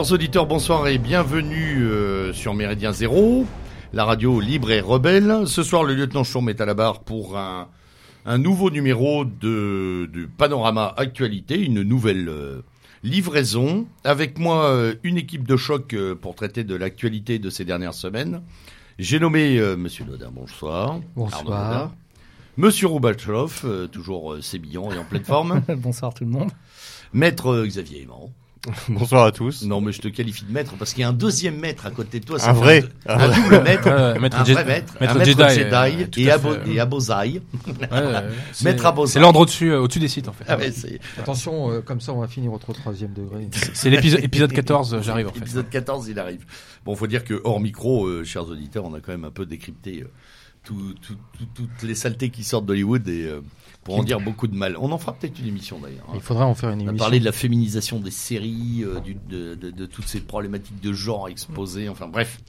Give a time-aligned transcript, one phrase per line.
[0.00, 3.44] Chers auditeurs, bonsoir et bienvenue euh, sur Méridien Zéro,
[3.92, 5.46] la radio libre et rebelle.
[5.46, 7.68] Ce soir, le lieutenant Chaume est à la barre pour un,
[8.24, 12.62] un nouveau numéro de, de Panorama Actualité, une nouvelle euh,
[13.02, 13.86] livraison.
[14.02, 18.40] Avec moi, euh, une équipe de choc pour traiter de l'actualité de ces dernières semaines.
[18.98, 20.98] J'ai nommé Monsieur Nodin, bonsoir.
[21.14, 21.92] Bonsoir.
[22.56, 25.62] Monsieur Roubatchlov, euh, toujours sébillant et en pleine forme.
[25.76, 26.50] Bonsoir tout le monde.
[27.12, 28.30] Maître Xavier Aimant.
[28.88, 29.62] Bonsoir à tous.
[29.64, 31.90] Non, mais je te qualifie de maître parce qu'il y a un deuxième maître à
[31.90, 32.36] côté de toi.
[32.46, 32.84] Un vrai.
[33.06, 33.88] Un, un double maître.
[33.88, 34.94] Ouais, maître un Jedi- vrai maître.
[35.00, 37.40] maître un maître Jedi, Jedi, euh, et, à Abo, et Abozai.
[37.66, 37.88] Ouais,
[38.64, 39.12] Maître Abozai.
[39.14, 40.44] C'est l'ordre au-dessus, euh, au-dessus des sites en fait.
[40.46, 40.70] Ah ouais,
[41.18, 43.48] Attention, euh, comme ça on va finir au troisième degré.
[43.72, 45.38] C'est l'épisode épisode 14, euh, j'arrive en fait.
[45.38, 46.44] Épisode 14, il arrive.
[46.84, 49.46] Bon, faut dire que hors micro, euh, chers auditeurs, on a quand même un peu
[49.46, 50.10] décrypté euh,
[50.64, 53.40] tout- tout- tout- toutes les saletés qui sortent d'Hollywood et euh,
[53.90, 54.76] pour en dire beaucoup de mal.
[54.78, 56.04] On en fera peut-être une émission d'ailleurs.
[56.08, 56.12] hein.
[56.14, 57.04] Il faudra en faire une On a émission.
[57.04, 60.92] parlé de la féminisation des séries, euh, du- de, de- de toutes ces problématiques de
[60.92, 61.88] genre exposées.
[61.88, 62.40] Enfin bref,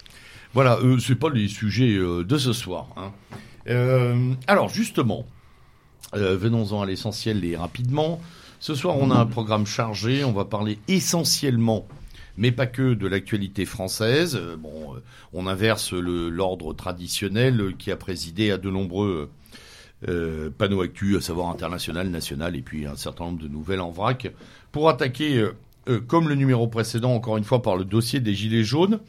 [0.54, 2.88] voilà, euh, c'est pas les sujets euh, de ce soir.
[2.98, 3.12] hein.
[3.68, 5.26] Euh, alors justement,
[6.14, 8.20] venons-en à l'essentiel et rapidement.
[8.60, 10.24] Ce soir, on a un programme chargé.
[10.24, 11.88] On va parler essentiellement,
[12.38, 14.40] mais pas que, de l'actualité française.
[14.60, 14.96] Bon,
[15.34, 19.30] on inverse l'ordre traditionnel qui a présidé à de nombreux
[20.10, 23.92] euh, panneaux actu, à savoir international, national, et puis un certain nombre de nouvelles en
[23.92, 24.32] vrac,
[24.72, 25.54] pour attaquer, euh,
[25.90, 29.00] euh, comme le numéro précédent, encore une fois, par le dossier des Gilets jaunes,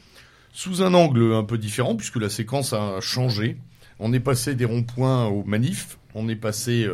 [0.51, 3.57] sous un angle un peu différent, puisque la séquence a changé.
[3.97, 6.87] On est passé des ronds-points aux manifs, on est passé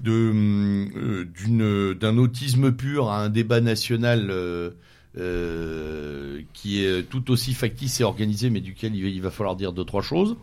[0.00, 0.82] d'un
[2.18, 4.30] autisme pur à un débat national
[6.52, 10.02] qui est tout aussi factice et organisé, mais duquel il, va falloir dire deux, trois
[10.02, 10.36] choses.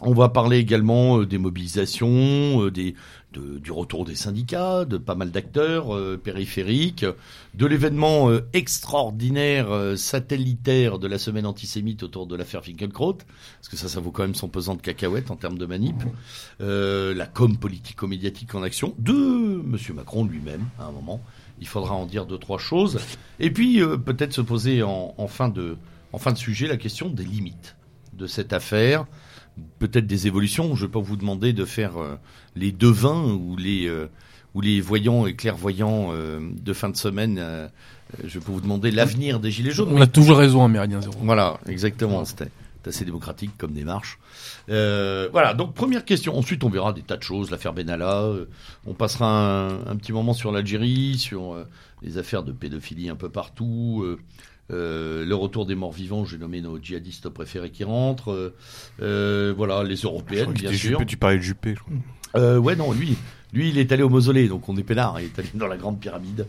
[0.00, 5.30] On va parler également euh, des mobilisations, euh, du retour des syndicats, de pas mal
[5.30, 7.04] d'acteurs euh, périphériques,
[7.54, 13.88] de l'événement extraordinaire satellitaire de la semaine antisémite autour de l'affaire Finkielkraut, parce que ça,
[13.88, 16.02] ça vaut quand même son pesant de cacahuètes en termes de manip,
[16.60, 21.20] la com politico-médiatique en action de Monsieur Macron lui-même à un moment.
[21.60, 23.00] Il faudra en dire deux trois choses,
[23.38, 25.76] et puis peut-être se poser en fin de
[26.36, 27.76] sujet la question des limites
[28.14, 29.06] de cette affaire
[29.78, 30.74] peut-être des évolutions.
[30.74, 32.16] Je ne vais pas vous demander de faire euh,
[32.54, 34.06] les devins ou les, euh,
[34.54, 37.38] ou les voyants et clairvoyants euh, de fin de semaine.
[37.38, 37.68] euh,
[38.24, 39.90] je peux vous demander l'avenir des Gilets jaunes.
[39.92, 41.14] On a toujours raison à Méridien Zéro.
[41.22, 42.24] Voilà, exactement.
[42.24, 42.50] C'était
[42.86, 44.18] assez démocratique comme démarche.
[44.68, 46.38] Euh, voilà, donc première question.
[46.38, 48.22] Ensuite, on verra des tas de choses, l'affaire Benalla.
[48.22, 48.44] euh,
[48.86, 51.64] on passera un, un petit moment sur l'Algérie, sur euh,
[52.02, 54.04] les affaires de pédophilie un peu partout.
[54.72, 58.52] Euh, le retour des morts vivants, j'ai nommé nos djihadistes préférés qui rentrent.
[59.00, 60.98] euh, voilà, les européennes, bien sûr.
[60.98, 61.94] Juppé, tu parlais de Juppé, je crois.
[62.34, 63.16] Euh, ouais, non, lui,
[63.52, 65.76] lui, il est allé au mausolée, donc on est peinard, il est allé dans la
[65.76, 66.46] grande pyramide.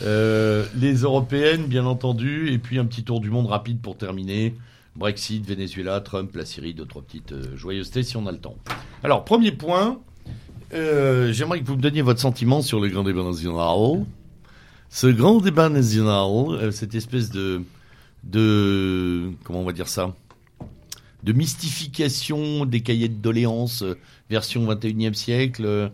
[0.00, 4.54] Les européennes, bien entendu, et puis un petit tour du monde rapide pour terminer.
[4.96, 8.56] Brexit, Venezuela, Trump, la Syrie, deux, trois petites joyeusetés si on a le temps.
[9.04, 10.00] Alors, premier point,
[10.72, 14.04] j'aimerais que vous me donniez votre sentiment sur le grand débat national.
[14.90, 17.62] Ce grand débat national, euh, cette espèce de,
[18.24, 20.14] de, comment on va dire ça
[21.22, 23.98] de mystification des cahiers de doléances euh,
[24.30, 25.88] version 21e siècle, euh,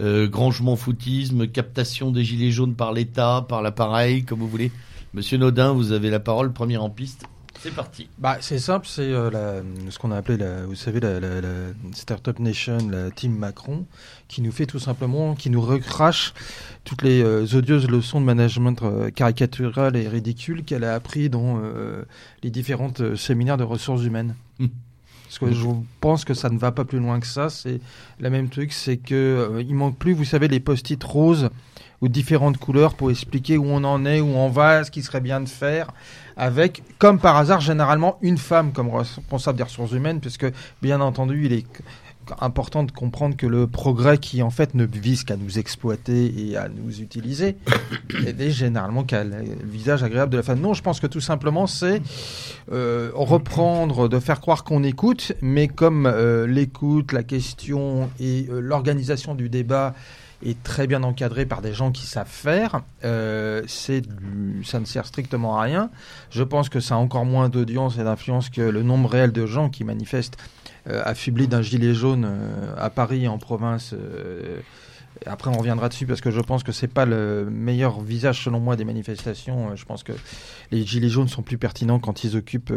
[0.00, 4.72] euh, grangement foutisme, captation des gilets jaunes par l'État, par l'appareil, comme vous voulez.
[5.12, 7.26] Monsieur Nodin, vous avez la parole, premier en piste.
[7.64, 8.08] C'est parti.
[8.18, 11.48] Bah, c'est simple, c'est euh, ce qu'on a appelé, la, vous savez, la, la- la
[11.94, 13.86] Startup Nation, la team Macron,
[14.28, 16.34] qui nous fait tout simplement, qui nous recrache
[16.84, 21.58] toutes les euh, odieuses leçons de management euh, caricatural et ridicule qu'elle a appris dans
[22.42, 24.34] les différentes séminaires de ressources humaines.
[24.58, 24.66] Hmm.
[25.24, 25.66] Parce que je
[26.02, 27.48] pense que ça ne va pas plus loin que ça.
[27.48, 27.80] C'est
[28.20, 31.48] la même truc, c'est que il manque plus, vous savez, les post-it roses
[32.08, 35.40] différentes couleurs pour expliquer où on en est, où on va, ce qui serait bien
[35.40, 35.88] de faire,
[36.36, 40.46] avec, comme par hasard, généralement une femme comme responsable des ressources humaines, puisque
[40.82, 41.66] bien entendu, il est
[42.40, 46.56] important de comprendre que le progrès qui en fait ne vise qu'à nous exploiter et
[46.56, 47.56] à nous utiliser
[48.26, 50.60] est généralement qu'à le visage agréable de la femme.
[50.60, 52.02] Non, je pense que tout simplement c'est
[52.72, 58.60] euh, reprendre, de faire croire qu'on écoute, mais comme euh, l'écoute, la question et euh,
[58.60, 59.94] l'organisation du débat
[60.44, 64.02] est très bien encadré par des gens qui savent faire, euh, c'est
[64.64, 65.90] ça ne sert strictement à rien.
[66.30, 69.46] Je pense que ça a encore moins d'audience et d'influence que le nombre réel de
[69.46, 70.36] gens qui manifestent
[70.86, 73.94] euh, affublés d'un gilet jaune euh, à Paris en province.
[73.94, 74.60] euh,
[75.24, 78.60] après, on reviendra dessus parce que je pense que c'est pas le meilleur visage, selon
[78.60, 79.74] moi, des manifestations.
[79.76, 80.12] Je pense que
[80.72, 82.74] les gilets jaunes sont plus pertinents quand ils occupent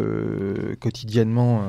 [0.79, 1.63] quotidiennement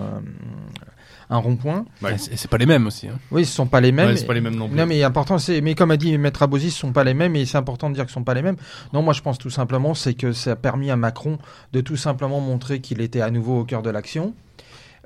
[1.30, 1.84] un rond-point.
[2.02, 2.14] Ouais.
[2.14, 3.08] Et c'est pas les mêmes aussi.
[3.08, 3.18] hein.
[3.30, 4.08] Oui, ce sont pas les mêmes.
[4.10, 4.76] Ouais, c'est pas les mêmes non plus.
[4.76, 7.36] Non, mais important, c'est, mais comme a dit Maître Abosi, ce sont pas les mêmes,
[7.36, 8.56] et c'est important de dire que ce sont pas les mêmes.
[8.92, 11.38] Non, moi, je pense tout simplement, c'est que ça a permis à Macron
[11.72, 14.34] de tout simplement montrer qu'il était à nouveau au cœur de l'action,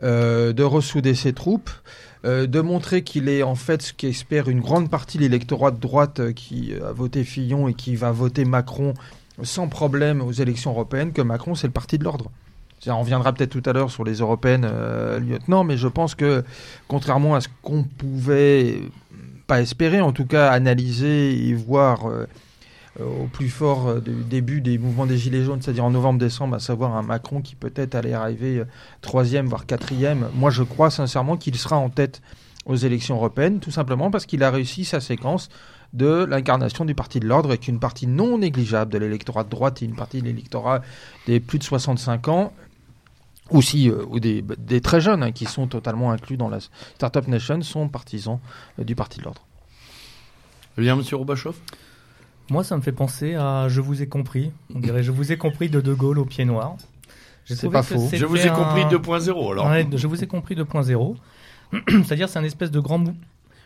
[0.02, 1.70] euh, de ressouder ses troupes,
[2.24, 5.80] euh, de montrer qu'il est en fait ce qu'espère une grande partie de l'électorat de
[5.80, 8.94] droite euh, qui a voté Fillon et qui va voter Macron
[9.42, 12.30] sans problème aux élections européennes, que Macron, c'est le parti de l'ordre.
[12.86, 16.44] On reviendra peut-être tout à l'heure sur les européennes, euh, lieutenant, mais je pense que,
[16.88, 18.80] contrairement à ce qu'on pouvait
[19.46, 22.26] pas espérer, en tout cas analyser et voir euh,
[23.00, 26.56] euh, au plus fort euh, du début des mouvements des Gilets jaunes, c'est-à-dire en novembre-décembre,
[26.56, 28.64] à savoir un Macron qui peut-être allait arriver euh,
[29.00, 30.28] troisième, voire quatrième.
[30.34, 32.20] Moi, je crois sincèrement qu'il sera en tête
[32.66, 35.48] aux élections européennes, tout simplement parce qu'il a réussi sa séquence
[35.94, 39.80] de l'incarnation du parti de l'ordre avec une partie non négligeable de l'électorat de droite
[39.80, 40.82] et une partie de l'électorat
[41.26, 42.52] des plus de 65 ans
[43.52, 46.58] aussi euh, ou des, des très jeunes hein, qui sont totalement inclus dans la
[46.94, 48.38] Startup Nation sont partisans
[48.78, 49.42] euh, du parti de l'ordre.
[50.78, 51.56] Bien, monsieur Robachoff?
[52.50, 54.52] Moi, ça me fait penser à Je vous ai compris.
[54.74, 56.76] On dirait Je vous ai compris de De Gaulle au pied noir.
[57.44, 58.08] C'est pas faux.
[58.12, 59.66] Je vous ai un- compris 2.0 alors.
[59.66, 61.16] Ouais, je vous ai compris 2.0.
[62.04, 63.14] C'est-à-dire, c'est un espèce de grand mou.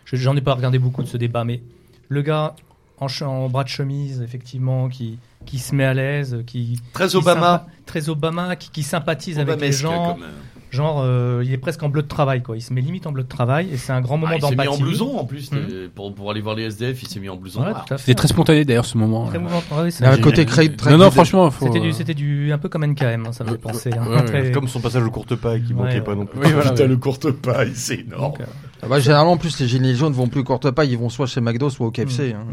[0.05, 1.61] Je- J'en ai pas regardé beaucoup de ce débat, mais
[2.09, 2.55] le gars
[2.99, 6.81] en, bras de chemise, effectivement, qui, qui se met à l'aise, qui.
[6.93, 7.67] Très qui Obama.
[7.85, 10.15] Très Obama, qui, qui sympathise avec les gens.
[10.15, 10.27] comme,
[10.73, 12.57] Genre, euh, il est presque en bleu de travail, quoi.
[12.57, 14.43] Il se met limite en bleu de travail, et c'est un grand moment Ah, il
[14.43, 14.69] s'est mis d'empathie.
[14.83, 15.53] en blouson en plus.
[15.53, 15.59] Mhm.
[15.71, 17.63] euh, Pour, pour aller voir les SDF, il s'est mis en blouson.
[17.63, 17.97] Ouais, fait.
[17.99, 19.27] C'était très spontané d'ailleurs ce moment.
[19.27, 19.41] Très euh.
[19.41, 19.63] mouvement.
[19.73, 21.93] Ouais, c'est- Il y a un côté très, très non, non, franchement, faut, C'était du,
[21.93, 23.91] c'était du, un peu comme NKM, hein, ça me fait penser.
[23.97, 24.05] hein.
[24.09, 26.01] Ouais, ouais, Très- Comme son passage au courte paille qui Ouais, manquait ouais.
[26.03, 26.41] pas non plus.
[26.41, 26.89] Oui, voilà, Putain, ouais.
[26.89, 28.33] le courte paille, c'est énorme.
[28.33, 28.45] Donc, euh,
[28.83, 31.27] Ah bah, généralement, en plus, les gilets jaunes vont plus courte paille, ils vont soit
[31.27, 32.35] chez McDo, soit au KFC.
[32.35, 32.45] hein.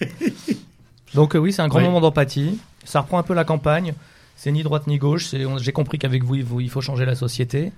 [1.14, 2.58] Donc euh, oui, c'est un grand moment d'empathie.
[2.84, 3.92] Ça reprend un peu la campagne.
[4.38, 5.34] C'est ni droite ni gauche.
[5.58, 7.72] J'ai compris qu'avec vous, il faut, il faut changer la société.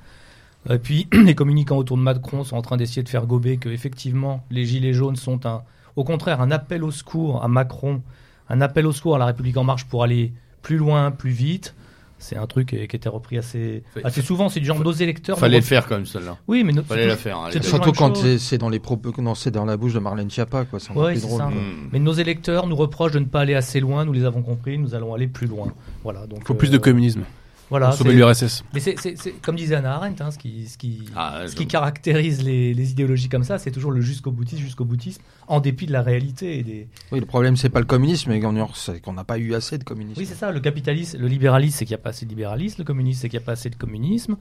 [0.68, 3.70] Et puis les communicants autour de Macron sont en train d'essayer de faire gober que
[3.70, 5.62] effectivement les gilets jaunes sont un,
[5.96, 8.02] au contraire, un appel au secours à Macron,
[8.50, 11.74] un appel au secours à la République en marche pour aller plus loin, plus vite.
[12.20, 14.48] C'est un truc qui était repris assez, assez souvent.
[14.48, 15.38] C'est du genre nos électeurs.
[15.38, 16.36] Fallait le faire quand même, celle-là.
[16.46, 17.38] Oui, mais no- Fallait la faire.
[17.38, 20.64] hein, Surtout quand c'est- dans les propos, non, c'est dans la bouche de Marlène Schiappa,
[20.66, 20.78] quoi.
[20.94, 21.38] Ouais, drôle.
[21.38, 21.46] ça.
[21.48, 21.88] Hmm.
[21.92, 24.04] Mais nos électeurs nous reprochent de ne pas aller assez loin.
[24.04, 24.78] Nous les avons compris.
[24.78, 25.72] Nous allons aller plus loin.
[26.04, 26.26] Voilà.
[26.26, 26.46] Donc.
[26.46, 27.22] faut plus de euh, communisme.
[27.70, 27.92] Voilà.
[27.92, 28.64] Sauver l'URSS.
[28.74, 31.52] Mais c'est, c'est- c'est- comme disait Anna Arendt, hein, ce qui, ce qui, Ah, ce
[31.52, 35.22] je- qui caractérise les, les idéologies comme ça, c'est toujours le jusqu'au boutisme, jusqu'au boutisme,
[35.46, 36.88] en dépit de la réalité et des.
[37.12, 39.78] Oui, le problème, c'est pas le communisme, mais qu'on c'est qu'on n'a pas eu assez
[39.78, 40.18] de communisme.
[40.20, 40.50] Oui, c'est ça.
[40.50, 42.76] Le capitalisme, le libéralisme, c'est qu'il n'y a pas assez de libéralisme.
[42.78, 44.36] Le communisme, c'est qu'il n'y a pas assez de communisme.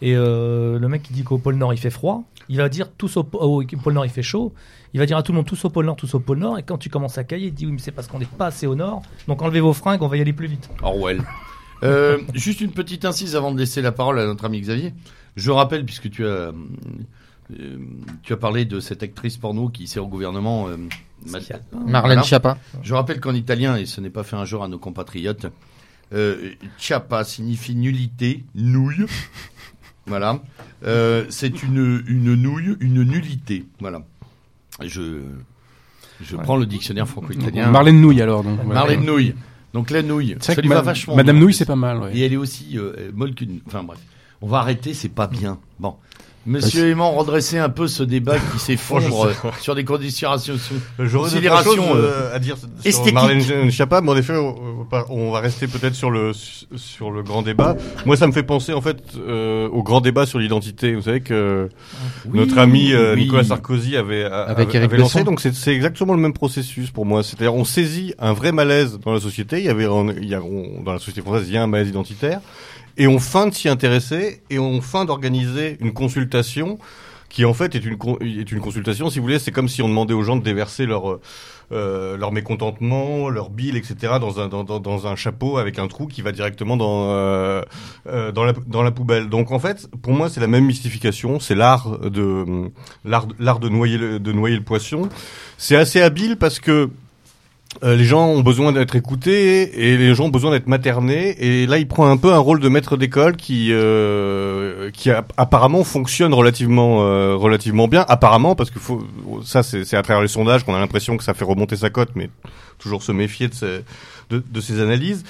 [0.00, 2.90] Et euh, le mec qui dit qu'au pôle Nord il fait froid, il va dire
[2.90, 4.52] tous au, au pôle Nord il fait chaud.
[4.94, 6.58] Il va dire à tout le monde tous au pôle Nord, tous au pôle Nord.
[6.58, 8.46] Et quand tu commences à cailler, il dit oui, mais c'est parce qu'on n'est pas
[8.46, 9.02] assez au Nord.
[9.28, 10.68] Donc enlevez vos fringues, on va y aller plus vite.
[10.82, 11.22] Orwell.
[11.82, 14.92] Euh, juste une petite incise avant de laisser la parole à notre ami Xavier.
[15.36, 16.52] Je rappelle, puisque tu as, euh,
[18.22, 20.68] tu as parlé de cette actrice porno qui sert au gouvernement.
[20.68, 20.76] euh.
[21.26, 21.60] Marlène
[21.92, 22.22] Voilà.
[22.22, 22.58] Schiappa.
[22.82, 25.46] Je rappelle qu'en italien, et ce n'est pas fait un jour à nos compatriotes,
[26.12, 29.06] euh, chiappa signifie nullité, nouille.
[30.06, 30.40] Voilà.
[30.84, 33.64] Euh, c'est une, une nouille, une nullité.
[33.80, 34.02] Voilà.
[34.80, 35.20] Je,
[36.20, 36.42] je Ouais.
[36.42, 37.70] prends le dictionnaire franco-italien.
[37.70, 38.42] Marlène Nouille alors.
[38.42, 38.64] Donc.
[38.64, 39.34] Marlène Nouille.
[39.74, 40.36] Donc la nouille.
[40.40, 41.44] Ça lui va vachement Madame bien.
[41.44, 41.98] Nouille, c'est pas mal.
[41.98, 42.16] ouais.
[42.16, 43.60] Et elle est aussi euh, molle qu'une.
[43.66, 43.98] Enfin bref.
[44.40, 45.58] On va arrêter, c'est pas bien.
[45.78, 45.94] Bon.
[46.44, 50.54] Monsieur Aimant, redressez un peu ce débat qui s'effondre euh, sur des considérations.
[50.98, 53.14] J'aurais deux, Considération, trois choses, euh, euh, à dire sur esthétique.
[53.14, 54.34] Marlène Schiappa, mais en effet,
[55.08, 57.76] on, va rester peut-être sur le sur le grand débat.
[58.06, 60.94] Moi, ça me fait penser en fait euh, au grand débat sur l'identité.
[60.94, 61.68] Vous savez que
[62.32, 63.22] notre ami euh, oui.
[63.22, 65.24] Nicolas Sarkozy avait Avec avait, lancé.
[65.24, 67.22] Donc c'est exactement le même processus pour moi.
[67.22, 69.58] C'est-à-dire on saisit un vrai malaise dans la société.
[69.58, 71.62] Il y avait un- il y a, on- dans la société française il y a
[71.62, 72.40] un malaise identitaire
[72.96, 76.78] et on feint de s'y intéresser et on feint d'organiser une consultation
[77.32, 79.08] qui en fait est une est une consultation.
[79.08, 81.18] Si vous voulez, c'est comme si on demandait aux gens de déverser leur
[81.72, 84.18] euh, leur mécontentement, leur bile, etc.
[84.20, 87.62] dans un dans, dans, dans un chapeau avec un trou qui va directement dans euh,
[88.06, 89.30] euh, dans la dans la poubelle.
[89.30, 91.40] Donc en fait, pour moi, c'est la même mystification.
[91.40, 92.70] C'est l'art de
[93.06, 95.08] l'art l'art de noyer le, de noyer le poisson.
[95.56, 96.90] C'est assez habile parce que
[97.82, 101.36] euh, les gens ont besoin d'être écoutés et les gens ont besoin d'être maternés.
[101.38, 105.82] Et là, il prend un peu un rôle de maître d'école qui, euh, qui apparemment
[105.82, 108.04] fonctionne relativement, euh, relativement bien.
[108.08, 109.04] Apparemment, parce que faut,
[109.44, 112.10] ça, c'est à travers les sondages qu'on a l'impression que ça fait remonter sa cote,
[112.14, 112.30] mais
[112.78, 113.80] toujours se méfier de ces,
[114.30, 115.24] de, de ces analyses.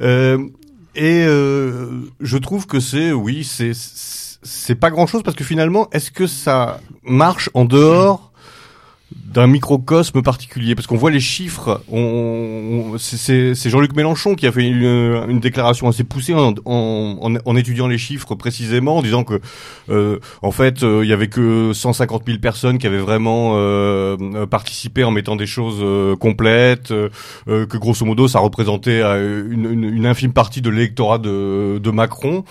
[0.00, 0.38] Euh,
[0.94, 3.72] et euh, je trouve que c'est, oui, c'est
[4.42, 8.27] c'est pas grand chose parce que finalement, est-ce que ça marche en dehors
[9.10, 11.82] d'un microcosme particulier parce qu'on voit les chiffres.
[11.90, 17.96] On, c'est Jean-Luc Mélenchon qui a fait une, déclaration assez poussée en, en, étudiant les
[17.96, 19.40] chiffres précisément, en disant que
[19.88, 24.46] euh, en fait euh, il y avait que 150 000 personnes qui avaient vraiment euh,
[24.46, 26.92] participé en mettant des choses complètes,
[27.46, 32.44] que grosso modo ça représentait une, une, une infime partie de l'électorat de, de Macron.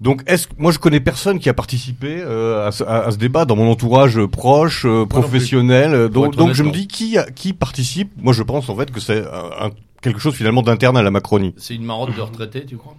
[0.00, 3.10] Donc, est-ce que moi je connais personne qui a participé euh, à, ce, à- à
[3.10, 5.94] ce débat dans mon entourage proche, euh, professionnel.
[5.94, 8.10] euh, Pour Donc, être donc honnête, je me dis qui a- qui participe.
[8.22, 9.70] Moi, je pense en fait que c'est un- un-
[10.02, 11.54] quelque chose finalement d'interne à la Macronie.
[11.56, 12.94] C'est une marotte de retraité, tu crois?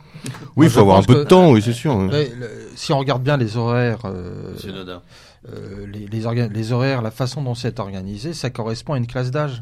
[0.56, 1.96] Oui, il faut avoir un peu de temps, oui, c'est sûr.
[1.96, 2.08] oui.
[2.12, 4.56] Le- si on regarde bien les horaires, euh,
[5.50, 5.86] euh,
[6.52, 9.62] les horaires, la façon dont c'est organisé, ça correspond à une classe d'âge.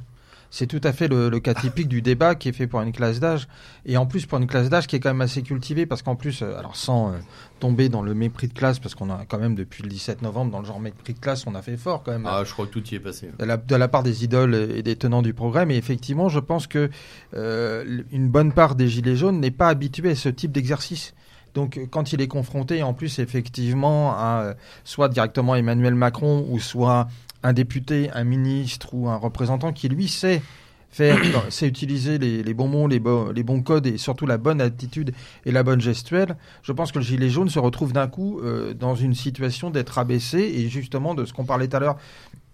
[0.49, 2.91] C'est tout à fait le, le cas typique du débat qui est fait pour une
[2.91, 3.47] classe d'âge.
[3.85, 6.15] Et en plus, pour une classe d'âge qui est quand même assez cultivée, parce qu'en
[6.15, 7.17] plus, euh, alors sans euh,
[7.59, 10.51] tomber dans le mépris de classe, parce qu'on a quand même depuis le 17 novembre,
[10.51, 12.25] dans le genre mépris de classe, on a fait fort quand même.
[12.25, 13.29] Ah, je crois que tout y est passé.
[13.37, 15.65] de la, de la part des idoles et des tenants du progrès.
[15.65, 16.89] Mais effectivement, je pense que
[17.33, 21.13] euh, une bonne part des Gilets jaunes n'est pas habituée à ce type d'exercice.
[21.55, 26.59] Donc, quand il est confronté, en plus, effectivement, à euh, soit directement Emmanuel Macron, ou
[26.59, 27.07] soit
[27.43, 30.41] un député, un ministre ou un représentant qui, lui, sait
[30.89, 31.17] faire,
[31.49, 35.13] sait utiliser les, bons mots, les bons codes et surtout la bonne attitude
[35.45, 38.73] et la bonne gestuelle, je pense que le gilet jaune se retrouve d'un coup euh,
[38.73, 41.97] dans une situation d'être abaissé et justement de ce qu'on parlait tout à l'heure,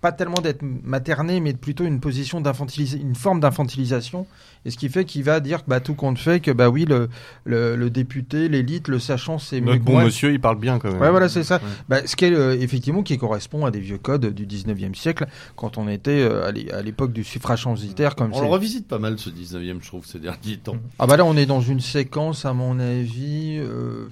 [0.01, 4.25] pas tellement d'être materné, mais plutôt une position d'infantilisation, une forme d'infantilisation.
[4.65, 6.85] Et ce qui fait qu'il va dire que bah, tout compte fait que bah oui,
[6.85, 7.09] le,
[7.45, 10.03] le, le député, l'élite, le sachant, c'est mieux bon moi.
[10.05, 11.01] monsieur, il parle bien quand même.
[11.01, 11.55] Ouais, voilà, c'est ça.
[11.55, 11.61] Ouais.
[11.89, 15.25] Bah, ce qui est euh, effectivement qui correspond à des vieux codes du 19e siècle,
[15.55, 18.87] quand on était euh, à l'é- à l'époque du suffrage censitaire, comme On le revisite
[18.87, 20.77] pas mal ce 19e, je trouve, ces derniers temps.
[20.99, 24.09] Ah bah là, on est dans une séquence, à mon avis, euh,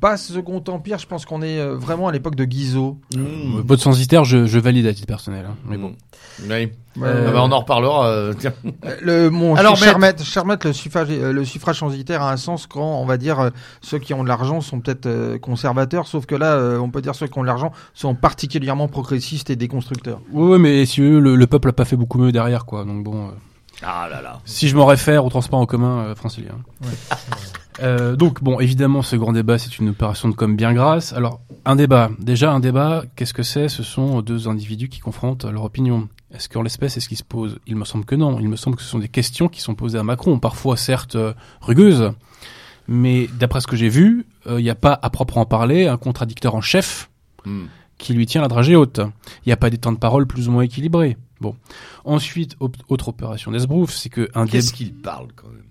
[0.00, 0.98] pas Second Empire.
[0.98, 2.98] Je pense qu'on est euh, vraiment à l'époque de Guizot.
[3.14, 3.60] Mmh.
[3.66, 5.46] Votre censitaire, je, je valide à titre personnel.
[5.48, 5.56] hein.
[5.66, 5.88] Mais bon.
[5.90, 6.50] Mmh.
[6.50, 6.72] Oui.
[7.02, 8.06] Euh, Ah bah, on en reparlera.
[8.06, 8.52] euh, tiens.
[8.84, 12.32] Euh, Le, mon Alors, cher maître, cher maître, le suffrage, euh, le suffrage censitaire a
[12.32, 13.50] un sens quand, on va dire, euh,
[13.80, 17.02] ceux qui ont de l'argent sont peut-être euh, conservateurs, sauf que là, euh, on peut
[17.02, 20.20] dire ceux qui ont de l'argent sont particulièrement progressistes et déconstructeurs.
[20.32, 22.84] Ouais, ouais, mais si eux, le, le peuple a pas fait beaucoup mieux derrière, quoi.
[22.84, 23.26] Donc bon.
[23.26, 23.30] euh,
[23.82, 24.40] Ah là là.
[24.44, 26.54] Si je m'en réfère au transport en commun euh, francilien.
[27.82, 31.12] Euh, donc bon, évidemment, ce grand débat, c'est une opération de com bien grasse.
[31.12, 32.10] Alors, un débat.
[32.18, 33.68] Déjà, un débat, qu'est-ce que c'est?
[33.68, 36.08] Ce sont deux individus qui confrontent leur opinion.
[36.32, 37.58] Est-ce qu'en l'espèce, est-ce qu'ils se posent?
[37.66, 38.38] Il me semble que non.
[38.40, 41.16] Il me semble que ce sont des questions qui sont posées à Macron, parfois certes
[41.16, 42.12] euh, rugueuses,
[42.88, 45.96] mais d'après ce que j'ai vu, euh, il n'y a pas à proprement parler un
[45.96, 47.10] contradicteur en chef
[47.46, 47.64] Mmh.
[47.98, 49.00] qui lui tient la dragée haute.
[49.44, 51.16] Il n'y a pas des temps de parole plus ou moins équilibrés.
[51.40, 51.54] Bon.
[52.04, 52.56] Ensuite,
[52.88, 54.52] autre opération d'esbrouf, c'est que un débat.
[54.52, 55.64] Qu'est-ce qu'il parle quand même?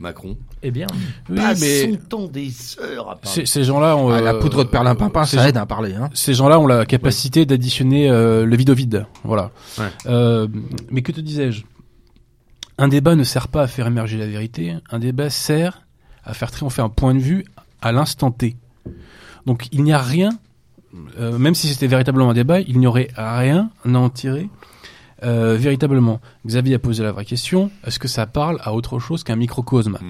[0.00, 0.36] Macron.
[0.62, 0.86] Eh bien,
[1.28, 3.44] Oui, Passe mais son temps des heures à parler.
[3.46, 5.94] ces, gens-là ont Ah, la euh, poudre de perlimpinpin, ça aide à parler.
[5.94, 6.08] Hein.
[6.14, 9.06] Ces gens-là ont la capacité d'additionner euh, le vide au vide.
[9.24, 9.50] Voilà.
[9.78, 9.84] Ouais.
[10.06, 10.48] Euh,
[10.90, 11.64] mais que te disais-je?
[12.78, 14.74] Un débat ne sert pas à faire émerger la vérité.
[14.90, 15.86] Un débat sert
[16.24, 17.44] à faire triompher un point de vue
[17.82, 18.56] à l'instant T.
[19.44, 20.30] Donc il n'y a rien,
[21.18, 24.48] euh, même si c'était véritablement un débat, il n'y aurait rien à en tirer
[25.22, 26.20] euh, véritablement.
[26.46, 29.98] Xavier a posé la vraie question est-ce que ça parle à autre chose qu'un microcosme
[30.00, 30.06] Mmh.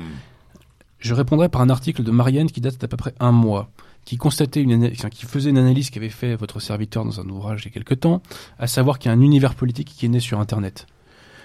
[1.00, 3.70] je répondrai par un article de Marianne qui date d'à peu près un mois,
[4.04, 7.68] qui constatait une qui faisait une analyse qu'avait fait votre serviteur dans un ouvrage il
[7.68, 8.22] y a quelque temps,
[8.58, 10.86] à savoir qu'il y a un univers politique qui est né sur Internet.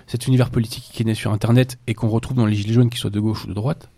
[0.07, 2.89] Cet univers politique qui est né sur Internet et qu'on retrouve dans les gilets jaunes,
[2.89, 3.89] qu'ils soient de gauche ou de droite,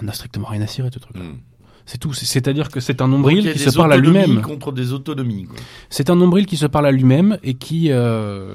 [0.00, 1.16] n'en a strictement rien à cirer, ce truc.
[1.16, 1.38] Mmh.
[1.86, 2.12] C'est tout.
[2.12, 4.40] C'est- C'est-à-dire que c'est un nombril qui se parle à lui-même.
[4.42, 5.46] contre des autonomies.
[5.90, 8.54] C'est un nombril qui se parle à lui-même et qui euh,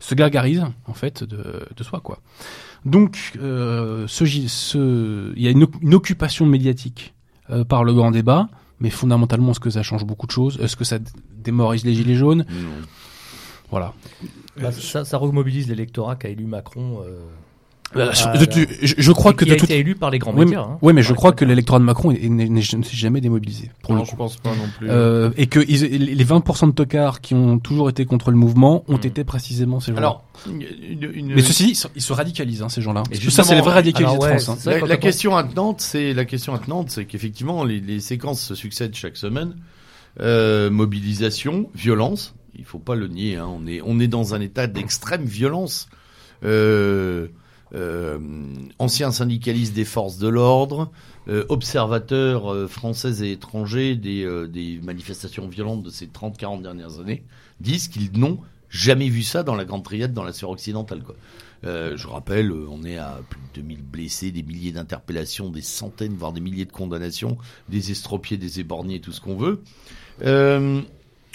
[0.00, 2.18] se gargarise en fait de, de soi quoi.
[2.84, 4.24] Donc euh, ce,
[5.36, 7.14] il y a une, une occupation médiatique
[7.50, 8.48] euh, par le grand débat,
[8.80, 10.58] mais fondamentalement est-ce que ça change beaucoup de choses?
[10.60, 10.98] Est-ce que ça
[11.44, 12.44] démoralise les gilets jaunes?
[12.50, 12.68] Non.
[13.70, 13.94] Voilà.
[14.60, 17.00] bah, ça, ça remobilise l'électorat qui a élu Macron.
[17.06, 17.20] euh,
[17.96, 20.32] Euh, Ah, je, je- je- je crois que de a été élu par les grands
[20.32, 20.62] oui, mais, médias.
[20.62, 20.78] hein.
[20.80, 23.70] ouais, mais je crois que l'électorat de Macron ne s'est jamais démobilisé.
[23.82, 24.88] Pour Non, le je pense pas non plus.
[24.90, 28.84] Euh, et que ils- les 20% de tocards qui ont toujours été contre le mouvement
[28.88, 29.06] ont Hmm.
[29.06, 29.98] été précisément ces gens-là.
[29.98, 33.02] Alors, une- une- une- Mais ceci dit, ils se- ils se radicalisent, hein, ces gens-là.
[33.10, 34.66] Et ça, c'est les vrais radicalisés de France.
[34.66, 34.86] hein.
[34.86, 39.16] la, question attenante, c'est la question attenante, c'est qu'effectivement les, les séquences se succèdent chaque
[39.16, 39.54] semaine.
[40.20, 42.34] Euh, mobilisation, violence.
[42.58, 43.36] Il faut pas le nier.
[43.36, 45.88] Hein, on est on est dans un état d'extrême violence.
[46.44, 47.28] Euh,
[47.74, 48.18] euh,
[48.78, 50.90] anciens syndicalistes des forces de l'ordre,
[51.28, 57.24] euh, observateurs euh, français et étrangers des, des manifestations violentes de ces 30-40 dernières années,
[57.60, 58.38] disent qu'ils n'ont
[58.68, 61.02] jamais vu ça dans la Grande Triade, dans la sphère occidentale.
[61.02, 61.14] Quoi.
[61.64, 66.14] Euh, je rappelle, on est à plus de 2000 blessés, des milliers d'interpellations, des centaines,
[66.14, 67.38] voire des milliers de condamnations,
[67.68, 69.62] des estropiés, des éborgnés, tout ce qu'on veut.
[70.22, 70.80] Euh,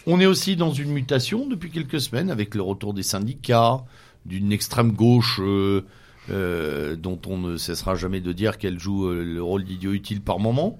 [0.06, 3.86] On est aussi dans une mutation depuis quelques semaines avec le retour des syndicats,
[4.26, 5.86] d'une extrême gauche euh,
[6.32, 10.22] euh, dont on ne cessera jamais de dire qu'elle joue euh, le rôle d'idiot utile
[10.22, 10.80] par moment.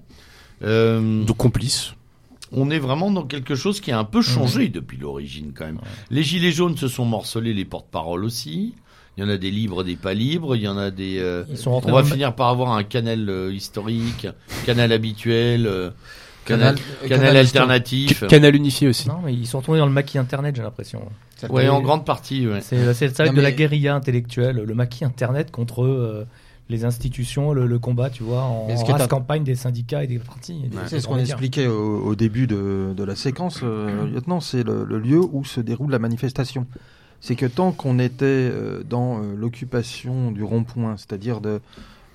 [0.62, 1.92] Euh, De complices.
[2.52, 5.78] on est vraiment dans quelque chose qui a un peu changé depuis l'origine quand même.
[6.10, 8.74] Les gilets jaunes se sont morcelés, les porte-paroles aussi.
[9.16, 10.54] Il y en a des libres, des pas libres.
[10.54, 11.18] Il y en a des.
[11.18, 14.28] euh, Ils sont on va finir par avoir un canal euh, historique,
[14.64, 15.90] canal habituel, euh,
[16.48, 18.26] Canal- canal, canal, canal alternatif.
[18.26, 19.08] Canal unifié aussi.
[19.08, 21.02] Non, mais ils sont retournés dans le maquis internet, j'ai l'impression.
[21.50, 22.46] Ouais, en grande partie.
[22.48, 22.60] Ouais.
[22.60, 26.26] C'est ça Non, de la mais- guérilla intellectuelle, le maquis internet contre euh,
[26.68, 30.18] les institutions, le, le combat, tu vois, en, Mais race campagne des syndicats et des
[30.18, 30.62] partis.
[30.86, 34.84] C'est ce qu'on expliquait au, au début de, de la séquence, euh, lieutenant, c'est le,
[34.84, 36.66] le lieu où se déroule la manifestation.
[37.20, 41.60] C'est que tant qu'on était euh, dans euh, l'occupation du rond-point, c'est-à-dire de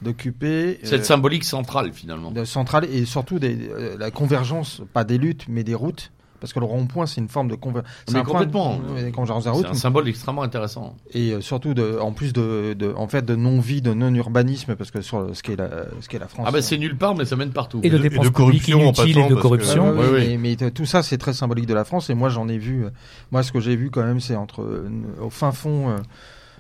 [0.04, 2.32] d'occuper C'est le euh, symbolique central finalement.
[2.32, 6.52] de centrale et surtout des, euh, la convergence, pas des luttes, mais des routes, parce
[6.52, 7.90] que le rond-point c'est une forme de convergence.
[8.12, 8.78] Mais complètement.
[9.14, 10.98] convergence de C'est route, un symbole extrêmement intéressant.
[11.14, 14.92] et euh, surtout de, en plus de, de en fait de non-vie, de non-urbanisme, parce
[14.92, 15.70] que sur ce qu'est la,
[16.02, 16.46] ce qu'est la France.
[16.48, 17.80] Ah bah c'est nulle part, mais ça mène partout.
[17.84, 19.96] Et de Et de- et dépenses de publiques corruption passant, et de que- corruption.
[19.98, 22.10] Oui, mais, tout ça, c'est très symbolique de la France.
[22.10, 22.86] Et moi, j'en ai vu.
[23.32, 24.90] moi, ce que j'ai vu quand même, c'est entre euh,
[25.22, 25.98] au fin fond, euh,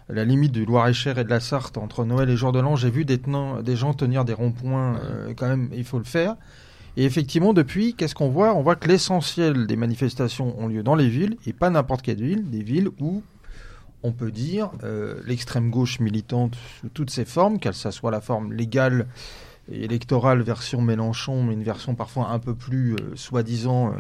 [0.10, 2.90] la limite du Loir-et-Cher et de la Sarthe, entre Noël et Jour de l'An, j'ai
[2.90, 5.00] vu des, tenants- des gens tenir des ronds-points.
[5.04, 6.36] euh, quand même, il faut le faire.
[6.96, 8.54] Et effectivement, depuis, qu'est-ce qu'on voit?
[8.54, 12.22] On voit que l'essentiel des manifestations ont lieu dans les villes, et pas n'importe quelle
[12.22, 13.24] ville, des villes où
[14.04, 18.22] on peut dire euh, l'extrême gauche militante sous toutes ses formes, qu'elle ça soit la
[18.22, 19.08] forme légale
[19.72, 23.94] et électorale version Mélenchon, mais une version parfois un peu plus euh, soi-disant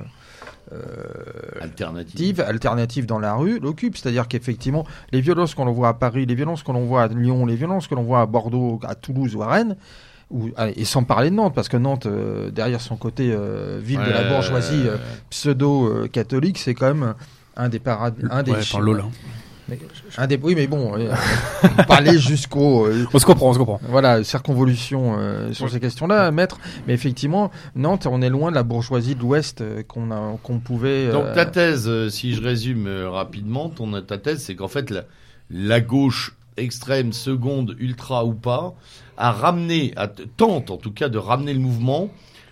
[1.62, 1.62] Alternative.
[1.62, 3.98] alternative, alternative dans la rue, l'occupe.
[3.98, 7.46] C'est-à-dire qu'effectivement, les violences qu'on voit à Paris, les violences que l'on voit à Lyon,
[7.46, 9.76] les violences que l'on voit à Bordeaux, à Toulouse ou à Rennes,
[10.34, 13.80] ou, ah, et sans parler de Nantes, parce que Nantes, euh, derrière son côté euh,
[13.82, 14.98] ville de la bourgeoisie euh,
[15.30, 17.14] pseudo-catholique, c'est quand même
[17.56, 18.24] un des paradis.
[18.30, 18.82] Un des Ouais, par
[19.70, 19.80] Mais
[20.18, 21.10] un des, oui, mais bon, euh,
[21.88, 22.86] parler jusqu'au.
[22.86, 23.80] euh, On se comprend, on se comprend.
[23.88, 26.60] voilà, circonvolution euh, sur ces questions-là, maître.
[26.86, 30.60] Mais effectivement, Nantes, on est loin de la bourgeoisie de l'Ouest euh, qu'on a, qu'on
[30.60, 31.10] pouvait.
[31.12, 34.90] Donc ta thèse, euh, si je résume euh, rapidement, ton ta thèse, c'est qu'en fait
[34.90, 35.06] la,
[35.50, 38.74] la gauche extrême, seconde, ultra ou pas,
[39.18, 42.10] a ramené, a tente en tout cas de ramener le mouvement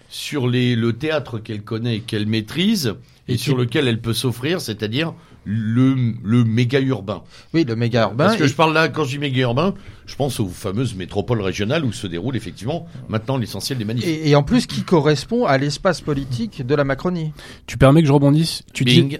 [0.10, 2.96] sur les, le théâtre qu'elle connaît et qu'elle maîtrise
[3.28, 7.24] et, Et sur lequel elle peut s'offrir, c'est-à-dire le, le méga urbain.
[7.54, 8.26] Oui, le méga urbain.
[8.26, 9.74] Parce que et- je parle là, quand je dis méga urbain,
[10.06, 14.06] je pense aux fameuses métropoles régionales où se déroule effectivement maintenant l'essentiel des manifs.
[14.06, 17.34] Et, et en plus, qui correspond à l'espace politique de la Macronie.
[17.66, 18.64] Tu permets que je rebondisse?
[18.74, 19.20] Tu dis, tu,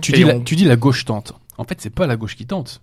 [0.00, 0.42] tu dis la, Péon.
[0.44, 1.32] tu dis la gauche tente.
[1.58, 2.80] En fait, c'est pas la gauche qui tente.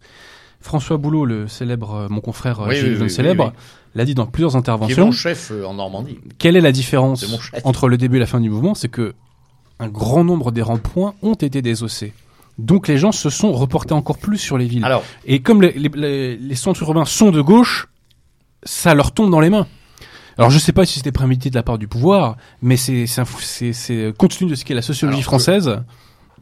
[0.59, 2.67] François Boulot, le célèbre, euh, mon confrère euh,
[2.99, 3.61] Oui, célèbre, oui,
[3.95, 5.05] l'a dit dans plusieurs Qui est interventions.
[5.07, 6.17] mon chef euh, en Normandie.
[6.37, 7.25] Quelle est la différence
[7.65, 8.73] entre le début et la fin du mouvement?
[8.73, 9.13] C'est que
[9.79, 12.13] un grand nombre des ronds-points ont été désossés.
[12.57, 14.85] Donc les gens se sont reportés encore plus sur les villes.
[14.85, 17.87] Alors, Et comme les, les, les- les centres urbains sont de gauche,
[18.63, 19.67] ça leur tombe dans les mains.
[20.37, 23.21] Alors je sais pas si c'était prémédité de la part du pouvoir, mais c'est c'est
[23.21, 25.83] un fou- c'est c'est compte tenu de ce qu'est la sociologie Alors que- française,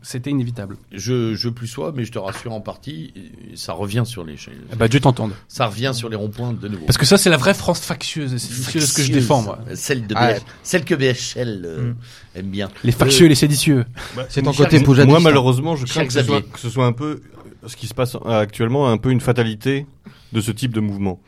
[0.02, 0.78] c'était inévitable.
[0.92, 3.14] je, je plus sois, mais je te rassure en partie,
[3.56, 4.36] ça revient sur les,
[4.72, 5.32] Eh ben, Dieu t'entende.
[5.48, 6.86] ça revient sur les ronds-points de nouveau.
[6.86, 9.60] Parce que ça c'est la vraie France factieuse, c'est ce que je défends moi.
[9.76, 11.96] Celle de Ah, BH celle que BHL euh, Mm.
[12.36, 12.70] aime bien.
[12.84, 13.86] Les factieux et les séditieux.
[14.30, 15.10] C'est ton côté poujadiste.
[15.12, 16.52] Moi, malheureusement, je crains que ce, soit, Xavier.
[16.54, 17.22] que ce soit un peu
[17.68, 19.86] ce qui se passe actuellement, un peu une fatalité
[20.34, 21.20] de ce type de mouvement.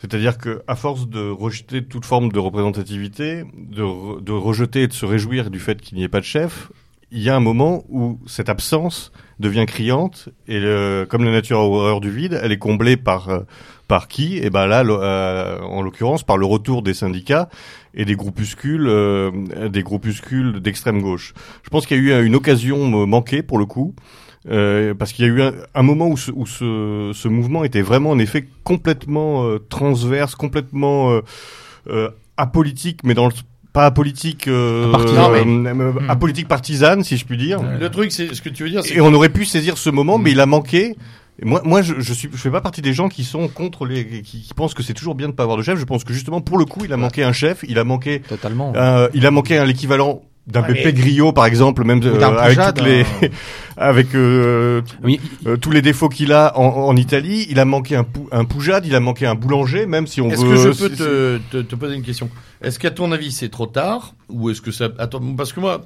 [0.00, 4.88] C'est-à-dire que, à force de rejeter toute forme de représentativité, de, re- de rejeter et
[4.88, 6.72] de se réjouir du fait qu'il n'y ait pas de chef,
[7.12, 11.58] il y a un moment où cette absence devient criante et le- comme la nature
[11.58, 13.40] a horreur du vide, elle est comblée par euh,
[13.88, 14.38] par qui?
[14.38, 17.50] Et ben là, euh, en l'occurrence, par le retour des syndicats
[17.94, 19.30] et des groupuscules, euh,
[19.68, 21.34] des groupuscules d'extrême gauche.
[21.62, 23.94] Je pense qu'il y a eu une occasion euh, manquée pour le coup.
[24.50, 25.42] Euh, parce qu'il y a eu
[25.74, 30.34] un, moment où, ce, où ce, ce mouvement était vraiment en effet complètement euh, transverse,
[30.34, 31.20] complètement
[32.36, 33.32] apolitique, mais dans le
[33.72, 37.60] pas apolitique, euh, Partisan, euh, mais- euh, apolitique partisane, si je puis dire.
[37.80, 40.18] Le truc, c'est ce que tu veux dire, Et on aurait pu saisir ce moment,
[40.18, 40.94] mais il a manqué.
[41.40, 43.86] Et moi, moi, je, je suis, je fais pas partie des gens qui sont contre
[43.86, 45.78] les, qui, qui pensent que c'est toujours bien de pas avoir de chef.
[45.78, 48.20] Je pense que justement, pour le coup, il a manqué un chef, il a manqué,
[48.20, 48.74] Totalement.
[48.76, 52.20] euh, il a manqué un l'équivalent d'un Ouais, Pépé mais- Grillo, par exemple, même euh,
[52.20, 53.28] avec Poujade, toutes les, hein.
[53.76, 57.46] avec euh, Oui, euh, tous les défauts qu'il a en, en Italie.
[57.48, 60.28] Il a manqué un, pou, un Poujade, il a manqué un boulanger, même si on
[60.30, 60.54] Est-ce veut.
[60.56, 62.28] que je peux te, te, te poser une question?
[62.60, 64.14] Est-ce qu'à ton avis c'est trop tard?
[64.28, 65.80] Ou est-ce que ça attends parce que moi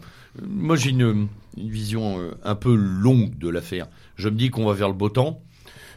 [0.47, 3.87] moi j'ai une, une vision euh, un peu longue de l'affaire.
[4.16, 5.40] Je me dis qu'on va vers le beau temps.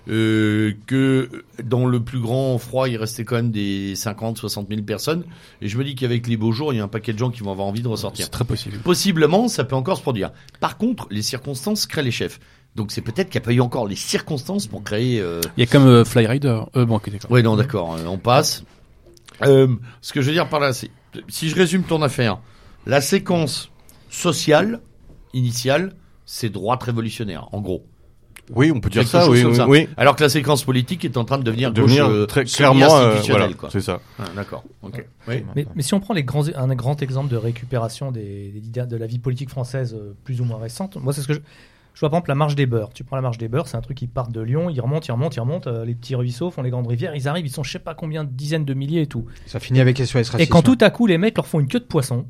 [0.08, 1.30] Euh, que
[1.64, 5.24] dans le plus grand froid, il restait quand même des 50, 60 000 personnes.
[5.62, 7.30] Et je me dis qu'avec les beaux jours, il y a un paquet de gens
[7.30, 8.26] qui vont avoir envie de ressortir.
[8.26, 8.78] C'est très possible.
[8.80, 10.32] Possiblement, ça peut encore se produire.
[10.60, 12.40] Par contre, les circonstances créent les chefs.
[12.76, 15.20] Donc c'est peut-être qu'il n'y a pas eu encore les circonstances pour créer.
[15.20, 15.42] Euh...
[15.58, 16.62] Il y a comme euh, Fly Rider.
[16.76, 17.32] Euh, bon, ok, d'accord.
[17.32, 18.64] Ouais, non, d'accord, on passe.
[19.44, 19.68] Euh,
[20.02, 20.92] ce que je veux dire par là, c'est
[21.28, 22.40] si je résume ton affaire,
[22.86, 23.72] la séquence
[24.10, 24.82] sociale
[25.34, 25.94] initiale,
[26.26, 27.86] c'est droite révolutionnaire, en gros.
[28.56, 29.68] Oui, on peut dire ça, oui, comme oui, ça.
[29.68, 29.88] oui.
[29.98, 32.98] Alors que la séquence politique est en train de devenir, Devenir gauche, euh, très clairement,
[32.98, 33.70] euh, voilà, quoi.
[33.72, 34.00] c'est ça.
[34.18, 34.64] Ah, d'accord.
[35.28, 35.44] Oui.
[35.56, 38.88] Mais, mais si on prend les grands, un grand exemple de récupération des, des leaders
[38.88, 41.40] de la vie politique française euh, plus ou moins récente, moi c'est ce que je,
[41.94, 42.92] je vois par exemple la marche des beurs.
[42.94, 45.06] Tu prends la marche des beurs, c'est un truc qui part de Lyon, ils remontent,
[45.08, 47.52] ils remontent, ils remontent, euh, les petits ruisseaux font les grandes rivières, ils arrivent, ils
[47.52, 49.26] sont je sais pas combien de dizaines de milliers et tout.
[49.46, 50.38] Ça finit avec SOS Racisme.
[50.40, 52.26] Et quand tout à coup les mecs leur font une queue de poisson,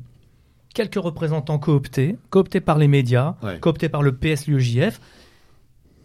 [0.74, 3.58] quelques représentants cooptés, cooptés par les médias, Ouais.
[3.58, 5.00] cooptés par le PS, l'UEJF,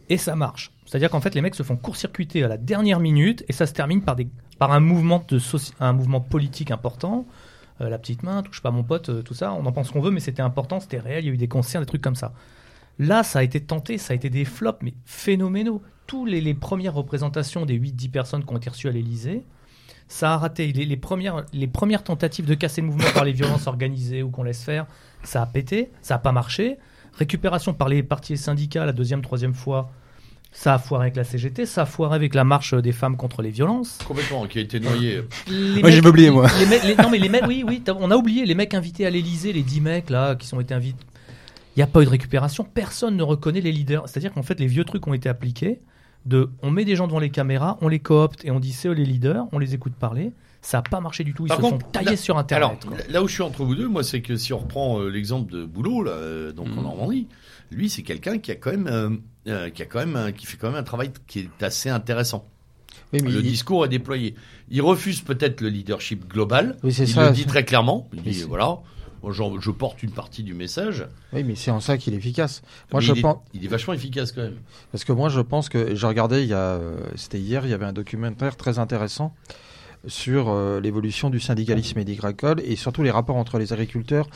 [0.09, 0.71] et ça marche.
[0.85, 3.73] C'est-à-dire qu'en fait les mecs se font court-circuiter à la dernière minute et ça se
[3.73, 4.27] termine par, des,
[4.59, 5.39] par un, mouvement de
[5.79, 7.25] un mouvement politique important.
[7.81, 9.99] Euh, la petite main, touche pas mon pote, euh, tout ça, on en pense qu'on
[9.99, 12.15] veut, mais c'était important, c'était réel, il y a eu des concerts, des trucs comme
[12.15, 12.33] ça.
[12.99, 15.81] Là, ça a été tenté, ça a été des flops, mais phénoménaux.
[16.07, 19.43] Tous les, premières représentations des 8-10 personnes qui ont été reçues à l'Elysée,
[20.07, 20.71] ça a raté.
[20.71, 24.43] Les premières, les premières tentatives de casser le mouvement par les violences organisées ou qu'on
[24.43, 24.85] laisse faire,
[25.23, 26.77] ça a pété, ça n'a pas marché.
[27.17, 29.89] Récupération par les partis et syndicats la deuxième, troisième fois,
[30.51, 33.41] ça a foiré avec la CGT, ça a foiré avec la marche des femmes contre
[33.41, 33.97] les violences.
[34.07, 35.21] Complètement, qui a été noyé.
[35.47, 36.47] Les Moi, j'avais oublié, moi.
[36.59, 39.05] les mecs- les- non, mais les mecs, oui, oui, on a oublié les mecs invités
[39.05, 41.03] à l'Elysée, les 10 mecs là qui sont été invités.
[41.75, 44.07] Il n'y a pas eu de récupération, personne ne reconnaît les leaders.
[44.07, 45.79] C'est-à-dire qu'en fait, les vieux trucs ont été appliqués.
[46.25, 48.87] De, on met des gens devant les caméras, on les coopte et on dit c'est
[48.87, 50.31] eux les leaders, on les écoute parler.
[50.65, 51.45] Ça n'a pas marché du tout.
[51.45, 52.85] Ils Par se contre, sont taillés là- sur Alors, Internet.
[52.85, 52.97] quoi.
[53.07, 55.51] là où je suis entre vous deux, moi, c'est que si on reprend euh, l'exemple
[55.53, 56.79] de Boulot, là, euh, donc Mhm.
[56.79, 57.27] en Normandie,
[57.69, 59.09] lui, c'est quelqu'un qui a quand même, euh,
[59.47, 62.47] euh, qui a quand même, qui fait quand même un travail qui est assez intéressant.
[63.13, 64.33] Oui, mais le il- discours est déployé.
[64.69, 66.77] Il refuse peut-être le leadership global.
[66.83, 68.09] Oui, c'est il ça, le dit très clairement.
[68.13, 68.79] Il dit voilà,
[69.29, 71.05] je porte une partie du message.
[71.33, 72.63] oui, mais c'est en ça qu'il est efficace.
[72.91, 73.35] Moi, Mais je il, pense.
[73.53, 74.57] est, il est vachement efficace quand même.
[74.91, 76.79] Parce que moi, je pense que j'ai regardé, il y a,
[77.15, 79.35] c'était hier, il y avait un documentaire très intéressant
[80.07, 84.27] sur euh, l'évolution du syndicalisme et agricole et surtout les rapports entre les agriculteurs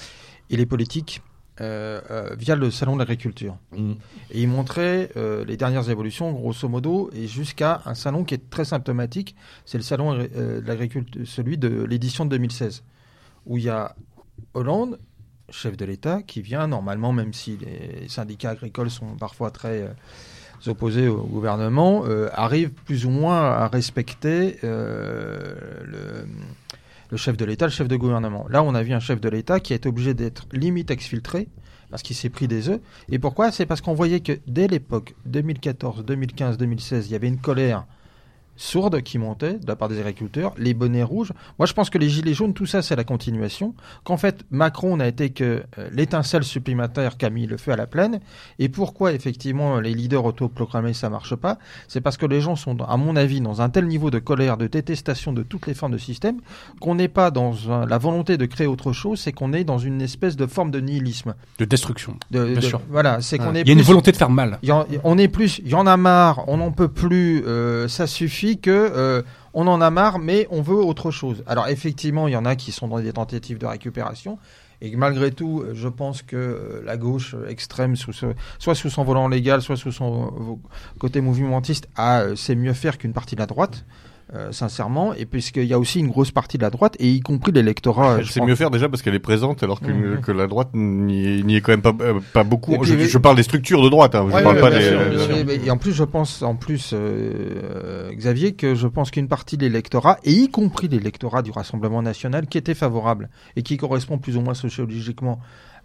[0.49, 1.21] et les politiques
[1.61, 3.57] euh, euh, via le salon de l'agriculture.
[3.75, 3.97] Mhm.
[4.31, 8.49] Et il montrait euh, les dernières évolutions, grosso modo, et jusqu'à un salon qui est
[8.49, 12.83] très symptomatique, c'est le salon de l'agriculture, celui de l'édition de 2016,
[13.45, 13.93] où il y a
[14.53, 14.99] Hollande,
[15.49, 19.93] chef de l'État, qui vient normalement, même si les syndicats agricoles sont parfois très
[20.67, 25.53] opposés au gouvernement, euh, arrive plus ou moins à respecter euh,
[25.85, 26.27] le,
[27.09, 28.45] le chef de l'État, le chef de gouvernement.
[28.49, 31.47] Là, on a vu un chef de l'État qui est obligé d'être limite exfiltré
[31.89, 32.79] parce qu'il s'est pris des œufs.
[33.09, 33.51] Et pourquoi?
[33.51, 37.85] C'est parce qu'on voyait que dès l'époque 2014, 2015, 2016, il y avait une colère
[38.61, 41.31] sourde qui montait de la part des agriculteurs, les bonnets rouges.
[41.57, 43.73] Moi, je pense que les gilets jaunes, tout ça, c'est la continuation.
[44.03, 47.77] Qu'en fait, Macron n'a été que euh, l'étincelle supplémentaire qui a mis le feu à
[47.77, 48.19] la plaine.
[48.59, 51.57] Et pourquoi, effectivement, les leaders autoproclamés, ça marche pas?
[51.87, 54.57] C'est parce que les gens sont, à mon avis, dans un tel niveau de colère,
[54.57, 56.39] de détestation de toutes les formes de système,
[56.81, 59.77] qu'on n'est pas dans un- la volonté de créer autre chose, c'est qu'on est dans
[59.79, 61.33] une espèce de forme de nihilisme.
[61.59, 62.17] De destruction.
[62.31, 62.81] De, Bien de- sûr.
[62.89, 64.59] Voilà, c'est qu'on est Il y a une volonté de faire mal.
[64.63, 67.43] il y en- on est plus, il y en a marre, on n'en peut plus,
[67.45, 69.21] euh, ça suffit que euh,
[69.53, 71.43] on en a marre, mais on veut autre chose.
[71.47, 74.37] Alors effectivement, il y en a qui sont dans des tentatives de récupération.
[74.81, 79.61] Et malgré tout, je pense que euh, la gauche extrême, soit sous son volant légal,
[79.61, 83.45] soit sous son euh, côté movimentiste, a, euh, sait mieux faire qu'une partie de la
[83.45, 83.85] droite,
[84.35, 85.13] euh, sincèrement.
[85.13, 88.11] Et puisqu'il y a aussi une grosse partie de la droite, et y compris l'électorat.
[88.13, 90.21] euh, Elle je sait mieux faire déjà parce qu'elle est présente alors que, Mhm.
[90.21, 92.77] que la droite n'y est, quand même pas, euh, pas beaucoup.
[92.77, 94.77] Puis, je, parle des structures de droite, hein, je Ouais, parle ouais, pas des.
[94.83, 99.57] euh, et en plus, je pense, en plus, euh, Xavier, que je pense qu'une partie
[99.57, 104.17] de l'électorat, et y compris l'électorat du Rassemblement national, qui était favorable et qui correspond
[104.17, 105.39] plus ou moins sociologiquement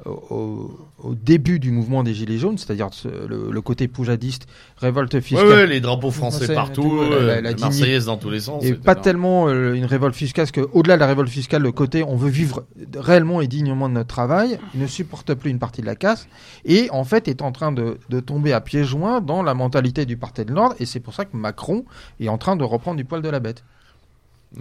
[0.07, 0.71] au,
[1.15, 5.47] début du mouvement des Gilets jaunes, c'est-à-dire ce- le, le côté poujadiste, révolte fiscale.
[5.49, 7.65] ouais, les drapeaux français partout, euh, la- la la dignité.
[7.79, 8.65] Marseillaise dans tous les sens.
[8.65, 12.03] Et pas tellement euh, une révolte fiscale, parce qu'au-delà de la révolte fiscale, le côté
[12.05, 12.65] on veut vivre
[12.95, 16.27] réellement et dignement de notre travail, il ne supporte plus une partie de la casse,
[16.65, 20.07] et en fait est en train de, de tomber à pieds joints dans la mentalité
[20.07, 21.85] du parti de l'ordre, et c'est pour ça que Macron
[22.21, 23.65] est en train de reprendre du poil de la bête.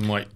[0.10, 0.28] Ouais.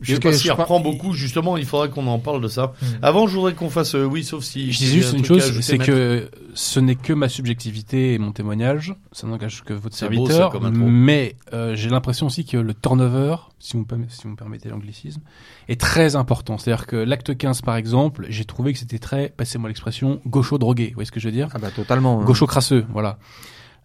[0.00, 2.74] Je sais pas s'il reprend crois- beaucoup, justement, il faudrait qu'on en parle de ça.
[2.82, 2.86] Mm.
[3.02, 4.72] Avant, je voudrais qu'on fasse, euh, oui, sauf si.
[4.72, 8.32] Je a juste un une chose, c'est que ce n'est que ma subjectivité et mon
[8.32, 12.74] témoignage, ça n'engage que votre beau, serviteur, ça, mais euh, j'ai l'impression aussi que le
[12.74, 15.20] turnover, si vous, me permettez- si vous me permettez l'anglicisme,
[15.68, 16.58] est très important.
[16.58, 20.88] C'est-à-dire que l'acte 15, par exemple, j'ai trouvé que c'était très, passez-moi l'expression, gaucho drogué,
[20.88, 22.20] vous voyez ce que je veux dire Ah bah totalement.
[22.20, 22.24] hein.
[22.24, 23.18] Gaucho crasseux, voilà.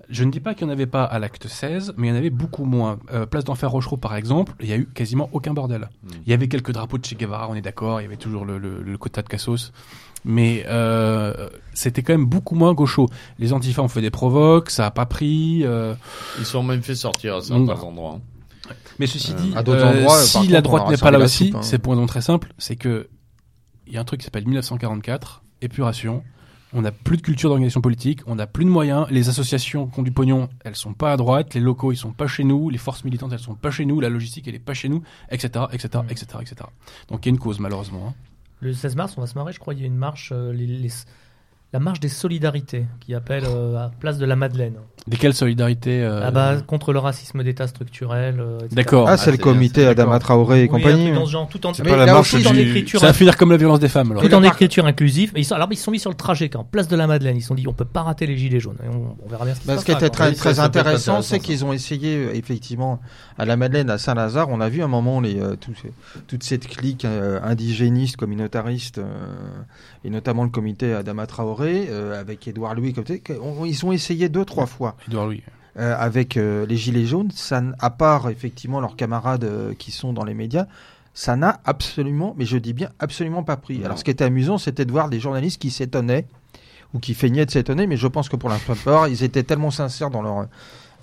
[0.10, 2.14] Je ne dis pas qu'il n'y en avait pas à l'acte 16, mais il y
[2.14, 3.00] en avait beaucoup moins.
[3.14, 5.90] Euh, Place d'Enfer Rochereau, par exemple, il y a eu quasiment aucun bordel.
[6.04, 6.08] Mm.
[6.26, 8.46] Il y avait quelques drapeaux de Che Guevara, on est d'accord, il y avait toujours
[8.46, 9.72] le, le, le quota de Cassos.
[10.26, 13.08] Mais euh, c'était quand même beaucoup moins gaucho.
[13.40, 15.62] Les antifas ont fait des provoques, ça a pas pris.
[15.64, 15.94] euh,
[16.40, 18.20] Ils sont même fait sortir à certains endroits.
[18.68, 18.74] hein.
[19.00, 21.54] Mais ceci dit, à euh, endroits, par si contre, la droite n'est pas là aussi,
[21.56, 21.62] hein.
[21.62, 23.08] c'est pour une raison très simple, c'est que
[23.88, 26.22] il y a un truc qui s'appelle 1944, épuration.
[26.72, 29.08] On n'a plus de culture d'organisation politique, on n'a plus de moyens.
[29.10, 31.56] Les associations qui ont du pognon, elles sont pas à droite.
[31.56, 32.70] Les locaux, ils sont pas chez nous.
[32.70, 34.00] Les forces militantes, elles sont pas chez nous.
[34.00, 35.02] La logistique, elle est pas chez nous,
[35.32, 36.56] etc., etc., etc., etc.
[37.08, 38.10] Donc il y a une cause malheureusement.
[38.10, 38.14] hein.
[38.62, 40.52] Le 16 mars, on va se marrer, je crois, il y a une marche, euh,
[40.54, 40.92] les- les-
[41.72, 44.74] la marche des solidarités, qui appelle euh, à Place de la Madeleine.
[45.08, 48.40] Desquelles solidarités euh, Ah bah, contre le racisme d'État structurel.
[48.40, 48.70] euh, etc.
[48.76, 49.08] D'accord.
[49.08, 50.20] Ah, c'est Ah, le c'est comité Adama.
[50.20, 51.06] Traoré et Oui, compagnie.
[51.06, 52.52] truc dans ce genre, tout en, C'est pas la marche aussi,
[52.84, 52.88] du...
[52.88, 54.12] Ça va finir comme la violence des femmes.
[54.12, 54.22] Alors.
[54.24, 55.32] Tout en écriture inclusive.
[55.34, 57.38] Mais ils sont, alors, ils sont mis sur le trajet, quand place de la Madeleine.
[57.38, 58.78] Ils se sont dit, on peut pas rater les gilets jaunes.
[58.84, 61.22] Et on, on verra bien ce qui Bah, se ce qui passera, était très, intéressant,
[61.22, 63.00] c'est qu'ils ont essayé, euh, effectivement,
[63.38, 65.72] à la Madeleine, à Saint-Lazare, on a vu un moment les, euh, tout-
[66.28, 69.04] toute cette clique euh, indigéniste, communautariste, euh,
[70.04, 73.06] et notamment le comité Adama Traoré, euh, avec Édouard Louis, comme
[73.42, 74.96] on- ils ont essayé deux, trois fois.
[75.08, 75.44] Édouard Louis.
[75.78, 80.24] euh, avec euh, les Gilets jaunes, ça, à part effectivement leurs camarades qui sont dans
[80.26, 80.66] les médias,
[81.14, 83.80] ça n'a absolument, mais je dis bien absolument pas pris.
[83.80, 83.86] Non.
[83.86, 86.26] Alors ce qui était amusant, c'était de voir des journalistes qui s'étonnaient
[86.94, 89.70] ou qui feignaient de s'étonner, mais je pense que pour la plupart, ils étaient tellement
[89.72, 90.48] sincères dans leur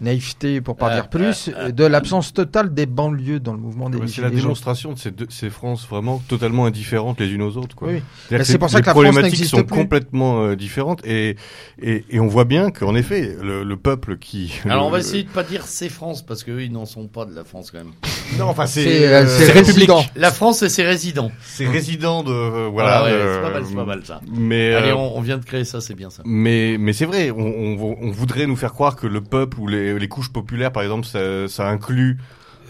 [0.01, 3.89] naïveté, pour pas Euh, dire plus, euh, de l'absence totale des banlieues dans le mouvement
[3.91, 7.57] des C'est la démonstration de ces, deux, ces France vraiment totalement indifférentes les unes aux
[7.57, 7.75] autres.
[7.75, 7.89] Quoi.
[7.89, 8.03] Oui.
[8.45, 9.75] C'est pour ça les que la France problématiques n'existe sont plus.
[9.75, 11.37] complètement euh, différentes et,
[11.81, 14.53] et, et on voit bien qu'en effet, le, le peuple qui...
[14.65, 17.25] Alors on va essayer de pas dire c'est France parce qu'eux ils n'en sont pas
[17.25, 17.93] de la France quand même.
[18.39, 19.07] Non, enfin C'est c'est...
[19.07, 20.05] euh, euh, c'est c'est résident.
[20.17, 21.31] La France et ses résidents.
[21.43, 22.31] C'est résident de...
[22.33, 23.01] euh, voilà.
[23.01, 24.21] Voilà, ouais, euh, c'est pas mal, c'est pas mal ça.
[24.31, 26.23] Mais, Allez, euh, on, on vient de créer ça, c'est bien ça.
[26.25, 29.67] Mais, mais c'est vrai, on, on, on voudrait nous faire croire que le peuple ou
[29.67, 32.19] les, les couches populaires, par exemple, ça, ça inclut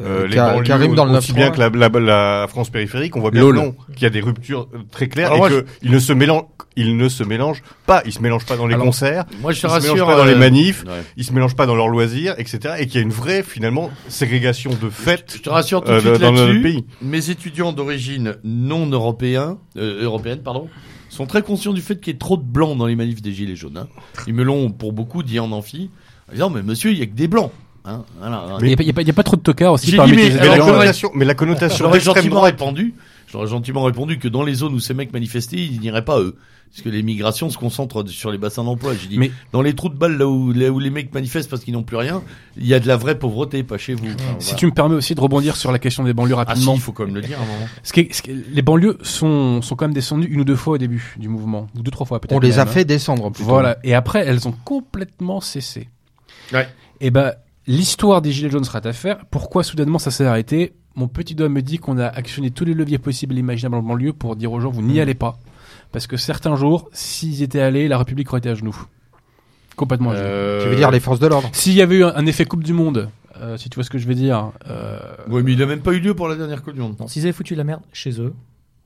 [0.01, 1.35] euh, Euh, les Ka- banlieues Karim dans le aussi 9-3.
[1.35, 3.17] bien que la, la, la France périphérique.
[3.17, 5.91] On voit bien que qu'il y a des ruptures euh, très claires Alors et qu'ils
[5.91, 6.45] ne se mélangent,
[6.77, 8.03] ils ne se mélangent pas.
[8.05, 9.95] Ils se mélangent pas dans les Alors, concerts, Moi je te ils se rassure.
[9.95, 11.03] mélangent pas dans les euh, manifs, ouais.
[11.17, 12.75] ils se mélangent pas dans leurs loisirs, etc.
[12.79, 15.97] Et qu'il y a une vraie, finalement, ségrégation de fait Je te rassure tout de
[15.97, 16.63] euh, suite dans notre là-dessus.
[16.63, 16.85] pays.
[17.03, 20.69] Mes étudiants d'origine non européen, euh, européenne, pardon,
[21.09, 23.33] sont très conscients du fait qu'il y ait trop de blancs dans les manifs des
[23.33, 23.79] gilets jaunes.
[23.79, 23.87] hein.
[24.27, 25.91] Ils me l'ont pour beaucoup dit en amphi,
[26.29, 27.53] en disant mais monsieur il y a que des blancs.
[27.87, 28.03] Hein.
[28.61, 31.25] Il n'y a, pas- a a trop de tocards aussi parmi mais la connotation, mais
[31.25, 32.53] la connotation J'aurais gentiment droite.
[32.59, 32.95] répondu,
[33.31, 36.37] j'aurais gentiment répondu que dans les zones où ces mecs manifestaient, ils n'iraient pas eux.
[36.69, 38.93] Parce que les migrations se concentrent sur les bassins d'emploi.
[39.01, 41.49] J'ai dit, Mais- dans les trous de balles là où, là où les mecs manifestent
[41.49, 42.23] parce qu'ils n'ont plus rien,
[42.59, 44.05] il y a de la vraie pauvreté, pas chez vous.
[44.05, 44.59] Si voilà.
[44.59, 46.75] tu me permets aussi de rebondir sur la question des banlieues Ah si, rapidement.
[46.75, 47.69] il faut quand même le dire à un moment.
[47.85, 50.45] Ce qui est- ce qui est- les banlieues sont, sont quand même descendues une ou
[50.45, 52.37] deux fois au début du mouvement, ou deux trois fois peut-être.
[52.37, 52.67] On les a hein.
[52.67, 53.49] fait descendre plutôt.
[53.49, 53.79] Voilà.
[53.85, 55.89] Et après, elles ont complètement cessé.
[56.53, 56.69] Ouais.
[57.01, 57.33] Et ben,
[57.67, 59.25] l'histoire des Gilets jaunes sera à faire.
[59.31, 60.75] Pourquoi soudainement ça s'est arrêté?
[60.95, 63.83] Mon petit doigt me dit qu'on a actionné tous les leviers possibles et imaginables en
[63.83, 65.39] banlieue pour dire aux gens, vous n'y allez pas.
[65.93, 68.77] Parce que certains jours, s'ils étaient allés, la République aurait été à genoux.
[69.77, 70.25] Complètement à genoux.
[70.27, 71.49] Euh, Tu veux dire les forces de l'ordre?
[71.53, 73.91] S'il y avait eu un, un effet Coupe du Monde, euh, si tu vois ce
[73.91, 74.99] que je veux dire, euh,
[75.29, 76.97] Ouais, mais il a même pas eu lieu pour la dernière Coupe du Monde.
[76.99, 78.33] Non, s'ils avaient foutu de la merde chez eux,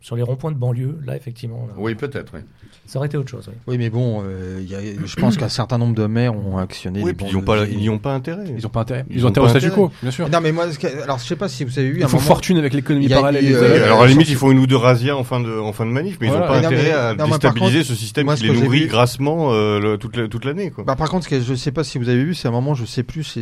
[0.03, 2.33] sur les ronds-points de banlieue, là, effectivement, là, Oui, peut-être.
[2.35, 2.41] Oui.
[2.87, 3.45] ça aurait été autre chose.
[3.49, 3.55] oui.
[3.67, 6.57] Oui, mais bon, euh, il y a- je pense qu'un certain nombre de maires ont
[6.57, 7.75] actionné Oui, les puis ils n'y ont, pas- leviers.
[7.77, 8.45] ils n'y ont pas intérêt.
[8.57, 9.05] ils ont pas intérêt.
[9.11, 10.29] Ils, Ils ont ont intérêt au statu quo, bien sûr.
[10.31, 10.65] Non, mais moi,
[11.05, 13.09] alors je sais pas si vous avez eu Ils un font moment- fortune avec l'économie
[13.11, 13.45] parallèle.
[13.45, 15.53] eu, euh, alors à la limite, ils font une ou deux razzias en fin de,
[15.59, 17.89] en fin de manif, mais ils n'ont pas non, intérêt mais- à non, déstabiliser contre,
[17.89, 20.73] ce système moi, qui les nourrit grassement euh, toute la- toute l'année.
[20.87, 22.75] Bah, par contre, ce que je sais pas si vous avez vu, c'est un moment,
[22.75, 23.39] je sais plus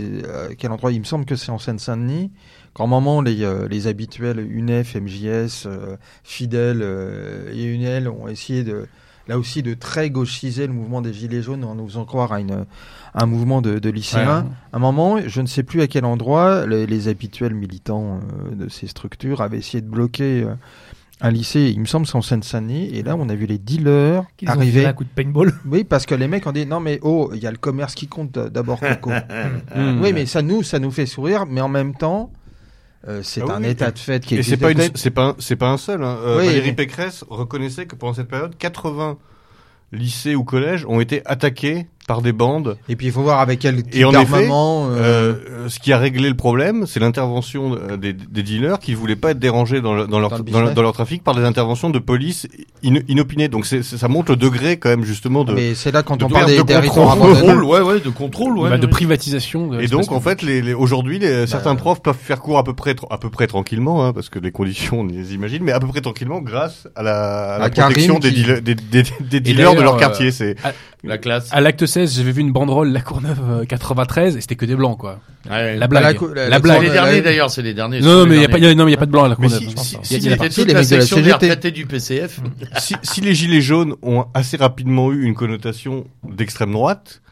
[0.58, 2.30] quel endroit, il me semble que c'est en Seine-Saint-Denis,
[2.74, 8.28] quand un moment les, euh, les habituels UNEF, MJS, euh, Fidel euh, et UNEL ont
[8.28, 8.86] essayé de,
[9.28, 12.40] là aussi, de très gauchiser le mouvement des Gilets jaunes en nous faisant croire à,
[12.40, 12.64] une,
[13.14, 14.42] à un mouvement de, de lycéens.
[14.42, 14.50] Ouais.
[14.72, 18.54] À un moment, je ne sais plus à quel endroit, les, les habituels militants euh,
[18.54, 20.54] de ces structures avaient essayé de bloquer euh,
[21.20, 24.22] un lycée, il me semble, c'est en Seine-Saint-Denis, et là, on a vu les dealers
[24.22, 24.82] ont arriver.
[24.82, 25.52] fait un coup de paintball.
[25.66, 27.94] Oui, parce que les mecs ont dit non mais oh, il y a le commerce
[27.94, 29.10] qui compte d'abord Coco.
[29.10, 30.00] Mmh.
[30.02, 32.30] oui, mais ça nous ça nous fait sourire, mais en même temps
[33.08, 34.90] euh, c'est Ah un oui, état et- de fait qui Et est c'est pas une,
[34.94, 36.02] c'est pas, c'est pas un seul.
[36.04, 36.18] Hein.
[36.22, 39.18] Euh, Oui, Valérie mais- Pécresse reconnaissait que pendant cette période, 80
[39.92, 42.76] lycées ou collèges ont été attaqués par des bandes.
[42.88, 44.86] Et puis il faut voir avec quel type Et en effet, d'armement.
[44.90, 48.80] euh, Euh, euh, ce qui a réglé le problème, c'est l'intervention euh, des, des dealers
[48.80, 50.74] qui voulaient pas être dérangés dans, le- dans leur, Dans le dans, leur- business.
[50.74, 52.48] dans leur trafic par des interventions de police
[52.82, 53.48] ino- inopinées.
[53.48, 55.52] Donc c'est, c'est- ça montre le degré quand même justement de.
[55.52, 57.62] mais c'est là quand de on parle des de territoires contrôle.
[57.72, 58.70] ouais, ouais, de contrôle, ouais.
[58.70, 59.68] Bah, de privatisation.
[59.68, 62.64] de Et donc en fait, les, les- aujourd'hui, les, certains profs peuvent faire cours à
[62.64, 65.72] peu près, à peu près tranquillement, hein, parce que les conditions on les imagine, mais
[65.72, 69.02] à peu près tranquillement grâce à la, à la protection des, qui- dealers- des, des,
[69.20, 70.30] des dealers de leur euh, quartier.
[70.30, 70.56] C'est
[71.04, 71.48] La classe.
[71.52, 74.74] À l'acte 16, j'avais vu une banderole La Courneuve euh, 93 et c'était que des
[74.74, 75.20] blancs, quoi.
[75.48, 75.76] Ouais.
[75.76, 76.16] La blague.
[76.16, 76.82] cou- La, la- C'est blague.
[76.82, 78.00] les derniers d'ailleurs, c'est les derniers.
[78.00, 78.68] Non, non, mais il n'y a, pas- derniers.
[78.68, 79.60] y a- non, mais y a pas de blanc à La Mais Courneuve.
[79.60, 80.02] si- je pense si- pas.
[80.04, 81.16] si- Y a- y a C'était pas- partie, toute les la mecs de la section
[81.18, 81.34] des CGT.
[81.46, 82.40] retraités du PCF.
[82.78, 87.22] si, si les gilets jaunes ont assez rapidement eu une connotation d'extrême droite,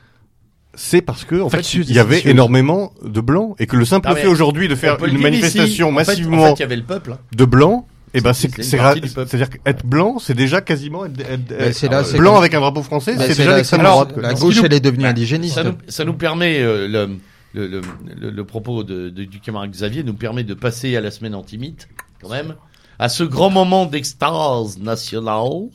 [0.75, 4.07] c'est parce que en fait il y avait énormément de blancs et que le simple
[4.09, 5.41] Ah, mais fait aujourd'hui de On faire peut le une dire ici.
[5.43, 7.13] manifestation En fait- massivement En fait, il y avait le peuple.
[7.15, 7.19] hein.
[7.35, 7.85] de blancs,
[8.17, 12.07] et ben C'est- c'est-à-dire qu'être blanc, c'est déjà quasiment être, être- Bah, c'est là, être
[12.07, 14.17] c'est blanc comme- avec un drapeau français, Bah, c'est c'est déjà la, l'extrême droite.
[14.17, 15.55] la gauche, nous- elle est devenue Bah, indigéniste.
[15.55, 17.19] Ça nous, ça nous permet, euh, le,
[17.55, 17.81] le, le,
[18.21, 21.35] le- le propos de, de- du camarade Xavier nous permet de passer à la semaine
[21.35, 21.89] antimite,
[22.23, 22.55] quand même,
[22.99, 25.69] à ce grand moment d'extase nationale.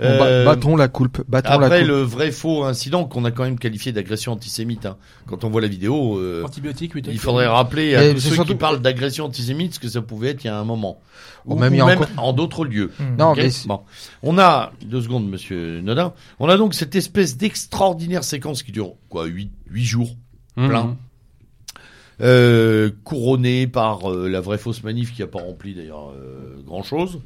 [0.00, 1.22] Euh, battons la coupe.
[1.28, 1.88] Battons la après coupe.
[1.88, 4.96] le vrai faux incident qu'on a quand même qualifié d'agression antisémite, hein.
[5.26, 8.52] quand on voit la vidéo, euh, Antibiotiques, oui, il faudrait rappeler à tous ceux surtout-
[8.52, 11.00] qui parlent d'agression antisémite ce que ça pouvait être il y a un moment.
[11.46, 12.90] Ou Ou, même ou en d'autres lieux.
[12.98, 13.16] Hmm.
[13.18, 13.80] Non, mais bon.
[14.22, 18.94] On a, deux secondes, monsieur Nodin, on a donc cette espèce d'extraordinaire séquence qui dure,
[19.08, 20.16] quoi, huit, huit jours,
[20.56, 20.68] Mmh.
[20.68, 20.96] plein.
[22.20, 26.82] euh, couronnée par euh, la vraie fausse manif qui a pas rempli d'ailleurs euh, grand
[26.82, 27.20] chose,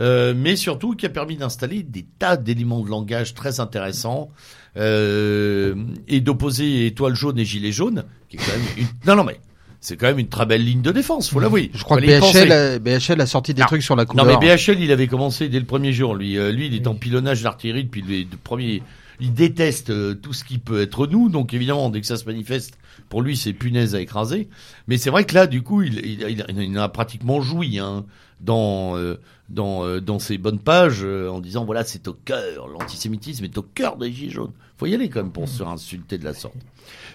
[0.00, 4.30] euh, mais surtout qui a permis d'installer des tas d'éléments de langage très intéressants
[4.76, 5.74] euh,
[6.08, 8.86] et d'opposer étoile jaune et gilet jaune, qui est quand même une...
[9.06, 9.40] non non mais
[9.80, 11.70] c'est quand même une très belle ligne de défense, faut l'avouer.
[11.74, 12.06] Je crois que.
[12.06, 13.66] BHL, a, BHL a sorti des Non.
[13.66, 14.40] trucs sur la Non couleur.
[14.40, 16.14] mais BHL, il avait commencé dès le premier jour.
[16.14, 18.82] Lui, euh, lui, il est en pilonnage d'artillerie depuis le premier.
[19.20, 22.24] Il déteste euh, tout ce qui peut être nous, donc évidemment, dès que ça se
[22.24, 22.78] manifeste,
[23.10, 24.48] pour lui, c'est punaise à écraser.
[24.88, 27.78] Mais c'est vrai que là, du coup, il, il, il- il en a pratiquement joui
[27.78, 28.06] hein,
[28.40, 32.68] dans euh, dans euh, dans ses bonnes pages euh, en disant voilà, c'est au cœur,
[32.68, 34.52] l'antisémitisme est au cœur des gilets jaunes.
[34.78, 36.56] Faut y aller quand même pour se insulter de la sorte.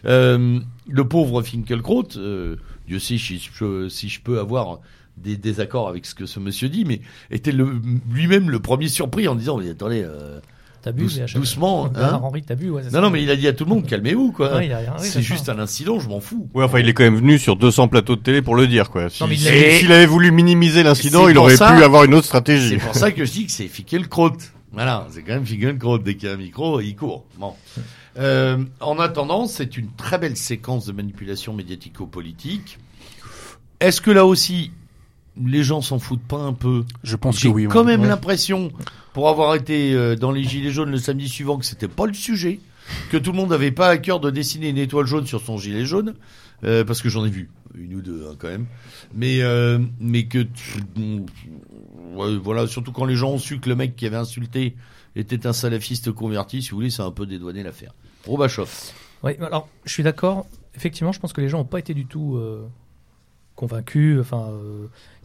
[0.05, 2.03] Euh, le pauvre Finkelkraut,
[2.87, 4.79] Dieu sait si je, peux- avoir
[5.17, 9.35] des désaccords avec ce que ce monsieur dit, mais était lui-même le premier surpris en
[9.35, 10.07] disant mais attendez,
[10.91, 11.33] douce- VHL?
[11.39, 11.85] doucement.
[11.85, 11.91] hein.
[11.93, 13.01] Bernard Henry, t'as bu, ouais, c'est non ça.
[13.01, 14.55] non mais il a dit à tout le monde calmez-vous quoi.
[14.57, 15.53] Ouais, oui, c'est c'est juste ça.
[15.53, 16.47] un incident, je m'en fous.
[16.53, 18.89] Ouais, enfin, il est quand même venu sur 200 plateaux de télé pour le dire,
[18.89, 19.09] quoi.
[19.09, 19.23] Si-.
[19.37, 22.77] S'il avait voulu minimiser l'incident, C'est il aurait ça- pu avoir une autre C'est stratégie.
[22.77, 24.31] pour ça que je dis que c'est Finkelkraut.
[24.71, 25.97] Voilà, c'est quand même Finkelkraut.
[25.99, 27.25] Dès qu'il y a un micro, il court.
[27.39, 27.53] Bon.
[28.17, 32.77] Euh, en attendant, c'est une très belle séquence de manipulation médiatico-politique.
[33.79, 34.71] Est-ce que là aussi,
[35.43, 36.83] les gens s'en foutent pas un peu?
[37.03, 37.65] Je pense que J'ai oui.
[37.67, 37.71] ouais.
[37.73, 38.07] quand même Ouais.
[38.07, 38.71] l'impression,
[39.19, 42.13] pour avoir été euh, dans les Gilets jaunes le samedi suivant, que c'était pas le
[42.13, 42.61] sujet,
[43.11, 45.57] que tout le monde n'avait pas à cœur de dessiner une étoile jaune sur son
[45.57, 46.13] gilet jaune,
[46.63, 48.65] euh, parce que j'en ai vu une ou deux hein, quand même,
[49.13, 50.47] mais euh, mais que
[52.15, 54.77] voilà, surtout quand les gens ont su que le mec qui avait insulté
[55.17, 57.91] était un salafiste converti, si vous voulez, ça a un peu dédouané l'affaire.
[58.25, 58.71] Robachov.
[59.21, 60.47] Ouais, alors, je suis d'accord.
[60.77, 62.39] Effectivement, je pense que les gens n'ont pas été du tout
[63.55, 64.17] convaincus.
[64.21, 64.49] Enfin,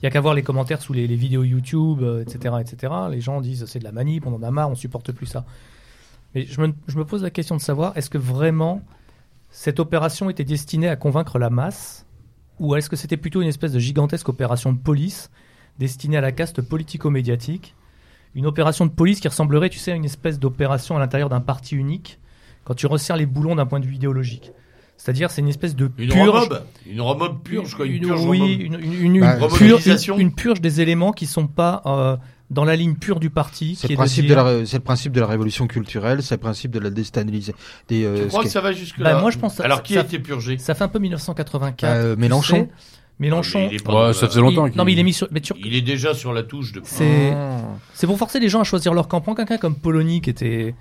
[0.04, 2.92] il y a qu'à voir les commentaires sous les, vidéos YouTube, euh, etc., etc.
[3.10, 5.46] Les gens disent c'est de la manip, on en a marre, on supporte plus ça.
[6.34, 8.82] Mais je me, je me pose la question de savoir est-ce que vraiment
[9.48, 12.04] cette opération était destinée à convaincre la masse,
[12.58, 15.30] ou est-ce que c'était plutôt une espèce de gigantesque opération de police
[15.78, 17.74] destinée à la caste politico-médiatique,
[18.34, 21.40] une opération de police qui ressemblerait, tu sais, à une espèce d'opération à l'intérieur d'un
[21.40, 22.20] parti unique
[22.64, 24.52] quand tu resserres les boulons d'un point de vue idéologique.
[24.96, 26.28] C'est-à-dire, c'est une espèce de Une purge.
[26.28, 28.60] remob, une remob purge, quoi, une, Une- purge oui, remob.
[28.60, 32.16] une, une- une Bah, purge, une- une purge des éléments qui sont pas euh,
[32.50, 33.74] dans la ligne pure du parti.
[33.78, 36.36] C'est le, principe de dire- la, ré- c'est le principe de la révolution culturelle, c'est
[36.36, 37.54] le principe de la déstabilisation.
[37.88, 39.94] Des, euh, Tu crois que ça va jusque-là Bah, moi, je pense ça- Alors, qui
[39.94, 41.90] ça- a été purgé Ça fait un peu 1984.
[41.90, 42.56] Euh, tu Mélenchon.
[42.56, 42.68] sais.
[43.20, 43.68] Mélenchon.
[43.68, 44.66] Ouais, ça faisait longtemps.
[44.66, 45.28] il- qu'il- non, mais il est mis sur.
[45.30, 46.88] mais tu- Il est déjà sur la touche depuis.
[46.90, 47.58] C'est Ah.
[47.94, 49.20] c'est pour forcer les gens à choisir leur camp.
[49.20, 50.74] Prends quelqu'un comme Polony qui était.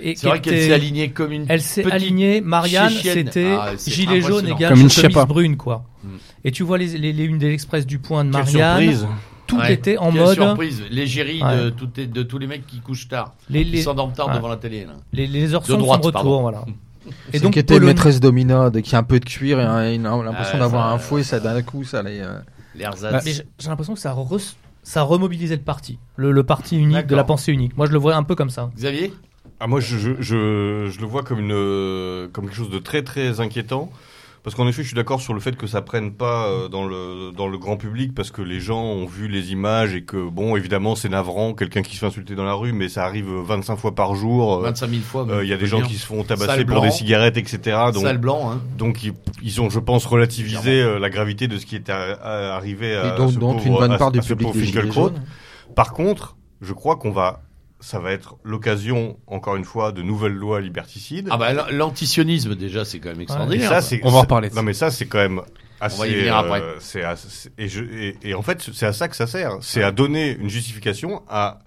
[0.00, 2.40] Et qui C'est vrai qu'elle s'est alignée comme une Elle s'est alignée.
[2.40, 5.84] Marianne, c'était Ah, gilet jaune égale Comme une chemise brune, quoi.
[6.04, 6.08] Mm.
[6.44, 8.80] Et tu vois les, les, les unes de l'Express du Point de Quelle Marianne.
[8.82, 9.06] surprise.
[9.46, 9.72] Tout Ouais.
[9.74, 10.34] était en Quelle mode.
[10.34, 11.72] surprise, l'égérie de, Ouais.
[11.96, 14.34] les- de tous les mecs qui couchent tard, Les, qui les, s'endorment tard ouais.
[14.34, 14.84] devant la télé.
[14.84, 14.94] Là.
[15.12, 16.40] les, les heures De sont droite, de retour, pardon.
[16.40, 16.64] voilà.
[17.32, 20.54] Et donc, qui était maîtresse domina, de- qui a un peu de cuir et l'impression
[20.54, 22.20] Ouais, d'avoir un fouet, ça d'un coup, ça allait.
[22.20, 22.38] euh.
[22.74, 22.84] Mais
[23.58, 27.22] j'ai l'impression que ça, re- ça remobilisait le parti, le, le parti unique de la
[27.24, 27.76] pensée unique.
[27.76, 28.70] Moi, je le vois un peu comme ça.
[28.76, 29.12] Xavier?
[29.60, 32.78] Ah, moi, je, je, je, je le vois comme, une, euh, comme quelque chose de
[32.78, 33.90] très, très inquiétant.
[34.42, 36.86] Parce qu'en effet, je suis d'accord sur le fait que ça prenne pas euh, dans
[36.86, 40.28] le, dans le grand public parce que les gens ont vu les images et que,
[40.30, 43.26] bon, évidemment, c'est navrant, quelqu'un qui se fait insulter dans la rue, mais ça arrive
[43.28, 44.58] 25 fois par jour.
[44.58, 45.26] Euh, 25 000 fois.
[45.28, 46.82] euh, Il y a des gens qui se font tabasser pour blanc.
[46.82, 47.58] des cigarettes, etc.
[47.92, 48.60] Donc, Sale blanc, hein.
[48.78, 52.12] donc ils, ils ont, je pense, relativisé euh, la gravité de ce qui était à-
[52.12, 54.60] à- arrivé à, Et ce dont pauvre- une bonne part à du public des.
[55.74, 57.42] Par contre, je crois qu'on va,
[57.86, 61.28] ça va être l'occasion, encore une fois, de nouvelles lois liberticides.
[61.30, 63.80] Ah bah l'antisionisme déjà c'est quand même extraordinaire.
[63.80, 65.40] ça, On va en reparler Non, mais ça, c'est quand même
[65.80, 65.94] assez.
[65.96, 66.60] On va y venir après.
[66.60, 69.58] euh, c'est assez- et, je, et, et en fait, c'est à ça que ça sert.
[69.60, 71.60] C'est à donner une justification à,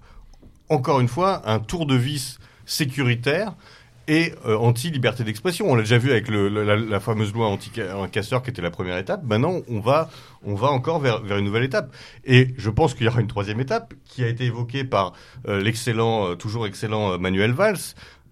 [0.68, 3.54] encore une fois, un tour de vis sécuritaire
[4.12, 5.70] et euh, anti-liberté d'expression.
[5.70, 8.98] On l'a déjà vu avec le, la, la fameuse loi anti-casseur qui était la première
[8.98, 9.22] étape.
[9.24, 10.10] Maintenant, on va,
[10.42, 11.94] on va encore vers, vers une nouvelle étape.
[12.24, 15.12] Et je pense qu'il y aura une troisième étape qui a été évoquée par
[15.46, 17.78] euh, l'excellent, euh, toujours excellent Manuel Valls,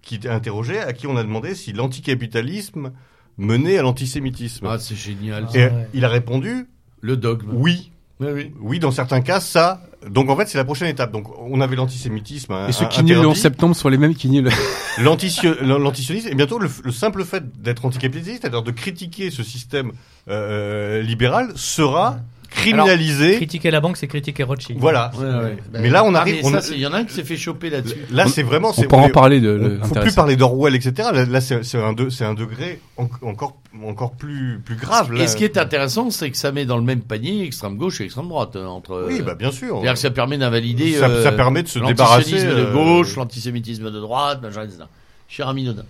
[0.01, 2.91] qui était interrogé, à qui on a demandé si l'anticapitalisme
[3.37, 4.65] menait à l'antisémitisme.
[4.69, 5.47] Ah, c'est génial.
[5.53, 5.87] et Ah ouais.
[5.93, 6.65] il a répondu
[6.99, 7.51] Le dogme.
[7.53, 7.91] oui.
[8.19, 8.51] Oui, oui.
[8.59, 9.81] Oui, dans certains cas, ça.
[10.07, 11.11] Donc en fait, c'est la prochaine étape.
[11.11, 12.51] Donc on avait l'antisémitisme.
[12.53, 13.39] hein, Et ceux qui nient le 11 interdit.
[13.41, 14.49] septembre sont les mêmes qui nient le.
[15.03, 19.91] L'antisio- l'antisionisme et bientôt le, le simple fait d'être anticapitaliste, c'est-à-dire de critiquer ce système
[20.29, 22.17] euh, libéral, sera
[22.49, 23.35] criminalisé.
[23.37, 24.79] Critiquer la banque, c'est critiquer Rothschild.
[24.79, 25.11] voilà.
[25.17, 25.57] Ouais, ouais.
[25.73, 26.41] Mais là, on Ah, arrive.
[26.71, 27.97] il y en a un qui s'est fait choper là-dessus.
[28.11, 28.69] là, c'est vraiment.
[28.69, 29.79] On c'est- pourra en parler de.
[29.81, 31.09] on- faut plus parler d'Orwell, etc.
[31.13, 35.11] Là, là, c'est un, de- c'est un degré en- encore, encore plus, plus grave.
[35.13, 35.23] Là.
[35.23, 38.01] Et ce qui est intéressant, c'est que ça met dans le même panier extrême gauche
[38.01, 38.55] et extrême droite.
[38.55, 39.75] hein, entre, Oui, bah bien sûr.
[39.75, 43.15] C'est-à-dire que ça permet d'invalider Ça- euh, ça permet de se débarrasser, de euh, gauche,
[43.15, 44.79] l'antisémitisme de droite, machin, etc.
[45.27, 45.83] Cher ami Nodin.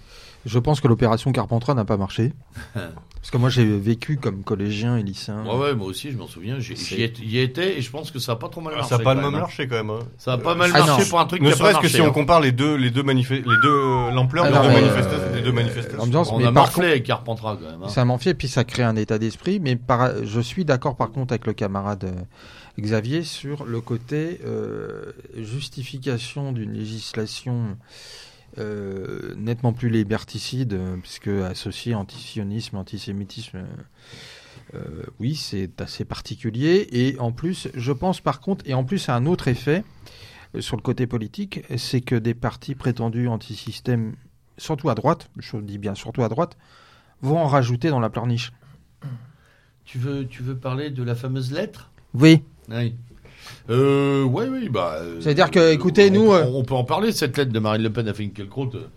[0.46, 2.34] Je pense que l'opération Carpentras n'a pas marché.
[2.74, 5.44] Parce que moi, j'ai vécu comme collégien et lycéen.
[5.46, 6.58] Ouais, ouais, moi aussi, je m'en souviens.
[6.60, 7.02] J'y
[7.42, 8.90] étais- et je pense que ça a pas trop mal Ah, marché.
[8.92, 9.32] ça n'a pas même, hein.
[9.32, 9.90] marché quand même.
[9.90, 10.00] hein.
[10.18, 11.10] Ça a pas mal Ah, marché non.
[11.10, 12.12] pour un truc Ne a serait-ce que si on hein.
[12.12, 15.42] compare les deux, les deux manifes- les deux, l'ampleur Ah des deux manifestations, euh, des
[15.42, 15.98] deux manifestations.
[15.98, 17.84] l'ambiance, On mais a morflé avec Carpentras quand même.
[17.84, 17.90] hein.
[17.90, 19.60] Ça m'en fait, puis ça crée un état d'esprit.
[19.60, 24.40] Mais par- je suis d'accord par contre avec le camarade euh, Xavier sur le côté
[24.46, 27.76] euh, justification d'une législation
[28.58, 33.66] euh, nettement plus liberticide, euh, puisque associé antisionisme, antisémitisme, euh,
[34.76, 36.88] euh, oui, c'est assez particulier.
[36.91, 39.84] Et en plus, je pense par contre, et en plus, a un autre effet
[40.60, 44.16] sur le côté politique, c'est que des partis prétendus antisystème,
[44.58, 46.58] surtout à droite, je dis bien surtout à droite,
[47.22, 48.52] vont en rajouter dans la pleurniche.
[49.86, 51.91] Tu veux, tu veux parler de la fameuse lettre?
[52.14, 52.43] Oui.
[52.70, 52.95] Oui.
[53.70, 54.95] Euh, ouais, oui, bah.
[55.02, 57.60] euh, C'est-à-dire que, écoutez, on- nous, On, euh, on peut en parler, cette lettre de
[57.60, 58.88] Marine Le Pen à Finkielkraut, euh,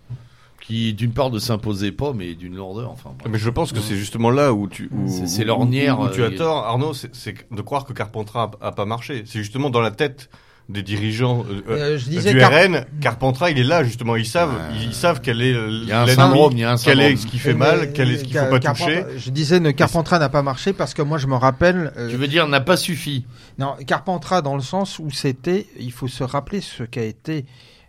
[0.61, 3.11] qui, d'une part, ne s'imposait pas, mais d'une lourdeur, enfin.
[3.19, 3.31] bref.
[3.31, 6.23] Mais je pense que c'est justement là où tu où, C'est- l'ornière, où, où tu
[6.23, 9.69] as tort Arnaud c'est c'est de croire que Carpentras a, a pas marché c'est justement
[9.69, 10.29] dans la tête
[10.69, 14.25] des dirigeants euh, Euh, je disais du Car- RN Carpentras il est là justement ils
[14.25, 16.77] savent ils savent quel est Il y a un l'ennemi, syndrome, il y a un
[16.77, 19.29] quel est ce qui fait mal quel est ce qu'il faut pas Carpentras- toucher Je
[19.29, 21.91] disais, ne Carpentras n'a pas marché parce que moi, je me rappelle.
[21.97, 23.25] euh, Tu veux dire, n'a pas suffi.
[23.59, 27.45] Non, Carpentras dans le sens où c'était, il faut se rappeler ce qu'a été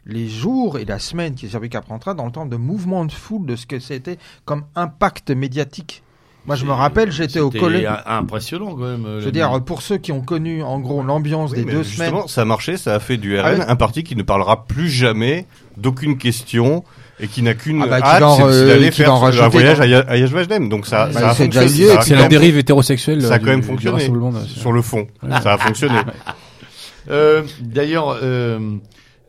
[0.06, 3.12] les jours et la semaine qui a servi Carpentras dans le temps de mouvement de
[3.12, 6.02] foule, de ce que c'était comme impact médiatique.
[6.46, 7.88] Moi, je me rappelle, j'étais au collège.
[8.06, 9.06] impressionnant, quand même.
[9.06, 11.82] euh, Je veux dire, pour ceux qui ont connu en gros l'ambiance Oui, des deux
[11.82, 12.28] justement, semaines.
[12.28, 13.64] ça a marché ça a fait du RN Ah ouais.
[13.68, 15.46] un parti qui ne parlera plus jamais
[15.78, 16.84] d'aucune question
[17.20, 19.84] et qui n'a qu'une Ah bah, hâte c'est- euh, d'aller faire en un voyage dans-
[19.84, 21.68] à, à Yajvajnem donc ça, Bah, ça a fonctionné
[22.02, 23.22] c'est la dérive hétérosexuelle.
[23.22, 24.10] ça euh, a quand même du fonctionné
[24.46, 25.06] sur le fond
[25.42, 25.96] ça a fonctionné
[27.10, 28.58] Euh, D'ailleurs, euh,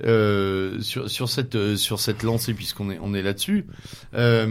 [0.06, 3.66] euh, sur, sur cette euh, sur cette lancée, puisqu'on est on est là-dessus,
[4.16, 4.48] euh,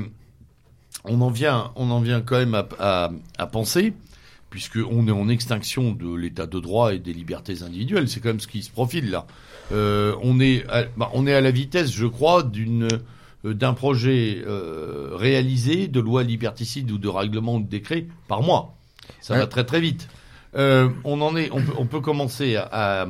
[1.05, 3.92] on en vient on en vient quand même à, à, à penser,
[4.50, 8.09] puisque on est en extinction de l'état de droit et des libertés individuelles.
[8.09, 9.26] C'est quand même ce qui se profile là.
[9.72, 12.88] Euh, on est à, bah, on est à la vitesse, je crois, d'une
[13.44, 18.42] euh, d'un projet euh, réalisé de loi liberticide ou de règlement ou de décret par
[18.42, 18.74] mois.
[19.20, 20.09] Ça va très très vite.
[20.57, 23.07] Euh, on en est, on peut, on peut commencer à, à,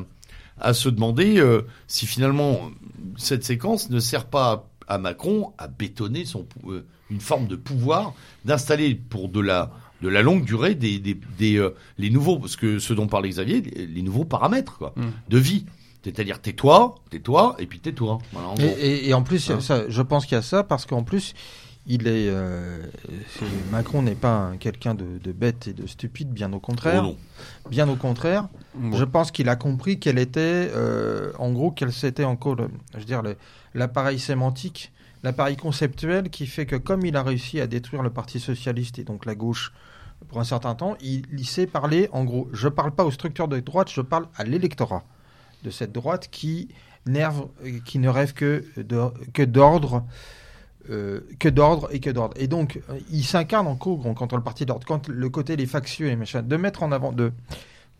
[0.61, 2.71] à se demander euh, si finalement
[3.17, 8.15] cette séquence ne sert pas à, Macron à bétonner son, euh, une forme de pouvoir
[8.45, 9.71] d'installer pour de la
[10.03, 13.31] de la longue durée des, des, des euh, les nouveaux parce que ce dont parlait
[13.31, 15.03] Xavier les, les nouveaux paramètres quoi, Mm.
[15.29, 15.65] de vie
[16.03, 18.77] c'est-à-dire tais-toi tais-toi et puis tais-toi voilà, Et, gros.
[18.79, 19.61] et- et en plus, Hein.
[19.61, 21.33] ça, je pense qu'il y a ça parce qu'en plus,
[21.87, 22.83] il est, euh,
[23.71, 27.03] Macron n'est pas un- quelqu'un de, de bête et de stupide, bien au contraire.
[27.05, 27.17] Oh non.
[27.71, 28.49] Bien au contraire,
[28.93, 33.01] je pense qu'il a compris quel était, euh, en gros, quel c'était encore, le- je
[33.01, 33.23] veux dire,
[33.75, 38.41] l'appareil sémantique, l'appareil conceptuel qui fait que comme il a réussi à détruire le Parti
[38.41, 39.73] socialiste et donc la gauche
[40.29, 43.49] pour un certain temps, il, il sait parler, en gros, je parle pas aux structures
[43.49, 45.05] de droite, je parle à l'électorat
[45.65, 46.69] de cette droite qui
[47.07, 48.65] nerve, euh, qui ne rêve que
[49.45, 50.05] d'ordre.
[50.91, 52.35] Euh, que d'ordre et que d'ordre.
[52.39, 55.67] Et donc, euh, il s'incarne en cours contre le parti d'ordre, quand le côté les
[55.67, 57.33] factieux et machin, de mettre en avant, de,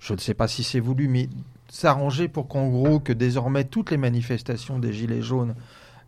[0.01, 1.29] je ne sais pas si c'est voulu, mais
[1.69, 5.55] s'arranger pour qu'en gros, que désormais toutes les manifestations des Gilets jaunes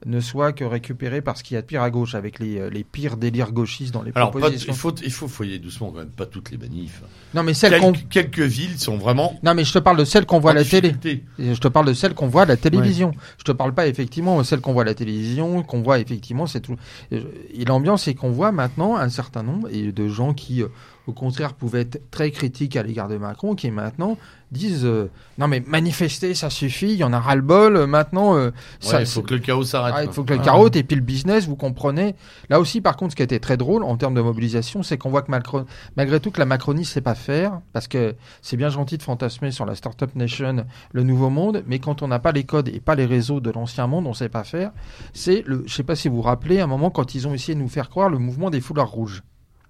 [0.05, 2.59] ne soient que récupérées par ce qu'il y a de pire à gauche, avec les,
[2.59, 4.73] euh, les pires délires gauchistes dans les alors pas, propositions.
[4.73, 7.03] il faut il faut foyer doucement quand même pas toutes les manifs
[7.35, 7.93] Non, mais celles qu'on...
[7.93, 10.65] quelques, villes sont vraiment Non, mais je te parle de celles qu'on voit à la
[10.65, 10.91] télé.
[10.93, 11.25] difficulté.
[11.39, 13.13] Je te parle de celles qu'on voit à la télévision.
[13.39, 16.47] Je te parle pas effectivement de celles qu'on voit à la télévision, qu'on voit effectivement,
[16.47, 16.77] c'est tout.
[17.11, 20.69] Et je- Et l'ambiance, c'est qu'on voit maintenant un certain nombre de gens qui euh,
[21.07, 24.17] au contraire, pouvaient être très critiques à l'égard de Macron, qui maintenant
[24.53, 27.77] disent euh, non mais manifester, ça suffit, il y en a ras-le-bol.
[27.77, 29.95] euh, maintenant, euh, ça- Ouais, il faut que le chaos s'arrête.
[29.97, 30.45] ah, il faut que le Ouais.
[30.45, 32.15] carotte et puis le business, vous comprenez.
[32.49, 34.99] Là aussi, par contre, ce qui a été très drôle en termes de mobilisation, c'est
[34.99, 35.65] qu'on voit que Macron-
[35.97, 39.51] malgré tout que la Macronie sait pas faire, parce que c'est bien gentil de fantasmer
[39.51, 42.79] sur la Startup Nation, le nouveau monde, mais quand on n'a pas les codes et
[42.79, 44.71] pas les réseaux de l'ancien monde, on sait pas faire.
[45.13, 47.35] C'est le, je sais pas si vous vous rappelez, à un moment quand ils ont
[47.35, 49.23] essayé de nous faire croire le mouvement des foulards rouges.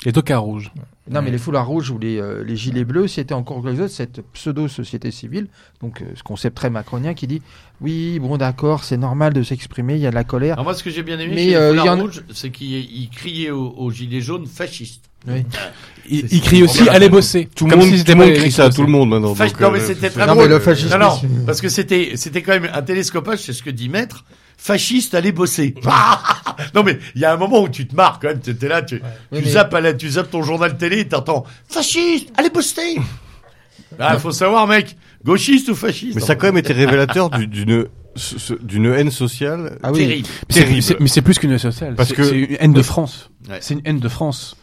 [0.07, 0.71] Les tocards rouges.
[1.11, 3.91] Non, mais les foulards rouges ou les, euh, les gilets bleus, c'était encore quelque chose,
[3.93, 5.49] cette pseudo-société civile,
[5.83, 7.43] donc euh, ce concept très macronien qui dit
[7.81, 10.55] oui, bon, d'accord, c'est normal de s'exprimer, il y a de la colère.
[10.55, 11.99] Alors moi, ce que j'ai bien aimé Mais, chez les euh, Foulards il y en
[11.99, 15.03] a- Rouges, c'est qu'ils ils criaient aux, aux gilets jaunes fascistes.
[15.29, 15.45] Oui.
[16.09, 17.49] Il, crie aussi allez bosser.
[17.53, 19.35] Tout le monde, si tout monde crie ça tout le monde maintenant.
[19.35, 20.45] Fas- donc, non, euh, mais c'était très Non, drôle.
[20.45, 23.65] mais le fascisme, Non, non, parce que c'était, c'était quand même un télescopage, c'est ce
[23.65, 24.25] que dit Maître.
[24.57, 25.75] Fasciste, allez bosser.
[26.75, 28.69] non, mais il y a un moment où tu te marres quand même, tu étais
[28.69, 32.29] là, tu, tu mais- zappes à la- tu zappes ton journal télé et t'entends fasciste,
[32.37, 32.97] allez bosser.
[33.99, 36.17] Ah, faut savoir, mec, gauchiste ou fasciste.
[36.17, 37.87] Mais ça a quand même été révélateur du- d'une
[38.63, 39.99] d'une haine sociale Ah oui.
[40.07, 40.29] terrible.
[40.29, 40.83] Mais c'est- Terrible.
[40.83, 41.95] c'est- Mais c'est plus qu'une haine sociale.
[41.95, 43.31] Parce C'est- que- c'est une haine de France.
[43.49, 43.59] Ouais.
[43.61, 44.57] C'est une haine de France.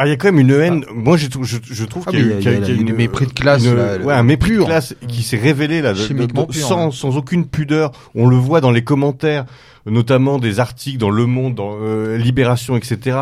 [0.00, 0.84] Ah, il y a quand même une haine.
[0.94, 2.62] Moi, j'ai trou- je, je trouve Ah, qu'il y a, y qu'il y a- y
[2.64, 4.60] a y a une- mépris de classe, une- là, ouais, un mépris pur.
[4.64, 6.90] de classe qui s'est révélé là, de- de- Chimiquement de- pur, sans, hein.
[6.92, 7.90] sans aucune pudeur.
[8.14, 9.44] On le voit dans les commentaires,
[9.86, 13.16] notamment des articles dans Le Monde, dans euh, Libération, etc.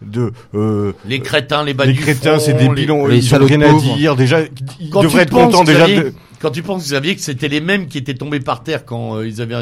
[0.00, 3.24] De euh, Les crétins, les bas les du crétins, c'est les- des bilans, les ils
[3.26, 4.16] ont salauds de rien à dire.
[4.16, 4.38] Déjà,
[4.80, 5.86] ils Quand devraient être contents déjà.
[5.86, 9.14] De- Quand tu penses, Xavier, que c'était les mêmes qui étaient tombés par terre quand
[9.16, 9.54] euh, ils avaient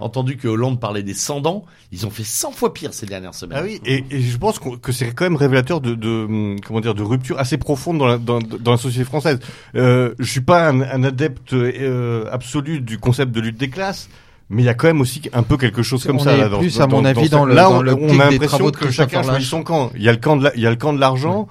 [0.00, 3.58] entendu que Hollande parlait des sans-dents, ils ont fait 100 fois pire ces dernières semaines.
[3.60, 6.80] Ah oui, et, et je pense que c'est quand même révélateur de, de hum, comment
[6.80, 9.38] dire de rupture assez profonde dans la, dans, dans la société française.
[9.76, 14.08] Euh, je suis pas un, un adepte euh, absolu du concept de lutte des classes.
[14.50, 16.32] Mais il y a quand même aussi un peu quelque chose comme On ça.
[16.34, 18.08] est là, dans, plus, dans- à mon dans- avis, dans le- Là, dans on, l'optique
[18.12, 19.90] on a l'impression que chacun choisit son camp.
[19.96, 21.48] Il y a le camp de, la- il y a le camp de l'argent.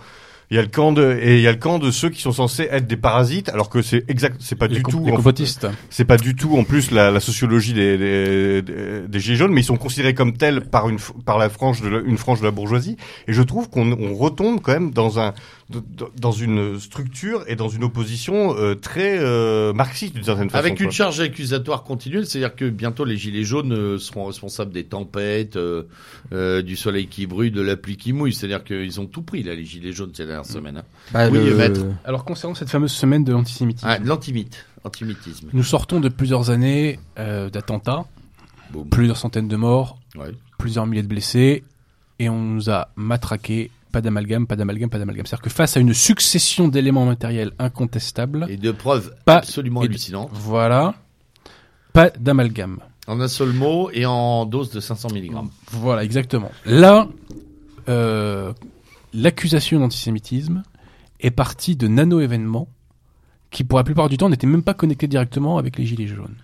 [0.51, 2.21] Il y a le camp de et il y a le camp de ceux qui
[2.21, 5.03] sont censés être des parasites, alors que c'est exact, c'est pas Les, du tout.
[5.05, 5.67] les complotistes.
[5.89, 9.65] c'est pas du tout en plus la, la sociologie des, des, gilets jaunes, mais ils
[9.65, 12.51] sont considérés comme tels par une par la frange de la, une frange de la
[12.51, 12.97] bourgeoisie.
[13.27, 15.33] Et je trouve qu'on on retombe quand même dans un
[15.69, 20.59] dans une structure et dans une opposition euh, très euh, marxiste d'une certaine façon.
[20.63, 20.93] Avec une quoi.
[20.93, 25.83] charge accusatoire continuelle, c'est-à-dire que bientôt les gilets jaunes euh, seront responsables des tempêtes, euh,
[26.33, 28.31] euh, du soleil qui brûle, de la pluie qui mouille.
[28.33, 30.77] C'est-à-dire qu'ils ont tout pris là, les gilets jaunes ces dernières semaines.
[30.77, 30.83] hein.
[31.11, 31.81] Bah, Oui, le- maître.
[32.05, 34.65] Alors concernant cette fameuse semaine de l'antisémitisme, Ah, l'antimite,
[35.51, 38.05] nous sortons de plusieurs années euh, d'attentats,
[38.91, 40.31] plusieurs centaines de morts, Ouais.
[40.59, 41.63] plusieurs milliers de blessés,
[42.19, 43.71] et on nous a matraqué.
[43.95, 45.25] Pas d'amalgame, pas d'amalgame, pas d'amalgame.
[45.25, 49.85] C'est-à-dire que face à une succession d'éléments matériels incontestables, Et de preuves Pas- absolument de-
[49.85, 50.29] hallucinantes.
[50.33, 50.95] voilà,
[51.93, 52.79] pas d'amalgame.
[53.07, 55.31] En un seul mot et en dose de 500 mg.
[55.71, 56.51] Voilà, exactement.
[56.65, 57.07] Là,
[57.87, 58.51] euh,
[59.13, 60.63] l'accusation d'antisémitisme
[61.21, 62.67] est partie de nano-événements
[63.55, 66.35] qui, pour la plupart du temps, n'étaient même pas connectés directement avec les gilets jaunes.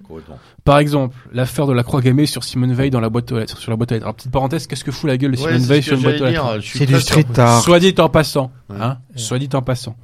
[0.64, 3.58] Par exemple, l'affaire de la croix gammée sur Simone Veil dans la boîte aux lettres,
[3.58, 4.06] sur la boîte aux lettres.
[4.06, 6.26] Alors, petite parenthèse, qu'est-ce que fout la gueule de Simone Veil sur une boîte aux
[6.26, 7.62] lettres C'est du street art.
[7.62, 8.78] Soit dit en passant, Ouais.
[8.80, 9.98] hein, soit dit en passant.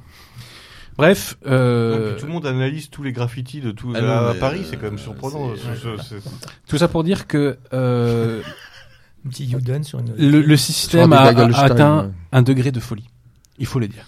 [0.97, 4.62] Bref, euh, tout le monde analyse tous les graffitis de tout Ah non, à Paris,
[4.62, 5.51] euh, c'est quand même surprenant.
[5.55, 6.16] ce-
[6.68, 8.41] tout ça pour dire que euh,
[9.26, 9.47] Un petit
[9.84, 10.14] sur une.
[10.18, 13.08] le, le système Sur a, atteint un degré de folie.
[13.60, 14.05] Il faut le dire.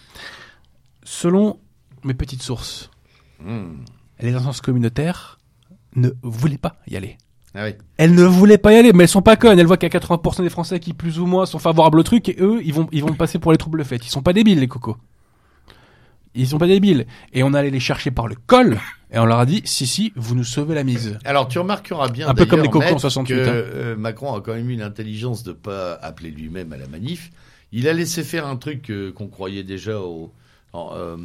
[1.03, 1.59] Selon
[2.03, 2.89] mes petites sources,
[3.41, 3.85] Mmh.
[4.19, 5.39] les instances communautaires
[5.95, 7.17] ne voulaient pas y aller.
[7.55, 7.75] Ah oui.
[7.97, 9.57] Elles ne voulaient pas y aller, mais elles sont pas connes.
[9.57, 12.03] Elles voient qu'il y a 80% des Français qui, plus ou moins, sont favorables au
[12.03, 14.05] truc, et eux, ils vont, ils vont passer pour les troubles faits.
[14.05, 14.97] Ils sont pas débiles, les cocos.
[16.35, 17.07] Ils sont pas débiles.
[17.33, 18.77] Et on allait les chercher par le col,
[19.11, 21.17] et on leur a dit, si, si, vous nous sauvez la mise.
[21.25, 23.45] Alors tu remarqueras bien Un peu comme les cocos en Maître, 68, que hein.
[23.47, 27.31] euh, Macron a quand même eu l'intelligence de pas appeler lui-même à la manif.
[27.71, 30.31] Il a laissé faire un truc euh, qu'on croyait déjà au,
[30.73, 31.17] en, euh,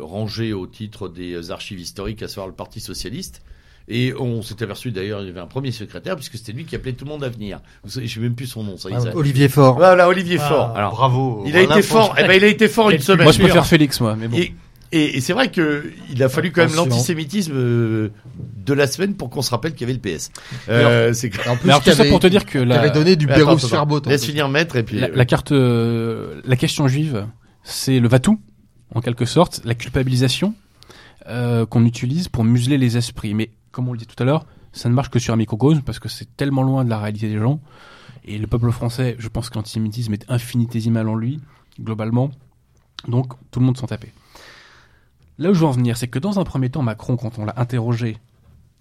[0.00, 3.42] rangé au titre des archives historiques, à savoir le Parti socialiste.
[3.88, 6.76] Et on s'est aperçu d'ailleurs, il y avait un premier secrétaire, puisque c'était lui qui
[6.76, 7.60] appelait tout le monde à venir.
[7.82, 8.88] Vous savez, je sais même plus son nom, ça.
[8.92, 9.16] Ah.
[9.16, 9.74] Olivier Faure.
[9.76, 10.76] Voilà, Olivier Ah, Faure.
[10.76, 11.44] Alors, Bravo.
[11.46, 12.14] il a été fort.
[12.16, 13.24] Eh ben, il a été fort une semaine.
[13.24, 14.36] Moi, je préfère Félix, moi, mais bon.
[14.36, 14.54] Et,
[14.92, 18.08] et, et c'est vrai que il a fallu quand même l'antisémitisme euh,
[18.64, 20.30] de la semaine pour qu'on se rappelle qu'il y avait le PS.
[20.68, 23.28] Euh, c'est En plus, Mais alors, tout ça pour te dire que la, donné du
[23.28, 24.02] attends, Sferbot.
[24.06, 24.98] Laisse finir maître et puis.
[25.00, 27.26] la, euh, la carte, euh, la question juive,
[27.64, 28.38] c'est le va-tout,
[28.94, 30.54] en quelque sorte, la culpabilisation
[31.28, 33.34] euh, qu'on utilise pour museler les esprits.
[33.34, 35.82] Mais comme on le dit tout à l'heure, ça ne marche que sur un microcosme
[35.82, 37.60] parce que c'est tellement loin de la réalité des gens.
[38.24, 41.40] Et le peuple français, je pense que l'antisémitisme est infinitésimal en lui,
[41.80, 42.30] globalement.
[43.08, 44.12] Donc tout le monde s'en tapait.
[45.38, 47.44] Là où je veux en venir, c'est que dans un premier temps, Macron, quand on
[47.44, 48.18] l'a interrogé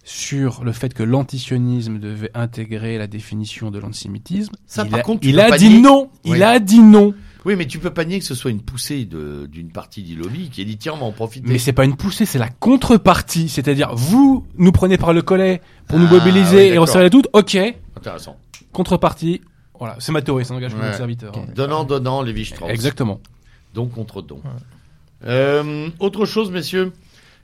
[0.04, 5.26] sur le fait que l'antisionisme devait intégrer la définition de l'antisémitisme, il par a, contre,
[5.26, 6.10] il dit non.
[6.26, 6.38] Oui.
[6.38, 7.14] Il a dit non.
[7.46, 10.16] Oui, mais tu peux pas nier que ce soit une poussée de- d'une partie du
[10.16, 11.48] lobby qui a dit tiens, on va en profiter.
[11.50, 13.50] Mais c'est pas une poussée, c'est la contrepartie.
[13.50, 17.28] C'est-à-dire, vous nous prenez par le collet pour nous Ah, mobiliser oui, et resserrer toutes.
[17.34, 17.58] Ok.
[17.98, 18.38] Intéressant.
[18.74, 19.42] Contrepartie.
[19.80, 20.92] Voilà, c'est ma théorie, n'engage que Ouais.
[20.92, 21.36] mon serviteur.
[21.36, 21.46] hein.
[21.56, 22.70] Donnant, donnant, Lévi Strauss.
[22.70, 23.20] Exactement.
[23.74, 24.40] Don contre don.
[25.26, 26.92] Euh, autre chose, messieurs.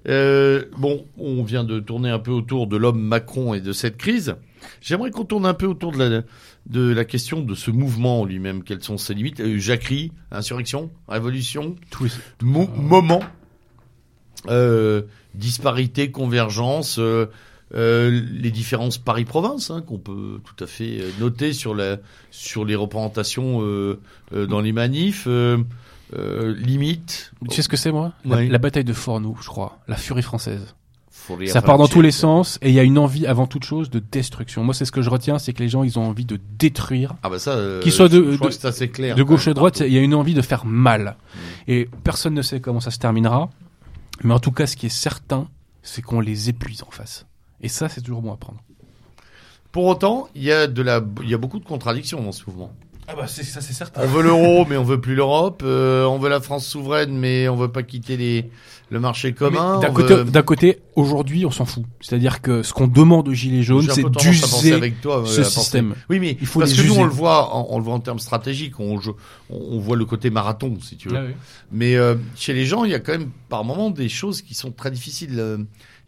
[0.07, 3.97] Euh, bon, on vient de tourner un peu autour de l'homme Macron et de cette
[3.97, 4.35] crise.
[4.81, 6.21] J'aimerais qu'on tourne un peu autour de la,
[6.69, 8.63] de la question de ce mouvement en lui-même.
[8.63, 12.09] Quelles sont ses limites euh, Jacquerie, insurrection, révolution, les-
[12.45, 13.21] mo- moment,
[14.47, 15.01] euh,
[15.35, 17.27] disparité, convergence, euh,
[17.75, 21.97] euh, les différences Paris-Province hein, qu'on peut tout à fait noter sur, la,
[22.31, 23.61] sur les représentations
[24.31, 25.25] dans les manifs.
[25.27, 25.57] Euh,
[26.17, 27.33] euh, limite.
[27.49, 28.13] Tu sais ce que c'est, moi?
[28.23, 29.79] La, la bataille de Fornoux, je crois.
[29.89, 30.73] La furie française.
[31.47, 33.89] Ça part dans tous les sens et il y a une envie, avant toute chose,
[33.89, 34.63] de destruction.
[34.63, 37.15] Moi, c'est ce que je retiens, c'est que les gens, ils ont envie de détruire.
[37.23, 39.15] Ah bah ça, euh, Qu'il soit de- de- que c'est assez clair.
[39.15, 41.15] De gauche à droite, il y a une envie de faire mal.
[41.67, 43.49] Et personne ne sait comment ça se terminera.
[44.23, 45.47] Mais en tout cas, ce qui est certain,
[45.83, 47.25] c'est qu'on les épuise en face.
[47.61, 48.59] Et ça, c'est toujours bon à prendre.
[49.71, 52.43] Pour autant, il y a de la, il y a beaucoup de contradictions dans ce
[52.47, 52.71] mouvement.
[53.09, 54.01] Ah bah, ça, c'est certain.
[54.03, 55.61] On veut l'euro, mais on veut plus l'Europe.
[55.65, 58.49] Euh, on veut la France souveraine, mais on veut pas quitter les,
[58.89, 59.79] le marché commun.
[59.79, 61.83] D'un côté, veut- côté, aujourd'hui, on s'en fout.
[62.01, 65.95] C'est-à-dire que ce qu'on demande aux Gilets jaunes, c'est d'user avec toi, euh, ce système.
[66.09, 67.01] Oui, mais Il faut parce les que nous user.
[67.01, 68.77] on le voit, en, on le voit en termes stratégiques.
[68.79, 69.11] On, je-
[69.49, 71.15] on, on voit le côté marathon, si tu veux.
[71.17, 71.33] Ah oui.
[71.71, 74.53] Mais euh, chez les gens, il y a quand même par moments des choses qui
[74.53, 75.39] sont très difficiles.
[75.39, 75.57] euh,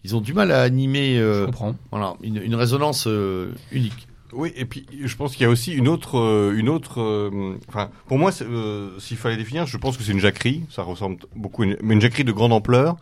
[0.04, 1.76] Ils ont du mal à animer, Je euh, comprends.
[1.92, 4.08] voilà, une, une résonance euh, unique.
[4.34, 7.02] Oui, et puis je pense qu'il y a aussi une autre, euh, une autre.
[7.02, 10.64] euh, Enfin, pour moi, euh, s'il fallait définir, je pense que c'est une jacquerie.
[10.70, 12.96] Ça ressemble beaucoup, à une, mais une jacquerie de grande ampleur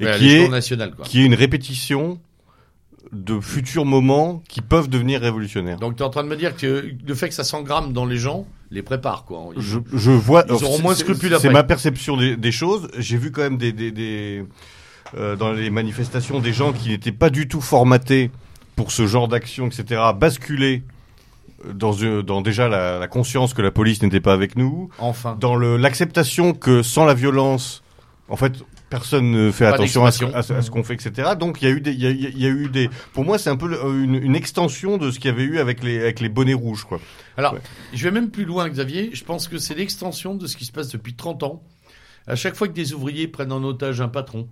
[0.00, 1.04] et Ouais, qui est, national, quoi.
[1.04, 2.18] qui est une répétition
[3.12, 5.78] de futurs moments qui peuvent devenir révolutionnaires.
[5.78, 8.04] Donc tu es en train de me dire que le fait que ça s'engramme dans
[8.04, 9.50] les gens les prépare, quoi.
[9.56, 10.44] Ils- Je, je vois.
[10.48, 12.88] Ils auront moins scrupules C'est ma perception des, des choses.
[12.98, 14.44] J'ai vu quand même des, des, des
[15.16, 18.32] euh, dans les manifestations des gens qui n'étaient pas du tout formatés
[18.76, 20.00] pour ce genre d'action, etc.
[20.16, 20.84] basculer
[21.74, 25.36] dans, euh, dans déjà la, la conscience que la police n'était pas avec nous, Enfin.
[25.40, 27.82] dans l'acceptation que sans la violence,
[28.28, 28.52] en fait,
[28.90, 30.38] personne ne fait Pas attention à ce, d'expression.
[30.38, 31.30] à ce- à ce qu'on fait, etc.
[31.38, 32.88] Donc il y a eu des, il y a, il y a eu des.
[33.14, 35.82] Pour moi, c'est un peu une, une extension de ce qu'il y avait eu avec
[35.82, 37.00] les avec les bonnets rouges, quoi.
[37.36, 37.60] Alors, Ouais.
[37.94, 39.10] je vais même plus loin, Xavier.
[39.14, 41.62] Je pense que c'est l'extension de ce qui se passe depuis 30 ans.
[42.28, 44.46] À chaque fois que des ouvriers prennent en otage un patron,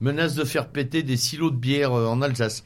[0.00, 2.64] menacent de faire péter des silos de bière euh, en Alsace,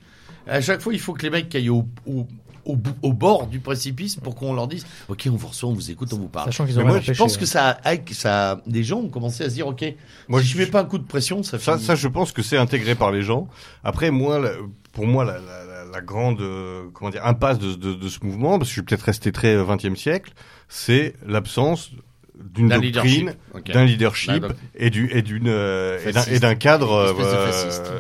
[0.49, 2.27] à chaque fois, il faut que les mecs aillent au, au,
[2.65, 5.73] au, bout- au bord du précipice pour qu'on leur dise Ok, on vous reçoit, on
[5.75, 6.47] vous écoute, on vous parle.
[6.47, 9.49] Sachant qu'ils ont moi, Je pense que ça, a- ça, des gens ont commencé à
[9.51, 9.85] se dire Ok,
[10.29, 12.33] Moi, si je- je mets pas un coup de pression, ça Ça, ça, je pense
[12.33, 13.49] que c'est intégré par les gens.
[13.85, 14.53] Après, moi, la-
[14.93, 18.19] pour moi, la, la, la- la grande, euh, comment dire, impasse de, de, de ce
[18.23, 20.33] mouvement, parce que je suis peut-être resté très euh, 20e siècle,
[20.69, 21.91] c'est l'absence
[22.39, 23.73] d'une D'un doctrine, leadership.
[23.75, 26.37] D'un leadership doc- et du et d'une euh, et d'un Fasciste.
[26.37, 27.15] et d'un cadre.
[27.15, 27.93] Une espèce de euh, fasciste.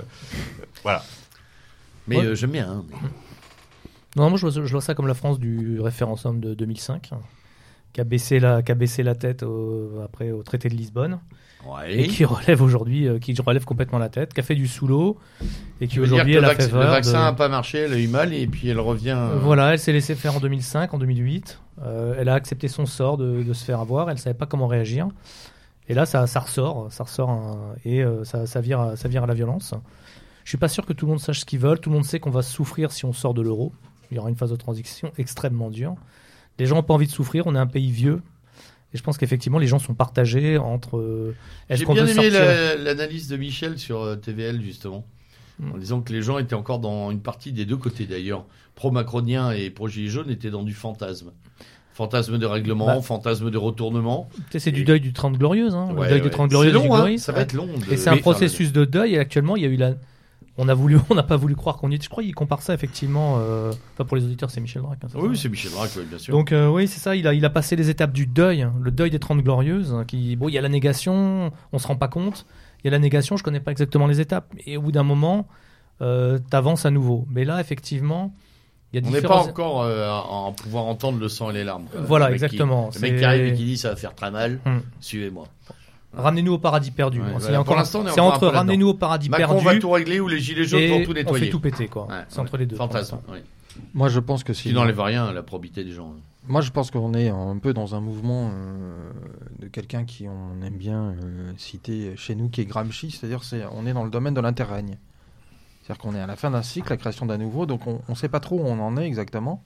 [0.82, 1.03] voilà.
[2.09, 2.24] Mais Ouais.
[2.26, 2.68] euh, j'aime bien.
[2.70, 2.84] hein.
[4.16, 7.11] Non, moi je vois, je vois ça comme la France du référendum de 2005,
[7.92, 11.20] qui a baissé la, qui a baissé la tête au- après au traité de Lisbonne,
[11.88, 14.86] et qui relève aujourd'hui, euh, qui relève complètement la tête, qui a fait du sous
[14.86, 15.18] l'eau,
[15.80, 18.32] et qui aujourd'hui le, vaccin, le vaccin de- n'a pas marché, elle a eu mal
[18.32, 19.14] et puis elle revient.
[19.16, 21.61] euh, Voilà, elle s'est laissée faire en 2005, en 2008.
[21.84, 24.11] Euh, elle a accepté son sort de, de se faire avoir.
[24.11, 25.06] Elle savait pas comment réagir.
[25.88, 29.26] Et là, ça, ça ressort, ça ressort un- et ça, ça vire, ça vire à
[29.26, 29.74] la violence.
[30.49, 31.78] Je suis pas sûr que tout le monde sache ce qu'ils veulent.
[31.78, 33.70] Tout le monde sait qu'on va souffrir si on sort de l'euro.
[34.11, 35.94] Il y aura une phase de transition extrêmement dure.
[36.59, 37.46] Les gens n'ont pas envie de souffrir.
[37.46, 38.22] On est un pays vieux.
[38.94, 40.96] Et je pense qu'effectivement, les gens sont partagés entre.
[40.96, 41.36] euh,
[41.68, 45.05] J'ai bien veut aimé sortir la- l'analyse de Michel sur euh, TVL, justement.
[45.61, 45.72] Mm.
[45.72, 48.46] En disant que les gens étaient encore dans une partie des deux côtés, d'ailleurs.
[48.74, 51.32] Pro-macronien et pro-gilet jaune étaient dans du fantasme.
[51.92, 53.03] Fantasme de règlement, Bah.
[53.03, 54.30] fantasme de retournement.
[54.57, 55.74] C'est du deuil du 30 glorieuses.
[55.74, 56.24] Hein, Ouais, le deuil ouais.
[56.24, 57.66] du 30 C'est glorieuses long, hein, ça va être long.
[57.66, 59.12] de- Et c'est un processus de deuil.
[59.16, 59.92] Et actuellement, il y a eu la.
[60.61, 62.04] On a voulu, on n'a pas voulu croire qu'on y était.
[62.04, 63.36] Je crois qu'il compare ça effectivement.
[63.38, 64.98] euh, Enfin, pour les auditeurs, c'est Michel Drac.
[65.04, 65.42] hein, Oui, ça.
[65.42, 66.32] c'est Michel Braque, oui, bien sûr.
[66.34, 67.14] Donc euh, oui, c'est ça.
[67.16, 69.94] Il a, il a passé les étapes du deuil, hein, le deuil des 30 glorieuses.
[69.94, 72.44] hein, qui, bon, il y a la négation, on se rend pas compte.
[72.82, 74.52] Il y a la négation, je connais pas exactement les étapes.
[74.66, 75.46] Et au bout d'un moment,
[76.02, 77.26] euh, t'avances à nouveau.
[77.30, 78.34] Mais là, effectivement,
[78.92, 81.64] il y a on n'est pas encore euh, en pouvoir entendre le sang et les
[81.64, 81.84] larmes.
[81.90, 82.00] quoi.
[82.00, 82.90] Voilà, Le mec qui- exactement.
[82.94, 84.78] le mec qui arrive et qui dit ça va faire très mal, Hmm.
[85.00, 85.46] suivez-moi.
[86.12, 87.20] Ramenez-nous au paradis perdu.
[87.20, 87.61] Ouais, voilà.
[87.61, 90.20] encore- Pour l'instant, on est c'est entre ramenez-nous au paradis Macron perdu va tout régler
[90.20, 91.50] ou les gilets jaunes vont tout on fait nettoyer.
[91.50, 92.06] tout péter quoi.
[92.09, 92.76] Ouais, c'est entre les deux.
[92.76, 93.18] Fantasme.
[93.30, 93.38] oui.
[93.94, 94.68] Moi, je pense que si.
[94.70, 96.14] Qui n'enlève rien à la probité des gens.
[96.48, 99.11] Moi, je pense qu'on est un peu dans un mouvement euh,
[99.61, 103.64] de quelqu'un qui on aime bien euh, citer chez nous, qui est Gramsci, c'est-à-dire c'est
[103.70, 104.96] on est dans le domaine de l'interrègne.
[105.82, 108.14] C'est-à-dire qu'on est à la fin d'un cycle, la création d'un nouveau, donc on ne
[108.14, 109.62] sait pas trop où on en est exactement,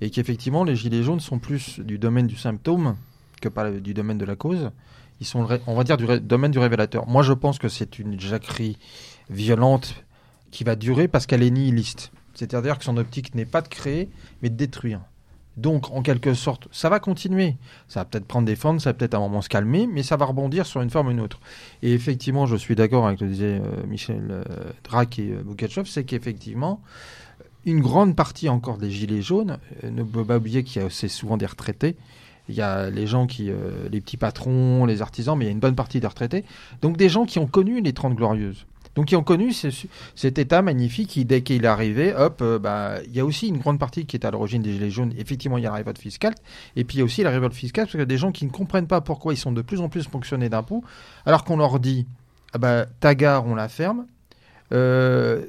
[0.00, 2.96] et qu'effectivement les gilets jaunes sont plus du domaine du symptôme
[3.40, 4.70] que pas du domaine de la cause.
[5.22, 7.06] Ils sont, on va dire, du domaine du révélateur.
[7.06, 8.76] Moi, je pense que c'est une jacquerie
[9.30, 10.04] violente
[10.50, 12.10] qui va durer parce qu'elle est nihiliste.
[12.34, 14.10] C'est-à-dire que son optique n'est pas de créer,
[14.42, 15.00] mais de détruire.
[15.56, 17.54] Donc, en quelque sorte, ça va continuer.
[17.86, 20.02] Ça va peut-être prendre des formes, ça va peut-être à un moment se calmer, mais
[20.02, 21.38] ça va rebondir sur une forme ou une autre.
[21.82, 24.42] Et effectivement, je suis d'accord avec ce que disait euh, Michel euh,
[24.82, 26.80] Drac et euh, c'est qu'effectivement,
[27.64, 30.88] une grande partie encore des gilets jaunes, euh, ne peut pas oublier qu'il y a
[30.88, 31.96] assez souvent des retraités,
[32.48, 33.50] il y a les gens qui,
[33.90, 36.44] les petits patrons, les artisans, mais il y a une bonne partie des retraités.
[36.80, 38.66] Donc des gens qui ont connu les Trente Glorieuses.
[38.94, 39.52] Donc ils ont connu
[40.14, 43.48] cet état magnifique qui, dès qu'il est arrivé, hop, euh, bah, il y a aussi
[43.48, 45.14] une grande partie qui est à l'origine des Gilets jaunes.
[45.16, 46.34] Effectivement, il y a la révolte fiscale.
[46.76, 48.32] Et puis il y a aussi la révolte fiscale, parce qu'il y a des gens
[48.32, 50.84] qui ne comprennent pas pourquoi ils sont de plus en plus fonctionnés d'impôts,
[51.24, 52.06] alors qu'on leur dit,
[52.52, 54.06] ah bah, ta gare, on la ferme.
[54.72, 55.46] Euh,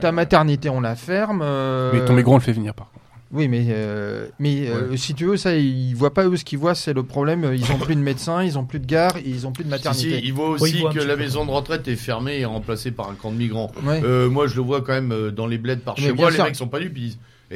[0.00, 1.40] ta maternité, on la ferme.
[1.42, 2.90] Euh, Mais ton migrant, on le fait venir, par.
[3.34, 6.58] Oui, mais, euh, mais euh, si tu veux, ça, ils voient pas eux ce qu'ils
[6.58, 7.52] voient, c'est le problème.
[7.52, 10.20] Ils ont plus de médecins, ils ont plus de gares, ils ont plus de maternité.
[10.22, 13.32] ils voient aussi que la maison de retraite est fermée et remplacée par un camp
[13.32, 13.72] de migrants.
[13.86, 16.30] Euh, moi, je le vois quand même dans les bleds par chez moi.
[16.30, 16.96] Les mecs sont pas dupes.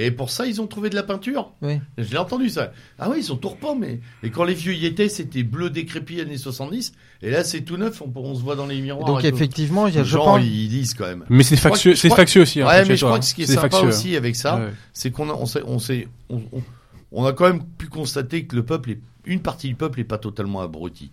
[0.00, 1.52] Et pour ça, ils ont trouvé de la peinture.
[1.60, 1.80] Oui.
[1.98, 2.72] Je l'ai entendu ça.
[3.00, 3.98] Ah oui, ils sont tout repeints, mais.
[4.22, 6.92] Et quand les vieux y étaient, c'était bleu décrépit années 70.
[7.22, 9.04] Et là, c'est tout neuf, on, se voit dans les miroirs.
[9.04, 11.24] Donc effectivement, il y a les gens, ils disent quand même.
[11.28, 12.62] Mais c'est factieux, c'est factieux aussi.
[12.62, 14.60] Hein, ouais, mais je crois que ce qui est, sympa aussi avec ça,
[14.92, 15.78] c'est qu'on a, on, on,
[16.30, 16.62] on,
[17.10, 20.04] on, a quand même pu constater que le peuple est, une partie du peuple est
[20.04, 21.10] pas totalement abruti.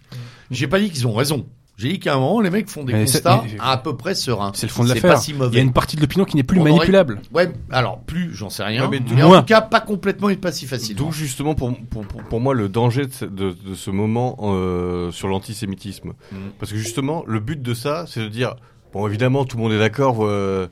[0.51, 1.47] J'ai pas dit qu'ils ont raison.
[1.77, 4.51] J'ai dit qu'à un moment, les mecs font des constats à peu près sereins.
[4.55, 5.17] C'est le fond de l'affaire.
[5.17, 7.21] Si Il y a une partie de l'opinion qui n'est plus manipulable.
[7.33, 8.89] Ouais, alors plus, j'en sais rien.
[8.89, 10.95] mais, en tout cas, pas complètement et pas si facile.
[10.95, 15.27] D'où justement pour, pour, pour, moi le danger de, de, de ce moment euh, sur
[15.27, 16.13] l'antisémitisme.
[16.31, 16.35] Mm.
[16.59, 18.55] Parce que justement, le but de ça, c'est de dire,
[18.93, 20.67] bon évidemment, tout le monde est d'accord, euh,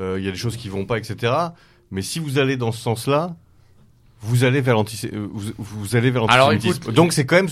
[0.00, 1.32] euh, il y a des choses qui vont pas, etc.
[1.90, 3.36] Mais si vous allez dans ce sens-là,
[4.20, 5.28] vous allez vers l'antisémitisme.
[5.32, 6.92] Vous, vous, allez vers l'antisémitisme.
[6.92, 7.48] Donc c'est quand même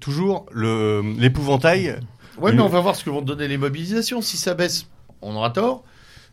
[0.00, 1.96] toujours le l'épouvantail
[2.40, 4.22] Ouais, mais on va voir ce que vont donner les mobilisations.
[4.22, 4.86] Si ça baisse,
[5.20, 5.84] on aura tort.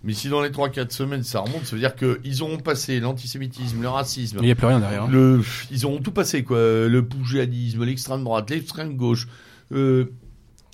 [0.04, 3.82] Mais si dans les 3-4 semaines ça remonte, ça veut dire qu'ils auront passé l'antisémitisme,
[3.82, 4.38] le racisme.
[4.40, 5.04] Il n'y a plus rien derrière.
[5.04, 5.10] Hein.
[5.12, 5.42] Le,
[5.72, 6.58] ils auront tout passé, quoi.
[6.58, 9.28] Le poujadisme, l'extrême droite, l'extrême gauche.
[9.74, 10.14] Euh,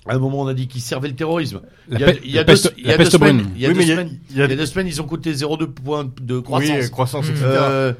[0.08, 1.60] à un moment, on a dit qu'ils servaient le terrorisme.
[1.90, 2.04] il y
[2.38, 5.06] a, deux, semaines, il y a deux semaines, il y a deux semaines, ils ont
[5.06, 6.76] coûté 0,2 points de croissance.
[6.80, 7.44] Oui, croissance, etc.
[7.46, 7.92] Euh,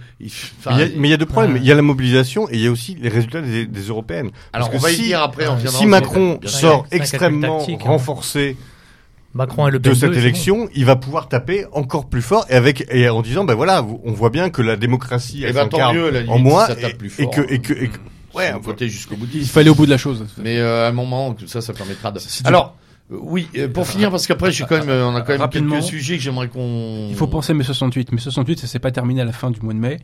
[0.97, 1.57] mais il y a deux problèmes.
[1.57, 4.31] Il y a la mobilisation et il y a aussi les résultats des, des européennes.
[4.53, 5.47] Alors, on va y dire après.
[5.67, 7.77] si Macron sort extrêmement hein.
[7.81, 8.57] renforcé
[9.37, 13.09] Macron le de cette élection, il va pouvoir taper encore plus fort et avec et
[13.09, 15.69] en disant ben voilà, on voit bien que la démocratie elle eh ben,
[16.29, 16.69] en moi
[17.19, 17.99] et, que, et que, et que
[18.37, 19.27] Ouais, un côté jusqu'au bout.
[19.33, 20.27] Il fallait au bout de la chose.
[20.37, 22.21] Mais euh, à un moment, ça, ça permettra de.
[22.45, 22.77] Alors,
[23.11, 25.83] euh, oui, euh, pour finir, parce qu'après, j'ai quand même, on a quand même quelques
[25.83, 27.07] sujets que j'aimerais qu'on.
[27.09, 28.13] Il faut penser mai 68.
[28.13, 30.01] Mai 68, ça s'est pas terminé à la fin du mois de mai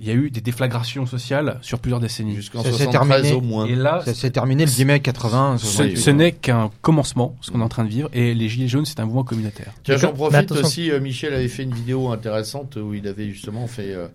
[0.00, 2.34] il y a eu des déflagrations sociales sur plusieurs décennies.
[2.34, 3.66] Jusqu'en 73 au moins.
[3.66, 5.58] Et là, ça s'est terminé le 10 mai 80.
[5.58, 8.08] Ce, n'est qu'un commencement, ce qu'on est en train de vivre.
[8.12, 9.72] Et les Gilets jaunes, c'est un mouvement communautaire.
[9.84, 10.90] Tiens, j'en profite aussi.
[10.90, 14.08] Euh, Michel avait fait une vidéo intéressante où il avait justement fait euh,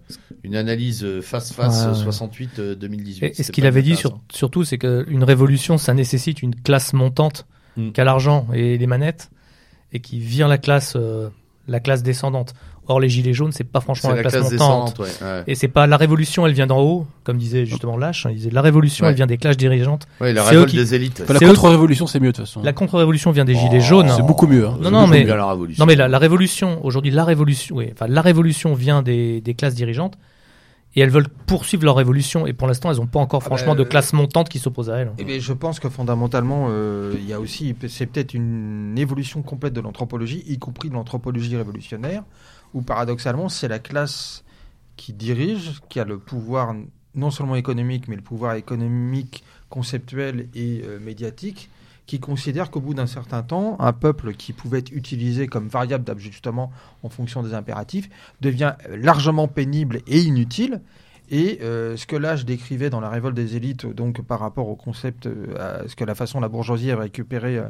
[0.44, 3.20] une analyse face-face 68-2018.
[3.22, 7.46] Et, ce qu'il avait dit sur, surtout, c'est qu'une révolution, ça nécessite une classe montante
[7.78, 7.92] mm.
[7.92, 9.30] qui a l'argent et les manettes
[9.94, 11.30] et qui vire la classe, euh,
[11.68, 12.54] la classe descendante.
[12.90, 15.02] Or, les gilets jaunes, c'est pas franchement la, classe, montante.
[15.46, 18.26] Et c'est pas la révolution, elle vient d'en haut, comme disait justement Lâche.
[18.26, 20.08] Hein, il disait la révolution, elle vient des classes dirigeantes.
[20.22, 21.24] Oui, la révolte des élites.
[21.28, 22.62] la contre-révolution, c'est mieux de toute façon.
[22.64, 24.10] La contre-révolution vient des gilets oh, jaunes.
[24.16, 24.68] C'est beaucoup mieux.
[24.68, 24.78] Hein.
[24.82, 28.74] Non, non, mais la non, mais la, révolution aujourd'hui, la révolution, oui, enfin la révolution
[28.74, 30.18] vient des, des classes dirigeantes
[30.98, 33.76] et elles veulent poursuivre leur révolution et pour l'instant elles n'ont pas encore ah franchement
[33.76, 35.12] de bah, classe montante qui s'oppose à elles.
[35.20, 39.44] Et eh je pense que fondamentalement euh, il y a aussi c'est peut-être une évolution
[39.44, 42.24] complète de l'anthropologie, y compris de l'anthropologie révolutionnaire,
[42.74, 44.44] où paradoxalement c'est la classe
[44.96, 46.76] qui dirige, qui a le pouvoir
[47.16, 51.70] non seulement économique mais le pouvoir économique, conceptuel et euh, médiatique
[52.08, 56.06] qui considère qu'au bout d'un certain temps, un peuple qui pouvait être utilisé comme variable
[56.06, 56.72] d'ajustement
[57.04, 58.10] en fonction des impératifs
[58.40, 60.82] devient largement pénible et inutile.
[61.30, 64.70] Et euh, ce que là je décrivais dans la révolte des élites, donc par rapport
[64.70, 67.62] au concept, euh, à ce que la façon la bourgeoisie a récupéré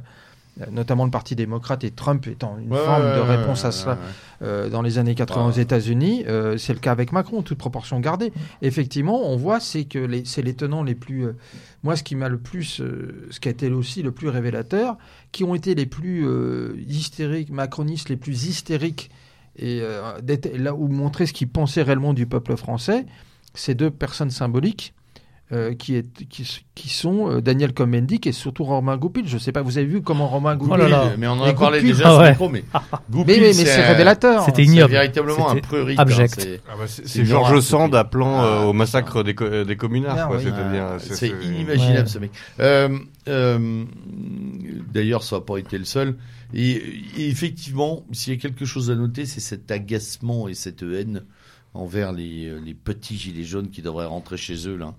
[0.71, 3.97] notamment le Parti démocrate et Trump étant une forme de réponse à cela
[4.41, 6.23] euh, dans les années 80 aux États-Unis.
[6.27, 8.31] Euh, c'est le cas avec Macron, toute proportion gardée.
[8.61, 11.27] Effectivement, on voit c'est que c'est les tenants les plus.
[11.27, 11.33] Euh,
[11.83, 12.81] moi, ce qui m'a le plus,
[13.29, 14.97] ce qui a été aussi le plus révélateur,
[15.31, 16.27] qui ont été les plus
[16.87, 19.09] hystériques, macronistes, les plus hystériques,
[19.57, 19.81] et
[20.55, 23.05] là où montrer ce qu'ils pensaient réellement du peuple français,
[23.53, 24.95] ces deux personnes symboliques
[25.53, 26.45] euh, qui, est, qui,
[26.75, 29.27] qui sont euh, Daniel Cohn-Bendit et surtout Romain Goupil.
[29.27, 30.73] Je sais pas, vous avez vu comment Romain Goupil...
[30.73, 31.03] Oh là là.
[31.05, 31.93] Oui, mais on en a parlé Goupil.
[31.95, 32.29] déjà Ah ouais.
[32.31, 32.63] micro, mais
[33.09, 34.43] Goupil, Mais, mais, mais c'est révélateur.
[34.43, 34.91] C'était C'est ignoble.
[34.91, 35.99] véritablement un prurite.
[35.99, 36.33] abject.
[36.37, 40.17] hein, c'est- Ah bah, Georges Sand appelant Ah, euh, au massacre des, co- des communards.
[40.19, 40.37] Ah, quoi.
[40.37, 40.51] oui.
[40.51, 42.05] Ah, c'est- c'est- inimaginable Ouais.
[42.07, 42.31] ce mec.
[42.59, 43.85] Euh, euh,
[44.93, 46.15] D'ailleurs, ça n'a pas été le seul.
[46.53, 46.71] Et,
[47.17, 51.23] et effectivement, s'il y a quelque chose à noter, c'est cet agacement et cette haine
[51.73, 54.93] envers les, les petits gilets jaunes qui devraient rentrer chez eux là.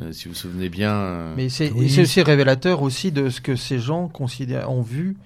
[0.00, 0.92] Euh, si vous vous souvenez bien.
[0.92, 1.86] euh, Mais c'est Oui.
[1.86, 5.16] et c'est aussi révélateur aussi de ce que ces gens considèrent, ont vu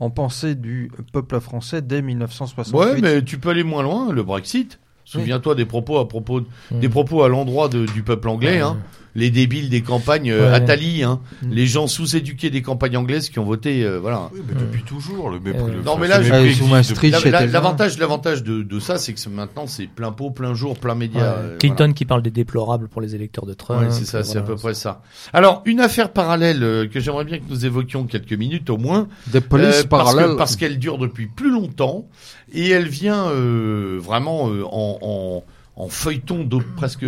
[0.00, 2.76] en pensée du peuple français dès 1968.
[2.94, 4.10] Ouais, mais tu peux aller moins loin.
[4.12, 4.78] Le Brexit.
[5.04, 6.40] Souviens-toi des propos à propos
[6.70, 8.60] des propos à l'endroit de- du peuple anglais.
[8.60, 8.78] Hein.
[9.16, 10.54] Les débiles des campagnes euh, Ouais.
[10.56, 11.20] Attali, hein.
[11.42, 11.50] Mm.
[11.52, 13.84] les gens sous-éduqués des campagnes anglaises qui ont voté.
[13.84, 14.28] euh, voilà.
[14.34, 15.60] Oui, mais depuis toujours, le mépris.
[15.62, 19.86] Euh, le- Non, mais là, le- L'avantage, l'avantage de, de ça, c'est que maintenant c'est
[19.86, 21.20] plein pot, plein jour, plein média.
[21.20, 21.26] Ouais.
[21.44, 23.82] euh, Clinton qui parle des déplorables pour les électeurs de Trump.
[23.82, 25.02] Ouais, c'est ça, c'est à peu près ça.
[25.32, 29.06] Alors, une affaire parallèle euh, que j'aimerais bien que nous évoquions quelques minutes au moins,
[29.28, 30.36] Des polices euh, parallèles.
[30.36, 32.06] parce qu'elle dure depuis plus longtemps
[32.52, 35.44] et elle vient euh, vraiment euh, en, en,
[35.76, 37.04] en feuilleton de presque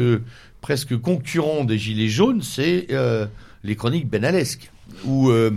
[0.60, 3.26] presque concurrent des gilets jaunes, c'est euh,
[3.64, 4.70] les chroniques benalesques
[5.04, 5.50] ou euh,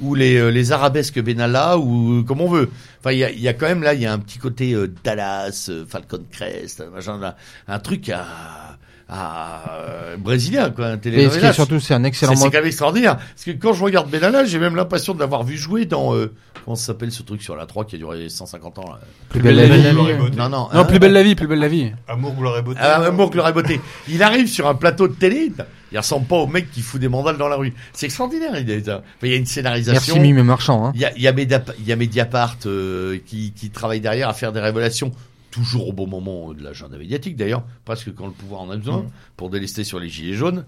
[0.00, 2.70] ou les, euh, les arabesques Benalla ou euh, comme on veut.
[3.00, 4.72] Enfin, il y a, y a quand même là, il y a un petit côté
[4.72, 7.36] euh, Dallas, euh, Falcon Crest, machin, là,
[7.68, 8.73] un truc à,
[9.08, 12.52] à euh, brésilien quoi, un Et ce qui est surtout, c'est un excellent c'est quand
[12.58, 13.16] même extraordinaire.
[13.16, 16.14] Parce que quand je regarde Benalla, j'ai même l'impression de l'avoir vu jouer dans...
[16.14, 16.32] euh,
[16.64, 19.40] comment ça s'appelle ce truc sur la 3 qui a duré 150 ans là Plus
[19.40, 19.88] belle belle la la vie.
[19.88, 19.92] vie.
[19.94, 20.36] Gloire et beauté.
[20.36, 20.58] Non, non.
[20.72, 21.92] Non, hein, plus belle la vie, plus belle la vie.
[22.08, 22.80] Amour, gloire et beauté.
[22.82, 23.80] Ah, Amour, gloire et beauté.
[24.08, 25.52] Il arrive sur un plateau de télé,
[25.92, 27.72] il ressemble pas au mec qui fout des mandales dans la rue.
[27.92, 28.58] C'est extraordinaire.
[28.58, 30.14] Il, est- enfin, il y a une scénarisation.
[30.14, 30.86] Merci Mimi Marchand.
[30.86, 30.92] Hein.
[30.94, 34.00] Il y a, il y a, Mediap- il y a Mediapart euh, qui, qui travaille
[34.00, 35.12] derrière à faire des révélations,
[35.54, 38.98] toujours au bon moment de l'agenda médiatique d'ailleurs, presque quand le pouvoir en a besoin,
[39.02, 39.08] Mm.
[39.36, 40.64] pour délester sur les gilets jaunes.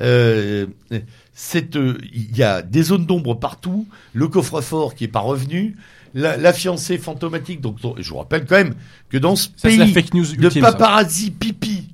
[0.00, 5.76] Euh, euh, il y a des zones d'ombre partout, le coffre-fort qui est pas revenu,
[6.14, 7.60] la, la fiancée fantomatique.
[7.60, 8.74] Donc, je vous rappelle quand même
[9.10, 10.62] que dans ce Ça, la pays fake news de ultime.
[10.62, 11.88] paparazzi pipi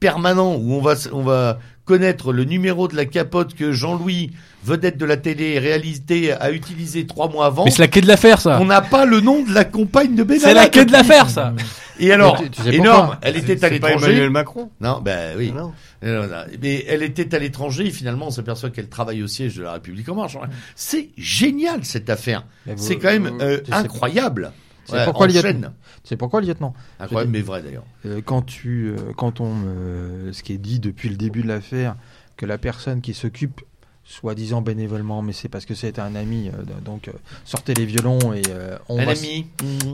[0.00, 4.30] permanent où on va on va connaître le numéro de la capote que Jean-Louis
[4.62, 7.64] vedette de la télé réalité a utilisé trois mois avant.
[7.64, 8.58] Mais c'est la quai de l'affaire, ça.
[8.60, 10.48] on n'a pas le nom de la compagne de Benalla.
[10.48, 11.54] C'est la quai de l'affaire, ça.
[11.98, 13.16] et alors Mais tu- tu sais énorme.
[13.22, 14.06] elle était à l'étranger.
[14.06, 14.70] Emmanuel Macron.
[14.82, 15.50] non ben oui.
[15.56, 15.72] Non.
[16.04, 19.72] Euh, mais elle était à l'étranger finalement on s'aperçoit qu'elle travaille au siège de la
[19.72, 20.36] République en marche.
[20.76, 22.44] C'est génial cette affaire.
[22.76, 24.52] C'est quand même euh, sais- incroyable
[24.88, 25.72] C'est Ouais, pourquoi en lieutenant.
[26.02, 30.42] C'est pourquoi, lieutenant incroyable mais vrai d'ailleurs Euh, quand tu, euh, quand on, euh, ce
[30.42, 31.96] qui est dit depuis le début de l'affaire,
[32.36, 33.60] que la personne qui s'occupe,
[34.04, 37.12] soi-disant bénévolement, mais c'est parce que c'était un ami, euh, donc euh,
[37.44, 39.10] sortez les violons et euh, on un va.
[39.12, 39.46] ami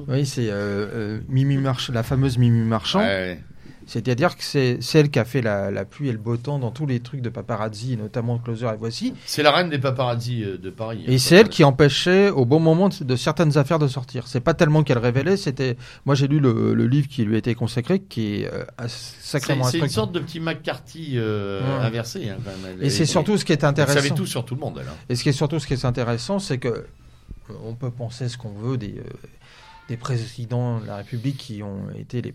[0.07, 0.51] Oui, c'est
[1.29, 3.01] Mimi March, la fameuse Mimi Marchand.
[3.01, 3.41] Ouais.
[3.87, 6.71] C'est-à-dire que c'est celle qui a fait la, la pluie et le beau temps dans
[6.71, 9.15] tous les trucs de paparazzi, notamment Closer et Voici.
[9.27, 11.05] C'est la reine des paparazzi euh, de Paris.
[11.07, 14.27] Et c'est elle qui empêchait au bon moment de, de certaines affaires de sortir.
[14.27, 15.77] C'est pas tellement qu'elle révélait, c'était.
[16.07, 19.65] Moi j'ai lu le, le livre qui lui a été consacré, qui est euh, sacrément
[19.65, 21.85] c'est une sorte de petit McCarthy euh, Ouais.
[21.87, 22.29] inversé.
[22.29, 22.77] Hein, quand même.
[22.81, 24.15] Elle Et c'est est- surtout ce qui est Elle savait intéressant.
[24.15, 24.89] tout sur tout le monde, elle.
[24.89, 24.95] hein.
[25.09, 28.29] Et ce qui est surtout ce qui est intéressant, c'est que euh, on peut penser
[28.29, 29.03] ce qu'on veut des, euh,
[29.89, 32.35] des présidents de la République qui ont été les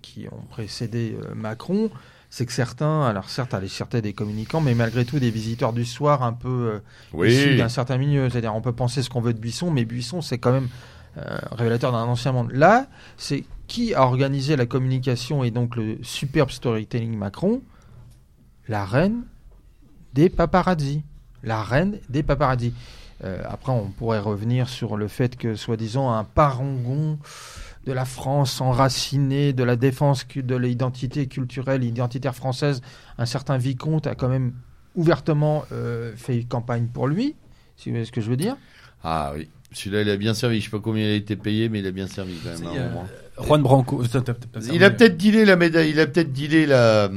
[0.00, 1.90] qui ont précédé euh, Macron.
[2.30, 5.86] C'est que certains, alors certes, allaient certains des communicants, mais malgré tout des visiteurs du
[5.86, 6.80] soir un peu
[7.14, 8.28] euh, issus d'un certain milieu.
[8.28, 10.68] C'est-à-dire, on peut penser ce qu'on veut de Buisson, mais Buisson, c'est quand même
[11.16, 12.50] euh, révélateur d'un ancien monde.
[12.52, 17.62] Là, c'est qui a organisé la communication et donc le superbe storytelling Macron?
[18.68, 19.22] La reine
[20.12, 21.02] des paparazzi.
[21.42, 22.74] La reine des paparazzi.
[23.24, 27.18] Euh, après, on pourrait revenir sur le fait que, soi-disant, un parangon
[27.86, 32.80] de la France enracinée, de la défense de l'identité culturelle, identitaire française,
[33.16, 34.52] un certain vicomte a quand même
[34.94, 37.34] ouvertement euh, fait campagne pour lui,
[37.76, 38.56] si vous voyez ce que je veux dire.
[39.02, 39.48] Ah oui.
[39.72, 40.60] Celui-là, il a bien servi.
[40.60, 42.76] Je sais pas combien il a été payé, mais il a bien servi quand même.
[42.76, 43.06] a- moment.
[43.38, 44.02] Juan Branco.
[44.72, 45.90] Il a peut-être dealé la médaille.
[45.90, 47.10] Il a peut-être dealé la.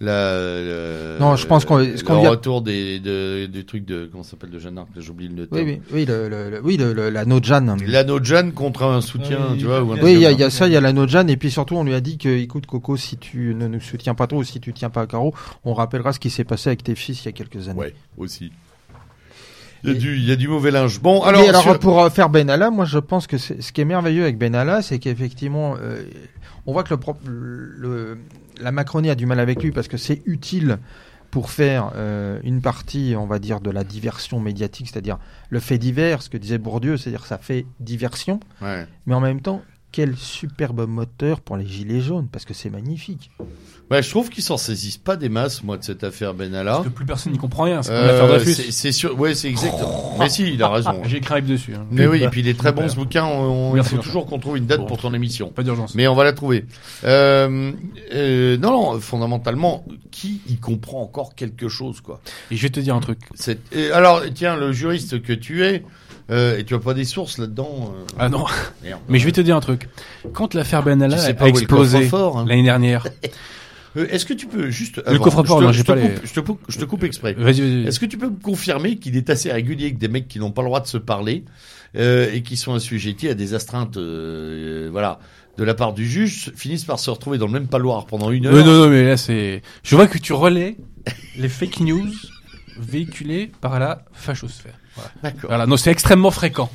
[0.00, 4.50] La, le- Non, je pense qu'on- le retour des, de, du truc de, comment s'appelle,
[4.50, 5.64] de Jeanne d'Arc, j'oublie le terme.
[5.66, 7.76] oui, oui, le, le- le- oui, le- le- l'anneau de Jeanne.
[7.86, 10.32] L'anneau de Jeanne contre un soutien, Oui, tu vois, ou un oui, il y, a-
[10.32, 12.18] y ça, il y a l'anneau de Jeanne, et puis surtout, on lui a dit
[12.18, 15.02] que, écoute, Coco, si tu ne nous soutiens pas trop, ou si tu tiens pas
[15.02, 15.32] à carreau,
[15.64, 17.78] on rappellera ce qui s'est passé avec tes fils il y a quelques années.
[17.78, 18.50] Ouais, aussi.
[19.84, 21.00] Il y, a du, il y a du mauvais linge.
[21.00, 23.80] Bon, Alors, alors, alors sur- pour euh, faire Benalla, moi je pense que ce qui
[23.80, 26.02] est merveilleux avec Benalla, c'est qu'effectivement, euh,
[26.66, 28.18] on voit que le, pro- le-
[28.60, 30.78] la Macronie a du mal avec lui parce que c'est utile
[31.30, 35.18] pour faire euh, une partie, on va dire, de la diversion médiatique, c'est-à-dire
[35.50, 38.86] le fait divers, ce que disait Bourdieu, c'est-à-dire ça fait diversion, ouais.
[39.06, 39.60] mais en même temps,
[39.92, 43.30] quel superbe moteur pour les gilets jaunes, parce que c'est magnifique.
[43.90, 46.72] Ouais, je trouve qu'ils s'en saisissent pas des masses, moi, de cette affaire Benalla.
[46.72, 47.82] Parce que plus personne n'y comprend rien.
[47.82, 48.72] C'est comme Euh, l'affaire Dreyfus.
[48.72, 50.16] c'est sûr, ouais, c'est exactement.
[50.18, 51.02] Mais si, il a raison.
[51.06, 51.74] J'ai écrit dessus.
[51.74, 51.84] hein.
[51.90, 53.24] Mais oui, et puis il est très bon ce bouquin.
[53.26, 54.86] On, il faut toujours qu'on trouve une date Bon.
[54.86, 55.48] pour ton émission.
[55.50, 55.94] Pas d'urgence.
[55.94, 56.64] Mais on va la trouver.
[57.04, 57.72] Euh,
[58.14, 62.20] euh, non, non, fondamentalement, qui y comprend encore quelque chose, quoi?
[62.50, 63.18] Et je vais te dire un truc.
[63.72, 65.82] Et alors, tiens, le juriste que tu es,
[66.30, 68.46] euh, et tu as pas des sources là-dedans euh, Ah non.
[68.82, 69.00] merde.
[69.10, 69.88] Mais je vais te dire un truc.
[70.32, 72.44] Quand l'affaire Benalla Tu sais a explosé hein.
[72.48, 73.06] l'année dernière,
[73.96, 75.96] Euh, Est-ce que tu peux juste Le coffre-fort, je te- non, je j'ai te pas
[76.00, 77.34] coupe- les- je te coupe, je te coupe exprès.
[77.34, 77.86] vas-y, vas-y.
[77.86, 80.50] Est-ce que tu peux me confirmer qu'il est assez régulier que des mecs qui n'ont
[80.52, 81.44] pas le droit de se parler
[81.96, 85.20] euh, et qui sont assujettis à des astreintes, euh, euh, voilà,
[85.58, 88.46] de la part du juge, finissent par se retrouver dans le même paloir pendant une
[88.46, 89.62] heure Euh, non, non, mais là, c'est.
[89.84, 90.76] Je vois que tu relais
[91.38, 92.10] les fake news
[92.78, 94.74] véhiculés par la fachosphère.
[94.96, 95.10] Voilà.
[95.22, 95.48] D'accord.
[95.48, 95.66] Voilà.
[95.66, 96.70] Non, c'est extrêmement fréquent.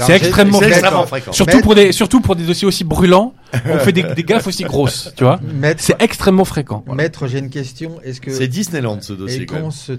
[0.00, 0.60] C'est extrêmement
[1.06, 1.32] fréquent.
[1.32, 3.34] Surtout pour des, surtout pour des dossiers aussi brûlants,
[3.66, 5.40] on fait des, des gaffes aussi grosses, tu vois.
[5.78, 6.84] C'est extrêmement fréquent.
[6.94, 8.00] Maître, j'ai une question.
[8.02, 9.64] Est-ce que C'est Disneyland ce et dossier quand même.
[9.64, 9.92] quand ce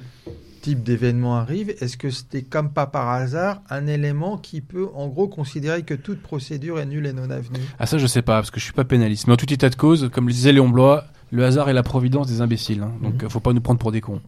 [0.62, 5.08] type d'événement arrive, est-ce que c'était comme pas par hasard un élément qui peut en
[5.08, 7.60] gros considérer que toute procédure est nulle et non avenue?
[7.78, 9.28] Ah ça je sais pas parce que je suis pas pénaliste.
[9.28, 11.84] Mais en tout état de cause, comme le disait Léon Blois, le hasard est la
[11.84, 12.82] providence des imbéciles.
[12.82, 12.92] hein.
[13.04, 14.22] Donc euh, faut pas nous prendre pour des cons.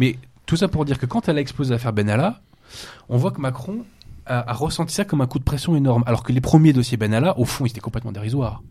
[0.00, 2.40] Mais tout ça pour dire que quand elle a explosé l'affaire Benalla,
[3.10, 3.84] on voit que Macron
[4.24, 6.04] a, a ressenti ça comme un coup de pression énorme.
[6.06, 8.62] Alors que les premiers dossiers Benalla, au fond, ils étaient complètement dérisoires.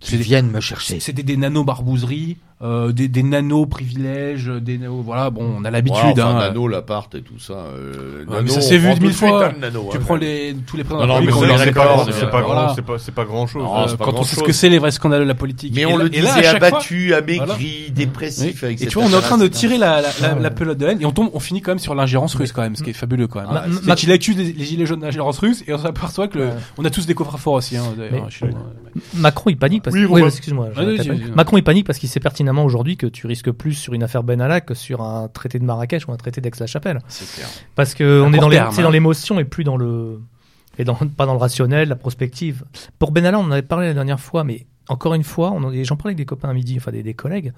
[0.00, 1.00] Qui viennent me chercher.
[1.00, 5.00] C'était des nano-barbouseries, euh, des, des nano-privilèges, des nano...
[5.00, 6.02] Voilà, bon, on a l'habitude.
[6.04, 6.48] Ouais, enfin, hein.
[6.48, 7.52] Nano, l'appart et tout ça.
[7.52, 9.46] euh, Ouais, Nano, mais ça s'est vu mille fois.
[9.46, 10.00] hein, Nano, Tu hein.
[10.04, 12.64] prends les, tous les présidents Non, de non, la mais c'est accorde, c'est pas voilà.
[12.64, 13.62] grand, c'est pas, c'est pas grand chose.
[13.62, 15.34] Non, Euh, c'est pas quand on sait ce que c'est les vrais scandales de la
[15.34, 15.72] politique.
[15.74, 18.82] Mais Et on là- le et là, à disait chaque fois- abattu, amaigri, dépressif avec
[18.82, 20.02] Et tu vois, on est en train de tirer la,
[20.50, 22.74] pelote de laine et on tombe, on finit quand même sur l'ingérence russe quand même,
[22.74, 23.78] ce qui est fabuleux quand même.
[23.84, 27.06] Ma- qu'il accuse les, gilets jaunes d'ingérence russe et on s'aperçoit que on a tous
[27.06, 27.76] des coffres forts aussi.
[27.76, 27.84] Hein.
[29.14, 30.84] Macron il panique parce Oui, que pas.
[30.84, 31.30] vas-y.
[31.36, 34.22] Macron il panique parce qu'il sait pertinemment aujourd'hui que tu risques plus sur une affaire
[34.22, 37.00] Benalla que sur un traité de Marrakech ou un traité d'Aix-la-Chapelle.
[37.74, 38.82] Parce que on est dans terme, hein.
[38.82, 40.20] dans l'émotion et plus dans le
[40.78, 42.64] et dans pas dans le rationnel, la prospective.
[42.98, 46.10] Pour Benalla, on en avait parlé la dernière fois, mais encore une fois, j'en parlais
[46.10, 47.52] avec des copains à midi, enfin des, des collègues.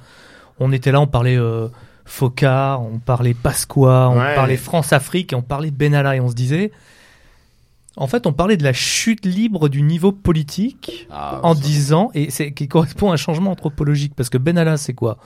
[0.59, 1.69] On était là, on parlait euh,
[2.05, 4.35] Focard, on parlait Pasqua, on Ouais.
[4.35, 6.73] parlait France-Afrique et on parlait Benalla et on se disait.
[8.01, 12.11] En fait, on parlait de la chute libre du niveau politique Ah, en ça- disant,
[12.15, 15.19] et c'est qui correspond à un changement anthropologique, parce que Benalla, c'est quoi?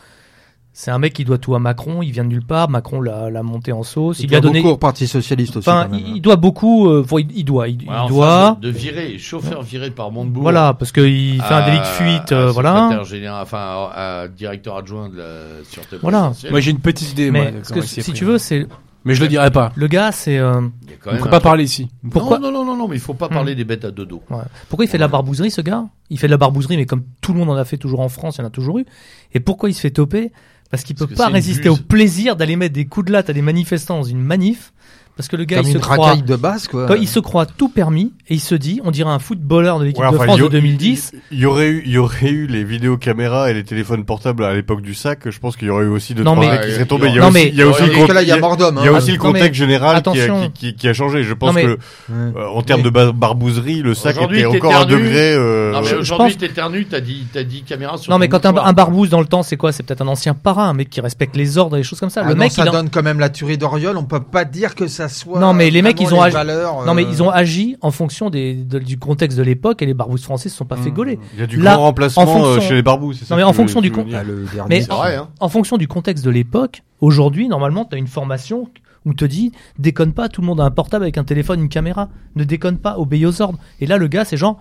[0.76, 3.42] C'est un mec qui doit tout à Macron, il vient de nulle part, Macron l'a
[3.44, 4.58] monté en sauce, il, lui a donné.
[4.60, 5.68] beaucoup au Parti Socialiste aussi.
[5.70, 6.12] Enfin, quand même, il, hein.
[6.16, 9.16] il doit beaucoup, euh, faut- il, il doit, il, il enfin, doit, de, de virer,
[9.18, 10.42] chauffeur viré par Montebourg.
[10.42, 13.04] voilà, parce qu'il fait un délit de fuite, à euh, voilà.
[13.04, 16.32] général, enfin, à, à directeur adjoint de la sûreté Voilà.
[16.50, 17.30] Moi j'ai une petite idée.
[17.30, 18.12] moi, Mais comment que il si pris.
[18.12, 18.66] tu veux, c'est
[19.04, 19.72] Mais je le dirai pas.
[19.76, 21.88] le gars, c'est euh, On ne peut un pas truc- parler ici.
[22.10, 23.34] pourquoi Non, non, non, non, mais il faut pas Hmm.
[23.34, 24.22] parler des bêtes à deux dos.
[24.30, 24.38] Ouais.
[24.68, 25.84] Pourquoi il fait de la barbouzerie, ce gars?
[26.10, 28.08] Il fait de la barbouzerie, mais comme tout le monde en a fait toujours en
[28.08, 28.86] France, il y en a toujours eu.
[29.34, 30.32] Et pourquoi il se fait toper?
[30.70, 33.30] Parce qu'il peut Parce que pas résister au plaisir d'aller mettre des coups de latte
[33.30, 34.72] à des manifestants dans une manif.
[35.16, 36.86] Parce que le gars, Comme il se une croit, de base, quoi.
[36.86, 39.84] quoi, il se croit tout permis et il se dit, on dirait un footballeur de
[39.84, 41.12] l'équipe Ouais, de enfin, France y de a- 2010.
[41.30, 44.52] Il y aurait eu, il y aurait eu les vidéocaméras et les téléphones portables à
[44.54, 45.30] l'époque du sac.
[45.30, 47.06] Je pense qu'il y aurait eu aussi deux Non, trois mais- mecs qui seraient tombés.
[47.10, 48.12] Il y a Non, aussi, mais- il y a aussi Non, le mais con- que
[48.12, 48.78] là, il y a il y a- mort d'homme.
[48.80, 48.96] il y a hein.
[48.96, 50.50] aussi le Non, mais contexte général qui a, attention.
[50.50, 51.22] qui, qui- qui a changé.
[51.22, 51.78] Je pense Non, mais- que
[52.12, 55.32] euh, en termes de bar- barbouzerie, le sac Aujourd'hui, était encore un degré.
[55.34, 58.28] euh, Non, mais je aujourd'hui, pense- t'éternues, t'as dit, t'as dit caméra sur Non, mais
[58.28, 58.66] quand un, mouchoir.
[58.66, 59.70] un barbouze dans le temps, c'est quoi?
[59.70, 62.10] C'est peut-être un ancien parrain, un mec qui respecte les ordres et des choses comme
[62.10, 62.22] ça.
[62.24, 63.96] Ah le non, mec, ça il en- donne quand même la tuerie d'Oriol.
[63.96, 65.38] On peut pas dire que ça soit.
[65.40, 67.90] Non, mais les mecs, ils ont agi- valeurs, Non, mais euh, ils ont agi en
[67.90, 70.90] fonction des, de- du contexte de l'époque et les barbouzes français se sont pas fait
[70.90, 70.94] Hmm.
[70.94, 71.18] gauler.
[71.34, 73.12] Il y a du Là, grand remplacement fonction- euh, chez les barbous.
[73.14, 74.22] c'est ça Non, mais en fonction du veux con- dire.
[74.22, 74.64] Ah.
[74.68, 75.28] Mais C'est en, vrai, hein.
[75.40, 78.68] en fonction du contexte de l'époque, aujourd'hui, normalement, tu as une formation
[79.06, 81.68] où te dit déconne pas, tout le monde a un portable avec un téléphone, une
[81.68, 82.08] caméra.
[82.36, 83.58] Ne déconne pas, obéis aux ordres.
[83.80, 84.58] Et là, le gars, c'est genre,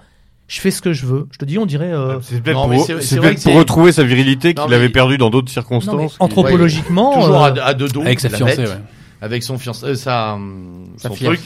[0.50, 1.28] je fais ce que je veux.
[1.32, 1.94] Je te dis, on dirait.
[1.94, 5.30] euh, C'est peut-être pour, c'est- vrai pour retrouver sa virilité qu'il mais- avait perdue dans
[5.30, 6.18] d'autres non, circonstances.
[6.20, 7.14] anthropologiquement.
[7.14, 8.02] Toujours euh, à, deux dos.
[8.02, 8.68] Avec sa fiancée, ouais.
[9.24, 11.40] Avec son fiancé, euh, sa, hum, Sa son truc.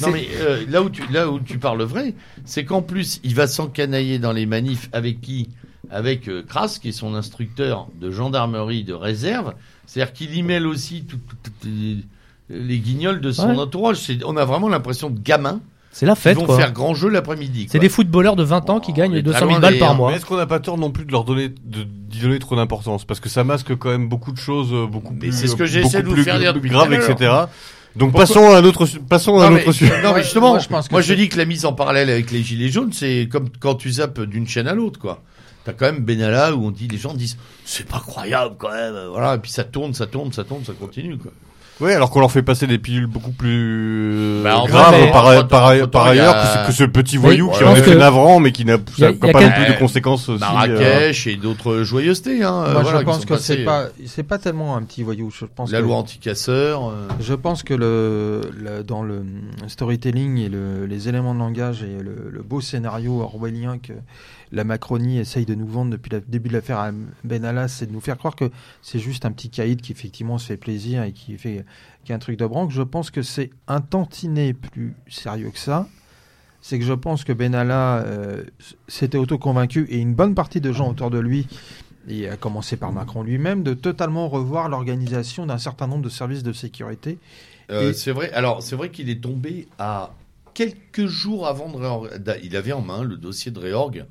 [0.00, 2.14] Non mais euh, là où tu là où tu parles vrai,
[2.44, 5.48] c'est qu'en plus il va s'encanailler dans les manifs avec qui?
[5.90, 9.54] Avec euh, Kras qui est son instructeur de gendarmerie de réserve.
[9.86, 11.98] C'est-à-dire qu'il y mêle aussi tout- tout- tout- les,
[12.50, 13.58] les guignols de son Ouais.
[13.58, 13.98] entourage.
[13.98, 15.60] C'est- On a vraiment l'impression de gamins
[15.98, 16.56] c'est la fête, vont quoi.
[16.56, 17.68] faire grand jeu l'après-midi.
[17.70, 19.78] C'est des footballeurs de 20 ans qui Oh, gagnent mais 200 vraiment 000 balles des-
[19.78, 20.10] par mois.
[20.10, 22.54] Mais est-ce qu'on n'a pas tort non plus de leur donner, de, d'y donner trop
[22.56, 23.04] d'importance?
[23.04, 25.56] Parce que ça masque quand même beaucoup de choses, euh, beaucoup Mais plus, c'est ce
[25.56, 26.92] que euh, j'essaie de vous faire dire plus l'heure.
[26.92, 27.14] etc.
[27.96, 30.02] Donc Pourquoi- passons à un autre, passons à un autre sujet.
[30.02, 31.72] non, mais justement, Moi, moi, je pense que je c'est- dis que la mise en
[31.72, 35.22] parallèle avec les gilets jaunes, c'est comme quand tu zappes d'une chaîne à l'autre, quoi.
[35.64, 38.94] T'as quand même Benalla où on dit, les gens disent, c'est pas croyable quand même,
[39.10, 41.32] voilà, et puis ça tourne, ça tourne, ça tourne, ça continue, quoi.
[41.78, 45.26] Oui, alors qu'on leur fait passer des pilules beaucoup plus Bah, en graves vrai, par,
[46.06, 48.78] ailleurs a- que, ce- petit voyou Oui, qui en est fait navrant mais qui n'a
[48.78, 50.42] pas non plus de conséquences aussi.
[50.42, 52.42] euh, Marrakech et d'autres joyeusetés.
[52.42, 55.02] Hein, euh, Moi, voilà, je pense que c'est euh, pas, c'est pas tellement un petit
[55.02, 55.30] voyou.
[55.30, 56.88] Je pense La que, loi anti-casseurs.
[56.88, 59.22] euh, je pense que le, le- dans le
[59.66, 63.92] storytelling et le- les éléments de langage et le, le beau scénario orwellien que
[64.52, 66.90] la Macronie essaye de nous vendre depuis le début de l'affaire à
[67.24, 68.50] Benalla, c'est de nous faire croire que
[68.82, 71.64] c'est juste un petit caïd qui effectivement se fait plaisir et qui fait
[72.04, 72.70] qui a un truc de branque.
[72.70, 75.88] Je pense que c'est un tantinet plus sérieux que ça.
[76.62, 78.42] C'est que je pense que Benalla euh,
[78.88, 81.46] s'était auto-convaincu et une bonne partie de gens autour de lui,
[82.08, 86.42] et à commencer par Macron lui-même, de totalement revoir l'organisation d'un certain nombre de services
[86.42, 87.18] de sécurité.
[87.70, 88.32] Euh, Et- C'est vrai.
[88.32, 90.12] Alors, c'est vrai qu'il est tombé à
[90.54, 92.08] quelques jours avant de réorg...
[92.42, 94.04] Il avait en main le dossier de réorg,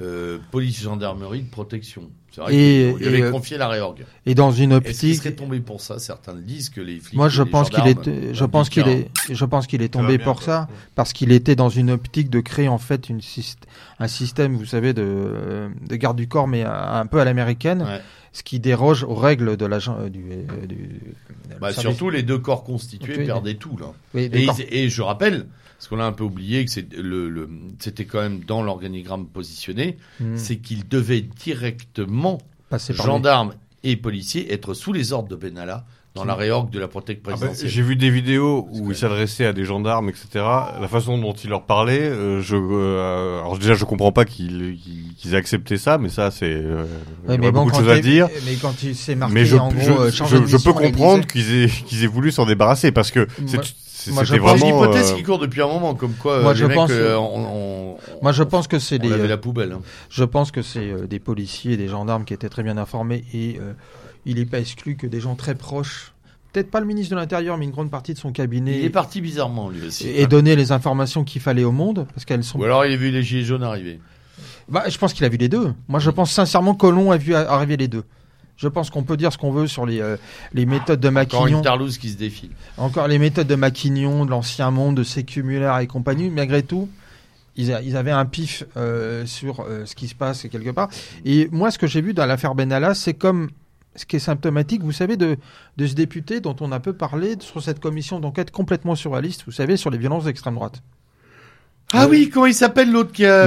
[0.00, 2.10] euh, police, gendarmerie, de protection.
[2.30, 4.04] C'est vrai Et- qu'il avait euh, confié la réorg.
[4.26, 7.00] Et dans une Est-ce qu'il optique, serait tombé pour ça Certains le disent que les
[7.00, 7.14] flics.
[7.16, 10.24] moi je pense qu'il est, je pense qu'il est, je pense qu'il est tombé bien,
[10.26, 10.44] pour quoi.
[10.44, 13.62] ça parce qu'il était dans une optique de créer en fait une syst-
[13.98, 18.00] un système, vous savez, de, de garde du corps, mais un, peu à l'américaine, Ouais.
[18.32, 21.00] ce qui déroge aux règles de l'agent euh, du, euh, du
[21.60, 23.86] Bah, surtout les deux corps constitués perdaient tout là.
[24.14, 25.46] Oui, Et, ils- et je rappelle,
[25.78, 27.48] parce qu'on a un peu oublié que c'est le, le-
[27.78, 30.36] c'était quand même dans l'organigramme positionné, Hmm.
[30.36, 32.38] c'est qu'ils devaient directement
[32.72, 33.52] les- gendarmes
[33.84, 37.30] et policiers être sous les ordres de Benalla dans la réorg de la protection Ah
[37.30, 37.70] bah, présidentielle.
[37.70, 40.26] J'ai vu des vidéos où il s'adressait à des gendarmes, etc.
[40.80, 44.76] La façon dont il leur parlait, euh, je, euh, alors déjà je comprends pas qu'ils
[44.82, 46.86] qu'ils- qu'ils aient accepté ça, mais ça c'est euh,
[47.28, 48.28] Ouais, bon, beaucoup de choses à dire.
[48.46, 50.72] Mais quand il s'est marqué, Mais je, en gros, euh, je, changer de je peux
[50.72, 53.58] comprendre qu'ils aient qu'ils aient voulu s'en débarrasser parce que c'est
[54.12, 54.82] Moi- c'est- moi, je pense- vraiment.
[54.94, 57.16] euh, qui court depuis un moment, comme quoi Moi, euh, je les mecs, pense- euh,
[57.16, 57.40] on,
[57.94, 59.72] on- Moi, je pense que c'est des, euh, la poubelle.
[59.72, 59.80] hein.
[60.10, 63.24] Je pense que c'est euh, des policiers et des gendarmes qui étaient très bien informés
[63.34, 63.72] et euh,
[64.26, 66.12] il n'est pas exclu que des gens très proches,
[66.52, 68.90] peut-être pas le ministre de l'Intérieur, mais une grande partie de son Il cabinet, est
[68.90, 70.08] parti bizarrement lui aussi.
[70.08, 72.58] et donné les informations qu'il fallait au monde, parce qu'elles sont.
[72.60, 74.00] Ou alors il a vu les gilets jaunes arriver.
[74.68, 75.72] Bah, je pense qu'il a vu les deux.
[75.88, 78.04] Moi, je pense sincèrement que Colomb a vu arriver les deux.
[78.58, 80.16] Je pense qu'on peut dire ce qu'on veut sur les, euh,
[80.52, 82.50] les méthodes de Encore Maquignon, une Tarlouse qui se défile.
[82.76, 86.28] encore les méthodes de Maquignon, de l'ancien monde, de Sécumulaire et compagnie.
[86.28, 86.88] Malgré tout,
[87.56, 90.88] ils, a- ils avaient un pif euh, sur euh, ce qui se passe quelque part.
[91.24, 93.48] Et moi, ce que j'ai vu dans l'affaire Benalla, c'est comme
[93.94, 95.36] ce qui est symptomatique, vous savez, de,
[95.76, 99.52] de ce député dont on a peu parlé sur cette commission d'enquête complètement surréaliste, vous
[99.52, 100.82] savez, sur les violences d'extrême droite.
[101.92, 103.46] Ah oui, comment il s'appelle l'autre qui a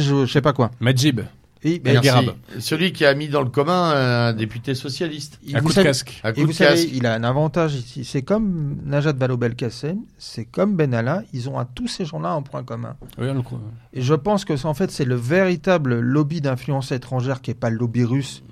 [0.00, 0.70] je, je sais pas quoi.
[0.80, 1.20] Majib.
[1.64, 2.00] Merci.
[2.02, 2.26] Guerab.
[2.60, 3.90] Celui qui a mis dans le commun
[4.28, 5.38] un député socialiste.
[5.48, 6.20] et À vous coup de savez- casque.
[6.22, 6.62] À coup Et vous casque.
[6.78, 8.04] savez, il a un avantage ici.
[8.04, 11.22] C'est comme Najat Vallaud-Belkacem, c'est comme Benalla.
[11.32, 12.96] Ils ont à tous ces gens-là un point commun.
[13.18, 13.60] Oui, on le croit.
[13.92, 17.54] Et je pense que c'est en fait c'est le véritable lobby d'influence étrangère qui est
[17.54, 18.42] pas le lobby russe,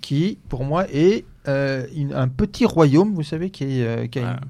[0.00, 4.18] qui pour moi est euh, une- un petit royaume, vous savez, qui est euh, qui
[4.18, 4.40] a une-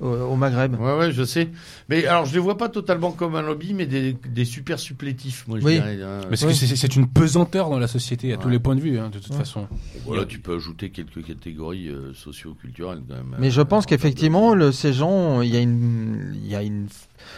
[0.00, 0.78] au Maghreb.
[0.80, 1.48] Ouais, ouais, je sais.
[1.88, 5.46] Mais alors, je les vois pas totalement comme un lobby, mais des, des super supplétifs,
[5.46, 5.74] moi, je Oui.
[5.74, 5.98] dirais.
[6.02, 6.20] hein.
[6.30, 6.58] Mais c'est Oui.
[6.58, 9.18] que c'est une pesanteur dans la société à tous les points de vue, hein, de
[9.18, 9.38] toute Ouais.
[9.38, 9.66] façon.
[10.06, 13.36] Voilà, tu peux ajouter quelques catégories euh, socio-culturelles, quand même.
[13.38, 16.62] Mais je Euh, pense qu'effectivement, de- ces gens, il y a une, il y a
[16.62, 16.86] une,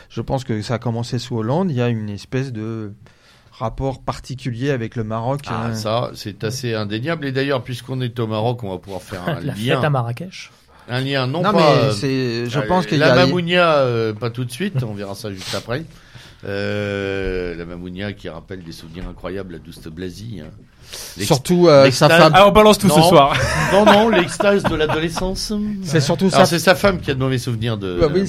[0.08, 1.70] je pense que ça a commencé sous Hollande.
[1.70, 2.92] Il y a une espèce de
[3.50, 5.42] rapport particulier avec le Maroc.
[5.46, 7.26] Ah, euh, ça, c'est assez indéniable.
[7.26, 9.76] Et d'ailleurs, puisqu'on est au Maroc, on va pouvoir faire un La lien.
[9.76, 10.50] fête à Marrakech.
[10.88, 11.58] Un lien, non, non, pas.
[11.58, 13.16] mais euh, je euh, pense qu'il y La a.
[13.16, 15.84] Mamounia, euh, pas tout de suite, on verra ça juste après.
[16.44, 20.40] Euh, la Mamounia qui rappelle des souvenirs incroyables à Douste Blasi.
[20.44, 20.50] hein.
[21.20, 22.32] Surtout euh, sa femme.
[22.34, 23.36] Ah, on balance tout ce soir.
[23.72, 25.50] Non, non, l'extase de l'adolescence.
[25.82, 26.44] C'est surtout ça.
[26.44, 27.98] c'est sa femme qui a de mauvais souvenirs de.
[28.00, 28.28] Bah de oui.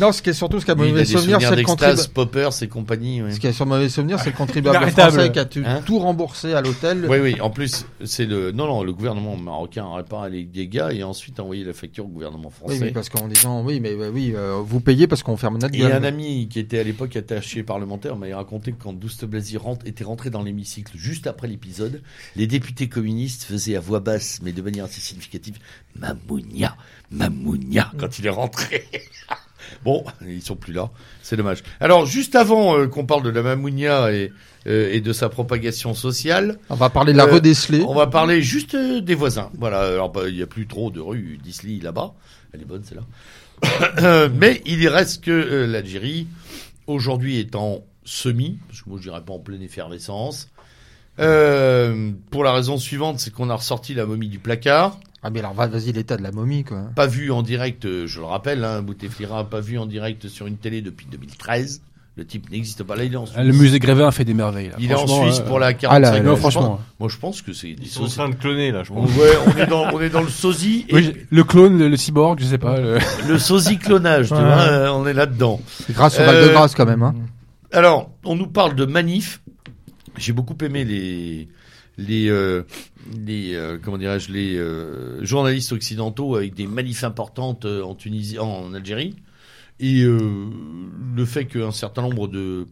[0.00, 2.00] Non, ce qui est surtout ce qui a a mauvais des souvenir, c'est le contribuable.
[2.14, 3.22] Poppers et compagnie.
[3.22, 3.32] ouais.
[3.32, 5.98] Ce qui a sur mauvais souvenir, c'est le contribuable français qui a tout, Hein tout
[5.98, 7.06] remboursé à l'hôtel.
[7.08, 7.40] Oui, oui.
[7.40, 11.40] En plus, c'est le non, non, le gouvernement marocain a réparé les dégâts et ensuite
[11.40, 12.78] a envoyé la facture au gouvernement français.
[12.80, 15.74] oui, parce qu'en disant oui, mais bah, oui, euh, vous payez parce qu'on ferme notre
[15.74, 19.56] Et un ami qui était à l'époque attaché parlementaire m'avait raconté que quand Douste Blasi
[19.56, 22.02] rentre- était rentré dans l'hémicycle juste après l'épisode,
[22.36, 25.58] les députés communistes faisaient à voix basse, mais de manière assez significative,
[25.96, 26.76] Mamounia,
[27.10, 28.84] Mamounia, quand il est rentré.
[29.84, 30.90] bon, ils sont plus là,
[31.22, 31.62] c'est dommage.
[31.80, 34.32] Alors, juste avant euh, qu'on parle de la Mamounia et,
[34.66, 38.40] euh, et de sa propagation sociale, On va parler de la Euh, on va parler
[38.40, 39.50] juste euh, des voisins.
[39.58, 42.14] Voilà, alors bah, il n'y a plus trop de rue d'Isly là-bas.
[42.52, 44.28] Elle est bonne celle-là.
[44.34, 46.28] Mais il reste que l'Algérie,
[46.86, 50.48] aujourd'hui est en semi, parce que moi je dirais pas en pleine effervescence.
[51.20, 54.98] Euh, pour la raison suivante, c'est qu'on a ressorti la momie du placard.
[55.22, 56.82] Ah mais alors va- vas-y l'état de la momie quoi.
[56.94, 60.46] Pas vu en direct, euh, je le rappelle, hein, Bouteflika pas vu en direct sur
[60.46, 61.80] une télé depuis 2013.
[62.16, 62.94] Le type n'existe pas.
[62.94, 63.40] Là, il est en Suisse.
[63.44, 64.68] Le musée Grévin a fait des merveilles.
[64.68, 64.76] Là.
[64.78, 66.68] Il est en Suisse euh, pour la Ah, 45 là, non, Je franchement.
[66.76, 68.92] pense- Moi, je pense que c'est des Ils sont en train de cloner là, je
[68.92, 69.10] pense.
[69.16, 71.96] Ouais, on est dans, on est dans le sosie et Oui, le clone, le, le
[71.96, 72.78] cyborg, je sais pas.
[72.78, 74.40] le- le sosie clonage, tu Ouais.
[74.42, 75.60] vois, on est là-dedans.
[75.90, 77.02] Grâce au Euh, Val-de-Grâce quand même.
[77.02, 77.14] Hein.
[77.72, 79.40] Alors, on nous parle de manif.
[80.16, 81.48] J'ai beaucoup aimé les
[81.96, 82.62] les euh,
[83.16, 88.38] les euh, comment dirais-je les euh, journalistes occidentaux avec des manifs importantes euh, en Tunisie,
[88.38, 89.14] en Algérie,
[89.80, 90.46] et euh,
[91.14, 92.66] le fait qu'un certain nombre de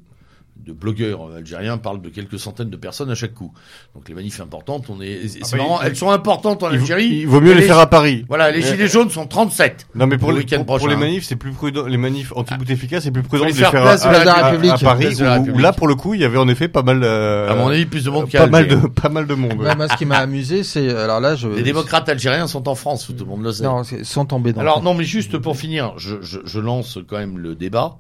[0.57, 3.53] de blogueurs algériens parlent de quelques centaines de personnes à chaque coup.
[3.97, 6.77] Donc les manifs importantes, on est, c'est bah, marrant, il- elles sont importantes en Il
[6.77, 7.07] vaut, Algérie.
[7.07, 8.25] il vaut mieux les faire à Paris.
[8.29, 9.89] Voilà, les Euh, gilets jaunes sont 37.
[9.97, 11.87] Non mais pour, Le les, week-end pour, les manifs, c'est plus prudent.
[11.87, 14.39] Les manifs anti-Bouteflika, c'est plus prudent de les faire faire place à, de la à-
[14.39, 14.73] à- République.
[14.73, 16.69] à Paris, Place de la où- là pour le coup, il y avait en effet
[16.69, 17.01] pas mal.
[17.03, 19.55] euh, À mon avis, plus de monde qu'à pas mal de pas mal de monde.
[19.61, 22.77] Ouais, moi, ce qui m'a amusé, c'est alors là, je Les démocrates algériens sont en
[22.77, 23.65] France, tout le monde le sait.
[23.65, 24.61] non, sont tombés dans.
[24.63, 27.97] le Alors non, mais juste pour finir, je, je, je lance quand même le débat.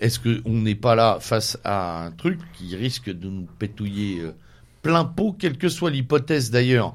[0.00, 4.20] Est-ce que on n'est pas là face à un truc qui risque de nous pétouiller
[4.20, 4.32] euh,
[4.82, 6.94] plein pot, quelle que soit l'hypothèse d'ailleurs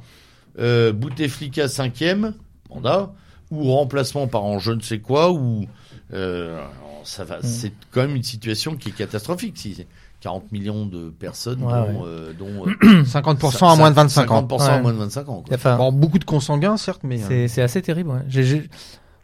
[0.59, 2.33] euh, Bouteflika cinquième
[2.69, 3.11] mandat
[3.51, 5.65] ou remplacement par un je ne sais quoi ou
[6.13, 6.63] euh,
[7.03, 7.39] ça va.
[7.41, 9.57] C'est quand même une situation qui est catastrophique.
[9.57, 9.87] Si c'est
[10.21, 14.41] 40 millions de personnes, Ouais, dont, euh, dont euh, 50% à moins de 25 ans.
[14.47, 15.43] 50% à moins de 25 ans.
[15.45, 15.53] quoi.
[15.55, 17.21] Enfin, Bon, beaucoup de consanguins, certes, mais.
[17.29, 18.11] euh, C'est assez terrible.
[18.11, 18.21] Ouais.
[18.29, 18.69] J'ai- j'ai-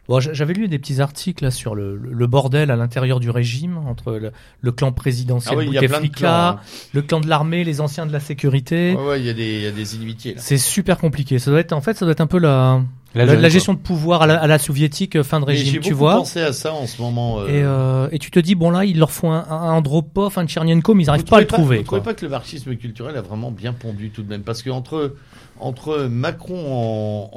[0.08, 3.30] Bon, j'a- J'avais lu des petits articles là, sur le, le bordel à l'intérieur du
[3.30, 6.60] régime entre le, le clan présidentiel Ah oui, y Bouteflika, hein.
[6.94, 8.94] le clan de l'armée, les anciens de la sécurité.
[8.96, 10.40] Ouais, ouais, il y a des, il y a des inimitiés là.
[10.42, 11.38] C'est super compliqué.
[11.38, 12.82] Ça doit être, en fait, ça doit être un peu la,
[13.14, 15.90] la, gestion de pouvoir à la, à la soviétique euh, fin de régime, J'ai tu
[15.90, 16.14] beaucoup vois.
[16.16, 17.40] pensé à ça en ce moment.
[17.40, 20.38] euh, Et, euh, et tu te dis bon là, il leur faut un, un Andropov,
[20.38, 21.76] un Tchernienko, mais ils n'arrivent pas à le trouvez trouver.
[21.78, 22.12] Vous trouvez quoi.
[22.12, 24.42] pas que le marxisme culturel a vraiment bien pondu tout de même?
[24.42, 25.14] Parce que entre
[25.58, 27.30] entre Macron en,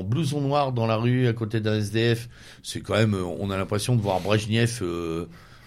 [0.00, 2.28] en blouson noir dans la rue à côté d'un SDF,
[2.62, 5.26] c'est quand même, on a l'impression de voir Brejnev euh,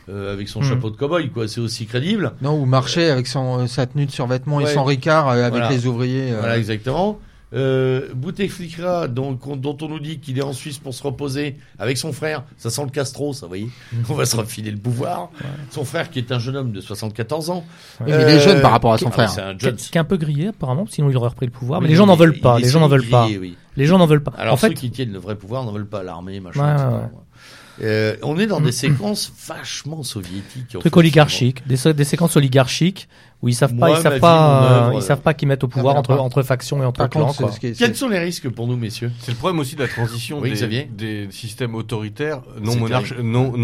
[0.10, 0.64] euh, avec son Hmm.
[0.66, 1.48] chapeau de cow-boy, quoi.
[1.48, 2.34] C'est aussi crédible.
[2.42, 5.52] Non, ou marcher avec son, euh, sa tenue de survêtement et son ricard euh, avec
[5.52, 5.70] Voilà.
[5.70, 6.32] les ouvriers.
[6.34, 7.20] euh, Voilà, exactement.
[7.54, 11.58] Euh, Bouteflika, donc, on- dont on nous dit qu'il est en Suisse pour se reposer
[11.80, 13.70] avec son frère, ça sent le Castro, ça, vous voyez.
[14.10, 15.30] On va se refiler le pouvoir.
[15.70, 17.66] Son frère, qui est un jeune homme de 74 ans.
[18.06, 19.30] Mais il est jeune par rapport à son ah, frère.
[19.30, 19.76] C'est un Jones.
[19.76, 21.82] qui est un peu grillé apparemment, sinon il aurait repris le pouvoir.
[21.82, 22.60] Mais les gens n'en veulent pas.
[22.60, 23.28] Les gens n'en veulent pas.
[23.28, 23.58] oui.
[23.78, 24.34] Les gens n'en veulent pas.
[24.38, 26.62] Alors en ceux fait, qui tiennent le vrai pouvoir n'en veulent pas l'armée, machin.
[26.62, 26.88] Ouais, etc.
[26.88, 27.84] ouais, ouais.
[27.84, 30.78] Euh, on est dans des séquences vachement soviétiques.
[30.80, 33.08] truc oligarchique, des séquences oligarchiques
[33.42, 35.68] où ils savent pas, ils savent pas, euh, œuvre, ils savent pas qui mettent au
[35.68, 37.34] pouvoir mais entre, entre factions et entre clans.
[37.60, 40.54] Quels sont les risques pour nous, messieurs C'est le problème aussi de la transition Oui,
[40.54, 42.76] des, des systèmes autoritaires non,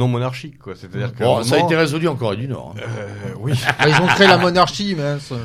[0.08, 0.58] monarchiques.
[0.60, 0.74] Quoi.
[0.76, 2.74] C'est-à-dire que Bon, ça a été résolu en Corée du Nord.
[2.78, 2.82] hein.
[2.88, 5.20] euh, oui, Bah, ils ont créé la monarchie, mais.
[5.20, 5.36] ça-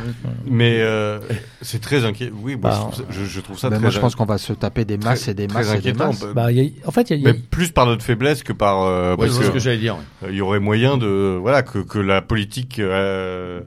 [0.46, 1.18] mais euh,
[1.60, 2.34] c'est très inquiétant.
[2.42, 4.14] Oui, moi, Bah, je, trouve ça, je, je trouve ça Bah, très, moi, je pense
[4.14, 6.06] qu'on va se taper des masses très- et des très masses et des inquiétant.
[6.06, 6.24] masses.
[6.34, 7.86] Bah, il y a- en fait, il y a- il y a- mais plus par
[7.86, 9.96] notre faiblesse que par euh, c'est ce que j'allais dire.
[10.28, 13.60] il y aurait moyen de voilà que que la politique euh,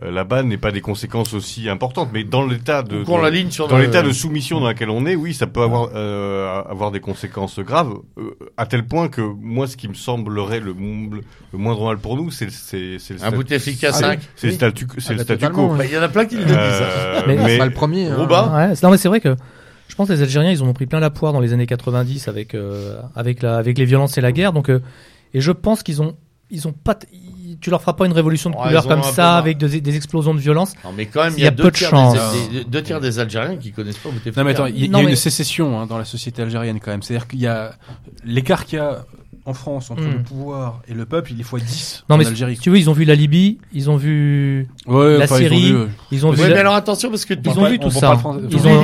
[0.00, 2.08] là-bas n'ait pas des conséquences aussi importantes.
[2.12, 4.88] Mais dans l'état de dans- la ligne sur dans le- l'état de soumission dans lequel
[4.88, 9.08] on est, oui, ça peut avoir euh, avoir des conséquences graves, euh, à tel point
[9.08, 11.16] que moi, ce qui me semblerait le, mo-
[11.52, 14.20] le moindre mal pour nous, c'est c'est c'est le Un statu- Bouteflika Ah, 5.
[14.36, 15.68] c'est le statu c'est Ah, le bah, statu quo.
[15.72, 15.78] oui.
[15.78, 16.54] Bah, Il y en a plein qui le disent.
[16.60, 18.06] Euh, Mais- C'est mais pas le premier.
[18.08, 18.26] hein.
[18.26, 19.34] Ouais, c'est- non mais c'est vrai que
[19.88, 21.66] je pense que les Algériens ils en ont pris plein la poire dans les années
[21.66, 24.80] 90 avec euh, avec la avec les violences et la guerre donc euh,
[25.34, 26.16] et je pense qu'ils ont
[26.50, 27.06] ils ont pas t-
[27.60, 30.34] tu leur feras pas une révolution de Ouais, couleur comme ça avec des, des explosions
[30.34, 30.72] de violence.
[30.84, 32.16] Non, mais quand même, il y y a, peu de chance.
[32.50, 34.40] Des, des- deux tiers des Algériens qui connaissent pas Bouteflika.
[34.40, 35.98] Non mais attends, il y, a- il y Non, a mais- une sécession hein, dans
[35.98, 37.02] la société algérienne quand même.
[37.02, 37.72] C'est-à-dire qu'il y a
[38.24, 39.04] l'écart qu'il y a
[39.46, 40.10] en France entre Mm.
[40.12, 42.58] le pouvoir et le peuple, il est fois 10 Non en mais Algérie.
[42.58, 45.48] tu veux ils ont vu la Libye, ils ont vu Ouais, la enfin, ils ont
[45.48, 47.68] Syrie, vu, euh, ils ont vu mais la- alors attention parce que ils on ont
[47.70, 48.20] vu tout ça.
[48.50, 48.82] Ils ont-.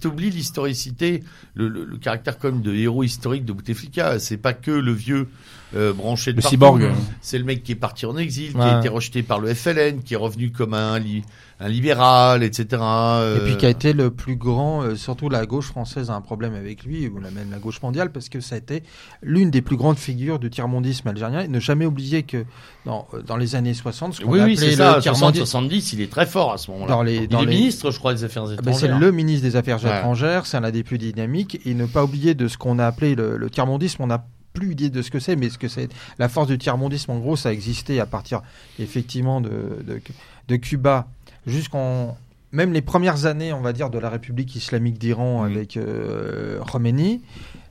[0.00, 1.22] T'oublies l'historicité,
[1.54, 4.18] le, le, le caractère comme de héros historique de Bouteflika.
[4.18, 5.28] C'est pas que le vieux
[5.74, 6.54] euh, branché de le partout.
[6.54, 6.82] cyborg.
[6.82, 6.90] euh,
[7.20, 10.02] C'est le mec qui est parti en exil, qui a été rejeté par le FLN,
[10.02, 11.22] qui est revenu comme un, li-
[11.60, 12.66] un libéral, etc.
[12.72, 16.14] Et euh, puis qui a été le plus grand, euh, surtout la gauche française a
[16.14, 18.82] un problème avec lui, ou la- même la gauche mondiale, parce que ça a été
[19.22, 21.40] l'une des plus grandes figures du tiers-mondisme algérien.
[21.40, 22.44] Et ne jamais oublier que
[22.84, 24.96] dans, euh, dans les années 60, ce qu'on Oui, oui, appelait c'est ça.
[24.96, 26.92] le tiers-mondisme, 60-70, il est très fort à ce moment-là.
[26.92, 28.98] dans les, Il dans est les, ministre, je crois, des Affaires Ah ben, c'est étrangères.
[28.98, 29.96] le ministre des Affaires Ouais.
[29.98, 33.14] étrangères, c'est un des plus dynamiques, et ne pas oublier de ce qu'on a appelé
[33.14, 35.88] le, le tiers-mondisme, on n'a plus idée de ce que c'est, mais ce que c'est
[36.18, 38.42] la force du tiers-mondisme, en gros, ça a existé à partir
[38.78, 39.50] effectivement de,
[39.86, 40.00] de,
[40.48, 41.06] de Cuba
[41.46, 42.16] jusqu'en
[42.52, 45.50] même les premières années, on va dire, de la République islamique d'Iran Mhm.
[45.52, 47.22] avec euh, Khomeini,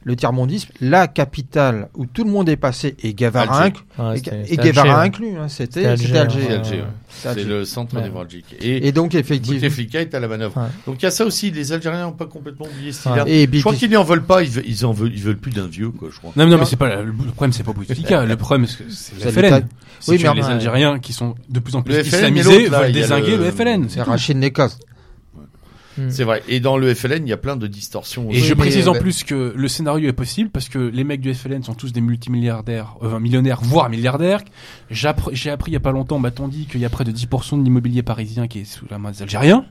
[0.04, 3.14] le tiers-mondisme, la capitale où tout le monde est passé, et
[4.00, 4.58] Ouais, et, et
[5.00, 6.48] inclus, hein, C'était Alger,
[6.80, 6.84] ouais.
[7.14, 8.04] C'est le centre Ouais.
[8.04, 8.56] névralgique.
[8.60, 9.60] Et, Et donc, effectivement.
[9.60, 10.58] Bouteflika est à la manœuvre.
[10.58, 10.68] Ouais.
[10.88, 13.30] Donc il y a ça aussi, les Algériens n'ont pas complètement oublié cet Ouais.
[13.32, 15.52] Et Je crois qu'ils n'en veulent pas, ils veulent, ils en veulent, ils veulent plus
[15.52, 16.32] d'un vieux, quoi, je crois.
[16.36, 18.26] Non, non, mais c'est pas la- le problème, c'est pas Bouteflika.
[18.26, 19.68] le problème, c'est que c'est C'est le FLN.
[20.08, 22.92] Oui, mais les Algériens qui sont de plus en plus Le FLN et islamisés veulent
[22.92, 23.86] désinguer le- FLN.
[23.90, 24.02] c'est.
[24.02, 24.78] Rachid Nekas.
[25.98, 26.10] Mm.
[26.10, 26.44] C'est vrai.
[26.48, 28.26] Et dans le FLN, il y a plein de distorsions.
[28.30, 28.46] Et aussi.
[28.46, 31.64] je précise en plus que le scénario est possible parce que les mecs du FLN
[31.64, 34.42] sont tous des multimilliardaires, euh, millionnaires, voire milliardaires.
[34.90, 37.12] J'ai appris il y a pas longtemps, on m'a-t-on dit qu'il y a près de
[37.12, 39.66] 10% de l'immobilier parisien qui est sous la main des Algériens.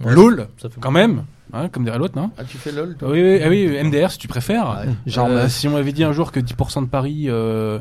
[0.00, 0.12] Ouais.
[0.12, 3.10] LOL, Ça fait quand même, hein, comme dirait l'autre, non Ah, tu fais LOL, toi
[3.10, 4.84] oui, oui, ah oui, MDR si tu préfères.
[4.86, 4.92] Ouais.
[5.06, 7.78] Genre, euh, si on m'avait dit un jour que 10% de Paris euh,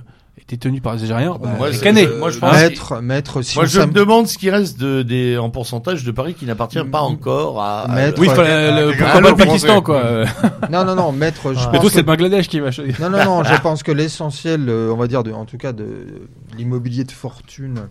[0.58, 3.66] tenu par les Algériens, bah, on moi, je- moi, je pense Maître, maître, si Moi,
[3.66, 7.02] je me demande ce qui reste de, des, en pourcentage de Paris qui n'appartient pas
[7.02, 7.82] encore à.
[7.82, 9.98] à- Maître- Oui, le- Ah, pourquoi pas le Pakistan, quoi.
[9.98, 10.26] Euh,
[10.72, 11.68] Non, non, non, maître, je Ah.
[11.72, 12.96] pense c'est le Bangladesh qui va choisir.
[13.00, 15.72] Non, non, non, je pense que l'essentiel, euh, on va dire, de, en tout cas,
[15.74, 15.86] de
[16.58, 17.82] l'immobilier de fortune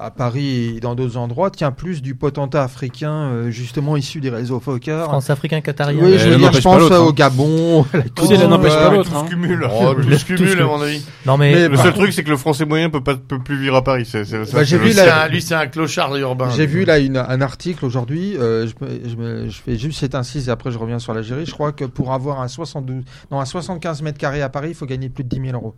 [0.00, 4.30] à Paris et dans d'autres endroits, tient plus du potentat africain, euh, justement issu des
[4.30, 5.02] réseaux Fokker.
[5.04, 5.98] France-Africain qatarien.
[6.02, 7.12] Oui, Euh, je veux dire, je pense au hein.
[7.14, 9.10] Gabon, l'un n'empêche pas l'autre.
[9.10, 9.24] Tout hein.
[9.24, 9.68] se cumule.
[9.70, 11.04] Oh, tout se cumule, tout- à mon avis.
[11.26, 13.38] Non mais, Mais Le par- seul truc, c'est que le français moyen peut pas peut
[13.38, 14.06] plus vivre à Paris.
[14.06, 16.50] C'est, c'est, ça, Bah, Lui, c'est un, clochard urbain.
[16.50, 20.70] J'ai vu là une, un article aujourd'hui, euh, je, fais juste cette incise et après
[20.70, 21.46] je reviens sur l'Algérie.
[21.46, 24.74] Je crois que pour avoir un 72, non, un 75 mètres carrés à Paris, il
[24.74, 25.74] faut gagner plus de 10 000 euros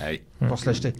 [0.00, 0.20] Ah oui.
[0.48, 0.92] pour se l'acheter.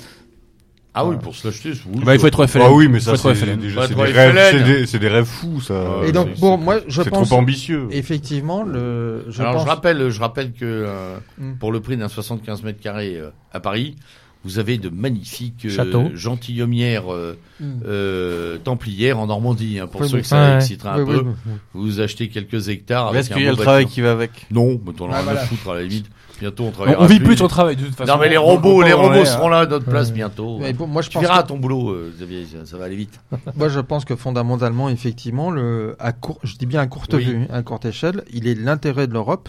[0.94, 2.64] Ah oui, pour se l'acheter, c'est oui, Bah, il faut être FLN.
[2.66, 5.60] Ah oui, mais ça, c'est, déjà, c'est, des rêves, c'est, des, c'est des rêves fous,
[5.62, 5.74] ça.
[6.06, 7.88] Et donc, c'est- bon, moi, je c'est pense trop ambitieux.
[7.90, 9.62] effectivement, le, je Alors pense.
[9.64, 11.54] je rappelle, je rappelle que euh, Mm.
[11.54, 13.96] pour le prix d'un 75 mètres carrés euh, à Paris,
[14.44, 16.10] vous avez de magnifiques euh, Châteaux.
[16.14, 17.64] gentilhommières euh, Mm.
[17.86, 19.78] euh, templières en Normandie.
[19.78, 20.20] hein, pour Oui, ceux oui.
[20.22, 21.52] que ça excitera un Oui, peu, oui, oui.
[21.72, 23.16] vous achetez quelques hectares.
[23.16, 24.30] Est-ce un qu'il y a beau le travail qui va avec?
[24.50, 25.40] Non, mais t'en as Ah, rien voilà.
[25.40, 26.06] à foutre à la limite.
[26.42, 27.24] Bientôt on travaillera on vit plus.
[27.26, 28.12] plus de son travail, de toute façon.
[28.12, 29.50] Non mais les robots, les robots seront hein.
[29.50, 30.14] là à notre place Ouais.
[30.14, 30.58] bientôt.
[30.58, 32.86] Mais bon, moi, je Tu pense verras que- ton boulot, euh, Xavier, ça, ça va
[32.86, 33.20] aller vite.
[33.56, 37.24] Moi, je pense que fondamentalement, effectivement, le, à court, je dis bien à courte Oui.
[37.24, 39.48] vue, à courte échelle, il est l'intérêt de l'Europe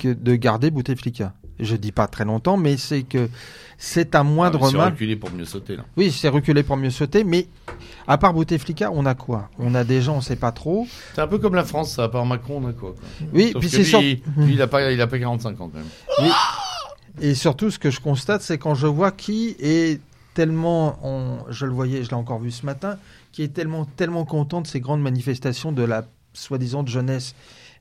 [0.00, 1.32] que de garder Bouteflika.
[1.60, 3.28] Je dis pas très longtemps, mais c'est que
[3.78, 5.84] c'est un Ah, moindre mais c'est reculé pour mieux sauter là.
[5.96, 7.46] Oui, c'est reculé pour mieux sauter, mais
[8.06, 9.50] à part Bouteflika, on a quoi?
[9.58, 10.86] On a des gens, on sait pas trop.
[11.14, 13.28] C'est un peu comme la France, ça, à part Macron, on a quoi, quoi.
[13.32, 14.00] Oui, Sauf puis c'est sûr.
[14.00, 14.22] lui,
[14.54, 16.32] il a pas, il a pas 45 ans quand même.
[17.20, 20.00] Et surtout, ce que je constate, c'est quand je vois qui est
[20.34, 22.98] tellement, on- je le voyais, je l'ai encore vu ce matin,
[23.30, 27.34] qui est tellement, tellement content de ces grandes manifestations de la soi-disant jeunesse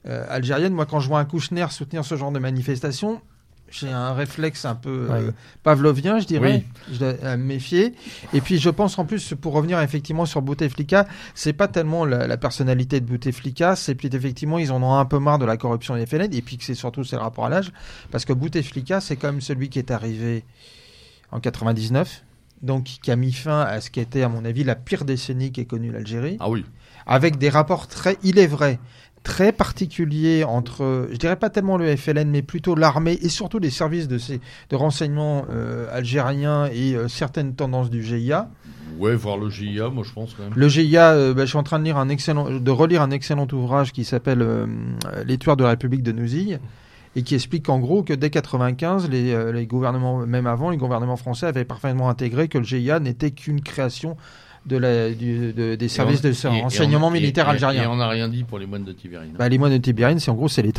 [0.06, 0.74] euh, algérienne.
[0.74, 3.22] Moi, quand je vois un Kouchner soutenir ce genre de manifestation,
[3.74, 5.32] j'ai un réflexe un peu euh,
[5.64, 6.64] pavlovien, je dirais.
[6.92, 7.94] Je dois euh, me méfier.
[8.34, 12.28] Et puis, je pense en plus, pour revenir effectivement sur Bouteflika, c'est pas tellement la,
[12.28, 15.58] la personnalité de Bouteflika, c'est puis effectivement, ils en ont un peu marre de la
[15.58, 17.72] corruption des FLN, et puis que c'est surtout c'est le rapport à l'âge,
[18.12, 20.46] parce que Bouteflika, c'est quand même celui qui est arrivé
[21.32, 22.24] en 99,
[22.62, 25.52] donc qui a mis fin à ce qui était, à mon avis, la pire décennie
[25.52, 26.64] qu'ait connue l'Algérie, Ah oui.
[27.06, 28.80] avec des rapports très, il est vrai,
[29.24, 33.70] très particuliers entre, je dirais pas tellement le FLN, mais plutôt l'armée et surtout les
[33.70, 38.50] services de, ces, de renseignement euh, algériens et euh, certaines tendances du GIA.
[39.00, 40.54] Ouais, voir le GIA, moi je pense quand même.
[40.56, 43.12] Le GIA, euh, bah, je suis en train de lire un excellent, de relire un
[43.12, 44.46] excellent ouvrage qui s'appelle
[45.26, 46.60] Les tueurs de la République de Nouzille
[47.16, 51.16] et qui explique en gros que dès 95, les, les gouvernements, même avant, les gouvernements
[51.16, 54.18] français avaient parfaitement intégré que le GIA n'était qu'une création
[54.66, 57.84] de la, du- de- des services on- de renseignement militaire algérien.
[57.84, 59.34] Et on n'a rien dit pour les moines de Tibérine.
[59.38, 60.72] Bah, les moines de Tibérine, c'est en gros c'est les,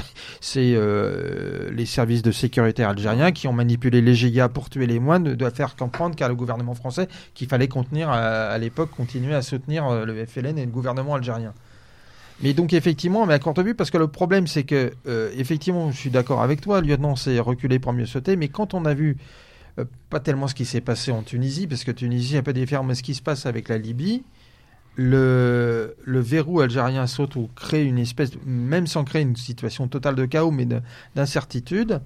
[0.74, 5.35] euh, les services de sécurité algériens qui ont manipulé les GIA pour tuer les moines,
[5.35, 8.16] doivent faire comprendre qu'à le gouvernement français qu'il fallait contenir à,
[8.48, 11.52] à l'époque continuer à soutenir euh, le FLN et le gouvernement algérien.
[12.43, 15.90] Mais donc effectivement, mais à courte vue, parce que le problème c'est que euh, effectivement,
[15.93, 18.94] je suis d'accord avec toi, lieutenant, c'est reculer pour mieux sauter, mais quand on a
[18.94, 19.16] vu
[20.10, 22.94] pas tellement ce qui s'est passé en Tunisie, parce que Tunisie un peu différent, mais
[22.94, 24.22] ce qui se passe avec la Libye,
[24.96, 30.14] le, le verrou algérien saute ou crée une espèce, même sans créer une situation totale
[30.14, 30.80] de chaos, mais de-
[31.16, 32.01] d'incertitude,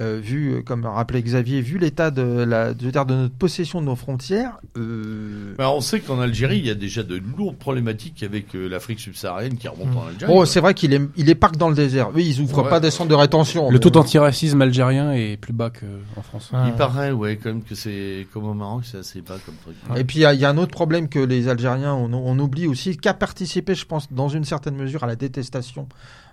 [0.00, 3.86] euh, vu, euh, comme rappelait Xavier, vu l'état de, la, de, de notre possession de
[3.86, 8.22] nos frontières, euh, Bah, on sait qu'en Algérie, il y a déjà de lourdes problématiques
[8.24, 10.32] avec euh, l'Afrique subsaharienne qui remonte en Algérie.
[10.34, 12.10] oh, c'est vrai qu'il est, il est parc dans le désert.
[12.14, 12.70] Oui, ils ouvrent Ouais.
[12.70, 13.70] pas des centres de rétention.
[13.70, 16.50] Le taux d'antiracisme algérien est plus bas qu'en France.
[16.52, 16.64] Ah.
[16.66, 19.76] Il paraît, ouais, quand même que c'est comme au Maroc, c'est assez bas comme truc.
[19.96, 22.12] Et puis il y, a- il y a un autre problème que les Algériens, on,
[22.12, 25.88] on oublie aussi, qu'a participé, je pense, dans une certaine mesure à la détestation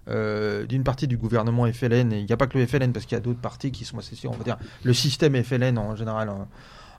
[0.08, 2.14] euh, d'une partie du gouvernement FLN.
[2.14, 3.86] Et il n'y a pas que le FLN, parce qu'il y a d'autres partis qui
[3.86, 6.48] sont associés, on va dire, le système FLN en général en,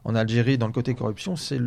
[0.05, 1.61] en Algérie dans le côté corruption, c'est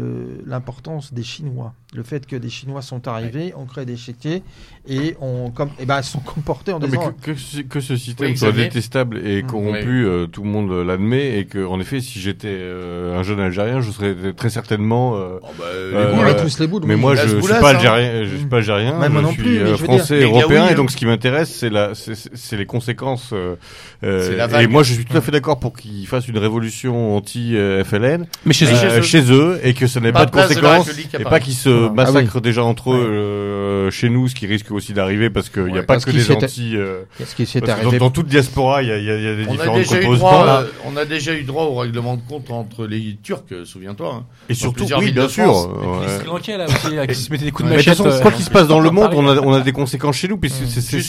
[0.46, 1.74] l'importance des Chinois.
[1.94, 4.44] Le fait que des Chinois sont arrivés, ont créé des chéquiers
[4.88, 7.14] et ont comme, eh ben, sont comportés en disant.
[7.22, 8.66] que, que ce- que ce système Oui, soit Xavier.
[8.66, 9.48] détestable et Mmh.
[9.48, 13.40] corrompu, euh, tout le monde l'admet, et que, en effet, si j'étais euh, un jeune
[13.40, 15.16] Algérien, je serais très certainement.
[15.16, 16.82] euh, Oh, bah, Euh, les boules, a euh, tous les bouts.
[16.86, 17.76] mais moi, La je suis pas hein.
[17.76, 20.68] algérien, je suis pas algérien, moi je non suis plus, mais euh, je français, européen,
[20.70, 20.92] et donc hein.
[20.92, 23.32] ce qui m'intéresse, c'est la, c'est- les conséquences.
[23.34, 23.56] euh,
[24.04, 27.18] euh, la et moi, je suis tout à fait d'accord pour qu'ils fassent une révolution
[27.18, 28.70] anti-FLN Mais chez eux.
[28.84, 30.90] euh, chez eux, et que ça n'ait Pas pas, de conséquences,
[31.20, 34.72] et pas qu'ils se Ah massacrent déjà entre eux euh, chez nous, ce qui risque
[34.76, 36.76] aussi d'arriver parce qu'il n'y a Ouais, pas parce que des anti.
[36.76, 37.98] euh, Ce qui s'est arrivé.
[37.98, 39.78] dans, dans toute diaspora, il y a, y a- y a des On a, différentes
[39.80, 40.20] déjà eu composantes.
[40.20, 43.66] droit, euh, on a déjà eu droit au règlement de compte entre les Turcs, euh,
[43.66, 44.14] souviens-toi.
[44.22, 44.26] hein.
[44.50, 45.46] et surtout, oui, bien sûr.
[45.46, 45.68] France.
[45.68, 46.08] ouais.
[46.08, 47.88] Les Sri Lankais, là aussi, là, qui se mettaient des coups de Mais de toute
[47.90, 48.04] machette.
[48.06, 50.18] façon, euh, quoi qu'il se passe dans le monde, on a, on a des conséquences
[50.18, 51.04] chez nous, puisque c'est ça les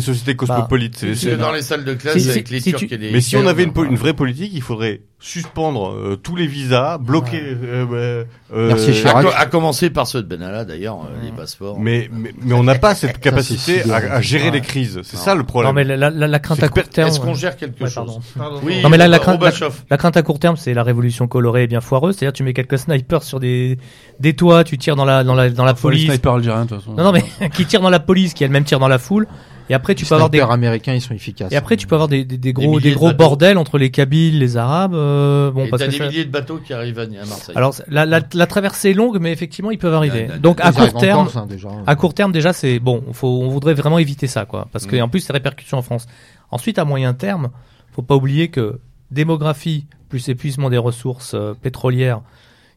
[0.00, 0.34] sociétés, hein.
[0.34, 1.04] cosmopolites.
[1.38, 3.10] dans les salles de classe avec les Turcs tu- et les.
[3.12, 3.90] Mais si on avait Voilà.
[3.90, 7.40] une vraie politique, il faudrait suspendre euh, tous les visas, bloquer.
[7.42, 8.24] euh, euh,
[8.54, 9.24] euh, Merci, À, Chirac.
[9.26, 11.78] co- à commencer par ceux de Benalla d'ailleurs, euh, les passeports.
[11.80, 15.00] Mais, mais, mais on n'a pas cette capacité à, à gérer les crises.
[15.02, 15.70] C'est ça le problème.
[15.70, 17.08] Non, mais la, la- la- crainte à court terme.
[17.08, 18.60] Est-ce qu'on gère quelque ouais, chose pardon.
[18.62, 19.42] Oui, Non, mais là, la crainte,
[19.90, 22.16] la, crainte à court terme, c'est la révolution colorée et bien foireuse.
[22.16, 23.76] C'est-à-dire, tu mets quelques snipers sur des,
[24.20, 26.06] des toits, tu tires dans la, dans la, dans la police.
[26.08, 26.94] snipers algériens, de toute façon.
[26.94, 29.26] Non, non, mais qui tire dans la police, qui elle-même tire dans la foule.
[29.70, 31.52] Et après, tu Les peux avoir des, américains, ils sont efficaces.
[31.52, 33.90] et après, tu peux avoir des, des, des gros, des de gros bordels entre les
[33.90, 36.72] Kabyles, les Arabes, euh, bon, Et parce t'as que des ça- milliers de bateaux qui
[36.72, 37.54] arrivent à à Marseille.
[37.56, 40.28] alors, la, la, la traversée est longue, mais effectivement, ils peuvent arriver.
[40.40, 41.68] Donc, à court terme, hein, déjà.
[41.86, 43.02] à court terme, déjà, c'est bon.
[43.12, 45.02] Faut, on voudrait vraiment éviter ça, quoi, parce que Mm.
[45.02, 46.06] en plus, c'est répercussions en France.
[46.50, 47.50] Ensuite, à moyen terme,
[47.92, 48.80] faut pas oublier que
[49.10, 52.22] démographie plus épuisement des ressources euh, pétrolières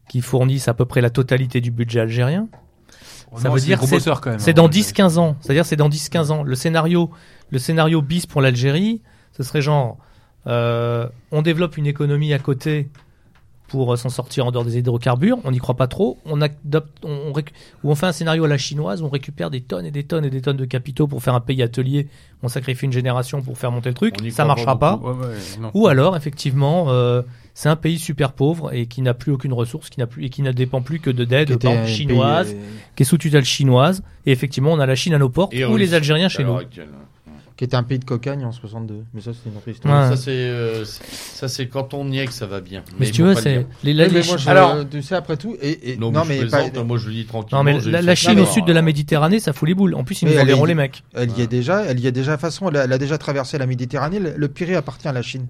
[0.08, 2.48] qui fournissent à peu près la totalité du budget algérien.
[3.38, 3.94] Ça veut dire c'est
[4.38, 4.54] c'est- hein.
[4.54, 5.36] dans 10-15 ans.
[5.40, 6.42] C'est-à-dire, c'est dans 10-15 ans.
[6.42, 7.10] Le scénario,
[7.50, 9.00] le scénario bis pour l'Algérie,
[9.36, 9.98] ce serait genre,
[10.46, 12.88] euh, on développe une économie à côté
[13.72, 15.38] pour euh, s'en sortir en dehors des hydrocarbures.
[15.44, 16.18] On n'y croit pas trop.
[16.26, 19.86] On adopte, on, ou on fait un scénario à la chinoise, on récupère des tonnes
[19.86, 22.06] et des tonnes et des tonnes de capitaux pour faire un pays atelier.
[22.42, 24.16] On sacrifie une génération pour faire monter le truc.
[24.30, 25.02] Ça marchera pas pas.
[25.02, 25.70] Ouais, ouais, non.
[25.72, 27.22] Ou alors, effectivement, euh,
[27.54, 30.28] c'est un pays super pauvre et qui n'a plus aucune ressource, qui n'a plus et
[30.28, 32.62] qui ne dépend plus que de d'aide pays, chinoise, euh,
[32.94, 34.02] qui est sous tutelle chinoise.
[34.26, 36.56] Et effectivement, on a la Chine à nos portes Et ou les Algériens chez nous.
[36.56, 36.88] actuelle.
[37.62, 39.04] Qui était un pays de cocagne en 62.
[39.14, 40.10] Mais ça, c'est une autre histoire.
[40.10, 40.16] Ouais.
[40.16, 42.82] Ça c'est euh, ça c'est quand on y est que ça va bien.
[42.98, 45.14] Mais tu le c'est les, Oui, la- mais les moi, Chi- je, alors tu sais,
[45.14, 47.24] après tout, et, et- Non, non, mais je mais pas- plaisante, moi je le dis
[47.24, 47.62] tranquillement.
[47.62, 49.94] non mais la, Chine au sud de la Méditerranée, ça fout les boules.
[49.94, 51.04] En plus, ils Mais nous enverront les mecs.
[51.14, 52.32] elle y est déjà, elle y est déjà.
[52.32, 54.18] De toute façon, elle a, elle a déjà traversé la Méditerranée.
[54.18, 55.46] Le, le Pirée appartient à la Chine.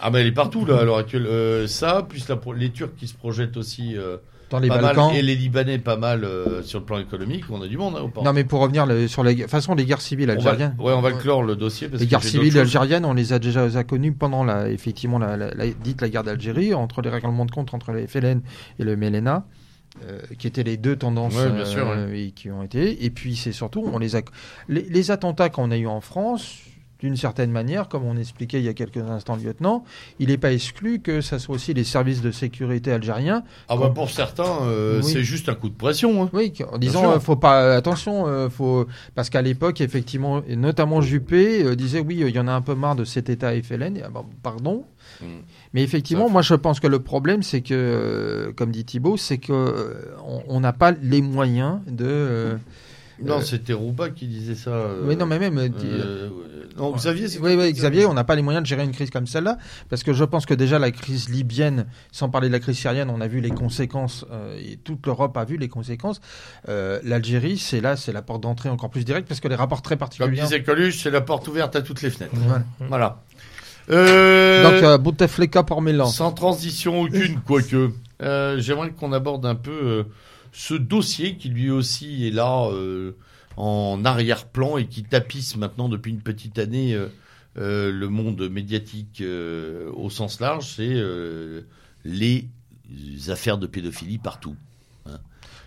[0.00, 1.26] Ah mais elle est partout là à l'heure actuelle.
[1.26, 4.16] Euh, ça, plus la les Turcs qui se projettent aussi euh,
[4.50, 5.08] Dans les pas Balkans.
[5.08, 7.44] mal et les Libanais pas mal euh, sur le plan économique.
[7.50, 8.24] On a du monde hein, au port.
[8.24, 10.76] Non, mais pour revenir le- sur toute façon, les guerres civiles on va, algériennes.
[10.78, 13.38] ouais, on va clore le dossier parce Les que guerres civiles algériennes, on les a
[13.38, 17.46] déjà connues pendant la, effectivement, la, la- la- dite la guerre d'Algérie, entre les règlements
[17.46, 18.40] de compte entre les FLN
[18.78, 19.44] et le MELENA,
[20.08, 23.04] euh, qui étaient les deux tendances Ouais, bien sûr, euh, et qui ont été.
[23.04, 24.22] Et puis c'est surtout, on les a,
[24.68, 26.56] les, les attentats qu'on a eu en France.
[27.00, 29.84] D'une certaine manière, comme on expliquait il y a quelques instants, lieutenant,
[30.18, 33.90] il n'est pas exclu que ça soit aussi les services de sécurité algériens Ah bah
[33.94, 35.10] pour certains, euh, Oui.
[35.10, 36.22] c'est juste un coup de pression.
[36.24, 36.30] Hein.
[36.32, 41.00] Oui, en disant, euh, faut pas, attention, euh, faut, parce qu'à l'époque, effectivement, et notamment
[41.00, 43.52] Juppé euh, disait, oui, euh, il y en a un peu marre de cet État
[43.62, 43.96] FLN.
[43.96, 44.84] Et, ah bah, pardon.
[45.22, 45.24] Mm.
[45.72, 49.38] Mais effectivement, moi, je pense que le problème, c'est que, euh, comme dit Thibault, c'est
[49.38, 49.94] que euh,
[50.26, 52.04] on- on n'a pas les moyens de.
[52.06, 52.56] euh,
[53.22, 54.70] Non, Euh, c'était Rouba qui disait ça.
[54.70, 55.58] euh, oui, non, mais même.
[55.58, 56.28] euh, euh,
[56.78, 59.10] non, Xavier, c'est oui, oui, Xavier, on n'a pas les moyens de gérer une crise
[59.10, 62.60] comme celle-là, parce que je pense que déjà la crise libyenne, sans parler de la
[62.60, 66.20] crise syrienne, on a vu les conséquences, euh, et toute l'Europe a vu les conséquences.
[66.68, 69.82] Euh, L'Algérie, c'est là, c'est la porte d'entrée encore plus directe, parce que les rapports
[69.82, 70.40] très Comme particuliers.
[70.42, 72.34] disait Coluche, c'est la porte ouverte à toutes les fenêtres.
[72.88, 73.22] Voilà.
[73.90, 76.06] Euh, Donc, euh, Bouteflika pour Mélan.
[76.06, 77.90] Sans transition aucune, quoique.
[78.22, 80.02] Euh, J'aimerais qu'on aborde un peu euh,
[80.52, 83.12] ce dossier qui lui aussi est là euh,
[83.56, 87.06] en arrière-plan et qui tapisse maintenant depuis une petite année euh,
[87.58, 90.74] euh, le monde médiatique au sens large.
[90.76, 91.02] C'est
[92.04, 92.48] les
[93.28, 94.56] affaires de pédophilie partout.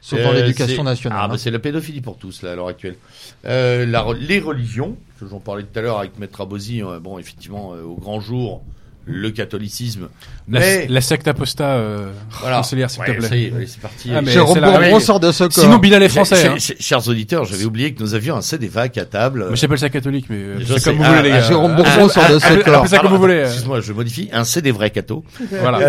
[0.02, 1.18] Sauf dans l'éducation nationale.
[1.22, 1.28] Ah, hein.
[1.30, 2.98] bah, c'est la pédophilie pour tous, là, à l'heure actuelle.
[3.44, 7.96] La les religions, que j'en parlais tout à l'heure avec Maître Abosi, bon, effectivement, au
[7.96, 8.66] grand jour,
[9.06, 10.08] le catholicisme.
[10.50, 12.64] La, Mais, la secte aposta euh, voilà.
[12.90, 13.28] s'il Ouais, te plaît.
[13.28, 14.12] Ça y est, allez, parti.
[14.16, 15.52] Ah, mais Jérôme c'est la- Bourgon mais- sort de ce corps.
[15.54, 16.36] Sinon, Bilal est français.
[16.36, 16.76] ch- hein.
[16.80, 19.46] Chers auditeurs, j'avais oublié que nous avions un CDVAC à table.
[19.48, 20.90] Moi, J'appelle ça catholique, mais euh, Je c'est sais.
[20.92, 21.48] comme vous Ah, voulez, les ah, gars.
[21.48, 22.88] Jérôme Ah, Bourgon sort de ce corps.
[22.88, 23.34] ça comme vous voulez.
[23.36, 23.46] euh.
[23.46, 24.30] Excuse-moi, je modifie.
[24.32, 25.24] Un vrais cathos.
[25.52, 25.80] Voilà.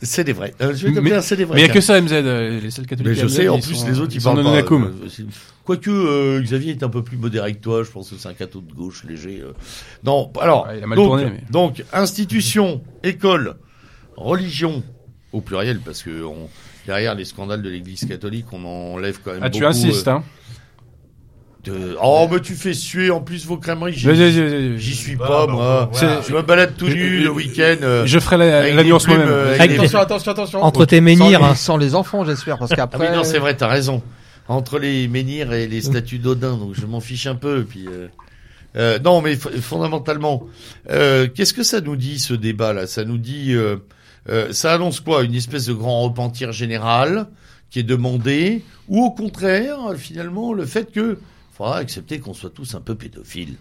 [0.00, 0.54] C'est des vrais.
[0.60, 1.56] Euh, je vais t'appeler Mais- c'est des vrais.
[1.56, 2.12] Mais il n'y a que ça, MZ.
[2.12, 3.08] euh, Les seuls catholiques.
[3.08, 4.74] Mais je MZ, sais, en ils plus, sont- les autres, ils sont parlent pas.
[4.74, 5.24] euh,
[5.64, 8.32] Quoique euh, Xavier est un peu plus modéré que toi, je pense que c'est un
[8.34, 9.40] catho de gauche léger.
[9.42, 9.52] euh.
[10.04, 13.56] Non, alors, Ouais, il a mal donc, tourné, mais- donc, institution, école,
[14.16, 14.82] religions,
[15.32, 16.48] au pluriel, parce que on-
[16.86, 19.58] derrière les scandales de l'Église catholique, on enlève quand même Ah, beaucoup.
[19.58, 20.22] tu insistes, hein
[21.68, 23.94] de- Oh, mais tu fais suer en plus vos crèmeries.
[23.94, 25.90] J'y, suis pas, bah, moi.
[25.92, 26.20] voilà.
[26.28, 27.76] Je me balade tout nu le week-end.
[27.82, 29.28] euh, Je ferai la, nuance moi-même.
[29.28, 30.62] euh, des- attention, attention.
[30.62, 31.50] Entre tes menhirs, Sans, hein.
[31.50, 33.08] les- sans les enfants, j'espère, parce Ah qu'après.
[33.10, 34.02] oui, non, c'est vrai, t'as raison.
[34.48, 37.64] Entre les menhirs et les statues d'Odin, donc je m'en fiche un peu.
[37.68, 38.08] Puis, euh,
[38.76, 40.44] euh, non, mais fondamentalement,
[40.90, 42.86] euh, qu'est-ce que ça nous dit ce débat-là?
[42.86, 43.76] Ça nous dit, euh,
[44.30, 45.22] euh, ça annonce quoi?
[45.24, 47.26] Une espèce de grand repentir général
[47.70, 51.18] qui est demandé, ou au contraire, finalement, le fait que
[51.58, 53.56] faudra accepter qu'on soit tous un peu pédophiles,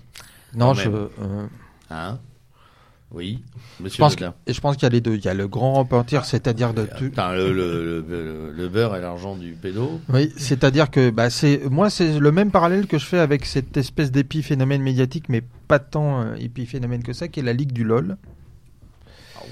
[0.56, 1.48] Non, je, euh,
[1.90, 2.20] hein?
[3.10, 3.42] Oui,
[3.80, 4.36] je Monsieur pense, que, Baudin.
[4.48, 5.16] et je pense qu'il y a les deux.
[5.16, 6.84] Il y a le grand repentir, c'est-à-dire de.
[6.84, 10.02] Putain, le, le, le, le beurre et l'argent du pédo.
[10.10, 13.78] Oui, c'est-à-dire que bah, c'est moi c'est le même parallèle que je fais avec cette
[13.78, 17.86] espèce d'épiphénomène médiatique, mais pas tant euh, épiphénomène que ça, qui est la Ligue du
[17.86, 18.18] LOL.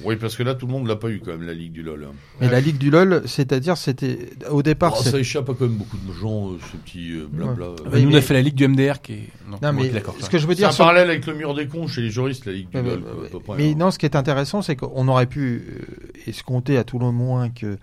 [0.04, 1.82] Oui, parce que là, tout le monde l'a pas eu quand même, la Ligue du
[1.82, 2.04] LOL.
[2.10, 2.14] hein.
[2.42, 4.94] Mais la Ligue du LOL, c'est-à-dire c'était au départ.
[4.98, 7.70] Oh, c'est- ça échappe à quand même beaucoup de gens, euh, ce petit euh, blabla.
[7.70, 7.76] Ouais.
[7.94, 9.30] Euh, nous, on mais- a fait la ligue du MDR qui est.
[9.50, 10.16] Non, mais d'accord.
[10.20, 12.02] ce que je veux C'est dire, un sur- parallèle avec le mur des cons chez
[12.02, 13.04] les juristes, la Ligue du Ouais, LOL.
[13.32, 13.76] quoi, près, Mais hein.
[13.78, 17.50] non, ce qui est intéressant, c'est qu'on aurait pu euh, escompter à tout le moins
[17.50, 17.78] que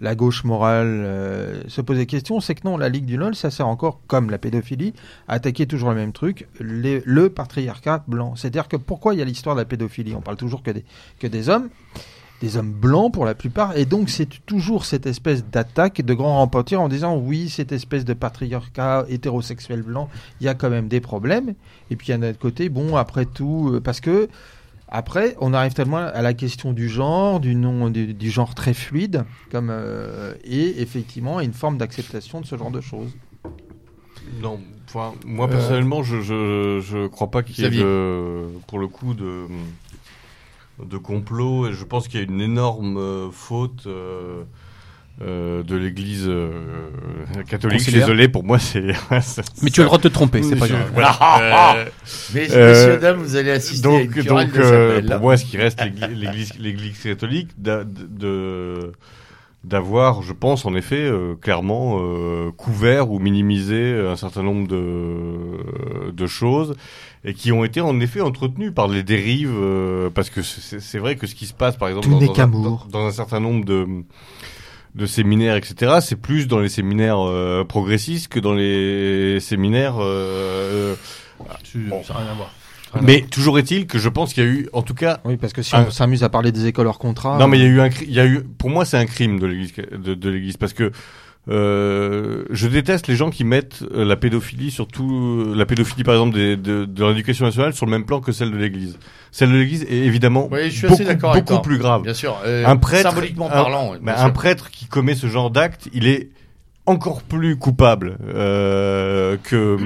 [0.00, 2.40] la gauche morale euh, se posait question.
[2.40, 4.94] C'est que non, la Ligue du LOL, ça sert encore, comme la pédophilie,
[5.28, 8.36] à attaquer toujours le même truc, le patriarcat blanc.
[8.36, 10.14] C'est-à-dire que pourquoi il y a l'histoire de la pédophilie?
[10.14, 10.84] On parle toujours que des,
[11.18, 11.68] que des hommes,
[12.40, 16.40] des hommes blancs pour la plupart, et donc c'est toujours cette espèce d'attaque de grand
[16.40, 20.08] repentir en disant oui, cette espèce de patriarcat hétérosexuel blanc,
[20.40, 21.54] il y a quand même des problèmes.
[21.90, 24.28] Et puis à notre côté, bon, après tout, euh, parce que
[24.90, 28.74] après, on arrive tellement à la question du genre, du nom, du, du genre très
[28.74, 33.10] fluide, comme euh, et effectivement à une forme d'acceptation de ce genre de choses.
[34.42, 38.88] Non, enfin, moi personnellement, je, je, je crois pas qu'il y ait de, pour le
[38.88, 39.46] coup de,
[40.84, 43.86] de complot et je pense qu'il y a une énorme euh, faute
[45.22, 46.50] euh, de l'Église euh,
[47.48, 47.78] catholique.
[47.78, 48.06] Conciliaire.
[48.06, 48.80] Désolé, pour moi, c'est.
[49.62, 50.90] Mais tu as le droit de te tromper, c'est pas grave.
[50.94, 51.74] voilà.
[51.76, 51.84] Euh,
[52.34, 55.36] Mais, Euh, messieurs, dames, vous allez assister à une donc, donc de euh, pour moi,
[55.36, 58.92] ce qui reste l'Église- catholique, de
[59.62, 66.10] d'avoir, je pense, en effet, euh, clairement euh, couvert ou minimisé un certain nombre de
[66.12, 66.74] de choses
[67.24, 70.98] et qui ont été en effet entretenues par les dérives, euh, parce que c'est c'est
[70.98, 72.88] vrai que ce qui se passe, par exemple, Tout dans, n'est dans un, qu'amour.
[72.90, 73.86] dans- dans un certain nombre de
[74.94, 75.98] de séminaires, etc.
[76.00, 80.94] C'est plus dans les séminaires euh, progressistes que dans les séminaires euh,
[81.62, 82.50] Tu- Ça n'a rien à voir.
[83.02, 85.52] mais toujours est-il que je pense qu'il y a eu, en tout cas, Oui, parce
[85.52, 85.84] que si Ah.
[85.86, 87.38] on s'amuse à parler des écoles hors contrat.
[87.38, 89.06] non mais il y a eu un, il y a eu, pour moi c'est un
[89.06, 90.90] crime de l'Église, de, de l'Église parce que
[91.48, 96.34] euh, je déteste les gens qui mettent euh, la pédophilie surtout la pédophilie par exemple
[96.34, 98.98] des- de, de l'éducation nationale sur le même plan que celle de l'Église.
[99.32, 101.62] Celle de l'Église est évidemment Oui, je suis beaucoup, assez d'accord avec beaucoup toi.
[101.62, 102.02] plus grave.
[102.02, 102.36] Bien sûr.
[102.44, 103.94] euh, Un prêtre, symboliquement un- parlant.
[104.00, 104.32] Bien un sûr.
[104.34, 106.28] prêtre qui commet ce genre d'acte, il est
[106.86, 109.76] encore plus coupable euh, que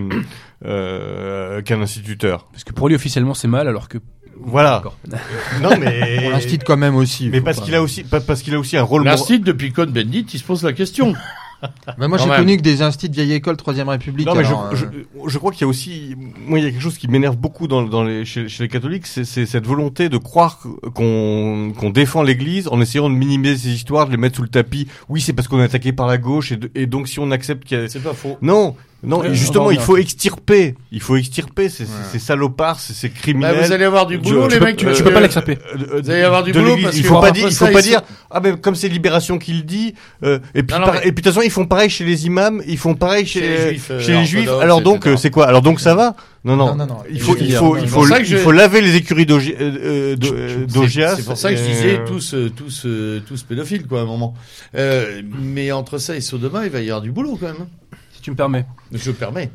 [0.64, 2.47] euh, qu'un instituteur.
[2.52, 3.98] Parce que pour lui, officiellement, c'est mal, alors que.
[4.40, 4.82] Voilà.
[5.62, 7.28] Non mais On l'instit quand même aussi.
[7.28, 9.16] mais parce pas- qu'il a aussi pa- parce qu'il a aussi un rôle moral.
[9.18, 11.14] L'instit, depuis Cohn-Bendit, il se pose la question.
[11.99, 12.39] Mais moi j'ai même.
[12.39, 14.27] connu que des instits de vieille école, troisième République.
[14.27, 14.89] Non, mais alors, je, euh,
[15.24, 16.15] je, je crois qu'il y a aussi,
[16.47, 18.69] moi, il y a quelque chose qui m'énerve beaucoup dans, dans les, chez, chez les
[18.69, 20.61] catholiques, c'est, c'est cette volonté de croire
[20.95, 24.49] qu'on, qu'on défend l'Église en essayant de minimiser ces histoires, de les mettre sous le
[24.49, 24.89] tapis.
[25.09, 27.31] Oui, c'est parce qu'on est attaqué par la gauche et, de- et donc si on
[27.31, 27.89] accepte qu'il y a...
[27.89, 28.36] C'est pas faux.
[28.43, 30.74] Non, non, et justement, il faut extirper.
[30.93, 31.98] Il faut extirper ces, ces- Ouais.
[32.12, 33.64] ces salopards, ces, Bah, criminels.
[33.64, 34.76] vous allez avoir du boulot, Tu les mecs.
[34.76, 35.59] tu peux pas l'extirper.
[36.02, 38.02] Vous allez avoir du boulot parce il que faut pas dire, il faut pas dire,
[38.31, 41.43] ah ben comme c'est Libération qui le dit, euh, et puis et de toute façon
[41.43, 44.24] ils font pareil chez les imams, ils font pareil chez, les juifs, euh, chez les
[44.24, 44.40] juifs.
[44.48, 45.47] orthodoxes, Alors donc euh, c'est quoi?
[45.47, 46.14] Alors donc ça va?
[46.44, 46.66] Non non.
[46.66, 46.98] Non, non, non.
[47.10, 50.16] Il faut il faut il faut il faut laver les écuries d'Ogi- de- euh,
[51.16, 52.86] C'est- pour ça que je disais tous, tous,
[53.26, 54.35] tous pédophiles, quoi, à un moment.
[54.74, 57.66] Mais entre ça et Sodoma, il va y avoir du boulot, quand même.
[58.24, 58.64] Tu me permets.
[58.90, 59.51] Je me permets.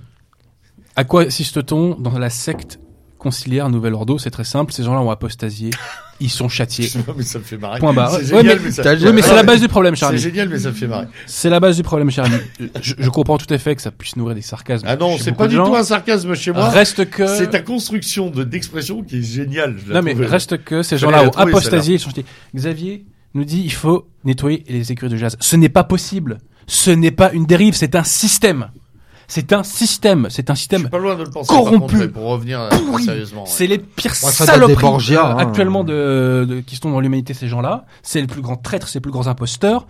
[0.96, 2.80] À quoi assiste-t-on dans la secte
[3.18, 5.72] conciliaire Nouvel Ordo C'est très simple, ces gens-là ont apostasié,
[6.20, 6.88] ils sont châtiés.
[7.08, 7.80] Non, mais ça me fait marrer.
[7.80, 8.12] Point barre.
[8.12, 10.20] C'est Ouais, génial, mais- mais ça- mais c'est la base du problème, C'est Charlie.
[10.20, 11.08] génial, mais ça me fait marrer.
[11.26, 12.38] C'est la base du problème, Charlie.
[12.80, 14.86] Je, je comprends tout à fait que ça puisse nourrir des sarcasmes.
[14.88, 15.66] Ah non, c'est pas du gens.
[15.68, 16.70] tout un sarcasme chez moi.
[16.70, 17.26] Reste que.
[17.26, 19.78] C'est ta construction de d'expression qui est géniale.
[19.84, 21.96] je la Non mais reste que ces gens-là ont apostasié.
[21.96, 22.26] Ils sont jetés.
[22.56, 25.36] Xavier nous dit il faut nettoyer les écuries de jazz.
[25.40, 26.38] Ce n'est pas possible.
[26.72, 27.74] Ce n'est pas une dérive.
[27.74, 28.70] C'est un système.
[29.28, 30.28] C'est un système.
[30.30, 31.50] C'est un Je système suis pas loin de le penser.
[31.54, 33.04] corrompu, par contre, mais pour revenir pourri.
[33.04, 33.44] sérieusement.
[33.44, 33.50] ouais.
[33.52, 35.38] C'est les pires des saloperies Borgia, euh, hein.
[35.38, 37.86] actuellement de, de- qui sont dans l'humanité ces gens-là.
[38.04, 39.86] C'est les plus grands traîtres, c'est les plus grands imposteurs.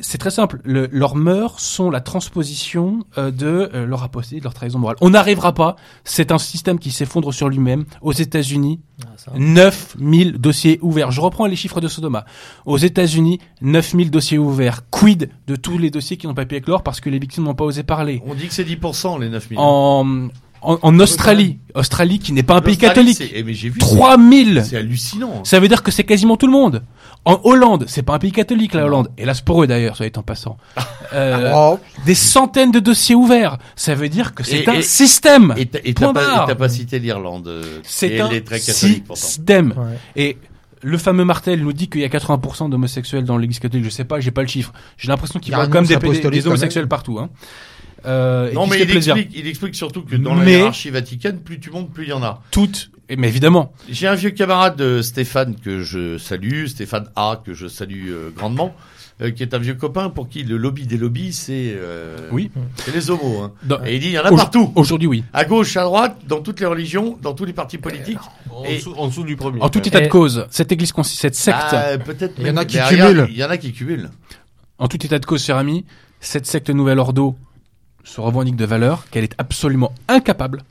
[0.00, 0.60] C'est très simple.
[0.64, 4.96] Le- leurs mœurs sont la transposition euh, de euh, leur apostasie, de leur trahison morale.
[5.00, 5.76] On n'arrivera pas.
[6.04, 7.84] C'est un système qui s'effondre sur lui-même.
[8.02, 9.32] Aux États-Unis, Ah, ça.
[9.36, 11.10] 9000 dossiers ouverts.
[11.10, 12.24] Je reprends les chiffres de Sodoma.
[12.64, 14.82] Aux États-Unis, 9000 dossiers ouverts.
[14.90, 17.54] Quid de tous les dossiers qui n'ont pas pu éclore parce que les victimes n'ont
[17.54, 18.22] pas osé parler?
[18.26, 19.58] On dit que c'est 10% les 9000.
[19.58, 20.28] En,
[20.62, 23.78] en, en Australie, Australie qui n'est pas un pays catholique, eh, mais j'ai vu.
[23.78, 25.44] 3000 C'est hallucinant.
[25.44, 26.82] ça veut dire que c'est quasiment tout le monde.
[27.26, 29.10] En Hollande, c'est pas un pays catholique la Hollande.
[29.18, 30.56] Hélas pour eux d'ailleurs, soit dit en passant.
[31.12, 33.58] Euh, Oh, des centaines de dossiers ouverts.
[33.76, 35.54] Ça veut dire que c'est un et- système.
[35.56, 37.46] Et t'as pas, pas cité l'Irlande.
[37.46, 39.22] euh, C'est elle un est très catholique pourtant.
[39.22, 39.72] système.
[39.76, 39.98] Ouais.
[40.16, 40.36] Et
[40.82, 43.84] le fameux Martel nous dit qu'il y a 80% d'homosexuels dans l'église catholique.
[43.84, 44.72] Je sais pas, j'ai pas le chiffre.
[44.98, 46.88] J'ai l'impression qu'il Il y a quand même des, des quand homosexuels même.
[46.88, 47.18] partout.
[47.20, 47.30] Hein.
[48.04, 51.38] Euh, et Non, mais il explique, il explique surtout que dans Mais- la hiérarchie vaticane,
[51.38, 52.42] plus tu montes, plus il y en a.
[52.50, 52.90] Toutes.
[53.08, 53.72] Et- Mais évidemment.
[53.88, 58.30] J'ai un vieux camarade de Stéphane que je salue, Stéphane A que je salue euh,
[58.36, 58.74] grandement,
[59.22, 62.50] euh, qui est un vieux copain pour qui le lobby des lobbies c'est euh, Oui.
[62.76, 63.42] c'est les homos.
[63.42, 63.52] Hein.
[63.62, 65.24] Dans- Et il dit il y en a partout, Aujourd'hui, oui.
[65.32, 68.18] à gauche, à droite, dans toutes les religions, dans tous les partis politiques.
[68.50, 69.62] En, Et- dessous, en dessous du premier.
[69.62, 72.34] En tout état de cause, cette église consiste, cette secte, Ah, peut-être.
[72.38, 73.26] Il y en a qui cumulent.
[73.30, 74.10] Il y en a qui cumulent.
[74.78, 75.84] en tout état de cause, cher ami,
[76.20, 77.36] cette secte Nouvelle Ordo
[78.04, 80.62] se revendique de valeur qu'elle est absolument incapable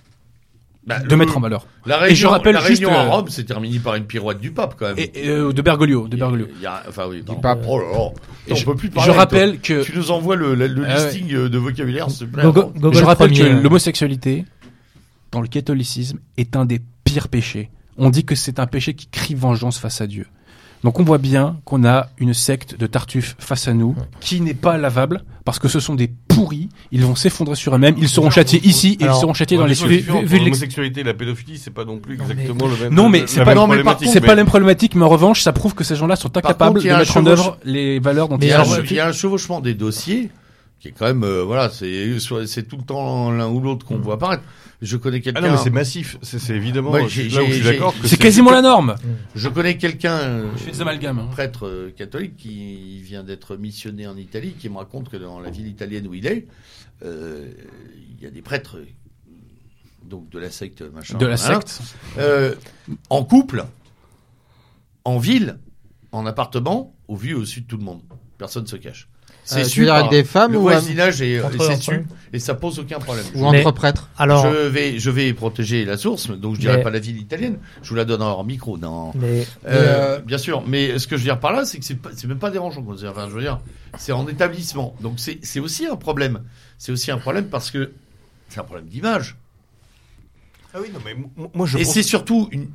[0.88, 1.66] Bah, de le- mettre en valeur.
[1.88, 4.40] La réunion, je rappelle la juste, réunion à euh, Rome s'est terminée par une pirouette
[4.40, 5.00] du pape quand même.
[5.00, 6.48] Et, et, euh, de Bergoglio, de Bergoglio.
[6.58, 7.42] Il y a- enfin oui, pardon.
[7.42, 7.60] pape.
[7.68, 8.10] Oh là là.
[8.48, 9.12] Et on je, peut plus je parler.
[9.14, 9.60] rappelle toi.
[9.64, 12.44] que Tu nous envoies le, le, le Ah listing euh, de vocabulaire, s'il te plaît.
[12.44, 14.46] Je rappelle premier, que euh, l'homosexualité
[15.32, 17.72] dans le catholicisme est un des pires péchés.
[17.98, 20.28] On dit que c'est un péché qui crie vengeance face à Dieu.
[20.86, 24.54] Donc on voit bien qu'on a une secte de Tartuffe face à nous qui n'est
[24.54, 26.70] pas lavable parce que ce sont des pourris.
[26.92, 27.96] Ils vont s'effondrer sur eux-mêmes.
[27.98, 31.14] Ils seront châtiés ici et Alors, ils seront châtiés dans les l'ex- L'homosexualité et la
[31.16, 32.94] pédophilie, c'est pas non plus Non, mais- exactement le même.
[32.94, 35.04] Non, mais c'est pas- non, mais par problématique, C'est mais- pas la même problématique, mais
[35.04, 37.00] en revanche, ça prouve que ces gens-là sont incapables contre, il y de a un
[37.00, 38.74] mettre en œuvre les valeurs dont Mais ils il y, a, sont.
[38.74, 40.30] un- il y a un chevauchement des dossiers
[40.80, 43.98] qui est quand même, euh, voilà, c'est c'est tout le temps l'un ou l'autre qu'on
[43.98, 44.44] voit apparaître.
[44.86, 45.42] Je connais Ah quelqu'un.
[45.42, 46.18] non, mais c'est massif.
[46.22, 46.90] C'est évidemment.
[46.92, 47.94] Moi, là où j'ai- je suis d'accord.
[48.06, 48.96] C'est quasiment la norme.
[49.36, 51.20] Je connais quelqu'un, euh, Je fais des amalgames.
[51.20, 51.28] hein.
[51.32, 55.50] prêtre euh, catholique, qui vient d'être missionné en Italie, qui me raconte que dans la
[55.50, 56.48] ville italienne où il est,
[57.04, 57.50] euh,
[58.18, 58.78] il y a des prêtres,
[60.04, 61.82] donc de la secte machin, De la secte.
[62.18, 62.54] euh,
[63.10, 63.66] en couple,
[65.04, 65.58] en ville,
[66.12, 68.02] en appartement, au vu et au su de tout le monde.
[68.38, 69.08] Personne se cache.
[69.54, 72.56] Euh, su veux dire avec des femmes le ou voisinage est, c'est su et ça
[72.56, 73.26] pose aucun problème.
[73.36, 76.84] ou entre prêtres Alors, Je vais, je vais protéger la source, donc je dirais Mais-
[76.84, 77.60] pas la ville italienne.
[77.84, 78.78] Je vous la donne en micro.
[78.78, 79.12] Non.
[79.16, 81.96] mais, Euh, bien sûr, mais ce que je veux dire par là, c'est que c'est
[81.96, 82.84] pas- c'est même pas dérangeant.
[82.98, 83.60] C'est- Enfin, je veux dire,
[83.98, 84.96] c'est en établissement.
[85.02, 86.40] Donc c'est c'est aussi un problème.
[86.78, 87.92] C'est aussi un problème parce que
[88.50, 89.38] c'est un problème d'image.
[90.74, 92.68] Ah oui, non, mais moi- moi je Et pense- c'est surtout une,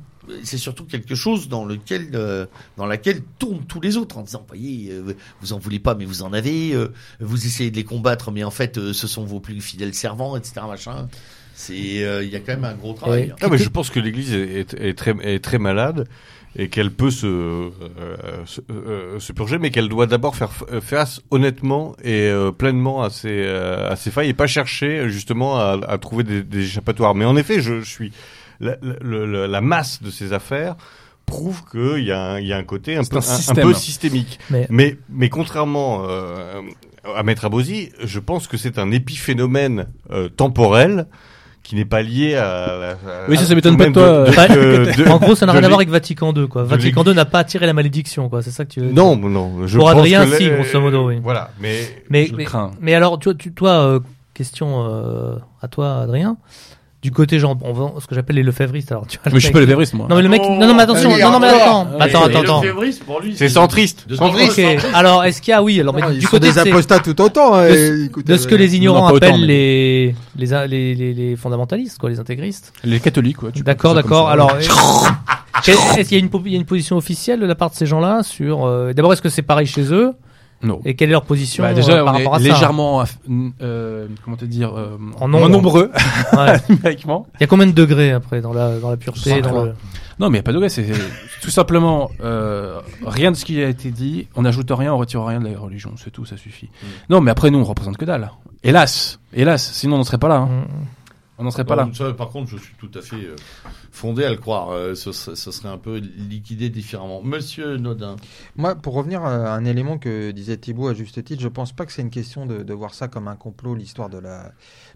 [0.43, 2.45] c'est surtout quelque chose dans lequel, euh,
[2.77, 6.05] dans laquelle tournent tous les autres en disant, voyez, euh, vous en voulez pas, mais
[6.05, 6.73] vous en avez.
[6.73, 6.89] euh,
[7.19, 10.35] vous essayez de les combattre, mais en fait, euh, ce sont vos plus fidèles servants,
[10.37, 10.61] etc.
[10.67, 11.07] Machin.
[11.53, 13.31] C'est, euh, il y a quand même un gros travail.
[13.31, 13.35] Hein.
[13.41, 16.07] Ah, mais je pense que l'Église est, est- est très, est très malade
[16.55, 17.69] et qu'elle peut se, euh,
[18.45, 23.09] se, euh, se purger, mais qu'elle doit d'abord faire face honnêtement et euh, pleinement à
[23.09, 27.15] ses, euh, à ses failles et pas chercher justement à, à trouver des, des échappatoires.
[27.15, 28.11] Mais en effet, je, je suis
[28.61, 30.75] la, la- la- la masse de ces affaires
[31.25, 33.35] prouve qu'il y, a un- il y a un côté un peu, un un, un
[33.37, 33.67] système.
[33.67, 34.39] peu systémique.
[34.49, 36.61] mais, Mais, mais contrairement euh,
[37.15, 41.07] à Maître Abosi, je pense que c'est un épiphénomène euh, temporel
[41.63, 42.67] qui n'est pas lié à...
[42.77, 45.45] la- à- Oui, ça, ça m'étonne pas de toi, de- euh, de- en gros, ça
[45.45, 46.63] n'a rien à voir avec Vatican II, quoi.
[46.63, 47.03] Vatican.
[47.05, 48.41] II n'a pas attiré la malédiction, quoi.
[48.41, 49.67] C'est ça que tu veux dire Non, non.
[49.67, 51.19] Je Pour pense Adrien, que si, les- grosso modo, oui.
[51.21, 51.81] Voilà, mais...
[52.09, 52.71] Mais, Je mais, crains.
[52.81, 53.99] mais alors, tu, tu- toi, euh,
[54.33, 56.35] question euh, à toi, Adrien.
[57.01, 58.91] Du côté, genre, on va, ce que j'appelle les lefèvristes.
[58.91, 60.05] Alors, tu vois, le Mais je suis pas le vériste, moi.
[60.07, 62.39] Non, mais le mec, Oh, non, non, mais attention, non, non, mais attends, attends, attends,
[62.41, 62.61] attends.
[62.61, 64.05] février, pour lui, C'est centriste.
[64.15, 64.61] Centriste.
[64.93, 66.63] Alors, est-ce qu'il y a, oui, alors, mais Non, du Ils sont côté des de
[66.63, 67.55] ces- apostats tout autant.
[67.55, 71.13] hein, de de ce que les Non, ignorants autant, appellent mais- les, les, les, les,
[71.15, 72.71] les fondamentalistes, quoi, les intégristes.
[72.83, 74.29] Les catholiques, peux D'accord, d'accord.
[74.29, 74.55] Alors,
[75.67, 77.55] est- est-ce qu'il y a une, po- il y a une position officielle de la
[77.55, 80.11] part de ces gens-là sur, euh, d'abord, est-ce que c'est pareil chez eux?
[80.63, 80.79] Non.
[80.85, 83.03] Et quelle est leur position Bah, déjà, euh, par on rapport à est ça légèrement,
[83.03, 83.17] aff-
[83.61, 85.39] euh, comment te dire, euh, En nombre.
[85.47, 85.91] moins nombreux
[86.33, 86.55] Ouais.
[86.69, 87.27] numériquement.
[87.35, 89.73] Il y a combien de degrés après dans la, dans la pureté dans le...
[90.19, 90.69] Non, mais il n'y a pas de vrai.
[90.69, 90.85] C'est
[91.41, 94.27] tout simplement euh, rien de ce qui a été dit.
[94.35, 95.93] On n'ajoute rien, on retire rien de la religion.
[95.97, 96.69] C'est tout, ça suffit.
[97.09, 98.29] Non, mais après, nous, on représente que dalle.
[98.63, 99.71] Hélas, hélas.
[99.73, 100.35] Sinon, on n'en serait pas là.
[100.35, 100.49] hein.
[100.49, 100.85] Mm.
[101.41, 101.89] On n'en serait pas là.
[101.93, 103.35] ça, par contre, je suis tout à fait euh,
[103.91, 104.69] fondé à le croire.
[104.69, 107.23] Euh, ce, serait, ce serait un peu liquidé différemment.
[107.23, 108.15] Monsieur Nodin.
[108.55, 111.87] Moi, pour revenir à un élément que disait Thibault à juste titre, je pense pas
[111.87, 114.51] que c'est une question de, de voir ça comme un complot, l'histoire de la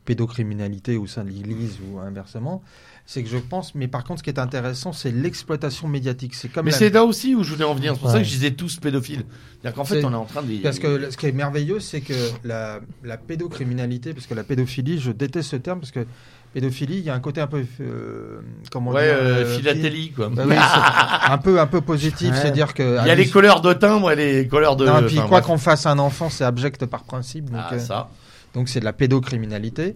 [0.06, 2.62] pédocriminalité au sein de l'Église ou inversement.
[3.08, 6.34] c'est que je pense, mais par contre, ce qui est intéressant, c'est l'exploitation médiatique.
[6.36, 7.94] C'est comme Mais la- c'est là aussi où je voulais en venir.
[7.96, 9.26] C'est pour ça que je disais tous pédophiles.
[9.62, 10.62] C'est-à-dire qu'en fait, on est en train de.
[10.62, 12.14] Parce que ce qui est merveilleux, c'est que
[12.44, 16.06] la, la pédocriminalité, parce que la pédophilie, je déteste ce terme, parce que
[16.56, 18.40] pédophilie, il y a un côté un peu, euh,
[18.72, 20.30] comment Ouais, dire, euh, euh, philatélie, quoi.
[20.30, 20.56] Bah oui,
[21.30, 22.36] un peu, un peu positif, Ouais.
[22.42, 23.02] c'est-à-dire que.
[23.04, 24.86] Il y a les couleurs de teint, moi, les couleurs de.
[24.86, 27.50] Non, et puis enfin, quoi qu'on fasse à un enfant, c'est abject par principe.
[27.52, 28.10] Donc, Ah, euh, ça.
[28.56, 29.96] Donc c'est de la pédocriminalité.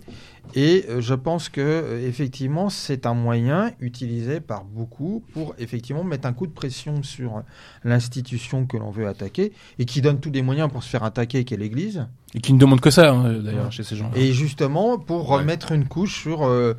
[0.55, 6.03] Et euh, je pense que euh, effectivement, c'est un moyen utilisé par beaucoup pour effectivement
[6.03, 7.43] mettre un coup de pression sur
[7.83, 11.43] l'institution que l'on veut attaquer et qui donne tous les moyens pour se faire attaquer,
[11.45, 12.07] qui est l'Église.
[12.35, 14.11] Et qui ne demande que ça, hein, d'ailleurs, chez ces gens.
[14.15, 15.37] Et justement, pour Ouais.
[15.37, 16.73] remettre une couche sur, euh,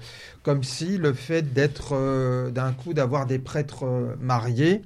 [0.45, 4.83] comme si le fait d'être, euh, d'un coup, d'avoir des prêtres euh, mariés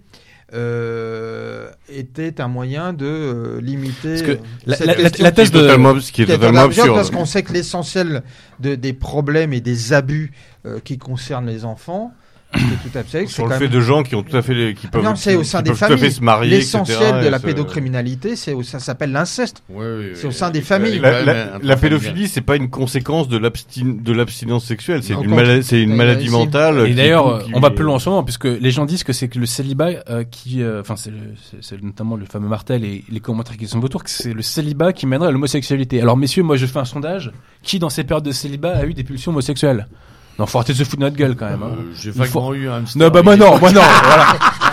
[0.55, 6.23] euh, était un moyen de euh, limiter que la- cette la- thèse de- totalement, qui
[6.23, 6.95] est totalement absurde.
[6.95, 8.23] parce qu'on sait que l'essentiel
[8.61, 10.33] de, des problèmes et des abus
[10.67, 12.13] euh, qui concernent les enfants,
[12.55, 14.55] tout absurde, c'est sur quand le fait même- de gens qui ont tout à fait,
[14.55, 16.13] les- qui peuvent, non, c'est au qui sein des à fait familles.
[16.13, 19.63] se marier, L'essentiel de la ça- pédocriminalité, c'est ça s'appelle l'inceste.
[20.15, 20.99] C'est au sein des familles.
[21.01, 25.23] La, la- la pédophilie, c'est pas une conséquence de l'abstin- de l'abstinence sexuelle, c'est Non,
[25.23, 26.87] une, quand- mala- c'est une maladie mentale.
[26.87, 29.13] Et d'ailleurs, qui- on va plus loin en ce moment, puisque les gens disent que
[29.13, 31.17] c'est que le célibat euh, qui, euh, enfin, c'est le-
[31.51, 34.43] c'est- c'est notamment le fameux Martel et les commentaires qui sont autour, que c'est le
[34.43, 36.01] célibat qui mènerait à l'homosexualité.
[36.01, 37.33] Alors, messieurs, moi, je fais un sondage.
[37.63, 39.87] Qui, dans ces périodes de célibat, a eu des pulsions homosexuelles?
[40.39, 41.63] Non, faut arrêter de se foutre de notre gueule quand même.
[41.63, 41.71] hein.
[41.79, 42.83] Euh, J'ai Il faut- vaguement eu un.
[42.97, 44.27] Non, bah moi non, moi non, voilà.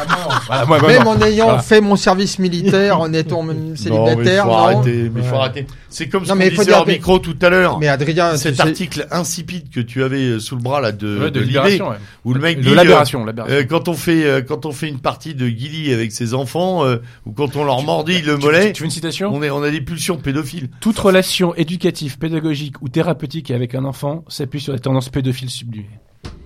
[0.47, 1.09] Voilà, moi, moi, Même non.
[1.11, 1.61] en ayant Voilà.
[1.61, 4.57] fait mon service militaire, en étant même Non, mais célibataire, faut non.
[4.57, 5.37] arrêter, mais faut Ouais.
[5.39, 5.67] arrêter.
[5.89, 7.79] C'est comme ce qu'on mais il faut disait dire hors que- micro tout à l'heure.
[7.79, 11.25] Mais Adrien, Cet article insipide que tu avais euh, sous le bras là de, Ouais,
[11.31, 11.95] de, de libération, ouais.
[12.25, 13.57] où le mec De dit euh, l'aberration, l'aberration.
[13.57, 16.85] euh, quand on fait euh, quand on fait une partie de Gilly avec ses enfants
[16.85, 19.43] euh, ou quand on leur mordit le Tu- mollet, Tu, tu veux une citation on
[19.43, 20.69] est on a des pulsions pédophiles.
[20.79, 25.89] Toute relation éducative, pédagogique ou thérapeutique avec un enfant s'appuie sur la tendance pédophile sublimée.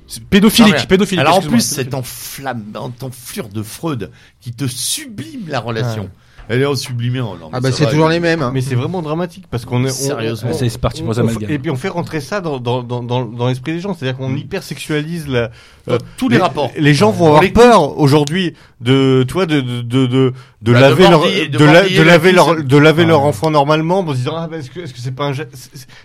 [0.07, 1.19] C'est Pédophilique, Ah pédophilique.
[1.22, 4.11] Alors en plus cette enflammante enflure de Freud
[4.41, 6.10] qui te sublime la relation.
[6.48, 7.22] Elle est en sublimé.
[7.22, 8.52] en- non, Ah bah c'est toujours les mêmes.
[8.53, 10.53] Mais c'est vraiment dramatique parce qu'on est on- Sérieusement.
[10.53, 11.18] C'est- parti pour.
[11.49, 14.36] Et puis on fait rentrer ça dans dans dans dans, l'esprit des gens, c'est-à-dire qu'on
[14.36, 15.49] hyper sexualise la
[15.88, 16.69] Dans tous les rapports.
[16.77, 20.34] Les gens vont On avoir les- peur aujourd'hui de toi de de de de,
[20.66, 23.04] de Bah, de laver leur de de, la- mordiller de la laver leur de laver
[23.04, 23.08] Ah.
[23.08, 25.34] leur enfant normalement en se disant ah est-ce que est-ce que c'est pas un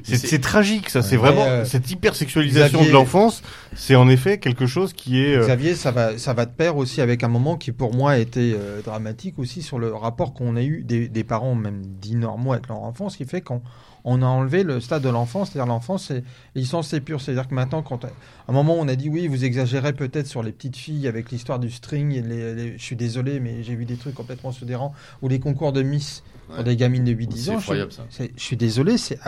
[0.03, 1.03] c'est- tragique ça.
[1.03, 3.43] C'est vraiment euh, cette hyper sexualisation Xavier- de l'enfance
[3.75, 6.77] c'est en effet quelque chose qui est euh, Xavier, ça va, ça va de pair
[6.77, 10.35] aussi avec un moment qui pour moi a été euh, dramatique aussi sur le rapport
[10.35, 13.41] qu'on a eu des, des parents même dits normaux avec leur enfant, ce qui fait
[13.41, 13.63] qu'on
[14.05, 16.25] on a enlevé le stade de l'enfance, c'est-à-dire l'enfance c'est
[16.55, 18.09] licence c'est pur, c'est-à-dire que maintenant quand à
[18.49, 21.59] un moment on a dit oui vous exagérez peut-être sur les petites filles avec l'histoire
[21.59, 24.95] du string, et les, les- je suis désolé mais j'ai vu des trucs complètement sidérants
[25.23, 26.65] ou les concours de Miss pour Ouais.
[26.65, 27.53] des gamines de 8-10 C'est ans.
[27.55, 28.03] je- effroyable ça.
[28.11, 29.19] c'est- Je suis désolé, c'est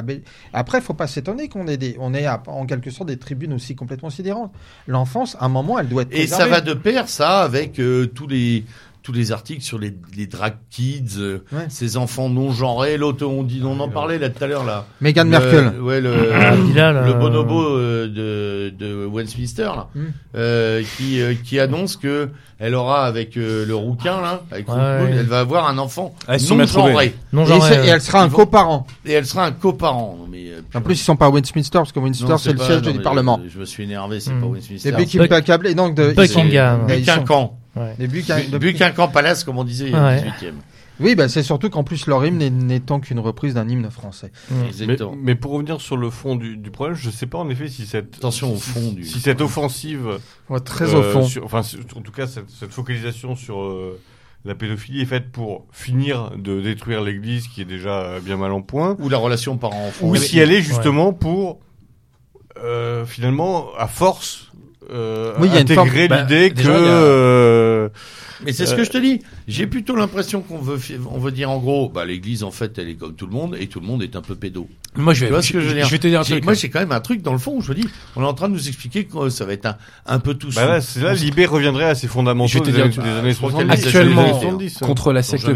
[0.53, 3.77] après faut pas s'étonner qu'on ait des, on est en quelque sorte des tribunes aussi
[3.77, 4.53] complètement sidérantes.
[4.89, 8.07] L'enfance, à un moment, elle doit être Et ça va de pair, ça, avec euh,
[8.07, 8.65] tous les
[9.03, 11.67] tous les articles sur les, les drag kids, euh, Ouais.
[11.69, 12.97] ces enfants non genrés.
[12.97, 14.87] L'autre, on dit, on en parlait là tout à l'heure là.
[15.01, 15.73] Meghan Le- Merkel.
[15.81, 20.01] Ouais, le, Ah, Bilal, le euh, bonobo euh, de, de Westminster là, Hmm.
[20.37, 24.75] euh, qui euh, qui annonce que elle aura avec euh, le rouquin là, avec Ouais.
[25.01, 28.23] Rouquin, elle va avoir un enfant Ah, non genré Non, Et, euh, et elle sera
[28.23, 28.87] un vont- coparent.
[29.05, 30.17] et elle sera un coparent.
[30.21, 32.59] Non, mais, euh, En plus, ils sont pas à Westminster parce que Westminster c'est le
[32.65, 33.41] siège du Parlement.
[33.53, 34.41] Je me suis énervé, c'est Hmm.
[34.43, 34.91] pas Westminster.
[34.91, 36.87] C'est Buckingham de, Buckingham.
[36.89, 37.51] ils sont-.
[37.77, 37.95] Ouais.
[37.99, 40.23] les Buckingham Palace, comme on disait, Ouais.
[40.41, 40.55] 18e.
[41.01, 44.31] Oui, bah, c'est surtout qu'en plus leur hymne n'est- n'étant qu'une reprise d'un hymne français.
[45.23, 47.87] Mais, pour revenir sur le fond du, du problème je sais pas en effet si
[47.87, 50.19] cette Attention au fond du- si cette offensive
[50.51, 51.23] Ouais, très Euh, au fond.
[51.25, 53.99] sur- enfin, sur- en tout cas, cette, cette focalisation sur euh,
[54.45, 58.53] la pédophilie est faite pour finir de détruire l'Église, qui est déjà euh, bien mal
[58.53, 60.07] en point, Ou la relation parent-enfant.
[60.07, 61.59] ou si mais- elle est justement pour
[62.63, 64.52] euh, finalement, à force,
[64.91, 67.89] euh, Oui, il y a une intégrer forme- bah, l'idée que déjà, a- euh,
[68.45, 69.21] Mais c'est ce que Euh, je te dis.
[69.47, 70.77] J'ai plutôt l'impression qu'on veut,
[71.13, 73.57] on veut dire en gros, bah l'Église en fait, elle est comme tout le monde
[73.59, 74.69] et tout le monde est un peu pédo.
[74.97, 76.25] Moi, je Tu vais, vois ce que je veux dire je vais te dire un
[76.25, 76.45] truc.
[76.45, 77.87] Moi, j'ai quand même un truc dans le fond où je me dis,
[78.17, 79.77] on est en train de nous expliquer que ça va être un,
[80.07, 82.67] un peu tout bah là, c'est là, Libé reviendrait à ses fondamentaux Je vais te
[82.67, 83.69] des, dire, années- bah, des années je crois 70.
[83.71, 84.87] qu'elle des Actuellement, années 70, hein.
[84.87, 85.47] contre la secte,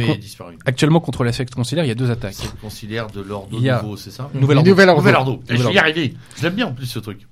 [0.65, 2.35] actuellement contre la secte conciliaire, il y a deux attaques.
[2.35, 4.69] C'est considère de l'ordre nouveau, c'est ça Nouvel ordre.
[4.69, 5.41] Nouvel ordre.
[5.51, 6.15] Je vais y arriver.
[6.39, 7.27] Je l'aime bien en plus ce truc.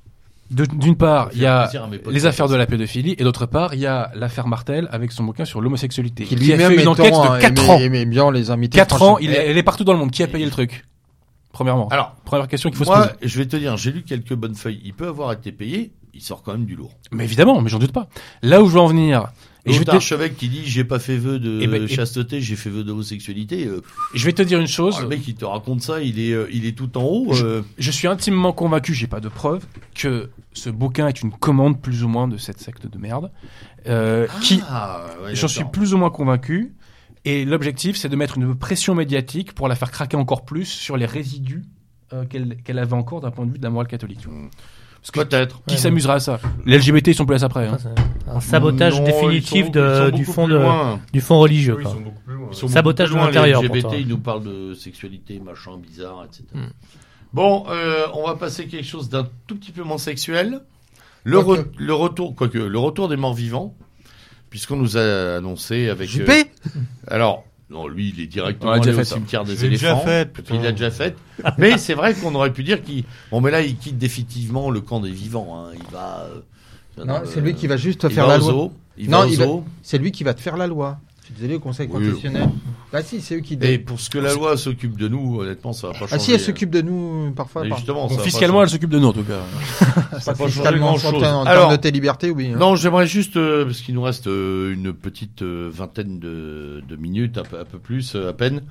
[0.55, 1.71] D'une part, il y a
[2.11, 5.25] les affaires de la pédophilie, et d'autre part, il y a l'affaire Martel avec son
[5.25, 6.25] bouquin sur l'homosexualité.
[6.25, 7.79] Qui Qui a fait une enquête un- de 4 aimait- ans.
[7.79, 8.77] aimait bien les invités.
[8.79, 10.11] 4 ans, il est, elle est partout dans le monde.
[10.11, 10.85] Qui a payé le truc?
[11.53, 11.89] Premièrement.
[11.89, 13.11] Alors, Première question qu'il faut se poser.
[13.23, 14.81] je vais te dire, j'ai lu quelques bonnes feuilles.
[14.85, 15.93] Il peut avoir été payé.
[16.13, 16.93] Il sort quand même du lourd.
[17.13, 18.09] Mais évidemment, mais j'en doute pas.
[18.43, 19.27] Là où je veux en venir,
[19.66, 21.89] Et je vais te- archevêque qui dit j'ai pas fait vœu de Eh ben, et-
[21.89, 23.66] chasteté, j'ai fait vœu d'homosexualité.
[23.66, 23.81] Euh,
[24.15, 24.97] Je vais te dire une chose.
[24.99, 27.32] oh, le mec il te raconte ça, il est, euh, il est tout en haut.
[27.32, 29.65] Je- euh, Je suis intimement convaincu, j'ai pas de preuves,
[29.95, 33.31] que ce bouquin est une commande plus ou moins de cette secte de merde.
[33.86, 36.74] Euh, qui, Ah, ouais, j'en suis plus ou moins convaincu.
[37.27, 40.99] Et l'objectif, c'est de mettre une pression médiatique pour la faire craquer encore plus sur
[40.99, 41.65] les résidus
[42.12, 44.20] euh, qu'elle qu'elle avait encore d'un point de vue de la morale catholique.
[44.27, 44.51] vois.
[45.13, 45.63] Peut-être.
[45.67, 46.41] Qui Ouais, s'amusera à ça?
[46.65, 47.67] Les LGBT, ils sont plus là après.
[47.69, 47.77] hein.
[48.27, 50.59] Un sabotage Non, définitif sont- de- du fond de
[51.13, 51.75] du fond religieux.
[51.77, 51.93] Oui, ils quoi.
[51.93, 52.49] sont beaucoup plus loin.
[52.51, 55.39] Ils sont Sabotage beaucoup de plus loin, l'intérieur, Les LGBT, ils nous parlent de sexualité,
[55.45, 56.45] machin, bizarre, etc.
[56.55, 56.67] Hmm.
[57.33, 60.61] Bon, euh, on va passer quelque chose d'un tout petit peu moins sexuel.
[61.25, 63.75] Le, re- le retour, quoique, le retour des morts vivants,
[64.51, 66.09] puisqu'on nous a annoncé avec.
[66.09, 66.43] JP euh,
[67.09, 67.45] alors,
[67.75, 69.17] non, lui, il est directement allé au fait, ça.
[69.17, 69.99] cimetière des éléphants.
[70.01, 70.55] fait, puis putain.
[70.57, 71.15] il l'a déjà fait.
[71.59, 73.05] Mais c'est vrai qu'on aurait pu dire qu'il.
[73.31, 75.57] Bon, mais là, il quitte définitivement le camp des vivants.
[75.67, 75.73] hein.
[75.75, 76.29] Il va.
[76.31, 78.49] euh, Non, dans c'est lui qui va juste il faire va la loi.
[78.53, 78.73] zoo.
[78.97, 79.47] Il Non, va il va-.
[79.83, 80.99] C'est lui qui va te faire la loi.
[81.35, 81.93] Suis désolé au conseil Oui.
[81.94, 82.48] constitutionnel.
[82.93, 83.59] Bah si, c'est eux qui.
[83.61, 86.12] Et pour ce que la loi s'occupe de nous, honnêtement, ça va pas changer.
[86.15, 87.66] Ah si, elle s'occupe de nous parfois.
[87.66, 89.40] Et par- justement, Bon, fiscalement, elle s'occupe de nous en tout cas.
[90.20, 91.19] ça va pas changer en grand-chose.
[91.20, 92.52] termes en Alors, termes de tes libertés, oui.
[92.55, 92.59] hein.
[92.59, 96.97] Non, j'aimerais juste, euh, parce qu'il nous reste euh, une petite euh, vingtaine de, de
[96.97, 98.62] minutes, un peu, un peu plus euh, à peine,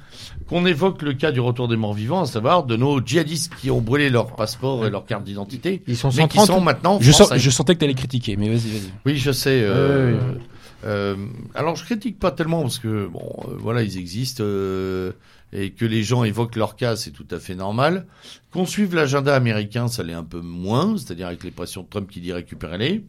[0.48, 3.72] qu'on évoque le cas du retour des morts vivants, à savoir de nos djihadistes qui
[3.72, 6.46] ont brûlé leur passeport et leur carte d'identité, Ils sont mais qui 130.
[6.48, 7.40] sont maintenant Je, sens- français.
[7.40, 8.92] je sentais que t'allais critiquer, mais vas-y, vas-y.
[9.06, 9.60] Oui, je sais.
[9.64, 10.38] euh, ouais, ouais.
[10.86, 11.16] Euh,
[11.56, 15.12] alors, je critique pas tellement parce que bon, euh, voilà, ils existent euh,
[15.52, 18.06] et que les gens évoquent leur cas, c'est tout à fait normal.
[18.52, 22.10] Qu'on suive l'agenda américain, ça l'est un peu moins, c'est-à-dire avec les pressions de Trump
[22.10, 23.04] qui dit récupérez-les.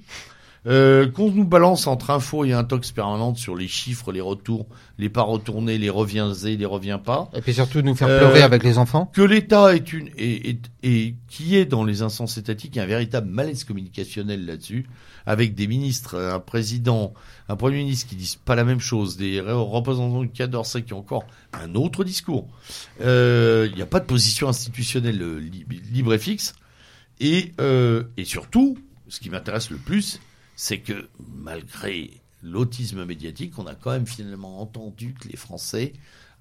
[0.66, 5.10] Euh, qu'on nous balance entre infos et intox permanente sur les chiffres, les retours, les
[5.10, 8.40] pas retournés, les reviens et les reviens pas Et puis surtout nous faire Euh, pleurer
[8.40, 9.10] avec les enfants.
[9.12, 13.28] que l'État est une et, et, et qui est dans les instances étatiques un véritable
[13.28, 14.86] malaise communicationnel là-dessus,
[15.26, 17.14] avec des ministres, un président,
[17.48, 20.82] un premier ministre qui disent pas la même chose, des re- représentants du Quai d'Orsay
[20.82, 22.48] qui ont encore un autre discours.
[23.00, 26.54] Euh, Il n'y a pas de position institutionnelle euh, li- libre et fixe,
[27.20, 28.76] et et, et surtout,
[29.08, 30.20] ce qui m'intéresse le plus,
[30.56, 35.92] c'est que malgré l'autisme médiatique, on a quand même finalement entendu que les Français,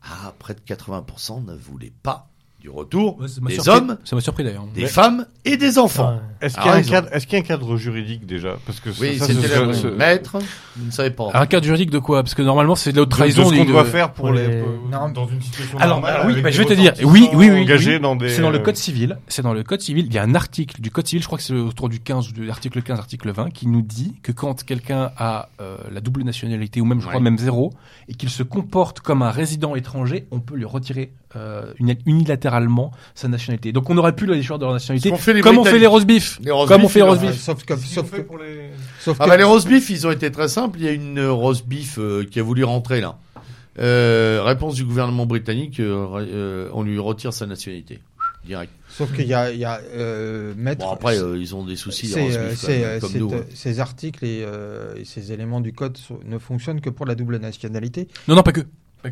[0.02, 2.30] à près de 80%, ne voulaient pas
[2.64, 4.64] du retour des hommes, Ça m'a surpris d'ailleurs.
[4.74, 6.14] des femmes et des enfants.
[6.14, 6.48] Ouais.
[6.48, 7.76] Est-ce qu'il y, a Ah, un ils ont- cadre- est-ce qu'il y a un cadre
[7.76, 10.38] juridique déjà Parce que Oui, ça, c'était ce- le ce- maître,
[10.78, 11.30] vous ne savez pas.
[11.34, 13.50] Un cadre juridique de quoi Parce que normalement, c'est de la haute de- de trahison.
[13.50, 15.10] ce qu'on doit euh, faire pour les, les- pour- Non.
[15.10, 16.14] dans une situation Alors, normale.
[16.22, 18.30] alors oui, bah, je vais te dire, oui, oui, oui, dans des.
[18.30, 19.18] C'est dans le euh, code civil.
[19.28, 20.06] C'est dans le code civil.
[20.06, 22.30] Il y a un article du code civil, je crois que c'est autour du 15
[22.30, 26.00] ou de l'article 15, article 20, qui nous dit que quand quelqu'un a euh, la
[26.00, 27.74] double nationalité ou même, je crois, même zéro,
[28.08, 32.92] et qu'il se comporte comme un résident étranger, on peut lui retirer euh, uni- unilatéralement
[33.16, 33.72] sa nationalité.
[33.72, 36.06] Donc on aurait pu le déchoir de leur nationalité, fait comme on fait les roast
[36.06, 36.40] beef.
[36.44, 37.40] Les roast Comme beef, on fait les roast beef.
[37.42, 38.70] sauf que, sauf pour les-
[39.00, 40.80] sauf Ah que- bah les roast beef, ils ont été très simples.
[40.80, 43.18] Il y a une euh, roast beef euh, qui a voulu rentrer là.
[43.80, 48.00] Euh, réponse du gouvernement britannique, euh, euh, on lui retire sa nationalité.
[48.46, 48.74] Direct.
[48.90, 50.86] sauf qu'il y a, il y a euh, maître.
[50.86, 53.42] Bon après, euh, ils ont des soucis, c'est, hein.
[53.54, 57.38] ces articles et, euh, et ces éléments du code ne fonctionnent que pour la double
[57.38, 58.10] nationalité.
[58.28, 58.60] Non, non, pas que.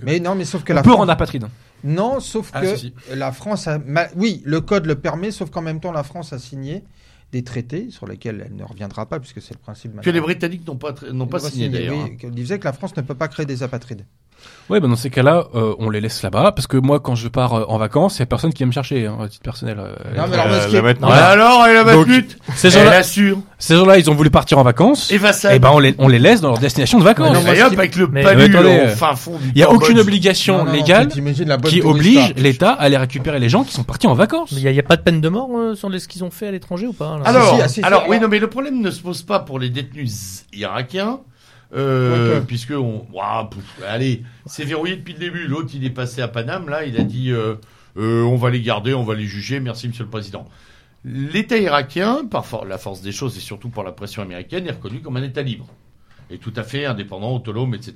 [0.04, 1.48] Mais non, mais sauf que on la peut France- rendre apatride.
[1.84, 3.80] Non, sauf Ah, que si, la France a.
[3.80, 6.84] ma- Oui, le code le permet, sauf qu'en même temps, la France a signé
[7.32, 9.92] des traités sur lesquels elle ne reviendra pas, puisque c'est le principe.
[9.92, 10.14] Que maintenant.
[10.14, 11.96] les Britanniques n'ont pas, n'ont pas ont signé d'ailleurs.
[11.96, 12.08] hein.
[12.12, 14.06] Oui, qui disait que la France ne peut pas créer des apatrides.
[14.70, 17.28] Ouais, bah dans ces cas-là, euh, on les laisse là-bas, parce que moi, quand je
[17.28, 19.44] pars euh, en vacances, il y a personne qui vient me chercher, hein, à titre
[19.44, 19.78] personnel.
[19.80, 21.08] euh, Non, mais Euh, alors, ce qui la est- mettre- hein.
[21.08, 21.28] Voilà.
[21.28, 23.38] Alors, et la Donc, matute Ces Elle gens-là, assure.
[23.60, 25.12] ces gens-là, ils ont voulu partir en vacances.
[25.12, 25.54] Et va ça.
[25.54, 27.34] Et ben on les, on les laisse dans leur destination de vacances.
[27.44, 29.58] Non, et ce hop, avec le Mais- palu Mais attendez, au fin fond du Il
[29.60, 32.22] y a aucune obligation Non, non, légale tu t'imagines la bonne qui tourista.
[32.30, 34.54] oblige l'État à aller récupérer les gens qui sont partis en vacances.
[34.54, 36.24] Mais il n'y a, a pas de peine de mort euh, sur les- ce qu'ils
[36.24, 37.24] ont fait à l'étranger ou pas là?
[37.26, 39.02] Alors, Si, si, ah, si, si, alors, oui, alors- non, mais le problème ne se
[39.02, 41.20] pose pas pour les détenus irakiens,
[41.74, 43.06] euh, puisque on,
[43.50, 45.48] pouf, allez, c'est verrouillé depuis le début.
[45.48, 47.56] L'autre, il est passé à Paname, là, il a dit, euh,
[47.98, 50.46] euh, on va les garder, on va les juger, merci, monsieur le président.
[51.04, 54.72] L'État irakien, par for- la force des choses et surtout par la pression américaine, est
[54.72, 55.68] reconnu comme un État libre.
[56.30, 57.96] Et tout à fait indépendant, autonome, etc.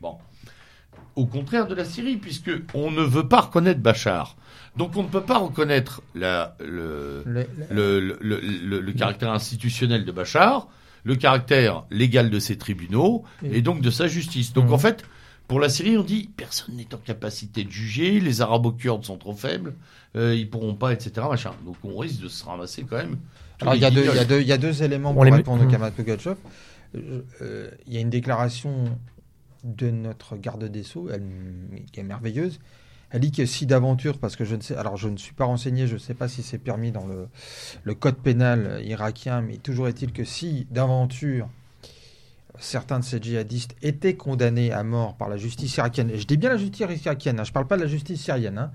[0.00, 0.16] Bon.
[1.14, 4.36] Au contraire de la Syrie, puisque on ne veut pas reconnaître Bachar.
[4.76, 9.30] Donc on ne peut pas reconnaître la, le, Le- le, le, le, le- le caractère
[9.30, 10.68] institutionnel de Bachar,
[11.04, 14.52] le caractère légal de ses tribunaux Et- et donc de sa justice.
[14.52, 14.72] Donc Mhm.
[14.74, 15.04] en fait,
[15.48, 19.34] pour la Syrie, on dit personne n'est en capacité de juger, les Arabo-Kurdes sont trop
[19.34, 19.74] faibles,
[20.16, 21.26] euh, ils pourront pas, etc.
[21.28, 21.52] Machin.
[21.64, 23.16] Donc on risque de se ramasser quand même.
[23.60, 25.70] Alors il y, a deux, y y a éléments On pour les met- répondre Hum.
[25.70, 26.36] Kamal Pugachev.
[26.94, 28.84] Euh, Il y a une déclaration
[29.64, 31.22] de notre garde des Sceaux, elle,
[31.92, 32.58] qui est merveilleuse.
[33.12, 35.44] Elle dit que si d'aventure, parce que je ne sais, alors je ne suis pas
[35.44, 39.86] renseigné, je ne sais pas si c'est permis dans le, code pénal irakien, mais toujours
[39.86, 41.48] est-il que si d'aventure
[42.58, 46.10] certains de ces djihadistes étaient condamnés à mort par la justice irakienne.
[46.10, 48.20] Et je dis bien la justice irakienne, hein, je ne parle pas de la justice
[48.22, 48.70] syrienne, hein,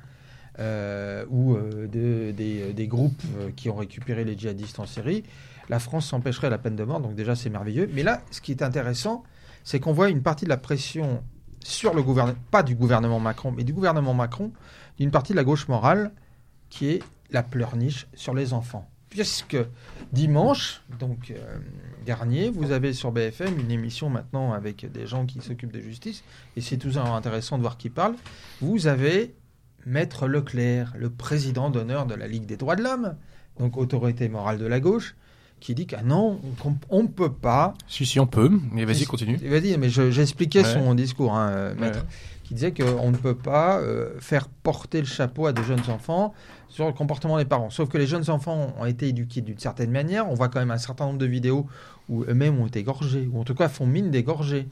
[0.59, 5.23] euh, ou euh, de- des, des groupes euh, qui ont récupéré les djihadistes en Syrie.
[5.69, 7.89] La France s'empêcherait la peine de mort, donc déjà c'est merveilleux.
[7.93, 9.23] Mais là, ce qui est intéressant,
[9.63, 11.23] c'est qu'on voit une partie de la pression
[11.63, 14.51] sur le gouvernement, pas du gouvernement Macron, mais du gouvernement Macron,
[14.97, 16.11] d'une partie de la gauche morale,
[16.69, 18.89] qui est la pleurniche sur les enfants.
[19.09, 19.57] Puisque
[20.11, 21.57] dimanche, donc euh,
[22.05, 26.23] dernier, vous avez sur BFM une émission maintenant avec des gens qui s'occupent de justice,
[26.55, 28.15] et c'est tout intéressant de voir qui parle.
[28.61, 29.33] Vous avez
[29.85, 33.15] Maître Leclerc, le président d'honneur de la Ligue des droits de l'homme,
[33.59, 35.15] donc autorité morale de la gauche,
[35.59, 36.39] qui dit qu'à non,
[36.89, 38.51] on ne peut pas Si, si, on peut.
[38.71, 39.37] Mais vas-y, continue.
[39.37, 40.73] Vas-y, mais je- j'expliquais Ouais.
[40.73, 42.05] son discours, hein, euh, maître, Ouais.
[42.43, 46.33] qui disait qu'on ne peut pas euh, faire porter le chapeau à de jeunes enfants
[46.69, 47.69] sur le comportement des parents.
[47.71, 50.29] Sauf que les jeunes enfants ont été éduqués d'une certaine manière.
[50.29, 51.65] On voit quand même un certain nombre de vidéos
[52.07, 54.67] où eux-mêmes ont été gorgés, ou en tout cas font mine d'égorger.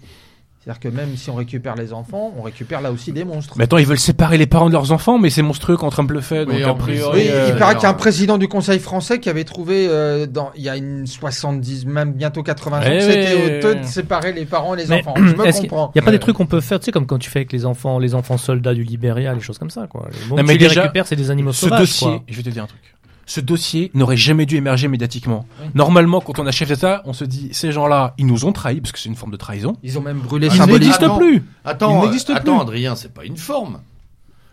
[0.65, 3.53] C'est-à-dire que même si on récupère les enfants, on récupère là aussi des monstres.
[3.55, 6.09] Mais attends, ils veulent séparer les parents de leurs enfants, mais c'est monstrueux quand Trump
[6.09, 6.43] le fait.
[6.45, 7.21] Donc, Oui, en priori.
[7.21, 9.43] Oui, euh, il paraît qu'il y a un alors, président du Conseil français qui avait
[9.43, 13.57] trouvé, euh, dans, il y a une 70, même bientôt 80 ans, Eh c'était oui.
[13.59, 15.13] honteux de séparer les parents et les Mais enfants.
[15.17, 15.91] Je me comprends.
[15.93, 17.53] n'y a pas des trucs qu'on peut faire, tu sais, comme quand tu fais avec
[17.53, 20.07] les enfants, les enfants soldats du Libéria, les choses comme ça, quoi.
[20.29, 22.23] Bon, Non, mais tu les déjà, récupères, c'est des animaux ce sauvages, dossier, quoi.
[22.27, 22.81] je vais te dire un truc.
[23.27, 25.47] Ce dossier n'aurait jamais dû émerger médiatiquement.
[25.73, 28.81] Normalement, quand on a chef d'État, on se dit ces gens-là, ils nous ont trahis
[28.81, 29.75] parce que c'est une forme de trahison.
[29.83, 31.17] Ils ont même brûlé Ils Ils n'existent Attends.
[31.17, 31.43] plus.
[31.63, 32.61] Attends, Il n'existe euh, attends, plus.
[32.61, 33.79] Adrien, c'est pas une forme.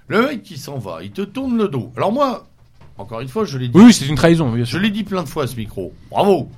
[0.08, 1.92] Le mec qui s'en va, il te tourne le dos.
[1.96, 2.46] Alors moi,
[2.98, 3.78] encore une fois, je l'ai dit.
[3.78, 5.92] Oui, c'est une trahison, bien Je l'ai dit plein de fois à ce micro.
[6.10, 6.48] Bravo,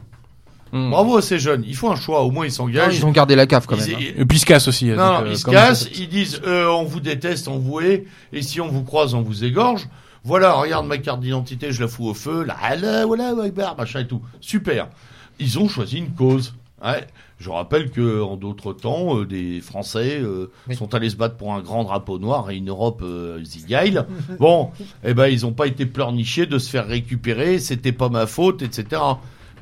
[0.72, 0.90] Mm.
[0.90, 1.62] bravo à ces jeunes.
[1.66, 2.22] Ils font un choix.
[2.22, 2.96] Au moins ils s'engagent.
[2.96, 3.94] ils ont gardé la cave quand Ils- même.
[3.96, 3.98] hein.
[4.16, 4.86] ils- Et puis ils se cassent aussi.
[4.86, 7.80] Non, donc, non, euh, ils se cassent, ils disent euh, on vous déteste, on vous
[7.80, 9.86] hait, et si on vous croise, on vous égorge.
[10.24, 13.74] Voilà, regarde ma carte d'identité, je la fous au feu, là, là, voilà, ouais, bah,
[13.76, 14.22] machin et tout.
[14.40, 14.88] Super.
[15.38, 16.54] Ils ont choisi une cause.
[16.82, 17.06] Ouais.
[17.38, 20.76] Je rappelle que en d'autres temps, euh, des Français euh, Oui.
[20.76, 24.00] sont allés se battre pour un grand drapeau noir et une Europe euh, zigaille.
[24.38, 24.70] Bon,
[25.02, 28.62] eh ben ils ont pas été pleurnichés de se faire récupérer, c'était pas ma faute,
[28.62, 29.02] etc.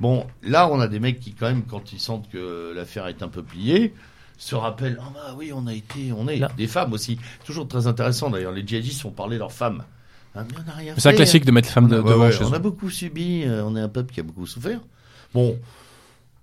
[0.01, 3.22] Bon, là on a des mecs qui quand même, quand ils sentent que l'affaire est
[3.22, 3.94] un peu pliée,
[4.39, 6.51] se rappellent ah bah oui on a été, on est Là.
[6.56, 7.18] des femmes aussi.
[7.44, 8.52] Toujours très intéressant d'ailleurs.
[8.52, 9.82] Les djihadistes font parler leurs femmes.
[10.34, 10.44] Ah,
[10.96, 12.54] C'est un classique de mettre les femmes de- ouais, devant ouais, chez on eux.
[12.54, 14.80] a beaucoup subi, euh, on est un peuple qui a beaucoup souffert.
[15.34, 15.59] Bon,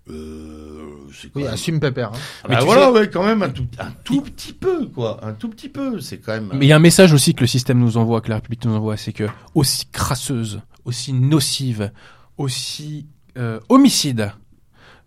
[0.09, 2.09] euh, c'est Oui, même- assume Pépère.
[2.09, 2.17] hein.
[2.43, 5.19] Ah Mais bah voilà, sais- ouais, quand même un tout, un tout petit peu, quoi,
[5.25, 5.99] un tout petit peu.
[6.01, 6.49] C'est quand même.
[6.53, 8.65] Mais il y a un message aussi que le système nous envoie, que la République
[8.65, 9.25] nous envoie, c'est que
[9.55, 11.91] aussi crasseuse, aussi nocive,
[12.37, 13.05] aussi
[13.37, 14.31] euh, homicide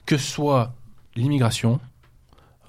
[0.06, 0.74] que soit
[1.16, 1.80] l'immigration,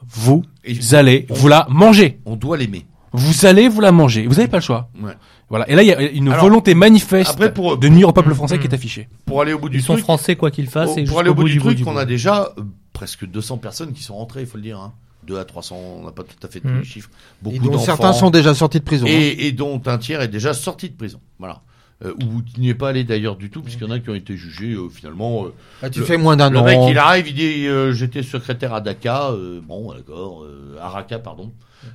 [0.06, 2.20] vous Et allez vous la manger.
[2.26, 2.86] on doit l'aimer.
[3.14, 4.26] Vous allez vous la manger.
[4.28, 4.90] Vous n'avez pas le choix.
[5.00, 5.16] Ouais.
[5.50, 5.70] Voilà.
[5.70, 8.34] Et là, il y a une Alors, volonté manifeste après, pour- de nuire au peuple
[8.34, 9.08] français qui est affichée.
[9.26, 11.20] Pour aller au bout du Ils sont truc, français, quoi qu'ils fassent, pour, et pour
[11.20, 12.00] aller au bout du bout truc, du on bout.
[12.00, 12.64] a déjà euh,
[12.94, 14.80] presque 200 personnes qui sont rentrées, il faut le dire.
[14.80, 14.94] Hein.
[15.28, 16.80] 2 à 300, on n'a pas tout à fait tous Mm.
[16.80, 17.10] les chiffres.
[17.14, 17.86] Et Beaucoup dont d'enfants.
[17.86, 19.06] certains sont déjà sortis de prison.
[19.06, 19.10] hein.
[19.12, 21.20] et, et dont un tiers est déjà sorti de prison.
[21.40, 21.62] Voilà.
[22.04, 24.10] Euh, ou qui n'y est pas allé d'ailleurs du tout, puisqu'il y en a qui
[24.10, 25.46] ont été jugés euh, finalement.
[25.46, 26.64] euh, Bah, tu le- fais moins d'un le an.
[26.66, 29.32] mec, il arrive, il dit euh, J'étais secrétaire à Dakar.
[29.34, 30.44] euh, bon, d'accord.
[30.44, 31.52] Euh, à Raqqa, pardon.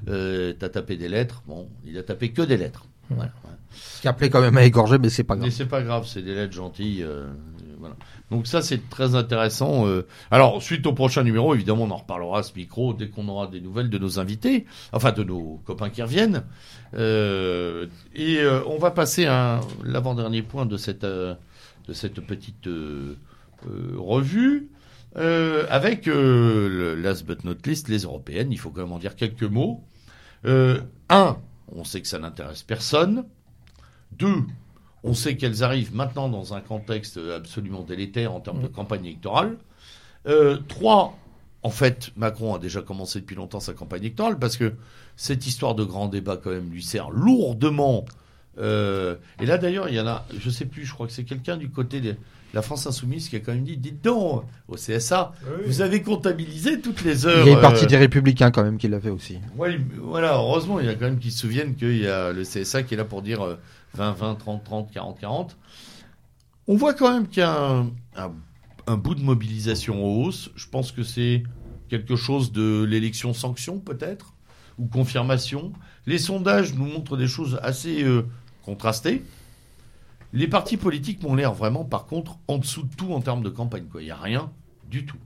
[0.09, 1.43] Euh, T'as tapé des lettres.
[1.47, 2.87] Bon, il a tapé que des lettres.
[3.11, 3.51] Voilà, ouais.
[4.01, 5.51] qui appelait quand même à égorger, mais c'est pas Mais grave.
[5.53, 7.03] c'est pas grave, c'est des lettres gentilles.
[7.03, 7.27] euh,
[7.79, 7.97] voilà.
[8.31, 9.87] Donc ça, c'est très intéressant.
[9.87, 10.07] euh.
[10.31, 13.47] Alors, suite au prochain numéro, évidemment, on en reparlera à ce micro dès qu'on aura
[13.47, 16.43] des nouvelles de nos invités, enfin de nos copains qui reviennent.
[16.95, 21.35] Euh, et euh, on va passer à l'avant-dernier point de cette, euh,
[21.87, 23.17] de cette petite euh,
[23.67, 24.69] euh, revue.
[25.17, 28.99] euh, avec euh, le last but not least, les européennes, il faut quand même en
[28.99, 29.83] dire quelques mots.
[30.45, 31.37] Euh, un,
[31.75, 33.25] on sait que ça n'intéresse personne.
[34.13, 34.43] Deux,
[35.05, 39.57] on sait qu'elles arrivent maintenant dans un contexte absolument délétère en termes de campagne électorale.
[40.27, 41.17] Euh, trois,
[41.63, 44.75] en fait, Macron a déjà commencé depuis longtemps sa campagne électorale parce que
[45.17, 48.05] cette histoire de grand débat quand même lui sert lourdement.
[48.59, 51.25] Euh, et là d'ailleurs, il y en a, je sais plus, je crois que c'est
[51.25, 52.17] quelqu'un du côté de
[52.55, 55.33] la France Insoumise qui a quand même dit, dites donc, au CSA,
[55.67, 57.47] vous avez comptabilisé toutes les heures.
[57.47, 59.39] Il y a une partie euh, des Républicains quand même qui l'a fait aussi.
[59.57, 62.43] Ouais, voilà, heureusement, il y a quand même qui se souviennent qu'il y a le
[62.45, 63.57] CSA qui est là pour dire euh,
[63.95, 65.57] 20, 20, 30, 30, 40, 40.
[66.67, 68.33] On voit quand même qu'il y a un, un-
[68.87, 70.51] un bout de mobilisation en hausse.
[70.57, 71.43] Je pense que c'est
[71.91, 74.33] quelque chose de l'élection sanction, peut-être,
[74.79, 75.73] ou confirmation.
[76.07, 78.23] Les sondages nous montrent des choses assez euh,
[78.65, 79.23] contrastées.
[80.33, 83.49] Les partis politiques m'ont l'air vraiment, par contre, en dessous de tout en termes de
[83.49, 83.85] campagne.
[83.91, 84.03] quoi.
[84.03, 84.51] Il n'y a rien
[84.91, 85.17] du tout.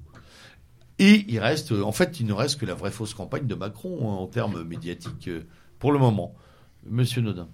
[0.98, 3.98] Et il reste, en fait, il ne reste que la vraie fausse campagne de Macron
[4.02, 5.42] hein, en termes médiatiques euh,
[5.78, 6.34] pour le moment.
[6.86, 7.48] Monsieur Nodin.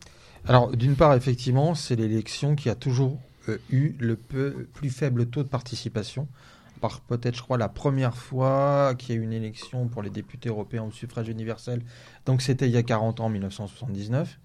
[0.47, 3.19] Alors, d'une part, effectivement, c'est l'élection qui a toujours
[3.49, 6.29] euh, eu le peu- plus faible taux de participation
[6.81, 10.11] par peut-être, je crois, la première fois qu'il y a eu une élection pour les
[10.11, 11.83] députés européens au suffrage universel.
[12.27, 14.39] Donc c'était il y a 40 ans, en 1979.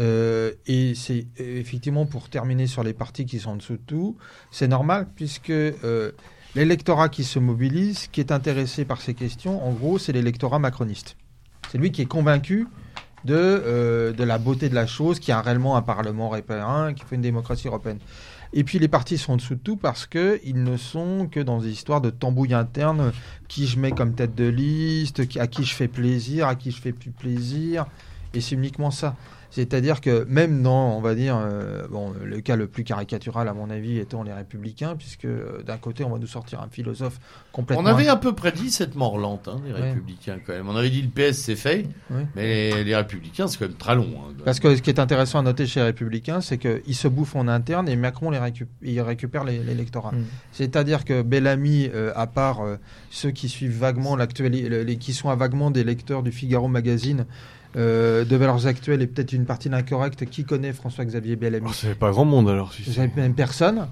[0.00, 3.82] Euh, et c'est euh, effectivement pour terminer sur les partis qui sont en dessous de
[3.84, 4.16] tout,
[4.50, 6.12] c'est normal puisque euh,
[6.54, 11.16] l'électorat qui se mobilise, qui est intéressé par ces questions, en gros, c'est l'électorat macroniste.
[11.70, 12.66] C'est lui qui est convaincu
[13.24, 17.16] de, de la beauté de la chose, qui a réellement un Parlement européen, qui fait
[17.16, 17.98] une démocratie européenne.
[18.52, 21.40] Et puis les partis sont en dessous de tout parce que ils ne sont que
[21.40, 23.12] dans des histoires de tambouille interne,
[23.48, 26.80] qui je mets comme tête de liste, à qui je fais plaisir, à qui je
[26.80, 27.86] fais plus plaisir,
[28.32, 29.16] et c'est uniquement ça.
[29.50, 33.54] C'est-à-dire que même dans, on va dire, euh, bon, le cas le plus caricatural à
[33.54, 37.18] mon avis étant les républicains, puisque euh, d'un côté on va nous sortir un philosophe
[37.50, 37.82] complètement...
[37.82, 39.80] On avait un peu prédit cette mort lente, hein, des Ouais.
[39.90, 40.68] républicains quand même.
[40.68, 42.26] On avait dit le PS c'est fait, Ouais.
[42.36, 44.08] mais les, les républicains c'est quand même très long.
[44.18, 44.34] hein.
[44.44, 47.36] Parce que ce qui est intéressant à noter chez les Républicains, c'est qu'ils se bouffent
[47.36, 50.12] en interne et Macron les récup- il récupère l'électorat.
[50.12, 50.24] Mm.
[50.52, 52.76] C'est-à-dire que Bellamy, euh, à part euh,
[53.10, 57.26] ceux qui suivent vaguement l'actualité, qui sont à vaguement des lecteurs du Figaro Magazine,
[57.76, 61.66] euh, de valeurs actuelles et peut-être une partie d'incorrect, qui connaît François-Xavier Bellamy?
[61.68, 62.72] Oh, c'est pas grand monde alors.
[62.72, 63.86] Si Vous c'est- avez même personne.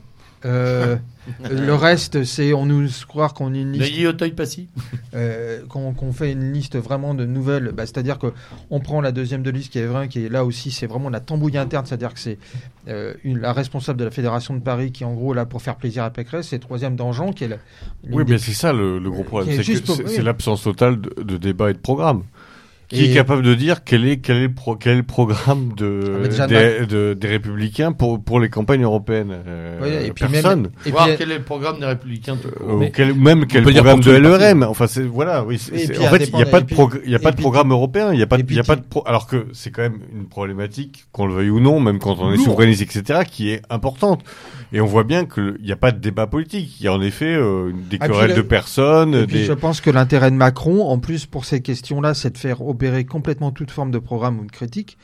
[0.45, 0.97] Euh,
[1.51, 4.69] le reste, c'est on nous croire qu'on est une liste Auteuil-Passy
[5.15, 8.29] euh, qu'on qu'on fait une liste vraiment de nouvelles, bah, c'est-à-dire que
[8.71, 11.09] on prend la deuxième de liste qui est vrai, qui est là aussi, c'est vraiment
[11.09, 12.39] la tambouille interne, c'est-à-dire que c'est
[12.87, 15.77] euh, la responsable de la fédération de Paris qui est en gros là pour faire
[15.77, 17.57] plaisir à Pécresse, et troisième Dangean qui est la,
[18.11, 21.23] Oui, des- mais c'est ça le, le gros problème, c'est c'est c'est l'absence totale de,
[21.23, 22.23] de débat et de programme.
[22.89, 25.03] Qui Et- est capable de dire quel est quel est le, pro- quel est le
[25.03, 30.13] programme de, Ah, des, de- des républicains pour pour les campagnes européennes euh, Oui, et
[30.13, 30.71] puis même- Personne.
[30.87, 32.37] et Voir puis- quel est le programme des républicains.
[32.45, 34.63] Euh, Mais- ou quel- même quel programme de LRM.
[34.63, 35.45] Enfin, c'est voilà.
[35.45, 35.59] Oui.
[35.59, 38.13] c'est- en fait, il n'y a pas de progr- y a pas de programme européen.
[38.13, 38.37] Il y a pas.
[38.39, 38.87] de- puis Il y a pas tu- de.
[38.87, 42.17] pro- Alors que c'est quand même une problématique, qu'on le veuille ou non, même quand
[42.21, 44.23] on est souverainiste, etc., qui est importante.
[44.73, 46.81] Et on voit bien qu'il n'y a pas de débat politique.
[46.81, 49.15] Il y a en effet euh, des Ah, querelles le- de personnes.
[49.15, 49.45] Et puis des...
[49.45, 53.05] je pense que l'intérêt de Macron, en plus pour ces questions-là, c'est de faire opérer
[53.05, 54.99] complètement toute forme de programme ou de critique,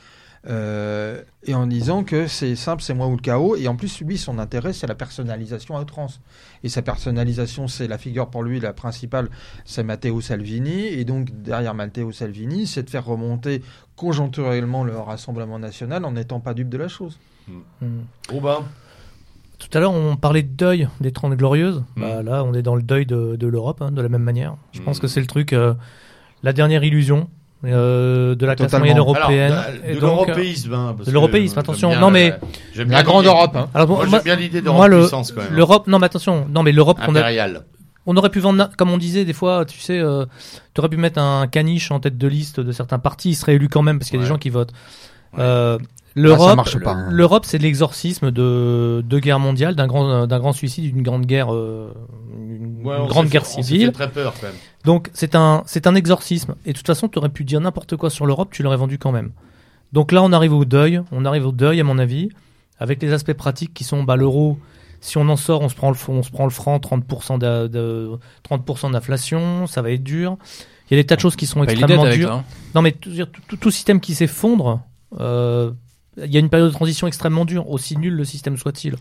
[0.45, 3.55] euh, et en disant que c'est simple, c'est moi ou le chaos.
[3.55, 6.19] Et en plus, lui, son intérêt, c'est la personnalisation à outrance.
[6.63, 9.29] Et sa personnalisation, c'est la figure pour lui, la principale,
[9.63, 10.87] c'est Matteo Salvini.
[10.87, 13.61] Et donc derrière Matteo Salvini, c'est de faire remonter
[13.95, 17.19] conjoncturellement le Rassemblement national en n'étant pas dupe de la chose.
[17.47, 18.01] Mm.
[18.29, 18.59] Robin?
[19.59, 21.85] Tout à l'heure, on parlait de deuil des Trente Glorieuses.
[21.95, 22.01] Mm.
[22.01, 24.57] Bah, là, on est dans le deuil de, de l'Europe, hein, de la même manière.
[24.73, 25.01] Je pense Mm.
[25.01, 25.73] que c'est le truc, euh,
[26.43, 27.29] la dernière illusion
[27.65, 29.55] euh, de la classe moyenne Alors, européenne.
[29.87, 30.73] de, de l'européisme.
[30.73, 31.91] hein, de l'européisme, attention.
[31.91, 32.39] j'aime Non, mais- la-
[32.73, 33.69] j'aime La bien grande l'idée- Europe, hein.
[33.73, 35.53] Alors, Moi, moi, j'aime bien l'idée d'Europe le- puissance quand même.
[35.53, 36.45] l'Europe, non, mais attention.
[36.49, 37.23] Non, mais l'Europe, qu'on a,
[38.05, 40.25] on aurait pu vendre, comme on disait des fois, tu sais, euh,
[40.73, 43.55] tu aurais pu mettre un caniche en tête de liste de certains partis, il serait
[43.55, 44.73] élu quand même parce qu'il y a des gens qui votent.
[45.33, 45.39] Ouais.
[45.39, 45.77] Euh,
[46.15, 47.07] L'Europe, pas, hein.
[47.09, 51.53] l'Europe, c'est l'exorcisme de deux guerres mondiales, d'un grand, d'un grand suicide, d'une grande guerre,
[51.53, 51.91] euh,
[52.37, 53.85] une Ouais, grande guerre fait- on s'est civile.
[53.87, 54.55] fait très peur quand même.
[54.85, 56.55] Donc c'est un, c'est un exorcisme.
[56.65, 58.97] Et de toute façon, tu aurais pu dire n'importe quoi sur l'Europe, tu l'aurais vendu
[58.99, 59.31] quand même.
[59.91, 61.01] Donc là, on arrive au deuil.
[61.11, 62.29] On arrive au deuil, à mon avis,
[62.79, 64.57] avec les aspects pratiques qui sont bah, l'euro.
[65.01, 67.67] Si on en sort, on se prend le, on se prend le franc, 30% d'a-
[67.67, 68.11] de,
[68.43, 70.37] 30% d'inflation, ça va être dur.
[70.89, 72.31] Il y a des tas de choses qui sont extrêmement dures.
[72.31, 72.43] hein.
[72.75, 73.09] Non, mais tout,
[73.47, 74.81] tout- tout système qui s'effondre,
[75.19, 75.71] euh,
[76.17, 78.95] il y a une période de transition extrêmement dure, aussi nul le système soit-il.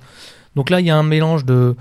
[0.56, 1.76] Donc là, il y a un mélange de,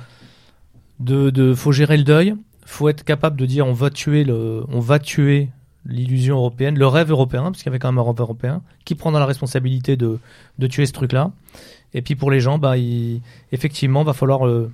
[0.99, 2.35] de, de faut gérer le deuil,
[2.65, 5.49] faut être capable de dire on va tuer le, on va tuer
[5.85, 8.95] l'illusion européenne, le rêve européen, parce qu'il y avait quand même un rêve européen, qui
[8.95, 10.19] prendra la responsabilité de,
[10.59, 11.31] de tuer ce truc-là.
[11.93, 13.21] Et puis pour les gens, bah, il,
[13.51, 14.71] effectivement, va falloir euh,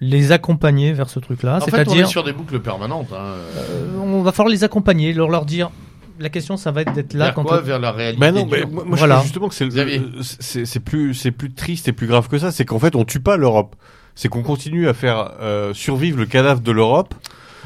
[0.00, 1.58] les accompagner vers ce truc-là.
[1.62, 3.12] En fait, on est sur des boucles permanentes.
[3.12, 3.34] Hein.
[3.56, 5.70] euh, on va falloir les accompagner, leur, leur dire.
[6.18, 8.20] La question, ça va être d'être là Vers quand quoi le- Vers la réalité.
[8.20, 9.20] Ben non, mais moi, moi, je Voilà.
[9.22, 10.00] justement que c'est Xavier.
[10.22, 12.50] c'est c'est plus c'est plus triste et plus grave que ça.
[12.52, 13.76] C'est qu'en fait on tue pas l'Europe.
[14.14, 17.14] C'est qu'on continue à faire euh, survivre le cadavre de l'Europe,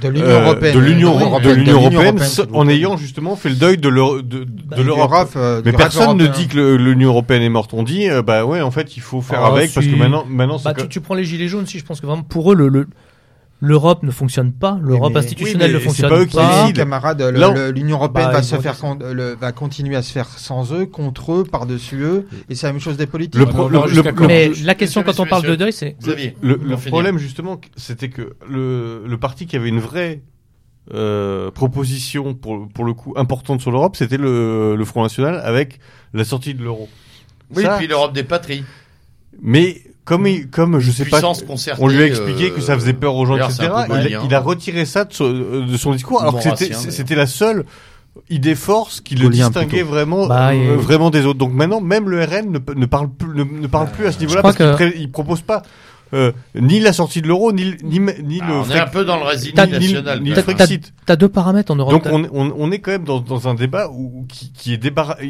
[0.02, 0.74] De l'Union euh, européenne.
[0.74, 2.18] de l'Union Oui, Euro- de de l'Union européenne,
[2.52, 5.10] en ayant justement fait le deuil de l'Euro- de, de Bah, l'Europe.
[5.12, 7.72] raf, euh, Mais personne ne dit que le- l'Union européenne est morte.
[7.72, 10.24] On dit, euh, bah ouais, en fait, il faut faire Ah, avec parce que maintenant,
[10.28, 12.24] maintenant, c'est Bah, que- tu, tu prends les gilets jaunes, si je pense que vraiment
[12.24, 12.88] pour eux, le, le-
[13.60, 16.64] l'Europe ne fonctionne pas, l'Europe mais- institutionnelle oui, ne fonctionne pas eux qui pas.
[16.66, 17.22] Oui, camarades,
[17.74, 20.72] l'Union européenne Bah, va se faire dire con- le- va continuer à se faire sans
[20.72, 23.38] eux, contre eux, par-dessus eux, et c'est la même chose des politiques.
[23.38, 24.26] le, on pro- verra le- jusqu'à le- quand.
[24.26, 25.96] Mais la question quand on parle de deuil, c'est
[26.42, 30.22] le, problème justement, c'était que le, le parti qui avait une vraie
[30.94, 35.78] euh, proposition pour, pour le coup importante sur l'Europe, c'était le, le Front National avec
[36.14, 36.88] la sortie de l'euro.
[37.54, 38.64] Oui, Ça- puis l'Europe des patries.
[39.42, 41.20] Mais comme, il- comme je sais pas,
[41.78, 43.68] on lui a expliqué euh, que ça faisait peur aux gens, etc.
[43.88, 47.14] Il, a- il a retiré ça de son, de son discours, alors que Maurassien, c'était
[47.14, 47.64] la seule
[48.28, 49.86] idée force qui le distinguait plutôt.
[49.90, 51.38] vraiment Bah, euh, et- vraiment des autres.
[51.38, 54.18] Donc maintenant, même le RN ne, ne parle plus ne, ne parle plus à ce
[54.20, 55.62] niveau-là parce qu'il que- il propose pas
[56.12, 59.04] euh, ni la sortie de l'euro, ni, ni, ni Ah, le on est un peu
[59.04, 59.22] dans le
[59.78, 60.20] ni- national.
[61.06, 61.92] T'as deux paramètres en Europe.
[61.92, 64.80] Donc on, on, on est quand même dans, dans un débat où, qui, qui est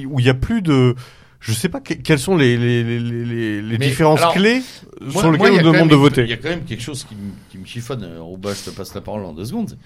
[0.07, 0.95] où il y a plus de,
[1.41, 4.63] je sais pas que- quelles sont les, les, les, les, différences alors, clés
[5.01, 6.23] Moi- sur lesquelles on demande même de voter.
[6.25, 8.05] Il y a quand même quelque chose qui, me- qui me chiffonne.
[8.05, 9.77] Euh, Rouba, je te passe la parole en deux secondes.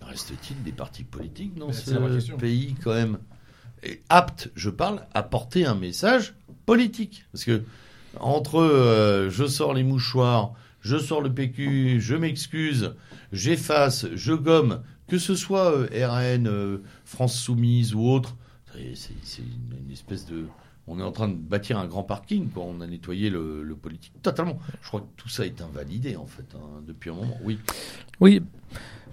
[0.00, 3.18] Reste-t-il des partis politiques dans vraie ce pays quand même?
[3.82, 6.34] Et aptes, je parle, à porter un message
[6.64, 7.62] politique Parce que
[8.18, 12.94] entre euh, je sors les mouchoirs, je sors le PQ, je m'excuse,
[13.32, 18.36] j'efface, je gomme, que ce soit euh, RN, euh, France Soumise ou autre,
[18.94, 20.46] c'est- une, espèce de
[20.88, 22.64] on est en train de bâtir un grand parking, quoi.
[22.64, 24.58] On a nettoyé le, le politique totalement.
[24.82, 27.38] Je crois que tout ça est invalidé, en fait, hein, depuis un moment.
[27.42, 27.58] Oui.
[28.20, 28.42] Oui.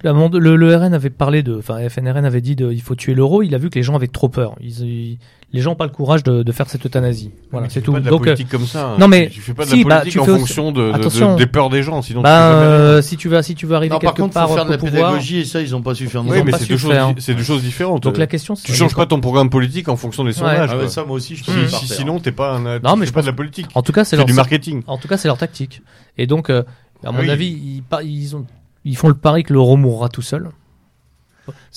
[0.04, 3.42] Le, le RN avait parlé de, enfin FNRN avait dit de, il faut tuer l'euro.
[3.42, 4.56] Il a vu que les gens avaient trop peur.
[4.62, 5.18] Ils, ils-
[5.54, 7.30] les gens n'ont pas le courage de, de faire cette euthanasie.
[7.52, 7.92] Voilà, tu c'est fais tout.
[7.94, 8.88] Pas de la Donc, politique comme ça.
[8.88, 8.96] hein.
[9.00, 10.40] non, mais tu, tu fais pas de si, la bah, politique tu en fais aussi-
[10.40, 11.36] fonction de, de- de- Attention.
[11.36, 12.02] des peurs des gens.
[12.02, 12.68] Sinon, tu bah, rien.
[12.68, 14.66] euh, si tu vas, si tu vas arriver Non, par quelque contre, part faut faire
[14.66, 15.12] de la pouvoir.
[15.12, 16.26] pédagogie, et ça, ils n'ont pas su faire.
[16.26, 18.02] Oui, mais c'est deux, choses, di- c'est deux choses différentes.
[18.02, 20.70] Donc la question, tu changes pas ton programme politique en fonction des sondages.
[20.72, 20.90] Ah ouais, quoi.
[20.90, 22.80] ça, moi aussi, je si- ça sinon, t'es pas un.
[22.80, 23.68] Non, tu mais je pas de la politique.
[23.76, 24.82] En tout cas, c'est leur du marketing.
[24.88, 25.84] En tout cas, c'est leur tactique.
[26.18, 26.64] Et donc, euh,
[27.06, 27.30] à mon Oui.
[27.30, 28.46] avis, ils ont,
[28.86, 30.50] ils font le pari que l'euro mourra tout seul.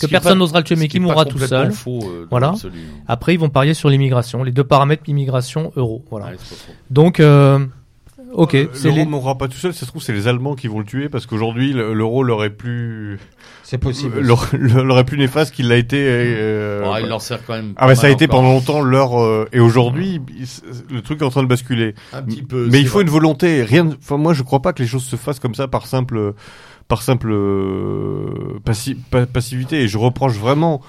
[0.01, 1.73] Que personne n'osera le tuer, mais qui mourra tout seul.
[2.31, 2.55] Voilà.
[3.09, 6.05] Après, ils vont parier sur l'immigration, les deux paramètres immigration euro.
[6.11, 6.31] Voilà.
[6.91, 7.59] Donc, euh,
[8.33, 9.05] ok, Euh, L'euro les.
[9.07, 11.27] mourra pas tout seul, ça se trouve, c'est les Allemands qui vont le tuer parce
[11.27, 13.19] qu'aujourd'hui, le- l'euro leur est plus.
[13.65, 14.21] C'est possible.
[14.21, 15.97] leur, leur est plus néfaste qu'il l'a été.
[16.01, 17.73] euh, Ah, il leur sert quand même.
[17.77, 18.43] Ah bah ça a été encore.
[18.43, 20.21] pendant longtemps leur euh, et aujourd'hui
[20.89, 21.97] le truc est en train de basculer.
[22.13, 22.69] Un petit peu.
[22.71, 23.03] Mais il faut vrai.
[23.03, 23.65] une volonté.
[23.65, 23.87] Rien.
[23.87, 26.35] de- Enfin moi je crois pas que les choses se fassent comme ça par simple
[26.89, 29.83] par simple euh, passi- pa- passivité.
[29.83, 30.81] Et je reproche vraiment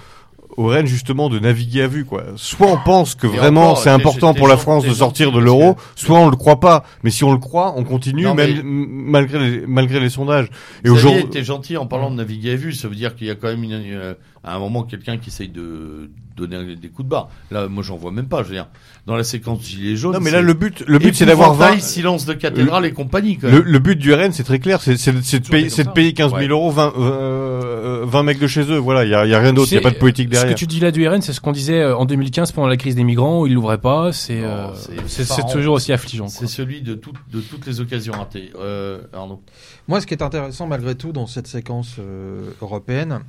[0.56, 2.24] au Rennes justement de naviguer à vue quoi.
[2.36, 5.76] Soit on pense que Et vraiment c'est important pour la France de sortir de l'euro,
[5.96, 6.84] soit on le croit pas.
[7.04, 10.48] Mais si on le croit, on continue Non, même malgré les, malgré les sondages.
[10.84, 12.74] Et aujourd'hui t'es gentil en parlant de naviguer à vue.
[12.74, 14.14] Ça veut dire qu'il y a quand même une, euh,
[14.48, 17.30] à un moment quelqu'un qui essaye de donner des coups de barre.
[17.52, 18.44] Là, moi, j'en vois même pas.
[18.44, 18.68] Je veux dire,
[19.08, 20.14] dans la séquence gilet jaune.
[20.14, 22.92] non mais là le but le but c'est d'avoir 20 épouvantail, silence de cathédrale et
[22.94, 23.38] compagnie.
[23.38, 23.64] Quand Le, même.
[23.64, 26.14] le but du RN, c'est très clair, c'est c'est- c'est de payer, c'est de payer
[26.14, 26.48] 15 000 Ouais.
[26.48, 28.78] euros, 20, euh, 20 mecs de chez eux.
[28.78, 30.28] Voilà, il y a, il y a rien d'autre, il y a pas de politique
[30.28, 30.54] Ce derrière.
[30.54, 32.78] que tu dis là du RN, c'est ce qu'on disait euh, en 2015 pendant la
[32.78, 34.12] crise des migrants où ils l'ouvraient pas.
[34.14, 34.68] C'est euh,
[35.08, 36.28] c'est toujours aussi affligeant.
[36.28, 38.52] C'est celui de, toutes de toutes les occasions ratées.
[38.60, 39.42] Euh, Arnaud.
[39.88, 43.20] Moi, ce qui est intéressant malgré tout dans cette séquence euh, européenne, euh,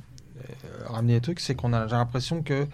[0.85, 2.67] ramener les trucs, c'est qu'on a l'impression que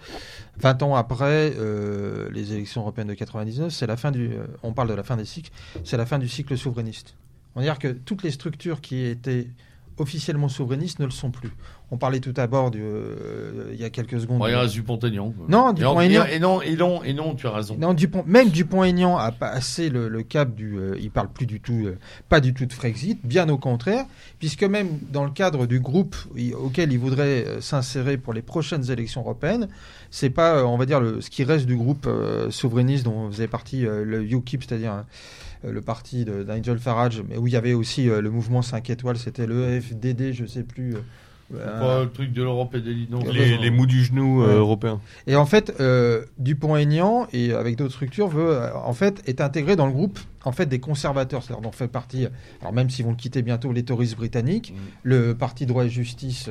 [0.58, 4.32] 20 ans après euh, les élections européennes de 99, c'est la fin du.
[4.32, 5.50] euh, on parle de la fin des cycles,
[5.84, 7.14] c'est la fin du cycle souverainiste.
[7.54, 9.48] On va dire que toutes les structures qui étaient
[9.98, 11.50] officiellement souverainistes ne le sont plus.
[11.92, 14.38] On parlait tout à bord du, euh, il y a quelques secondes.
[14.40, 15.32] Bon, il reste Dupont-Aignan.
[15.48, 16.24] Non, Dupont-Aignan.
[16.26, 17.76] Et, non, et non, et non, tu as raison.
[17.78, 20.76] Non, Dupont, même Dupont-Aignan a passé le, le cap du.
[20.76, 21.96] euh, il parle plus du tout, euh,
[22.28, 24.04] pas du tout de Frexit, bien au contraire,
[24.40, 26.16] puisque même dans le cadre du groupe
[26.58, 29.68] auquel il voudrait euh, s'insérer pour les prochaines élections européennes,
[30.10, 33.30] c'est pas, euh, on va dire, le, ce qui reste du groupe euh, souverainiste dont
[33.30, 35.02] faisait partie euh, le UKIP, c'est-à-dire euh,
[35.70, 38.88] le parti de Nigel Farage, mais où il y avait aussi euh, le mouvement 5
[38.90, 40.94] étoiles, c'était le FDD, je sais plus.
[41.54, 44.46] euh, pas le truc de l'Europe et des non, Les, les mous du genou euh,
[44.48, 44.54] Ouais.
[44.54, 45.00] européens.
[45.28, 49.76] Et en fait, euh, Dupont-Aignan et avec d'autres structures veut, euh, en fait, est intégré
[49.76, 52.26] dans le groupe en fait des conservateurs, c'est-à-dire dont fait partie.
[52.60, 54.76] Alors même s'ils vont le quitter bientôt, les touristes britanniques, Mm.
[55.04, 56.48] le parti droit et justice.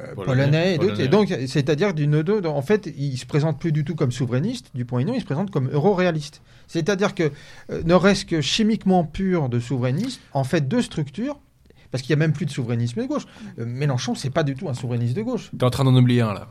[0.00, 1.00] Euh, Polonais, polonais et d'autres.
[1.00, 2.14] Et donc, c'est-à-dire d'une
[2.44, 5.68] en fait, il se présente plus du tout comme souverainiste, Dupont-Aignan, il se présente comme
[5.70, 6.42] euro-réaliste.
[6.68, 7.30] C'est-à-dire que
[7.70, 11.38] euh, ne reste que chimiquement pur de souverainiste, en fait, deux structures,
[11.90, 13.24] parce qu'il n'y a même plus de souverainisme de gauche.
[13.58, 15.50] Euh, Mélenchon, c'est pas du tout un souverainiste de gauche.
[15.56, 16.48] T'es en train d'en oublier un là.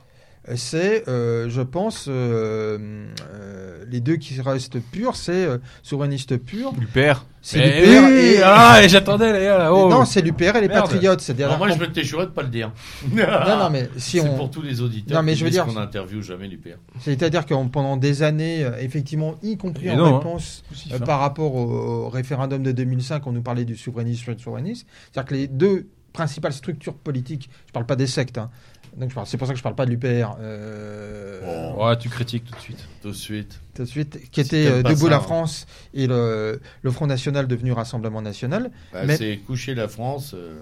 [0.56, 6.74] C'est, euh, je pense, euh, euh, les deux qui restent purs, c'est euh, souverainiste pur,
[6.78, 7.26] L'UPR.
[7.42, 8.42] c'est l'UPR oui, et...
[8.44, 9.74] ah, et j'attendais les gars là.
[9.74, 9.88] Oh.
[9.90, 10.82] Non, c'est l'UPR et les Merde.
[10.82, 11.22] patriotes.
[11.22, 12.74] C'est-à-dire Alors moi, je me t'échouerais de pas le dire.
[13.14, 14.36] Non, non, mais si c'est on...
[14.36, 15.18] pour tous les auditeurs.
[15.18, 16.76] Non, mais je veux dire- qu'on n'interviewe jamais l'UPR.
[17.00, 20.18] C'est-à-dire que pendant des années, effectivement, y compris Et en non, hein.
[20.18, 21.00] réponse hein.
[21.00, 24.86] par rapport au, au référendum de 2005, on nous parlait du souverainisme sur le souverainisme.
[25.14, 28.52] C'est-à-dire que les deux principales structures politiques, je parle pas des sectes, hein,
[28.98, 31.40] donc je parle- c'est pour ça que je parle pas de l'UPR, euh,
[31.76, 31.86] Oh.
[31.86, 32.88] Ouais, tu critiques tout de suite.
[33.02, 33.60] Tout de suite.
[33.76, 35.22] tout de suite, qui t'aimes euh, Debout ça, la hein.
[35.22, 38.72] France et le, le Front National devenu Rassemblement National.
[38.94, 40.34] Bah, Mais- C'est coucher la France.
[40.36, 40.56] Euh,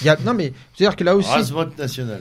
[0.00, 2.20] Il y a, non mais, c'est-à-dire que là aussi, Rasmot national.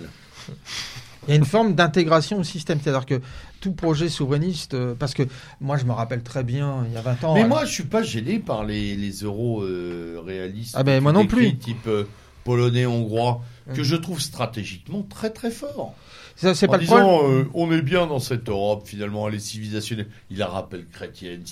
[1.28, 2.80] il y a une forme d'intégration au système.
[2.82, 3.22] C'est-à-dire que
[3.62, 5.24] tout projet souverainiste, euh, parce que
[5.62, 7.36] moi je me rappelle très bien, il y a 20 ans...
[7.36, 10.74] Mais moi, je suis pas gêné par les, les euros euh, réalistes.
[10.78, 11.56] Ah ben, moi non plus.
[11.58, 12.06] Type euh,
[12.44, 13.42] polonais, hongrois,
[13.74, 13.86] que Mm.
[13.86, 15.94] je trouve stratégiquement très très fort.
[16.36, 17.08] Ça, c'est en pas le problème.
[17.08, 20.86] disant euh, on est bien dans cette Europe finalement elle est civilisationnelle il la rappelle
[20.88, 21.44] chrétienne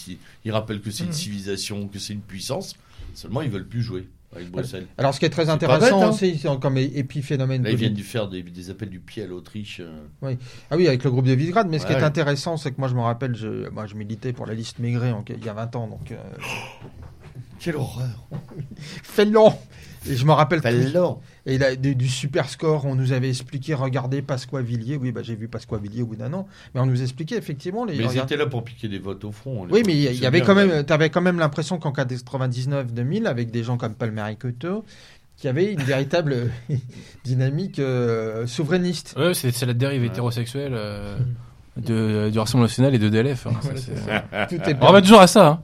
[0.46, 1.16] il rappelle que c'est une Mhm.
[1.16, 2.76] civilisation que c'est une puissance
[3.14, 6.10] seulement ils veulent plus jouer avec Bruxelles Alors, ce qui est très intéressant bête, hein.
[6.12, 9.28] aussi, c'est comme épiphénomène là ils viennent de faire des, des appels du pied à
[9.28, 10.36] l'Autriche euh.
[10.72, 11.68] Ah oui, avec le groupe de Visegrad.
[11.68, 12.04] Mais ce qui est ouais.
[12.04, 15.12] intéressant, c'est que moi, je me rappelle, je, moi, je militais pour la liste Maigret
[15.12, 15.88] en- il y a 20 ans.
[15.88, 16.18] Donc, euh,
[17.60, 18.28] quelle horreur
[19.04, 19.38] Fais-le
[20.08, 21.20] Et je me rappelle Fallon.
[21.46, 24.96] Et là, du, du super score, on nous avait expliqué, regardez Pasqua Villiers.
[24.98, 26.48] Oui, bah, j'ai vu Pasqua Villiers au bout d'un an.
[26.74, 27.98] Mais on nous expliquait effectivement les.
[27.98, 30.26] mais ils étaient là pour piquer des votes au front Oui, mais il y- y
[30.26, 34.36] avait quand même, t'avais quand même l'impression qu'en 99-2000, avec des gens comme Palmer et
[34.36, 34.54] qu'il
[35.44, 36.50] y avait une véritable
[37.24, 39.16] dynamique euh, souverainiste.
[39.18, 40.08] Ouais, c'est la dérive Ouais.
[40.08, 41.18] hétérosexuelle euh,
[41.78, 43.48] de, du Rassemblement national et de DLF.
[43.48, 45.48] hein, ça, c'est- Tout est On remet toujours à ça.
[45.48, 45.64] hein.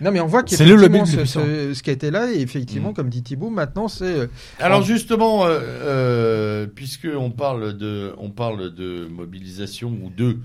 [0.00, 2.90] Non, mais on voit C'est le lobby ce, ce, ce qui était là, et effectivement,
[2.90, 2.94] Mm.
[2.94, 4.04] comme dit Thibault, maintenant, c'est.
[4.04, 4.26] euh,
[4.60, 10.38] Alors En- justement, euh, euh, puisque on parle de, on parle de mobilisation ou de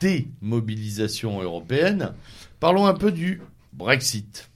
[0.00, 2.12] démobilisation européenne,
[2.60, 3.40] parlons un peu du
[3.72, 4.50] Brexit.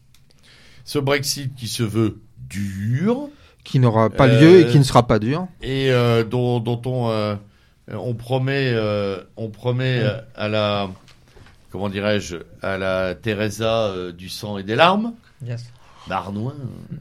[0.84, 2.18] Ce Brexit qui se veut
[2.48, 3.28] dur
[3.64, 5.46] qui n'aura pas Euh, lieu et qui ne sera pas dur.
[5.62, 7.36] et euh, dont, dont on, euh,
[7.92, 10.90] on promet, euh, on promet euh, à la,
[11.72, 15.14] comment dirais-je, à la Teresa euh, du sang et des larmes,
[16.06, 16.96] Barnoin, euh,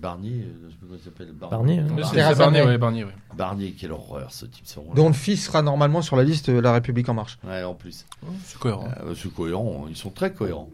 [0.00, 2.34] Barnier, euh, je sais pas comment il s'appelle, Barnier, hein.
[2.34, 3.14] Barnier, ouais, Barnier, ouais.
[3.36, 4.66] Barnier, quelle horreur ce type.
[4.66, 4.80] ce.
[4.94, 7.38] Dont le fils sera normalement sur la liste de La République En Marche.
[7.46, 8.06] Ouais, en plus.
[8.44, 8.88] C'est cohérent.
[9.04, 10.70] Euh, c'est cohérent, ils sont très cohérents.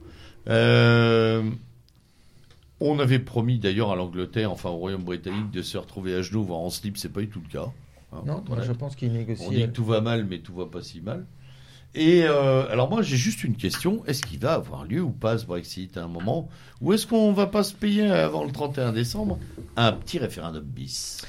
[0.49, 1.43] Euh,
[2.81, 6.45] on avait promis d'ailleurs à l'Angleterre, enfin au Royaume britannique, de se retrouver à genoux,
[6.45, 7.67] voire en slip, c'est pas du tout le cas.
[8.13, 9.43] Hein, Non, moi, je pense qu'il négocie.
[9.45, 11.25] On dit que tout va mal, mais tout va pas si mal.
[11.97, 15.39] Et euh, alors moi j'ai juste une question, est-ce qu'il va avoir lieu ou pas
[15.39, 16.49] ce Brexit à un moment?
[16.81, 19.39] Ou est-ce qu'on va pas se payer avant le 31 décembre
[19.77, 21.23] un petit référendum bis?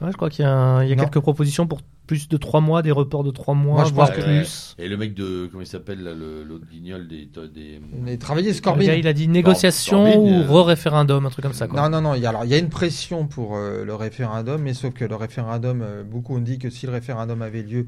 [0.00, 1.04] Ouais, je crois qu'il y a, un- il y a Non.
[1.04, 4.08] quelques propositions pour plus de trois mois, des reports de trois mois, Moi, je voire
[4.08, 4.74] pense que- plus.
[4.78, 7.26] Et le mec de, comment il s'appelle là, le- l'autre guignol des...
[7.52, 7.80] des...
[8.06, 11.66] Les travailleurs gars, il a dit négociation ou euh, re-référendum, un truc comme ça.
[11.66, 11.82] Quoi.
[11.82, 12.14] Non, non, non.
[12.14, 14.94] Il y a, alors, il y a une pression pour euh, le référendum, mais sauf
[14.94, 17.86] que le référendum, euh, beaucoup ont dit que si le référendum avait lieu,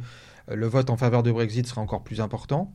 [0.55, 2.73] le vote en faveur du Brexit serait encore plus important.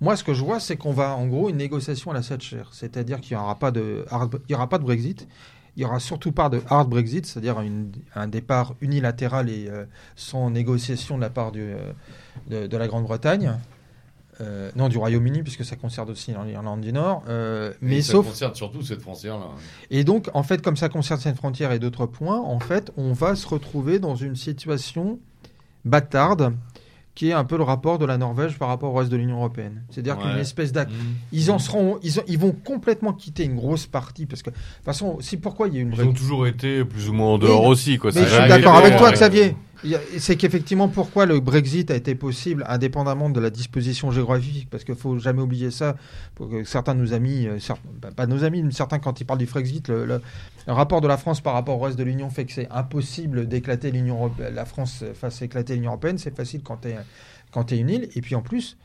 [0.00, 2.62] Moi, ce que je vois, c'est qu'on va, en gros, une négociation à la Thatcher.
[2.72, 5.28] C'est-à-dire qu'il n'y aura, pas de hard- il y aura pas de Brexit.
[5.76, 7.62] Il n'y aura surtout pas de hard Brexit, c'est-à-dire
[8.14, 9.84] un départ unilatéral et euh,
[10.16, 11.92] sans négociation de la part du, euh,
[12.50, 13.54] de, de la Grande-Bretagne.
[14.40, 17.22] Euh, non, du Royaume-Uni, puisque ça concerne aussi l'Irlande du Nord.
[17.28, 19.46] Euh, mais ça sauf concerne surtout cette frontière-là.
[19.90, 23.12] et donc, en fait, comme ça concerne cette frontière et d'autres points, en fait, on
[23.12, 25.20] va se retrouver dans une situation
[25.84, 26.54] bâtarde
[27.14, 29.36] qui est un peu le rapport de la Norvège par rapport au reste de l'Union
[29.36, 29.82] européenne.
[29.90, 30.24] C'est-à-dire Ouais.
[30.30, 30.90] qu'une espèce d'acte.
[30.90, 30.94] Mmh.
[31.32, 34.54] Ils en seront, ils, ont- ils vont complètement quitter une grosse partie parce que, de
[34.54, 37.12] toute façon, c'est pourquoi il y a une Ils vraie ont toujours été plus ou
[37.12, 38.12] moins en dehors Oui, aussi, quoi.
[38.14, 39.56] mais je suis d'accord avec toi, Xavier.
[40.18, 44.94] C'est qu'effectivement, pourquoi le Brexit a été possible, indépendamment de la disposition géographique, parce qu'il
[44.94, 45.96] faut jamais oublier ça,
[46.38, 49.40] que certains de nos amis, euh, cer- bah, pas nos amis, certains, quand ils parlent
[49.40, 50.20] du Frexit, le,
[50.68, 53.90] rapport de la France par rapport au reste de l'Union fait que c'est impossible d'éclater
[53.90, 56.82] l'Union européenne, la France fasse éclater l'Union européenne, c'est facile quand
[57.64, 58.76] tu es, une île, et puis en plus,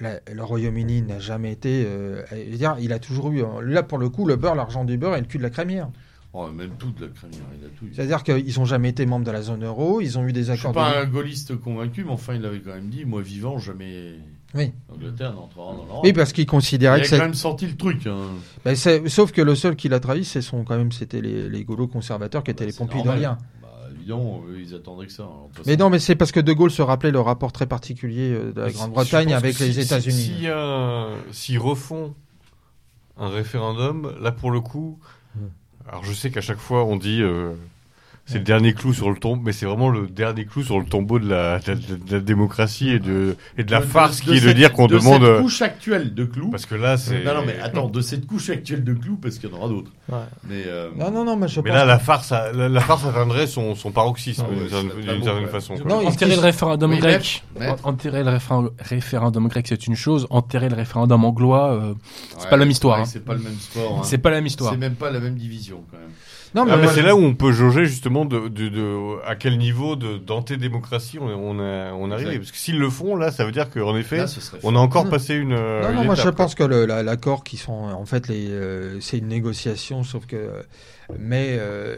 [0.00, 1.84] le Royaume-Uni n'a jamais été.
[1.86, 2.22] euh,
[2.52, 3.42] dire, il a toujours eu.
[3.42, 5.50] euh, Là, pour le coup, le beurre, l'argent du beurre et le cul de la
[5.50, 5.88] crémière.
[6.36, 7.84] Oh, même tout de la il a tout.
[7.86, 7.94] eu.
[7.94, 10.52] C'est-à-dire qu'ils n'ont jamais été membres de la zone euro, ils ont eu des Je
[10.52, 10.72] suis accords.
[10.72, 14.14] pas de- un gaulliste convaincu, mais enfin, il avait quand même dit, moi vivant, jamais
[14.52, 14.72] Oui.
[14.90, 16.00] l'Angleterre n'entrera dans l'Europe.
[16.02, 18.06] Oui, parce qu'ils il considéraient a que quand même senti le truc.
[18.08, 18.18] Hein.
[18.64, 21.48] Ben, c'est- sauf que le seul qui l'a trahi, c'est son quand même, c'était les,
[21.48, 23.38] les conservateurs qui étaient Bah, les pompidoliens.
[23.62, 23.68] Bah,
[24.48, 25.28] eux, ils attendaient que ça.
[25.54, 28.32] toute Mais non, mais c'est parce que De Gaulle se rappelait le rapport très particulier
[28.32, 30.48] euh, de la Grande-Bretagne que avec si- les si- États-Unis.
[30.48, 32.12] A S'ils refont
[33.16, 34.98] un référendum, là pour le coup,
[35.88, 37.54] alors je sais qu'à chaque fois on dit euh,
[38.26, 40.86] c'est le dernier clou sur le tombeau, mais c'est vraiment le dernier clou sur le
[40.86, 44.20] tombeau de la, de la- de la démocratie et de, et de la De- farce
[44.20, 45.20] de qui est de cette- dire qu'on de demande.
[45.20, 46.50] cette euh, couche actuelle de clous.
[46.50, 47.22] Parce que là c'est.
[47.22, 49.68] Non, non, mais attends, de cette couche actuelle de clous, parce qu'il y en aura
[49.68, 49.90] d'autres.
[50.08, 50.18] Ouais.
[50.48, 51.78] Mais, euh, Non, non, non, mais je Mais pense.
[51.78, 54.90] là, la farce, a- la, la farce atteindrait son, son paroxysme Ah ouais, d'une certaine,
[55.22, 55.46] c'est beau, ouais.
[55.48, 55.74] façon.
[55.76, 55.84] quoi.
[55.90, 57.44] Non, Enterrer le référendum Oui, grec.
[57.58, 57.86] maître.
[57.86, 60.26] Enterrer le réfé- référendum grec, c'est une chose.
[60.30, 61.94] Enterrer le référendum anglois, euh, ouais,
[62.48, 63.04] pas la même histoire, hein.
[63.04, 63.98] C'est pas le même sport.
[63.98, 64.02] hein.
[64.04, 64.72] c'est pas la même histoire.
[64.72, 66.08] C'est même pas la même division, quand même.
[66.54, 69.34] Non, mais, Ah, mais c'est là où on peut jauger justement de, de, de- à
[69.34, 72.28] quel niveau de d'antidémocratie on, on, a, on arrive.
[72.28, 72.38] Exact.
[72.40, 74.26] Parce que s'ils le font, là, ça veut dire qu'en effet, Là,
[74.62, 75.10] on a encore Non.
[75.10, 75.52] passé une.
[75.52, 76.36] euh, Non, une non, moi étape, je quoi.
[76.44, 80.50] pense que la- l'accord qui sont en fait euh, c'est une négociation, sauf que
[81.18, 81.96] mais euh,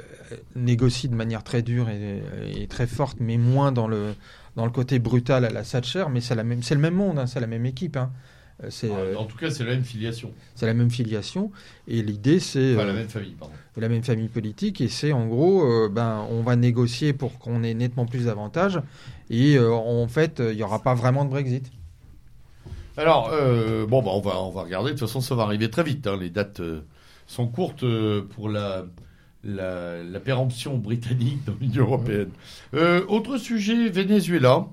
[0.55, 2.23] négocie de manière très dure et,
[2.63, 4.15] et très forte, mais moins dans le
[4.57, 7.19] dans le côté brutal à la Thatcher, mais c'est la même, c'est le même monde,
[7.19, 7.99] hein, c'est la même équipe.
[7.99, 8.11] hein.
[8.65, 10.31] Euh, euh, En tout cas, c'est la même filiation.
[10.55, 11.51] c'est la même filiation.
[11.89, 13.53] Et l'idée, c'est Enfin, euh, la même famille, pardon.
[13.77, 14.81] La même famille politique.
[14.81, 18.81] Et c'est en gros, euh, ben, on va négocier pour qu'on ait nettement plus d'avantages.
[19.31, 21.71] Et euh, en fait, il n'y aura pas vraiment de Brexit.
[22.97, 24.93] Alors, euh, bon, bah, on, va, on va regarder.
[24.93, 26.07] De toute façon, ça va arriver très vite.
[26.07, 26.17] hein.
[26.19, 26.63] Les dates
[27.27, 27.85] sont courtes
[28.35, 28.85] pour la,
[29.45, 32.31] la, la péremption britannique dans l'Union européenne.
[33.09, 34.67] Autre sujet, Venezuela,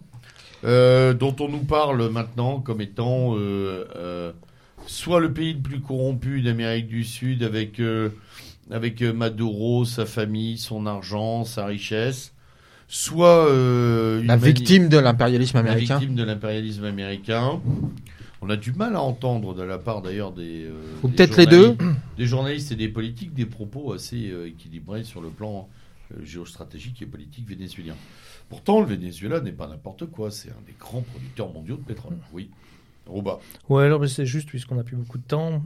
[0.64, 4.32] euh, dont on nous parle maintenant comme étant euh, euh,
[4.88, 7.82] soit le pays le plus corrompu d'Amérique du Sud avec,
[8.72, 12.34] avec euh, Maduro, sa famille, son argent, sa richesse,
[12.88, 15.98] soit euh, une La victime de l'impérialisme la américain.
[15.98, 17.60] victime de l'impérialisme américain.
[18.42, 20.72] On a du mal à entendre de la part d'ailleurs des, euh,
[21.02, 21.66] Ou des peut-être les deux.
[21.68, 25.70] journalistes- des journalistes et des politiques des propos assez euh, équilibrés sur le plan
[26.14, 27.96] euh, géostratégique et politique vénézuélien.
[28.50, 32.18] Pourtant, le Venezuela n'est pas n'importe quoi, c'est un des grands producteurs mondiaux de pétrole.
[32.34, 32.50] Oui.
[33.08, 33.40] Rouba.
[33.70, 35.62] Ouais, alors mais c'est juste puisqu'on n'a plus beaucoup de temps.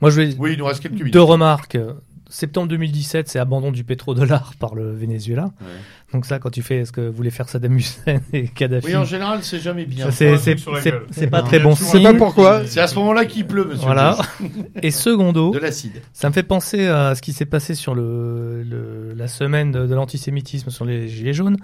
[0.00, 1.12] Moi, je vais Oui, il nous reste quelques minutes.
[1.12, 1.78] deux remarques.
[2.28, 5.44] Septembre 2017, c'est abandon du pétrodollar par le Venezuela.
[5.60, 5.66] Ouais.
[6.12, 9.04] Donc ça, quand tu fais ce que voulaient faire Saddam Hussein et Kadhafi, Oui, en
[9.04, 10.06] général, c'est jamais bien.
[10.06, 12.66] ça, c'est c'est c'est- c'est pas très bon sais pas pourquoi.
[12.66, 13.84] C'est à ce moment-là qu'il pleut, monsieur.
[13.84, 14.18] Voilà.
[14.82, 16.02] Et secondo, De l'acide.
[16.12, 19.86] Ça me fait penser à ce qui s'est passé sur le, le- la semaine de,
[19.86, 21.56] de l'antisémitisme sur les Gilets jaunes.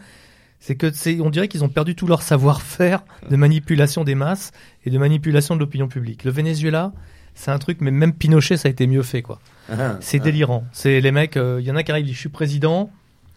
[0.61, 4.53] C'est que c'est, on dirait qu'ils ont perdu tout leur savoir-faire de manipulation des masses
[4.85, 6.23] et de manipulation de l'opinion publique.
[6.23, 6.93] Le Venezuela,
[7.35, 9.41] c'est un truc, mais même Pinochet, ça a été mieux fait, quoi.
[10.01, 10.65] C'est délirant.
[10.73, 12.91] C'est les mecs, euh, il y en a qui arrivent, je suis président.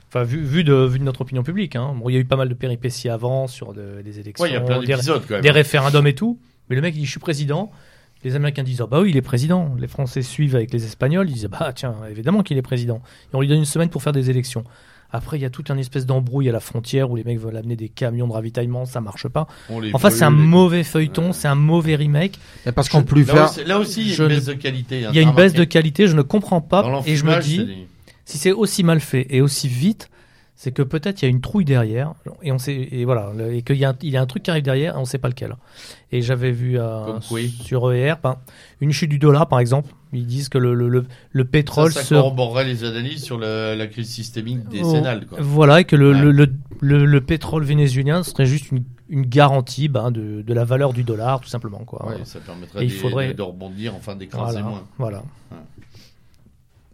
[0.09, 1.93] Enfin, vu, vu, de, vu de notre opinion publique, hein.
[1.97, 4.49] Bon, il y a eu pas mal de péripéties avant sur de- des élections, Ouais,
[4.51, 5.41] il y a plein des- d'épisodes quand même.
[5.43, 6.39] des référendums et tout.
[6.69, 7.71] Mais le mec, il dit, je suis président.
[8.23, 9.75] Les Américains disent, ah bah oui, il est président.
[9.77, 11.29] Les Français suivent avec les Espagnols.
[11.29, 13.01] Ils disent, bah tiens, évidemment qu'il est président.
[13.31, 14.63] Et on lui donne une semaine pour faire des élections.
[15.11, 17.55] Après, il y a toute une espèce d'embrouille à la frontière où les mecs veulent
[17.55, 19.47] amener des camions de ravitaillement, ça marche pas.
[19.93, 21.33] Enfin, c'est un mauvais feuilleton, Ouais.
[21.33, 22.37] c'est un mauvais remake.
[22.65, 23.49] Mais Parce peut plus Là faire.
[23.51, 25.05] aussi, là aussi, il y a une ne- baisse de qualité.
[25.05, 27.01] hein, Il y a une baisse de qualité, je ne comprends pas.
[27.05, 27.85] Et je me dis,
[28.25, 30.09] si c'est aussi mal fait et aussi vite,
[30.57, 33.53] c'est que peut-être il y a une trouille derrière et on sait et voilà le-
[33.53, 35.05] et qu'il y a un, il y a un truc qui arrive derrière et on
[35.05, 35.55] sait pas lequel.
[36.11, 38.37] Et j'avais vu euh, quoi sur ER ben,
[38.79, 39.91] une chute du dollar par exemple.
[40.13, 43.37] Ils disent que le, le, le, le pétrole ça, ça se corroborerait les analyses sur
[43.37, 45.25] la, la crise systémique décennale.
[45.25, 45.39] Quoi.
[45.41, 46.21] voilà et que le, Ouais.
[46.21, 50.63] le, le, le- le pétrole vénézuélien serait juste une, une garantie ben, de, de la
[50.63, 52.07] valeur du dollar tout simplement quoi.
[52.07, 54.83] Ouais, ça permettrait Et il de, faudrait- de rebondir, enfin d'écraser Voilà, moins.
[54.97, 55.23] voilà.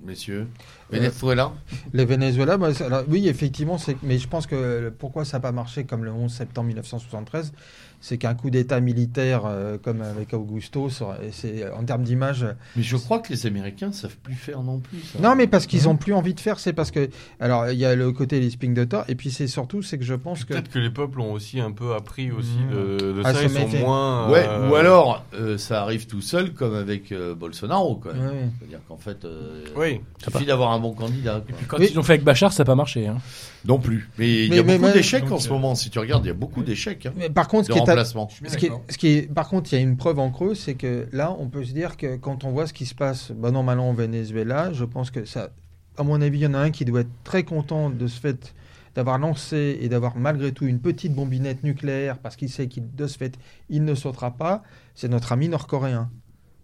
[0.04, 0.48] Messieurs,
[0.90, 1.52] Venezuela.
[1.94, 5.42] Les Venezuela, bah, alors, oui, effectivement, c'est- mais je pense que euh, pourquoi ça n'a
[5.42, 7.54] pas marché comme le 11 septembre 1973,
[8.02, 12.46] c'est qu'un coup d'État militaire euh, comme avec Augusto, et c'est en termes d'image.
[12.76, 15.00] Mais je crois que les Américains savent plus faire non plus.
[15.14, 15.20] ça.
[15.20, 17.10] Non, mais parce qu'ils ont plus envie de faire, c'est parce que
[17.40, 20.04] alors il y a le côté lisping de tort, et puis c'est surtout c'est que
[20.04, 22.74] je pense que Peut-être que les peuples ont aussi un peu appris aussi Mmh.
[22.74, 24.30] de, de À ça, ils sont moins...
[24.30, 27.96] Ouais, euh, ou alors euh, ça arrive tout seul, comme avec euh, Bolsonaro.
[27.96, 28.22] Quand même.
[28.28, 28.50] Ouais.
[28.60, 30.02] C'est-à-dire qu'en fait, euh, Oui.
[30.20, 31.42] il suffit d'avoir un bon candidat.
[31.46, 31.56] quoi.
[31.58, 31.88] Puis quand Oui.
[31.92, 33.08] ils l'ont fait avec Bachar, ça n'a pas marché.
[33.08, 33.18] Hein.
[33.66, 34.10] Non plus.
[34.18, 35.76] Mais il y a mais- beaucoup d'échecs en ce moment.
[35.76, 37.80] Si tu regardes, il y a beaucoup d'échecs hein, Mais par contre, ce de qui
[37.80, 38.30] est, remplacement.
[38.30, 40.56] ce qui est- ce qui est- par contre, il y a une preuve en creux,
[40.56, 43.32] c'est que là, on peut se dire que quand on voit ce qui se passe,
[43.32, 45.50] bah, normalement au Venezuela, je pense que ça,
[45.98, 48.20] à mon avis, il y en a un qui doit être très content de ce
[48.20, 48.54] fait
[48.96, 53.08] d'avoir lancé et d'avoir malgré tout une petite bombinette nucléaire parce qu'il sait qu'il de
[53.08, 53.38] ce fait
[53.70, 54.64] il ne sautera pas.
[54.96, 56.10] C'est notre ami nord-coréen.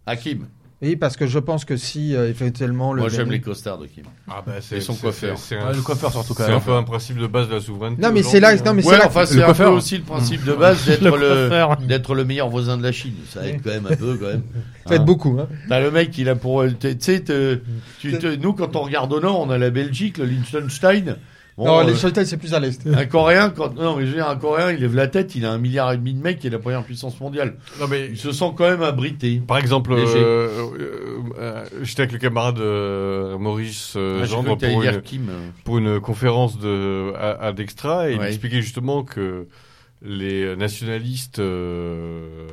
[0.04, 0.46] Hakim.
[0.80, 3.86] Oui, parce que je pense que si euh, effectivement le Moi, j'aime les costards de
[3.86, 4.04] Kim.
[4.30, 5.36] Ah bah c'est Et son coiffeur.
[5.36, 7.60] C'est un, le coiffeur surtout quand c'est un peu un principe de base de la
[7.60, 8.00] souveraineté.
[8.00, 9.06] Non, mais c'est là, aujourd'hui, non, mais Ouais, c'est là.
[9.08, 11.76] enfin, c'est un peu aussi le principe de base d'être le, coiffeur.
[11.78, 13.14] d'être le meilleur voisin de la Chine.
[13.28, 14.42] Ça aide quand même un peu, quand même.
[14.88, 15.04] Faites Hein.
[15.04, 15.36] beaucoup.
[15.40, 15.48] Hein.
[15.68, 16.64] T'as le mec, il a pour.
[16.78, 17.58] Tu sais, te-
[17.98, 21.16] tu- te- nous, quand on regarde au nord, on a la Belgique, le Liechtenstein.
[21.58, 22.86] Bon, non, euh, les Choletais, c'est plus à l'est.
[22.86, 25.44] un Coréen, quand, non, mais je veux dire, un Coréen, il lève la tête, il
[25.44, 27.56] a un milliard et demi de mecs, il est la première puissance mondiale.
[27.80, 29.42] Non mais Il se sent quand même abrité.
[29.46, 30.78] Par exemple, euh, euh,
[31.38, 35.28] euh, j'étais avec le camarade euh, Maurice euh, Ah, Gendre pour une, Kim.
[35.28, 35.48] euh.
[35.64, 39.48] pour une conférence de, à, à Dextra et il expliquait justement que
[40.00, 42.46] les nationalistes euh,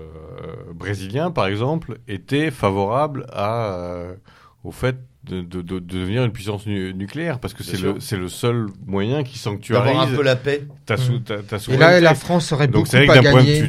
[0.74, 4.16] brésiliens, par exemple, étaient favorables à, euh,
[4.64, 4.96] au fait
[5.26, 8.28] de, de, de- de devenir une puissance nu- nucléaire parce que c'est le, c'est le
[8.30, 10.68] seul moyen qui D'avoir un sanctuarise peu la paix.
[10.86, 13.32] ta, sou- ta, ta Et là, la France aurait Donc beaucoup c'est vrai que à
[13.34, 13.64] gagner,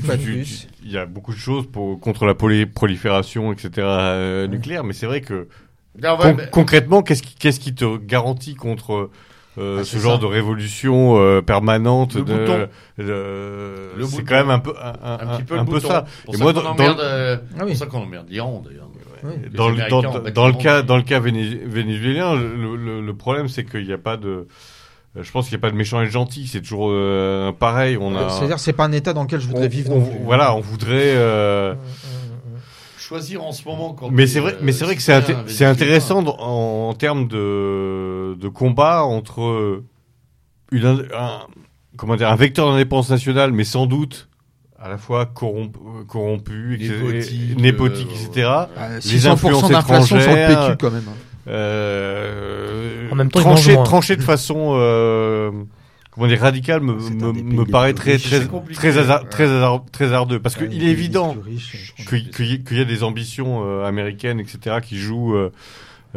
[0.85, 3.71] il y a beaucoup de choses pour, contre la poly- prolifération, etc.
[3.79, 5.49] euh, nucléaire, mais c'est vrai que
[6.03, 9.11] Non, ouais, Con- mais- concrètement, qu'est-ce qui, qu'est-ce qui te garantit contre
[9.59, 10.21] euh, Ah, ce genre ça.
[10.21, 12.69] de révolution euh, permanente Le de,
[12.99, 16.05] Le C'est quand même un peu un, un- un petit peu un le peu ça.
[16.27, 17.71] Pour Et ça moi, qu'on dans- emmerde, dans- euh, Ah oui.
[17.71, 18.89] pour ça qu'on emmerde l'Iran, d'ailleurs.
[19.55, 23.87] Dans, le- dans, dans cas, dans le cas vénézuélien, le, le- le problème c'est qu'il
[23.87, 24.29] n'y a pas de,
[25.17, 26.47] euh, je pense qu'il n'y a pas de méchant et de gentil.
[26.47, 27.97] C'est toujours euh, pareil.
[28.01, 30.07] On a, C'est-à-dire, c'est pas un état dans lequel je voudrais on- vivre on- non
[30.07, 30.19] plus.
[30.25, 31.15] Voilà, on voudrait.
[31.17, 31.75] euh,
[32.99, 36.23] choisir en ce moment quand Mais c'est vrai, euh, mais c'est vrai que c'est intéressant
[36.23, 39.83] dans- en, en termes de, de combat entre
[40.73, 41.41] une, ind- un,
[41.97, 44.29] comment dire, un vecteur d'indépendance nationale, mais sans doute
[44.79, 48.49] à la fois corrompu, corrompu etc., Népotique, népotique, euh, etc.
[48.79, 51.03] Euh, Les 600% influences d'inflation sur le étrangères, PQ quand même.
[51.09, 51.13] hein.
[51.49, 53.85] Euh, En même temps, moins.
[53.85, 55.51] trancher de façon euh,
[56.11, 59.85] comment dire radicale me, me, me les paraît très riches, très très hasard, très hasard,
[59.93, 61.55] très hasardeux parce Ouais, qu'il les est évident les
[62.17, 62.19] euh,
[62.65, 65.53] qu'il y, a des ambitions euh, américaines etc qui jouent euh,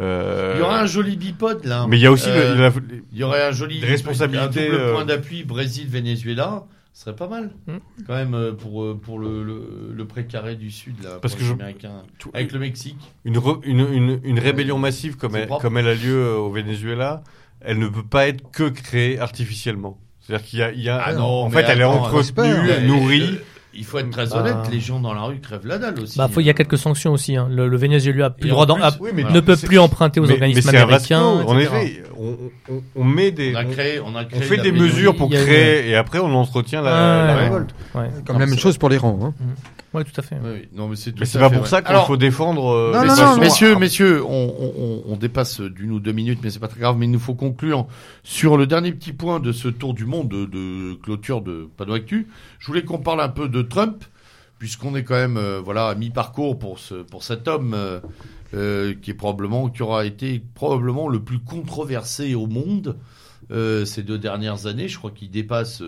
[0.00, 1.86] euh, Il y aura un joli bipode là.
[1.88, 2.72] mais il y a aussi le- Euh, la-
[3.12, 6.64] Il y aurait un joli Des responsabilités, un double euh, point d'appui Brésil-Venezuela.
[6.92, 7.78] Ce serait pas mal, Hmm.
[8.06, 11.38] quand même, euh, pour, euh, pour le, le, le précaré du Sud, là, Parce pour
[11.38, 12.02] que les je- Américains.
[12.18, 12.98] tout- Avec le Mexique.
[13.24, 15.62] une, re- une, une, une rébellion massive comme elle, propre.
[15.62, 17.22] comme elle a lieu euh, au Venezuela
[17.62, 20.96] elle ne peut pas être que créée artificiellement c'est-à-dire qu'il y a, il y a
[20.96, 24.36] Ah non, en fait elle est entretenue nourrie Euh, Il faut être très Bah.
[24.40, 26.18] honnête, les gens dans la rue crèvent la dalle aussi.
[26.18, 27.36] Bah, faut, il y a quelques sanctions aussi.
[27.36, 27.48] Hein.
[27.50, 29.40] Le, le Venezuela a plus Et le droit en d'en- plus, a- Oui, mais ne
[29.40, 31.20] peut plus emprunter aux mais, organismes américains.
[31.22, 32.36] En effet, on,
[32.68, 35.14] on, on met des, On a on- créé, on a on créé fait des mesures
[35.14, 37.70] pour créer et après on entretient la, révolte.
[37.94, 38.08] Ouais.
[38.26, 39.32] Comme Non, la même chose pour l'Iran.
[39.92, 40.36] Ouais, tout à fait.
[40.42, 40.68] Oui, oui.
[40.72, 42.68] Non, mais c'est tout Mais c'est à pas fait pour ça qu'il faut défendre.
[42.70, 45.98] euh, Non, les non, façons- non, Messieurs, messieurs, on, on- on- on dépasse d'une ou
[45.98, 46.96] deux minutes, mais c'est pas très grave.
[46.96, 47.86] Mais il nous faut conclure
[48.22, 51.94] sur le dernier petit point de ce tour du monde de, de clôture de Panneau
[51.94, 52.28] Actu.
[52.60, 54.04] Je voulais qu'on parle un peu de Trump,
[54.60, 57.98] puisqu'on est quand même euh, voilà à mi-parcours pour ce pour cet homme euh,
[58.54, 62.96] euh, qui est probablement qui aura été probablement le plus controversé au monde
[63.50, 64.86] euh, ces deux dernières années.
[64.86, 65.82] Je crois qu'il dépasse.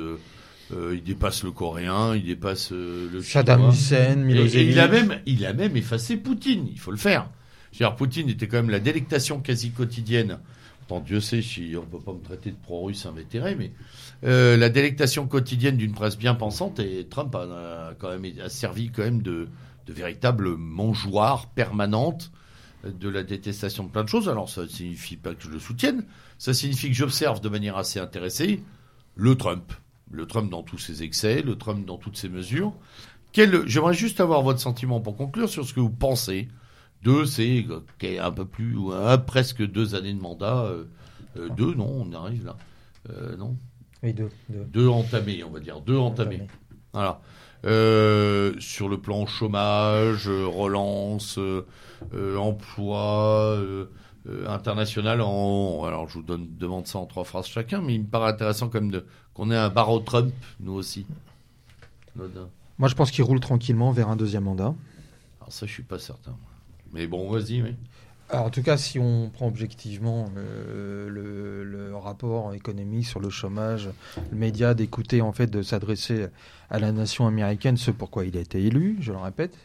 [0.73, 3.69] Euh, il dépasse le coréen, il dépasse euh, le Saddam.
[3.71, 4.71] Hussein, Milosevic.
[4.71, 6.69] il a même, il a même effacé Poutine.
[6.71, 7.29] Il faut le faire.
[7.73, 10.39] C'est-à-dire, Poutine était quand même la délectation quasi quotidienne.
[10.89, 13.73] Tant Dieu sait si on peut pas me traiter de pro-russe invétéré, mais
[14.25, 18.49] euh, la délectation quotidienne d'une presse bien pensante et Trump a, a quand même a
[18.49, 19.49] servi quand même de,
[19.87, 22.33] de véritable mangeoire permanente
[22.85, 24.29] de la détestation de plein de choses.
[24.29, 26.05] Alors ça signifie pas que je le soutienne,
[26.37, 28.63] ça signifie que j'observe de manière assez intéressée
[29.15, 29.73] le Trump,
[30.13, 32.73] le Trump dans tous ses excès, le Trump dans toutes ses mesures.
[33.33, 36.49] Quel, j'aimerais juste avoir votre sentiment pour conclure sur ce que vous pensez
[37.03, 40.85] de ces euh, un peu plus un- presque deux années de mandat, euh,
[41.39, 42.57] euh, deux non, on arrive là,
[43.11, 43.57] Euh, non,
[44.03, 44.65] Oui, deux, deux.
[44.67, 46.43] deux entamés, on va dire deux entamés.
[46.93, 47.21] Voilà.
[47.65, 51.39] Sur le plan chômage, relance,
[52.37, 53.59] emploi
[54.47, 55.21] international.
[55.21, 58.31] En, alors, je vous donne, demande ça en trois phrases chacun, mais il me paraît
[58.31, 61.07] intéressant quand même de, qu'on ait un barreau Trump, nous aussi.
[62.17, 62.49] Nodin.
[62.79, 64.75] Moi, je pense qu'il roule tranquillement vers un deuxième mandat.
[65.41, 66.37] Alors ça, je suis pas certain.
[66.93, 67.75] Mais bon, vas-y, oui.
[68.29, 73.29] Alors, en tout cas, si on prend objectivement euh, le, le rapport économique sur le
[73.29, 73.91] chômage,
[74.31, 76.29] le média d'écouter, en fait, de s'adresser
[76.71, 79.57] à la nation américaine, ce pourquoi il a été élu, je le répète,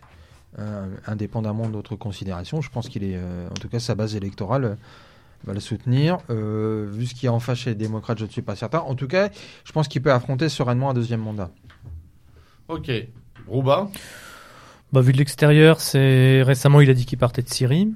[0.60, 4.64] euh, indépendamment d'autres considérations, je pense qu'il est, euh, en tout cas, sa base électorale
[4.66, 4.76] euh,
[5.46, 6.18] va le soutenir.
[6.30, 8.56] Euh, vu ce qu'il y a en face chez les démocrates, je ne suis pas
[8.56, 8.80] certain.
[8.80, 9.30] En tout cas,
[9.64, 11.52] je pense qu'il peut affronter sereinement un deuxième mandat.
[12.68, 12.92] Ok.
[13.48, 13.90] Rouba
[14.92, 17.94] Bah, vu de l'extérieur, c'est récemment il a dit qu'il partait de Syrie.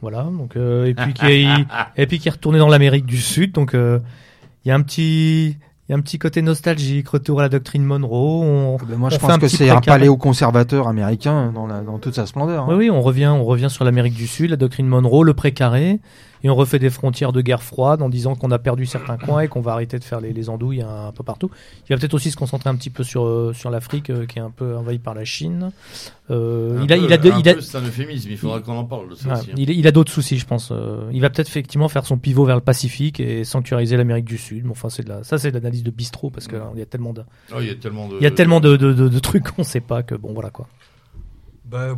[0.00, 1.14] Voilà, donc euh, et puis
[1.96, 4.00] et puis qu'il est retourné dans l'Amérique du Sud, donc euh,
[4.64, 5.56] il y a un petit
[5.88, 8.42] il y a un petit côté nostalgique, retour à la doctrine Monroe.
[8.42, 12.14] On, Ben, moi, je on pense que c'est un paléoconservateur américain dans, la- dans toute
[12.14, 12.64] sa splendeur.
[12.64, 12.66] hein.
[12.70, 16.00] Oui, oui, on revient, on revient sur l'Amérique du Sud, la doctrine Monroe, le précaré,
[16.44, 19.40] et on refait des frontières de guerre froide en disant qu'on a perdu certains coins
[19.40, 21.50] et qu'on va arrêter de faire les, les andouilles un, peu partout.
[21.88, 24.38] Il va peut-être aussi se concentrer un petit peu sur, euh, sur l'Afrique euh, qui
[24.38, 25.72] est un peu envahie par la Chine.
[26.30, 28.28] Euh, Un il a, peu- il a, de- un il a, peu, c'est un euphémisme,
[28.30, 29.50] il faudra qu'on en parle de ça Ouais, aussi.
[29.50, 29.54] hein.
[29.56, 30.72] il, il a d'autres soucis, je pense.
[31.12, 34.64] Il va peut-être effectivement faire son pivot vers le Pacifique et sanctuariser l'Amérique du Sud.
[34.64, 36.78] Mais enfin, c'est de la, ça, c'est de l'analyse de bistrot parce que là, il
[36.78, 37.22] y a tellement de,
[37.52, 38.16] Oh, il y a tellement de.
[38.18, 40.50] il y a tellement de, de, de- de trucs qu'on sait pas que bon, voilà
[40.50, 40.66] quoi.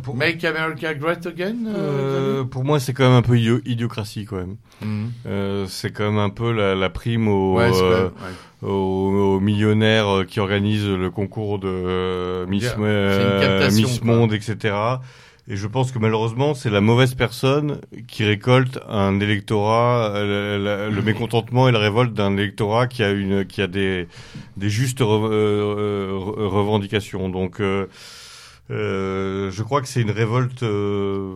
[0.03, 4.25] Pour, Make America Great Again euh, pour moi, c'est quand même un peu idio- idiocratie
[4.25, 4.55] quand même.
[4.81, 5.11] Mhm.
[5.25, 8.67] Euh, c'est quand même un peu la, la prime aux, Ouais, c'est euh, ouais.
[8.69, 12.75] aux, aux millionnaires euh, qui organisent le concours de euh, Miss, Yeah.
[12.79, 13.69] euh,
[14.01, 14.05] quoi.
[14.15, 14.75] Monde, etc.
[15.49, 20.87] Et je pense que malheureusement, c'est la mauvaise personne qui récolte un électorat, euh, la-
[20.87, 24.07] la- le mécontentement et la révolte d'un électorat qui a une, qui a des,
[24.57, 27.29] des justes re- euh, re- revendications.
[27.29, 27.85] Donc, euh, euh,
[28.69, 31.35] je crois que c'est une révolte euh,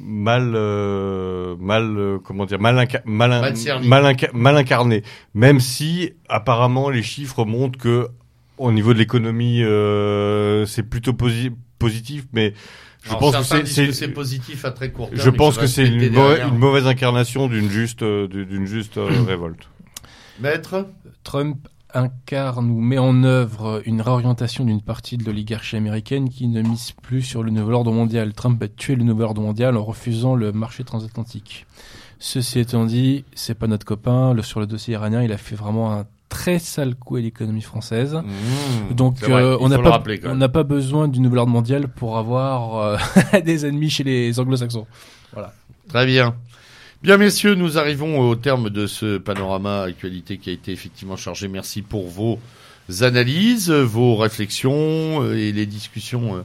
[0.00, 3.40] mal, euh, mal, euh, comment dire, mal, inca- mal, in-
[3.82, 5.02] Mal inca- mal incarné.
[5.34, 8.08] Même si apparemment les chiffres montrent que
[8.58, 12.54] au niveau de l'économie, euh, c'est plutôt posi- positif, mais
[13.02, 15.20] je Alors, pense que c'est, positif à très court terme.
[15.20, 19.68] je pense que c'est une, une mauvaise incarnation d'une juste, euh, d'une juste euh, révolte.
[20.40, 20.88] Maître?
[21.22, 21.56] Trump
[21.94, 26.92] incarne ou met en œuvre une réorientation d'une partie de l'oligarchie américaine qui ne mise
[27.02, 28.32] plus sur le nouvel ordre mondial.
[28.34, 31.66] Trump a tué le nouvel ordre mondial en refusant le marché transatlantique.
[32.18, 34.34] Ceci étant dit, c'est pas notre copain.
[34.34, 37.62] Le, sur le dossier iranien, il a fait vraiment un très sale coup à l'économie
[37.62, 38.14] française.
[38.14, 42.76] Mmh, Donc euh, on n'a pas, on n'a besoin du nouvel ordre mondial pour avoir
[42.76, 42.96] euh,
[43.44, 44.86] des ennemis chez les anglo-saxons.
[45.88, 46.34] Très bien.
[47.02, 51.46] Bien, messieurs, nous arrivons au terme de ce panorama actualité qui a été effectivement chargé.
[51.46, 52.40] Merci pour vos
[53.00, 56.40] analyses, vos réflexions euh, et les discussions euh,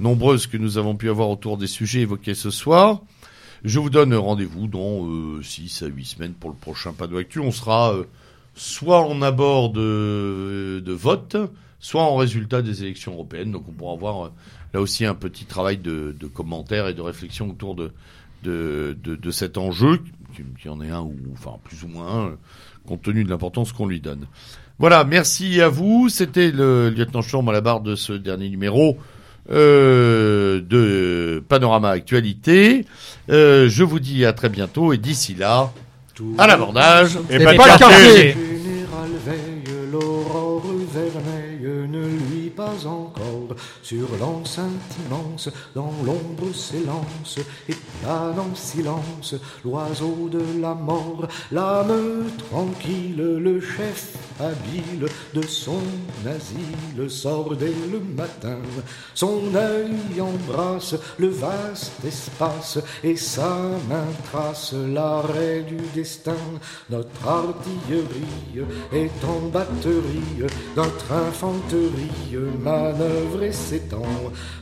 [0.00, 3.00] nombreuses que nous avons pu avoir autour des sujets évoqués ce soir.
[3.62, 7.38] Je vous donne rendez-vous dans 6 à 8 semaines pour le prochain Panneau Actu.
[7.38, 8.04] On sera euh,
[8.56, 11.36] soit en abord de, vote,
[11.78, 13.52] soit en résultat des élections européennes.
[13.52, 14.32] Donc on pourra avoir euh,
[14.74, 17.92] là aussi un petit travail de, de commentaires et de réflexion autour de,
[18.42, 20.00] de, de, de cet enjeu,
[20.34, 22.36] qui, qui en est un ou enfin plus ou moins un,
[22.86, 24.26] compte tenu de l'importance qu'on lui donne.
[24.78, 26.08] Voilà, merci à vous.
[26.08, 28.98] C'était le lieutenant Chorme à la barre de ce dernier numéro
[29.50, 32.86] euh, de Panorama Actualité.
[33.30, 35.72] Euh, je vous dis à très bientôt et d'ici là,
[36.38, 37.18] à l'abordage.
[37.30, 37.76] Et pas pas
[43.92, 47.38] sur l'enceinte immense, dans l'ombre s'élance
[47.68, 47.74] et
[48.06, 54.16] en silence l'oiseau de la mort, l'âme tranquille, le chef
[55.34, 55.82] de son
[56.26, 58.58] asile sort dès le matin,
[59.14, 63.56] son œil embrasse le vaste espace et sa
[63.88, 66.36] main trace l'arrêt du destin.
[66.90, 74.02] Notre artillerie est en batterie, notre infanterie manœuvre et s'étend.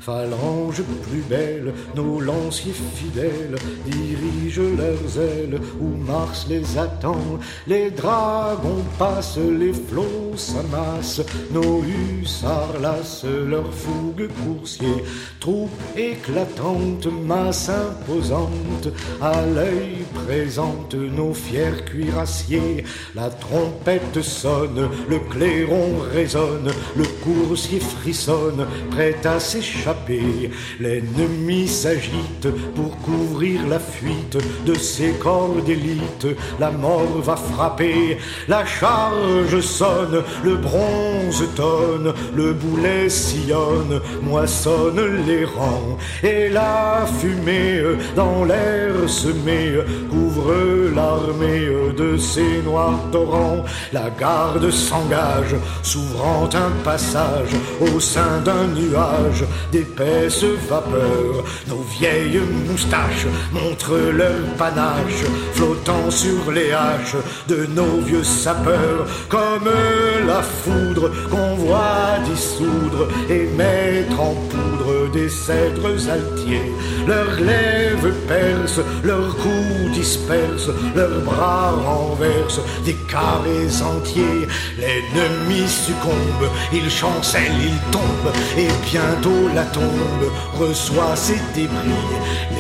[0.01, 7.39] Phalange plus belle, nos lanciers fidèles dirigent leurs ailes où Mars les attend.
[7.67, 11.23] Les dragons passent, les flots s'amassent,
[11.53, 15.05] nos hussards lassent leur fougue coursier.
[15.39, 18.89] Troupe éclatante, masse imposante,
[19.21, 22.85] à l'œil présente nos fiers cuirassiers.
[23.15, 30.51] La trompette sonne, le clairon résonne, le coursier frissonne, prêt à s'échapper.
[30.79, 36.27] L'ennemi s'agite pour couvrir la fuite de ses corps d'élite.
[36.59, 38.19] La mort va frapper,
[38.49, 45.99] la charge sonne, le bronze tonne, le boulet sillonne, moissonne les rangs.
[46.23, 47.83] Et la fumée
[48.15, 49.73] dans l'air semée
[50.11, 50.53] couvre
[50.95, 53.65] l'armée de ces noirs torrents.
[53.93, 61.45] La garde s'engage, s'ouvrant un passage au sein d'un nuage d'épaisse vapeur.
[61.69, 65.25] Nos vieilles moustaches montrent leur panache,
[65.55, 67.17] flottant sur les haches
[67.49, 69.07] de nos vieux sapeurs,
[69.41, 69.71] comme
[70.27, 76.73] la foudre qu'on voit dissoudre et mettre en poudre des cèdres altiers.
[77.07, 84.47] Leurs lèvres percent, leurs coups dispersent, leurs bras renversent des carrés entiers.
[84.79, 90.27] L'ennemi succombe, il chancelle, il tombe, et bientôt la tombe
[90.59, 92.11] reçoit ses débris.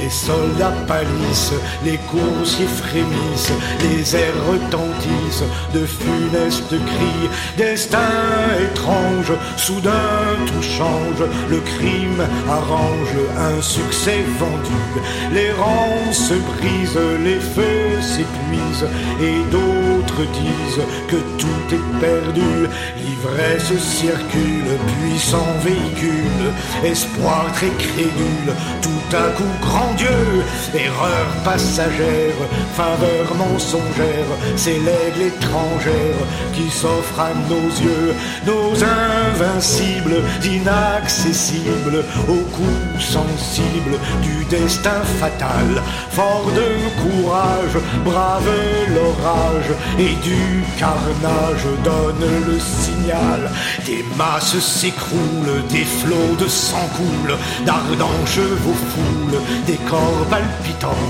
[0.00, 3.52] Les soldats pâlissent, les coursiers frémissent,
[3.82, 5.44] les airs retentissent
[5.74, 7.28] de funestes cris.
[7.56, 7.98] Destin
[8.62, 14.82] étrange, soudain tout change, le crime arrange un succès vendu.
[15.32, 18.88] Les rangs se brisent, les feux s'épuisent,
[19.20, 22.68] et d'autres disent que tout est perdu.
[22.96, 26.52] L'ivresse circule, puissant véhicule,
[26.84, 28.52] espoir très crédule,
[29.14, 32.34] à coup grand Dieu, erreur passagère,
[32.74, 36.20] faveur mensongère, c'est l'aigle étrangère
[36.54, 38.14] qui s'offre à nos yeux,
[38.46, 46.68] nos invincibles, inaccessibles, au coup sensible du destin fatal, fort de
[47.02, 48.50] courage, brave
[48.94, 53.50] l'orage, et du carnage donne le signal,
[53.86, 58.74] des masses s'écroulent, des flots de sang coulent, d'ardents chevaux
[59.66, 61.06] des corps palpitants,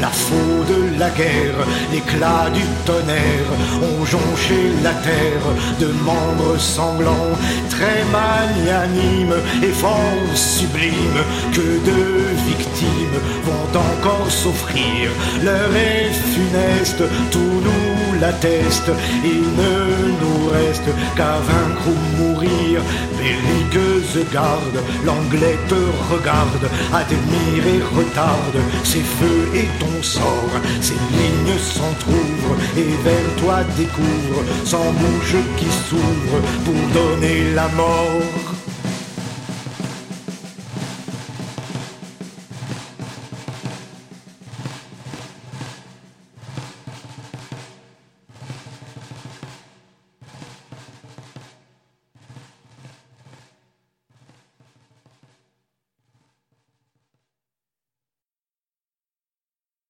[0.00, 1.60] la faux de la guerre,
[1.92, 3.50] l'éclat du tonnerre,
[3.82, 5.48] ont jonché la terre
[5.80, 7.36] de membres sanglants,
[7.70, 12.00] très magnanimes et fort sublimes, que de
[12.46, 15.10] victimes vont encore s'offrir.
[15.42, 18.90] L'heure est funeste, tout nous l'atteste.
[19.24, 19.74] Il ne
[20.22, 22.80] nous reste qu'à vaincre ou mourir.
[23.18, 25.80] Belliqueuse garde, l'anglais te
[26.12, 26.64] regarde,
[27.32, 30.60] admire et retarde ses feux et ton sort.
[30.80, 38.51] Ses lignes s'entr'ouvrent et vers toi découvre sans bouche qui s'ouvre pour donner la mort.